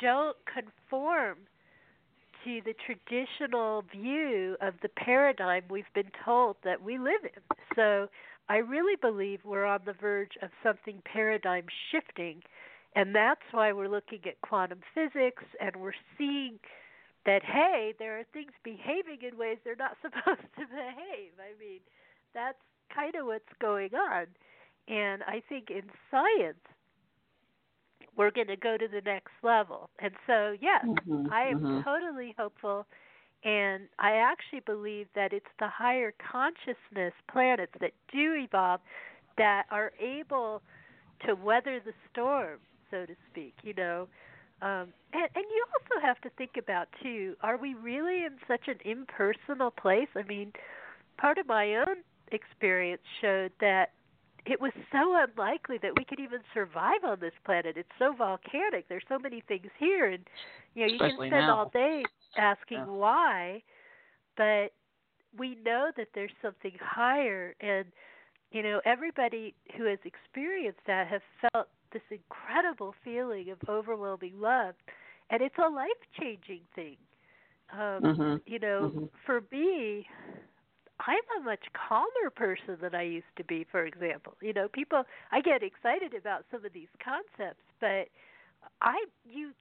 don't 0.00 0.36
conform 0.46 1.38
to 2.44 2.60
the 2.64 2.74
traditional 2.86 3.84
view 3.92 4.56
of 4.60 4.74
the 4.82 4.88
paradigm 4.88 5.62
we've 5.68 5.92
been 5.94 6.10
told 6.24 6.56
that 6.64 6.82
we 6.82 6.98
live 6.98 7.22
in. 7.24 7.56
So 7.76 8.08
I 8.48 8.58
really 8.58 8.96
believe 9.00 9.40
we're 9.44 9.66
on 9.66 9.80
the 9.84 9.92
verge 9.92 10.32
of 10.42 10.50
something 10.62 11.02
paradigm 11.04 11.66
shifting, 11.90 12.42
and 12.96 13.14
that's 13.14 13.42
why 13.50 13.72
we're 13.72 13.88
looking 13.88 14.20
at 14.26 14.40
quantum 14.40 14.80
physics 14.94 15.44
and 15.60 15.76
we're 15.76 15.92
seeing 16.16 16.58
that 17.26 17.42
hey, 17.44 17.92
there 17.98 18.18
are 18.18 18.24
things 18.32 18.52
behaving 18.64 19.18
in 19.22 19.36
ways 19.38 19.58
they're 19.64 19.76
not 19.76 19.96
supposed 20.02 20.48
to 20.58 20.66
behave. 20.66 21.32
I 21.38 21.58
mean, 21.60 21.80
that's 22.32 22.58
kind 22.94 23.14
of 23.14 23.26
what's 23.26 23.44
going 23.60 23.94
on. 23.94 24.26
And 24.88 25.22
I 25.22 25.42
think 25.48 25.70
in 25.70 25.82
science, 26.10 26.58
we're 28.16 28.30
going 28.30 28.48
to 28.48 28.56
go 28.56 28.76
to 28.76 28.88
the 28.88 29.00
next 29.04 29.32
level. 29.42 29.88
And 29.98 30.12
so, 30.26 30.56
yes, 30.60 30.84
mm-hmm, 30.84 31.32
I 31.32 31.42
am 31.48 31.60
mm-hmm. 31.60 31.80
totally 31.82 32.34
hopeful. 32.38 32.86
And 33.44 33.84
I 33.98 34.16
actually 34.16 34.60
believe 34.66 35.06
that 35.14 35.32
it's 35.32 35.46
the 35.58 35.68
higher 35.68 36.12
consciousness 36.30 37.14
planets 37.30 37.72
that 37.80 37.92
do 38.12 38.34
evolve 38.34 38.80
that 39.38 39.64
are 39.70 39.92
able 39.98 40.60
to 41.26 41.34
weather 41.34 41.80
the 41.82 41.92
storm, 42.10 42.58
so 42.90 43.06
to 43.06 43.14
speak, 43.30 43.54
you 43.62 43.72
know. 43.74 44.08
Um, 44.60 44.92
and, 45.14 45.28
and 45.34 45.44
you 45.50 45.64
also 45.72 46.06
have 46.06 46.20
to 46.20 46.30
think 46.36 46.52
about, 46.58 46.88
too, 47.02 47.34
are 47.42 47.56
we 47.56 47.74
really 47.74 48.24
in 48.24 48.32
such 48.46 48.68
an 48.68 48.76
impersonal 48.84 49.70
place? 49.70 50.08
I 50.14 50.22
mean, 50.24 50.52
part 51.16 51.38
of 51.38 51.46
my 51.46 51.76
own 51.76 51.96
experience 52.32 53.02
showed 53.22 53.52
that 53.60 53.92
it 54.46 54.60
was 54.60 54.72
so 54.92 55.16
unlikely 55.16 55.78
that 55.82 55.92
we 55.96 56.04
could 56.04 56.20
even 56.20 56.40
survive 56.54 57.04
on 57.04 57.18
this 57.20 57.32
planet. 57.44 57.76
It's 57.76 57.88
so 57.98 58.14
volcanic. 58.16 58.88
There's 58.88 59.04
so 59.08 59.18
many 59.18 59.42
things 59.46 59.66
here, 59.78 60.10
and 60.10 60.24
you 60.74 60.86
know 60.86 60.92
Especially 60.94 61.26
you 61.26 61.30
can 61.30 61.30
spend 61.30 61.46
now. 61.46 61.56
all 61.56 61.70
day 61.70 62.04
asking 62.36 62.78
yeah. 62.78 62.86
why, 62.86 63.62
but 64.36 64.72
we 65.38 65.56
know 65.64 65.90
that 65.96 66.08
there's 66.14 66.32
something 66.42 66.72
higher, 66.80 67.54
and 67.60 67.86
you 68.50 68.62
know 68.62 68.80
everybody 68.84 69.54
who 69.76 69.84
has 69.84 69.98
experienced 70.04 70.80
that 70.86 71.06
has 71.06 71.20
felt 71.52 71.68
this 71.92 72.02
incredible 72.10 72.94
feeling 73.04 73.50
of 73.50 73.58
overwhelming 73.68 74.40
love, 74.40 74.74
and 75.30 75.42
it's 75.42 75.58
a 75.58 75.68
life 75.68 75.90
changing 76.18 76.60
thing. 76.74 76.96
Um, 77.72 78.02
mm-hmm. 78.02 78.36
You 78.46 78.58
know, 78.58 78.92
mm-hmm. 78.94 79.04
for 79.24 79.42
me, 79.52 80.06
I'm 81.06 81.40
a 81.40 81.44
much 81.44 81.64
calmer 81.72 82.30
person 82.34 82.76
than 82.80 82.94
I 82.94 83.02
used 83.02 83.34
to 83.36 83.44
be, 83.44 83.66
for 83.70 83.86
example. 83.86 84.34
You 84.40 84.52
know, 84.52 84.68
people 84.68 85.04
I 85.32 85.40
get 85.40 85.62
excited 85.62 86.14
about 86.14 86.44
some 86.50 86.64
of 86.64 86.72
these 86.72 86.88
concepts, 87.02 87.62
but 87.80 88.08
I 88.82 89.04
you 89.24 89.52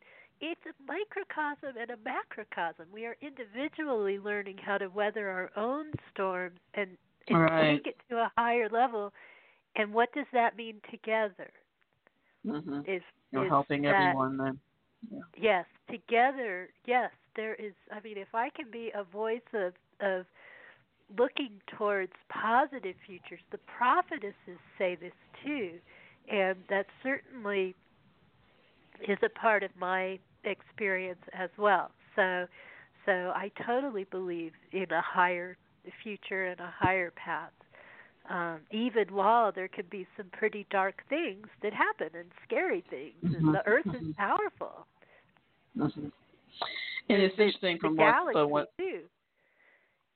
it's 0.41 0.61
a 0.65 0.73
microcosm 0.87 1.79
and 1.79 1.91
a 1.91 1.97
macrocosm. 2.03 2.85
We 2.93 3.05
are 3.05 3.17
individually 3.21 4.19
learning 4.19 4.57
how 4.63 4.77
to 4.77 4.87
weather 4.87 5.29
our 5.29 5.51
own 5.57 5.91
storms 6.13 6.59
and, 6.75 6.91
and 7.27 7.41
right. 7.41 7.83
take 7.83 7.87
it 7.87 7.97
to 8.09 8.17
a 8.17 8.31
higher 8.37 8.69
level. 8.69 9.11
And 9.75 9.93
what 9.93 10.13
does 10.13 10.25
that 10.33 10.55
mean 10.55 10.75
together? 10.89 11.51
Mm-hmm. 12.45 12.79
Is 12.89 13.01
you're 13.31 13.45
is 13.45 13.49
helping 13.49 13.81
that, 13.83 13.95
everyone 13.95 14.37
then? 14.37 14.59
Yeah. 15.11 15.19
Yes, 15.37 15.65
together. 15.89 16.69
Yes, 16.85 17.11
there 17.35 17.55
is. 17.55 17.73
I 17.91 17.99
mean, 18.01 18.17
if 18.17 18.33
I 18.33 18.49
can 18.49 18.71
be 18.71 18.91
a 18.95 19.03
voice 19.03 19.41
of 19.53 19.73
of 19.99 20.25
looking 21.17 21.51
towards 21.77 22.11
positive 22.29 22.95
futures. 23.05 23.39
The 23.51 23.59
prophetesses 23.59 24.59
say 24.77 24.95
this 24.95 25.13
too, 25.43 25.73
and 26.31 26.57
that 26.69 26.85
certainly 27.03 27.75
is 29.07 29.17
a 29.23 29.29
part 29.29 29.63
of 29.63 29.71
my 29.79 30.19
experience 30.43 31.21
as 31.33 31.49
well. 31.57 31.91
So, 32.15 32.45
so 33.05 33.11
I 33.11 33.51
totally 33.65 34.05
believe 34.11 34.51
in 34.71 34.91
a 34.91 35.01
higher 35.01 35.57
future 36.03 36.47
and 36.47 36.59
a 36.59 36.73
higher 36.77 37.11
path. 37.11 37.51
Um, 38.29 38.59
even 38.71 39.05
while 39.11 39.51
there 39.51 39.67
can 39.67 39.85
be 39.89 40.05
some 40.15 40.27
pretty 40.31 40.67
dark 40.69 41.01
things 41.09 41.47
that 41.63 41.73
happen 41.73 42.09
and 42.13 42.27
scary 42.45 42.83
things, 42.89 43.15
mm-hmm. 43.25 43.47
and 43.47 43.55
the 43.55 43.65
Earth 43.65 43.85
mm-hmm. 43.87 44.09
is 44.09 44.15
powerful. 44.17 44.85
Mm-hmm. 45.75 46.07
And 47.09 47.21
it's 47.23 47.33
interesting 47.39 47.79
from 47.79 47.95
what 47.95 48.33
the 48.33 48.45
what 48.45 48.77
too. 48.77 49.01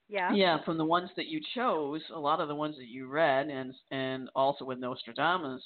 Yeah. 0.08 0.32
Yeah, 0.34 0.58
from 0.64 0.78
the 0.78 0.84
ones 0.84 1.10
that 1.16 1.26
you 1.26 1.40
chose, 1.54 2.02
a 2.14 2.18
lot 2.18 2.40
of 2.40 2.48
the 2.48 2.54
ones 2.54 2.76
that 2.76 2.88
you 2.88 3.08
read, 3.08 3.48
and 3.48 3.74
and 3.90 4.28
also 4.34 4.64
with 4.64 4.78
Nostradamus, 4.78 5.62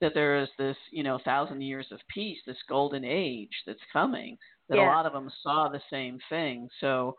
that 0.00 0.14
there 0.14 0.40
is 0.40 0.48
this 0.58 0.76
you 0.92 1.02
know 1.02 1.18
thousand 1.24 1.62
years 1.62 1.86
of 1.90 1.98
peace, 2.12 2.38
this 2.46 2.56
golden 2.68 3.04
age 3.04 3.50
that's 3.66 3.80
coming. 3.92 4.38
That 4.68 4.76
yeah. 4.76 4.86
a 4.86 4.92
lot 4.94 5.06
of 5.06 5.12
them 5.12 5.30
saw 5.42 5.68
the 5.68 5.80
same 5.90 6.18
thing. 6.28 6.68
So, 6.80 7.16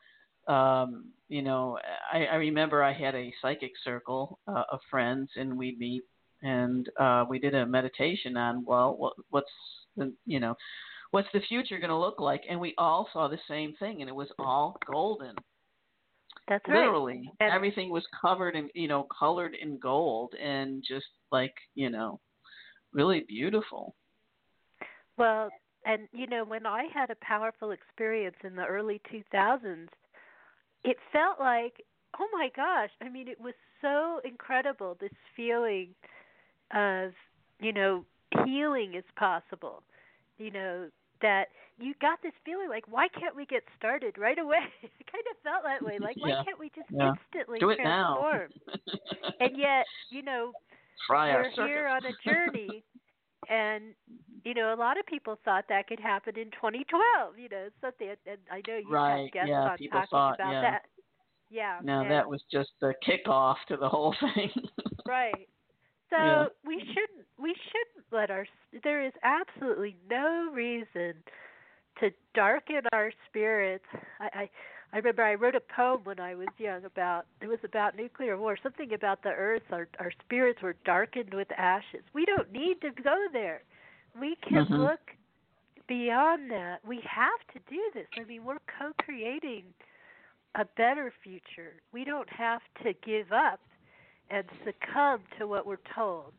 um, 0.48 1.12
you 1.30 1.42
know, 1.42 1.80
I, 2.12 2.26
I 2.26 2.36
remember 2.36 2.84
I 2.84 2.94
had 2.94 3.16
a 3.16 3.34
psychic 3.42 3.72
circle 3.84 4.40
uh, 4.48 4.64
of 4.72 4.80
friends, 4.90 5.30
and 5.36 5.58
we'd 5.58 5.80
meet, 5.80 6.04
and 6.42 6.90
uh, 7.00 7.26
we 7.30 7.40
did 7.40 7.56
a 7.56 7.66
meditation 7.66 8.38
on 8.38 8.64
well, 8.66 8.96
what, 8.98 9.14
what's 9.32 9.52
the 9.98 10.14
you 10.26 10.40
know, 10.40 10.56
what's 11.12 11.30
the 11.34 11.42
future 11.42 11.78
going 11.78 11.90
to 11.90 11.98
look 11.98 12.20
like, 12.22 12.44
and 12.50 12.60
we 12.60 12.74
all 12.78 13.10
saw 13.12 13.28
the 13.28 13.40
same 13.50 13.74
thing, 13.80 14.02
and 14.02 14.10
it 14.10 14.16
was 14.16 14.30
all 14.40 14.78
golden 14.90 15.36
that's 16.48 16.68
literally 16.68 17.30
right. 17.40 17.52
everything 17.52 17.90
was 17.90 18.04
covered 18.22 18.56
in 18.56 18.70
you 18.74 18.88
know 18.88 19.08
colored 19.18 19.56
in 19.60 19.78
gold 19.78 20.34
and 20.42 20.84
just 20.88 21.06
like 21.32 21.54
you 21.76 21.90
know 21.90 22.20
really 22.94 23.26
beautiful 23.28 23.96
well 25.18 25.50
and 25.86 26.08
you 26.12 26.28
know 26.28 26.44
when 26.44 26.66
i 26.66 26.86
had 26.94 27.10
a 27.10 27.16
powerful 27.22 27.72
experience 27.72 28.36
in 28.44 28.56
the 28.56 28.66
early 28.66 29.02
2000s 29.12 29.88
it 30.84 30.98
felt 31.12 31.40
like 31.40 31.84
oh 32.20 32.28
my 32.32 32.50
gosh 32.56 32.90
i 33.02 33.10
mean 33.10 33.28
it 33.28 33.40
was 33.40 33.54
so 33.82 34.20
incredible 34.24 34.98
this 35.00 35.12
feeling 35.36 35.90
of 36.74 37.12
you 37.60 37.74
know 37.74 38.04
healing 38.46 38.96
is 38.96 39.04
possible 39.16 39.84
you 40.38 40.52
know 40.52 40.88
that 41.22 41.46
you 41.80 41.94
got 42.02 42.22
this 42.22 42.34
feeling 42.44 42.70
like 42.70 42.86
why 42.88 43.08
can't 43.08 43.36
we 43.36 43.46
get 43.46 43.64
started 43.78 44.18
right 44.18 44.40
away? 44.40 44.66
it 44.82 45.06
kind 45.12 45.24
of 45.32 45.38
felt 45.44 45.64
that 45.64 45.86
way. 45.86 45.98
Like 46.00 46.18
why 46.20 46.30
yeah. 46.30 46.44
can't 46.44 46.60
we 46.60 46.72
just 46.76 46.90
yeah. 46.90 47.14
instantly 47.14 47.60
Do 47.60 47.70
it 47.70 47.78
transform? 47.78 48.50
now. 48.68 48.74
and 49.40 49.58
yet, 49.58 49.86
you 50.10 50.24
know, 50.24 50.52
Try 51.08 51.34
we're 51.34 51.68
here 51.68 51.88
on 51.88 52.02
a 52.06 52.30
journey 52.30 52.84
and 53.50 53.94
you 54.44 54.54
know, 54.54 54.74
a 54.74 54.80
lot 54.80 54.98
of 54.98 55.06
people 55.06 55.38
thought 55.44 55.66
that 55.70 55.88
could 55.88 56.00
happen 56.00 56.38
in 56.38 56.52
2012. 56.52 57.38
You 57.38 57.50
know, 57.50 57.68
something, 57.82 58.10
and 58.26 58.38
I 58.52 58.62
know 58.68 58.78
you 58.78 58.90
right. 58.90 59.24
have 59.24 59.32
guests 59.32 59.50
yeah, 59.50 59.62
on 59.62 59.78
people 59.78 60.00
talking 60.00 60.10
thought, 60.10 60.36
about 60.36 60.54
yeah. 60.54 60.62
that. 60.62 60.82
Yeah. 61.50 61.80
No, 61.84 62.02
and, 62.02 62.12
that 62.12 62.28
was 62.28 62.42
just 62.52 62.70
the 62.82 62.94
kickoff 63.08 63.56
to 63.70 63.78
the 63.78 63.90
whole 63.90 64.16
thing. 64.36 64.52
right. 65.08 65.48
So 66.10 66.18
Yeah. 66.18 66.46
we 66.66 66.80
shouldn't 66.80 67.28
we 67.38 67.54
shouldn't 67.54 68.06
let 68.12 68.32
our 68.32 68.48
there 68.84 69.06
is 69.06 69.14
absolutely 69.24 69.98
no 70.10 70.50
reason 70.54 71.16
to 72.00 72.12
darken 72.34 72.82
our 72.92 73.12
spirits. 73.30 73.86
I, 74.20 74.30
I 74.34 74.50
I 74.94 74.98
remember 74.98 75.24
I 75.24 75.34
wrote 75.36 75.56
a 75.56 75.60
poem 75.60 76.02
when 76.06 76.20
I 76.20 76.34
was 76.34 76.48
young 76.58 76.86
about 76.86 77.26
it 77.42 77.48
was 77.48 77.60
about 77.64 77.98
nuclear 77.98 78.38
war, 78.38 78.58
something 78.62 78.94
about 78.94 79.22
the 79.24 79.30
earth. 79.30 79.64
Our 79.72 79.88
our 80.00 80.12
spirits 80.24 80.62
were 80.62 80.76
darkened 80.86 81.34
with 81.34 81.48
ashes. 81.58 82.04
We 82.14 82.26
don't 82.26 82.52
need 82.52 82.82
to 82.82 82.92
go 83.04 83.16
there. 83.34 83.64
We 84.20 84.38
can 84.48 84.66
mm-hmm. 84.66 84.76
look 84.76 85.00
beyond 85.88 86.50
that. 86.52 86.80
We 86.86 87.02
have 87.04 87.40
to 87.54 87.60
do 87.70 87.82
this. 87.94 88.08
I 88.20 88.24
mean, 88.24 88.44
we're 88.46 88.58
co-creating 88.80 89.64
a 90.56 90.66
better 90.76 91.14
future. 91.24 91.74
We 91.94 92.04
don't 92.04 92.30
have 92.30 92.62
to 92.84 92.94
give 93.06 93.32
up 93.32 93.60
and 94.30 94.44
succumb 94.66 95.22
to 95.38 95.48
what 95.48 95.66
we're 95.66 95.78
told. 95.96 96.34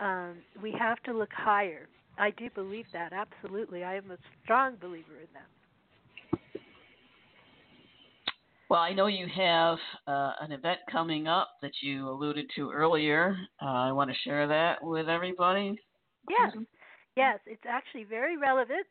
Um, 0.00 0.36
we 0.62 0.72
have 0.78 1.02
to 1.04 1.12
look 1.12 1.32
higher. 1.32 1.88
I 2.18 2.30
do 2.30 2.48
believe 2.54 2.86
that 2.92 3.12
absolutely. 3.12 3.84
I 3.84 3.96
am 3.96 4.10
a 4.10 4.16
strong 4.42 4.76
believer 4.80 5.20
in 5.20 5.28
that. 5.34 5.48
Well, 8.68 8.80
I 8.80 8.92
know 8.92 9.06
you 9.06 9.26
have 9.28 9.78
uh, 10.08 10.32
an 10.40 10.50
event 10.50 10.80
coming 10.90 11.28
up 11.28 11.50
that 11.62 11.70
you 11.82 12.08
alluded 12.08 12.50
to 12.56 12.70
earlier. 12.72 13.36
Uh, 13.62 13.66
I 13.66 13.92
want 13.92 14.10
to 14.10 14.16
share 14.24 14.48
that 14.48 14.82
with 14.82 15.08
everybody. 15.08 15.78
Yes, 16.28 16.56
yes, 17.16 17.38
it's 17.46 17.62
actually 17.68 18.04
very 18.04 18.36
relevant. 18.36 18.86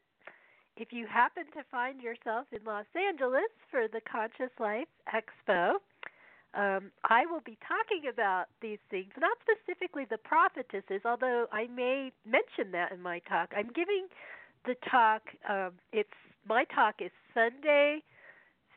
If 0.78 0.90
you 0.92 1.08
happen 1.08 1.44
to 1.54 1.64
find 1.72 2.02
yourself 2.02 2.48
in 2.54 2.60
Los 2.66 2.86
Angeles 2.96 3.52
for 3.70 3.88
the 3.92 4.02
Conscious 4.10 4.52
Life 4.60 4.88
Expo, 5.14 5.74
um, 6.56 6.92
I 7.10 7.26
will 7.26 7.42
be 7.46 7.58
talking 7.68 8.10
about 8.10 8.46
these 8.62 8.80
things, 8.90 9.12
not 9.20 9.38
specifically 9.44 10.06
the 10.10 10.18
prophetesses, 10.18 11.02
although 11.04 11.48
I 11.52 11.68
may 11.68 12.12
mention 12.26 12.72
that 12.72 12.92
in 12.92 13.02
my 13.02 13.20
talk. 13.28 13.52
I'm 13.56 13.70
giving 13.76 14.08
the 14.66 14.76
talk. 14.90 15.22
Um, 15.50 15.74
it's 15.92 16.10
my 16.48 16.64
talk 16.74 16.96
is 17.00 17.12
Sunday, 17.34 18.00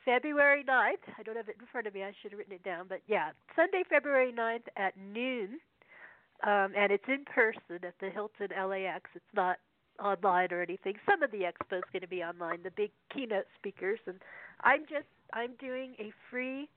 February 0.05 0.65
9th. 0.65 1.07
I 1.19 1.23
don't 1.23 1.37
have 1.37 1.49
it 1.49 1.57
in 1.61 1.67
front 1.71 1.87
of 1.87 1.95
me. 1.95 2.03
I 2.03 2.13
should 2.21 2.33
have 2.33 2.39
written 2.39 2.55
it 2.55 2.65
down. 2.65 2.87
But 2.89 3.01
yeah, 3.07 3.31
Sunday, 3.55 3.85
February 3.89 4.33
9th 4.33 4.67
at 4.77 4.95
noon. 4.97 5.61
Um, 6.45 6.73
and 6.77 6.91
it's 6.91 7.05
in 7.09 7.25
person 7.25 7.85
at 7.85 7.95
the 8.01 8.11
Hilton 8.11 8.49
LAX. 8.51 9.11
It's 9.15 9.25
not 9.35 9.59
online 10.03 10.49
or 10.53 10.63
anything. 10.63 10.95
Some 11.09 11.23
of 11.23 11.31
the 11.31 11.39
expo 11.39 11.79
is 11.79 11.85
going 11.93 12.03
to 12.03 12.09
be 12.09 12.23
online, 12.23 12.61
the 12.63 12.71
big 12.71 12.91
keynote 13.13 13.47
speakers. 13.59 13.99
And 14.07 14.17
I'm 14.63 14.83
just, 14.83 15.07
I'm 15.33 15.55
doing 15.61 15.95
a 15.99 16.13
free 16.31 16.69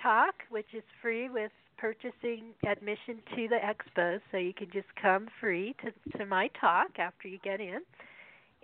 talk, 0.00 0.34
which 0.50 0.74
is 0.74 0.82
free 1.00 1.28
with 1.28 1.50
purchasing 1.78 2.54
admission 2.66 3.18
to 3.34 3.48
the 3.48 3.56
expo. 3.56 4.20
So 4.30 4.36
you 4.36 4.52
can 4.54 4.68
just 4.72 4.88
come 5.00 5.28
free 5.40 5.74
to, 5.84 6.18
to 6.18 6.26
my 6.26 6.48
talk 6.60 6.98
after 6.98 7.28
you 7.28 7.38
get 7.42 7.60
in 7.60 7.80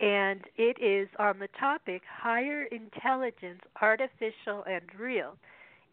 and 0.00 0.44
it 0.56 0.76
is 0.80 1.08
on 1.18 1.38
the 1.38 1.48
topic 1.58 2.02
higher 2.08 2.64
intelligence, 2.64 3.60
artificial 3.82 4.64
and 4.66 4.82
real. 4.98 5.36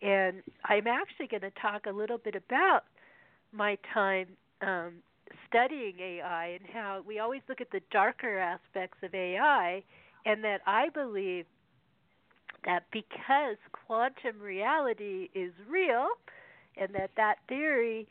And 0.01 0.43
I'm 0.65 0.87
actually 0.87 1.27
going 1.27 1.41
to 1.41 1.51
talk 1.59 1.85
a 1.87 1.91
little 1.91 2.19
bit 2.19 2.35
about 2.35 2.83
my 3.51 3.77
time 3.93 4.27
um, 4.61 4.95
studying 5.47 5.95
AI 5.99 6.57
and 6.59 6.61
how 6.71 7.01
we 7.07 7.19
always 7.19 7.41
look 7.49 7.61
at 7.61 7.71
the 7.71 7.81
darker 7.91 8.37
aspects 8.37 8.97
of 9.01 9.13
AI, 9.15 9.83
and 10.25 10.43
that 10.43 10.61
I 10.67 10.89
believe 10.89 11.45
that 12.65 12.83
because 12.91 13.57
quantum 13.85 14.39
reality 14.41 15.29
is 15.33 15.51
real, 15.69 16.07
and 16.77 16.93
that 16.93 17.11
that 17.17 17.35
theory 17.47 18.07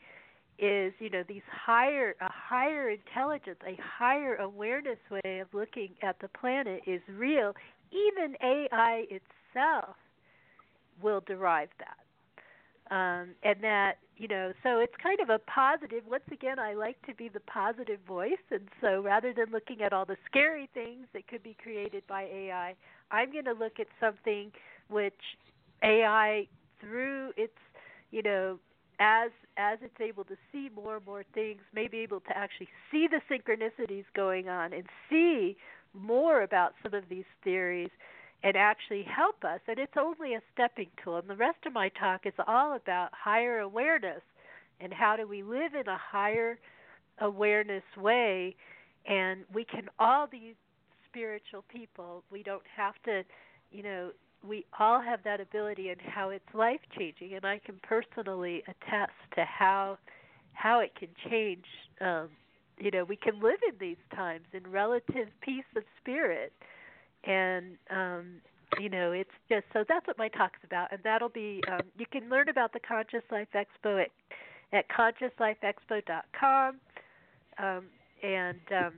is 0.57 0.93
you 0.99 1.09
know 1.09 1.23
these 1.27 1.41
higher 1.51 2.15
a 2.21 2.29
higher 2.31 2.89
intelligence 2.89 3.59
a 3.67 3.77
higher 3.81 4.35
awareness 4.35 4.97
way 5.11 5.39
of 5.39 5.47
looking 5.53 5.89
at 6.01 6.17
the 6.21 6.29
planet 6.29 6.81
is 6.87 7.01
real 7.17 7.53
even 7.91 8.35
ai 8.41 9.03
itself 9.09 9.95
will 11.01 11.21
derive 11.25 11.69
that. 11.79 12.95
Um, 12.95 13.29
and 13.43 13.61
that 13.61 13.93
you 14.17 14.27
know 14.27 14.53
so 14.63 14.79
it's 14.79 14.93
kind 15.01 15.19
of 15.19 15.29
a 15.29 15.39
positive 15.39 16.03
once 16.09 16.23
again 16.31 16.59
i 16.59 16.73
like 16.73 17.01
to 17.05 17.13
be 17.15 17.29
the 17.29 17.39
positive 17.41 17.99
voice 18.07 18.31
and 18.51 18.67
so 18.81 19.01
rather 19.01 19.33
than 19.33 19.45
looking 19.51 19.81
at 19.81 19.93
all 19.93 20.05
the 20.05 20.17
scary 20.25 20.69
things 20.73 21.05
that 21.13 21.27
could 21.27 21.43
be 21.43 21.55
created 21.61 22.03
by 22.07 22.23
ai 22.23 22.73
i'm 23.11 23.31
going 23.31 23.45
to 23.45 23.53
look 23.53 23.79
at 23.79 23.87
something 23.99 24.51
which 24.89 25.13
ai 25.83 26.47
through 26.79 27.31
its 27.37 27.57
you 28.11 28.21
know 28.21 28.57
as 28.99 29.31
as 29.57 29.79
it's 29.81 29.99
able 30.01 30.23
to 30.25 30.35
see 30.51 30.69
more 30.75 30.97
and 30.97 31.05
more 31.05 31.23
things, 31.33 31.61
may 31.73 31.87
be 31.87 31.99
able 31.99 32.19
to 32.21 32.37
actually 32.37 32.67
see 32.91 33.07
the 33.07 33.21
synchronicities 33.33 34.05
going 34.15 34.49
on 34.49 34.73
and 34.73 34.83
see 35.09 35.55
more 35.93 36.41
about 36.41 36.73
some 36.83 36.93
of 36.93 37.03
these 37.09 37.25
theories 37.43 37.89
and 38.45 38.55
actually 38.55 39.03
help 39.03 39.43
us. 39.43 39.59
And 39.67 39.79
it's 39.79 39.97
only 39.99 40.35
a 40.35 40.41
stepping 40.53 40.89
tool. 41.03 41.17
And 41.17 41.27
the 41.27 41.35
rest 41.35 41.57
of 41.65 41.73
my 41.73 41.89
talk 41.89 42.21
is 42.25 42.33
all 42.47 42.75
about 42.75 43.09
higher 43.11 43.59
awareness 43.59 44.21
and 44.79 44.93
how 44.93 45.15
do 45.15 45.27
we 45.27 45.41
live 45.41 45.73
in 45.73 45.87
a 45.87 45.97
higher 45.97 46.59
awareness 47.19 47.83
way. 47.97 48.55
And 49.07 49.41
we 49.51 49.65
can 49.65 49.89
all 49.97 50.27
be 50.27 50.55
spiritual 51.09 51.65
people. 51.69 52.23
We 52.31 52.43
don't 52.43 52.63
have 52.77 52.93
to, 53.05 53.23
you 53.71 53.81
know, 53.81 54.11
we 54.47 54.63
all 54.79 55.01
have 55.01 55.21
that 55.23 55.41
ability 55.41 55.89
and 55.89 55.99
how 55.99 56.29
it's 56.29 56.45
life 56.53 56.81
changing 56.95 57.33
and 57.33 57.45
I 57.45 57.59
can 57.65 57.79
personally 57.81 58.61
attest 58.67 59.13
to 59.33 59.43
how 59.43 59.97
how 60.53 60.81
it 60.81 60.91
can 60.93 61.07
change 61.27 61.65
um 61.99 62.29
you 62.77 62.91
know 62.91 63.03
we 63.05 63.15
can 63.15 63.41
live 63.41 63.57
in 63.67 63.75
these 63.79 63.97
times 64.13 64.45
in 64.53 64.69
relative 64.71 65.29
peace 65.41 65.63
of 65.75 65.81
spirit 65.99 66.53
and 67.25 67.77
um 67.89 68.41
you 68.79 68.89
know 68.89 69.11
it's 69.11 69.29
just 69.49 69.65
so 69.73 69.83
that's 69.87 70.05
what 70.07 70.17
my 70.17 70.27
talk's 70.27 70.59
about 70.63 70.91
and 70.91 70.99
that'll 71.03 71.29
be 71.29 71.61
um 71.71 71.81
you 71.97 72.05
can 72.11 72.29
learn 72.29 72.49
about 72.49 72.73
the 72.73 72.79
conscious 72.79 73.23
life 73.31 73.47
expo 73.55 74.01
at 74.01 74.11
at 74.73 74.85
consciouslifeexpo.com 74.89 76.75
um 77.59 77.85
and 78.23 78.59
um 78.71 78.93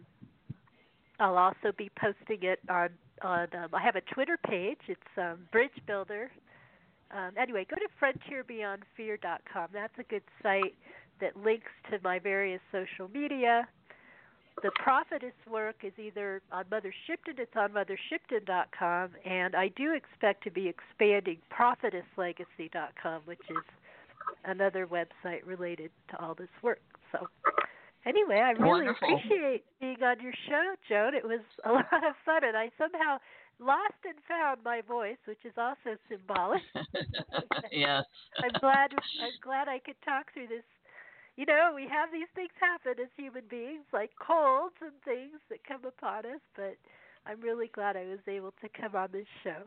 I'll 1.19 1.37
also 1.37 1.71
be 1.77 1.89
posting 1.99 2.43
it 2.43 2.59
on 2.69 2.89
on 3.23 3.47
um, 3.53 3.69
I 3.73 3.81
have 3.81 3.95
a 3.95 4.01
Twitter 4.13 4.37
page. 4.47 4.77
It's 4.87 5.01
um, 5.17 5.47
Bridge 5.51 5.71
Builder. 5.87 6.29
Um, 7.11 7.31
anyway, 7.39 7.65
go 7.67 7.77
to 7.77 7.87
frontierbeyondfear.com. 7.99 9.69
That's 9.73 9.93
a 9.97 10.03
good 10.03 10.21
site 10.43 10.75
that 11.19 11.35
links 11.35 11.71
to 11.89 11.97
my 12.03 12.19
various 12.19 12.61
social 12.71 13.09
media. 13.11 13.67
The 14.63 14.71
prophetess 14.83 15.33
work 15.49 15.75
is 15.83 15.93
either 15.99 16.41
on 16.51 16.65
Mother 16.71 16.93
Shipton, 17.05 17.35
it's 17.37 17.51
on 17.55 17.71
mothershipton.com, 17.73 19.09
and 19.23 19.55
I 19.55 19.67
do 19.69 19.93
expect 19.93 20.43
to 20.45 20.51
be 20.51 20.67
expanding 20.67 21.37
prophetesslegacy.com, 21.51 23.21
which 23.25 23.39
is 23.49 23.63
another 24.45 24.87
website 24.87 25.45
related 25.45 25.91
to 26.09 26.19
all 26.19 26.33
this 26.33 26.49
work. 26.63 26.81
So 27.11 27.27
Anyway, 28.07 28.39
I 28.39 28.51
really 28.51 28.87
Wonderful. 28.87 29.15
appreciate 29.19 29.65
being 29.81 30.01
on 30.01 30.21
your 30.21 30.33
show, 30.47 30.75
Joan. 30.87 31.13
It 31.13 31.25
was 31.25 31.41
a 31.65 31.71
lot 31.73 31.91
of 31.91 32.15
fun, 32.23 32.43
and 32.45 32.55
I 32.55 32.71
somehow 32.77 33.17
lost 33.59 33.99
and 34.05 34.15
found 34.27 34.63
my 34.63 34.81
voice, 34.81 35.17
which 35.25 35.43
is 35.43 35.51
also 35.57 35.97
symbolic. 36.09 36.61
yes. 37.71 38.05
I'm 38.39 38.59
glad. 38.61 38.93
I'm 38.93 39.37
glad 39.43 39.67
I 39.67 39.79
could 39.79 39.99
talk 40.05 40.31
through 40.33 40.47
this. 40.47 40.63
You 41.37 41.45
know, 41.45 41.71
we 41.73 41.83
have 41.83 42.11
these 42.11 42.27
things 42.33 42.49
happen 42.59 43.01
as 43.01 43.09
human 43.15 43.43
beings, 43.47 43.85
like 43.93 44.09
colds 44.19 44.75
and 44.81 44.91
things 45.05 45.39
that 45.49 45.59
come 45.67 45.85
upon 45.85 46.25
us. 46.25 46.41
But 46.55 46.77
I'm 47.27 47.39
really 47.41 47.69
glad 47.73 47.95
I 47.95 48.05
was 48.05 48.19
able 48.27 48.53
to 48.61 48.69
come 48.69 48.95
on 48.95 49.09
this 49.11 49.27
show. 49.43 49.61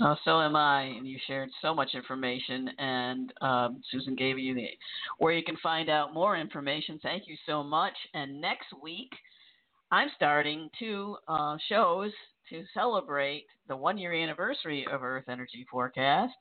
Oh, 0.00 0.16
so 0.24 0.40
am 0.40 0.56
I. 0.56 0.82
And 0.82 1.06
you 1.06 1.18
shared 1.26 1.50
so 1.62 1.74
much 1.74 1.90
information, 1.94 2.68
and 2.78 3.32
um, 3.40 3.82
Susan 3.90 4.14
gave 4.14 4.38
you 4.38 4.54
the 4.54 4.66
where 5.18 5.32
you 5.32 5.44
can 5.44 5.56
find 5.62 5.88
out 5.88 6.14
more 6.14 6.36
information. 6.36 6.98
Thank 7.02 7.24
you 7.26 7.36
so 7.46 7.62
much. 7.62 7.94
And 8.12 8.40
next 8.40 8.66
week, 8.82 9.10
I'm 9.90 10.08
starting 10.16 10.70
two 10.78 11.16
uh, 11.28 11.56
shows 11.68 12.12
to 12.50 12.64
celebrate 12.74 13.46
the 13.68 13.76
one 13.76 13.98
year 13.98 14.12
anniversary 14.12 14.86
of 14.92 15.02
Earth 15.02 15.24
Energy 15.28 15.66
Forecast. 15.70 16.32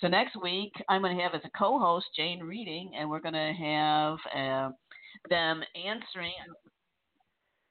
So 0.00 0.08
next 0.08 0.40
week, 0.40 0.72
I'm 0.88 1.02
going 1.02 1.16
to 1.16 1.22
have 1.22 1.34
as 1.34 1.42
a 1.44 1.58
co-host 1.58 2.06
Jane 2.16 2.40
Reading, 2.40 2.92
and 2.96 3.08
we're 3.10 3.20
going 3.20 3.34
to 3.34 3.52
have 3.58 4.18
uh, 4.34 4.72
them 5.28 5.62
answering 5.76 6.32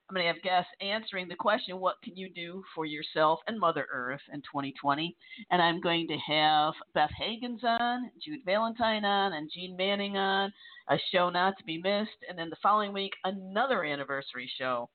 I'm 0.09 0.15
going 0.15 0.25
to 0.25 0.33
have 0.33 0.41
guests 0.41 0.71
answering 0.81 1.27
the 1.27 1.35
question, 1.35 1.79
What 1.79 2.01
can 2.03 2.17
you 2.17 2.31
do 2.33 2.63
for 2.73 2.87
yourself 2.87 3.39
and 3.47 3.59
Mother 3.59 3.85
Earth 3.93 4.21
in 4.33 4.39
2020? 4.41 5.15
And 5.51 5.61
I'm 5.61 5.79
going 5.79 6.07
to 6.07 6.17
have 6.17 6.73
Beth 6.95 7.11
Hagins 7.21 7.63
on, 7.63 8.09
Jude 8.23 8.39
Valentine 8.43 9.05
on, 9.05 9.33
and 9.33 9.51
Jean 9.53 9.77
Manning 9.77 10.17
on, 10.17 10.51
a 10.89 10.97
show 11.13 11.29
not 11.29 11.59
to 11.59 11.63
be 11.63 11.77
missed. 11.77 12.17
And 12.27 12.35
then 12.39 12.49
the 12.49 12.55
following 12.63 12.91
week, 12.91 13.13
another 13.23 13.83
anniversary 13.83 14.49
show. 14.57 14.89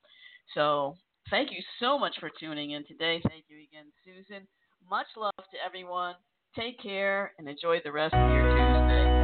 So 0.53 0.97
thank 1.31 1.51
you 1.51 1.63
so 1.81 1.99
much 1.99 2.15
for 2.21 2.31
tuning 2.41 2.73
in 2.73 2.85
today. 2.87 3.21
Thank 3.29 3.45
you 3.49 3.57
again, 3.57 3.87
Susan. 4.05 4.47
Much 4.89 5.07
love 5.17 5.33
to 5.37 5.57
everyone. 5.65 6.15
Take 6.57 6.81
care 6.81 7.33
and 7.39 7.49
enjoy 7.49 7.79
the 7.85 7.93
rest 7.93 8.15
of 8.15 8.31
your 8.31 8.43
Tuesday. 8.43 9.24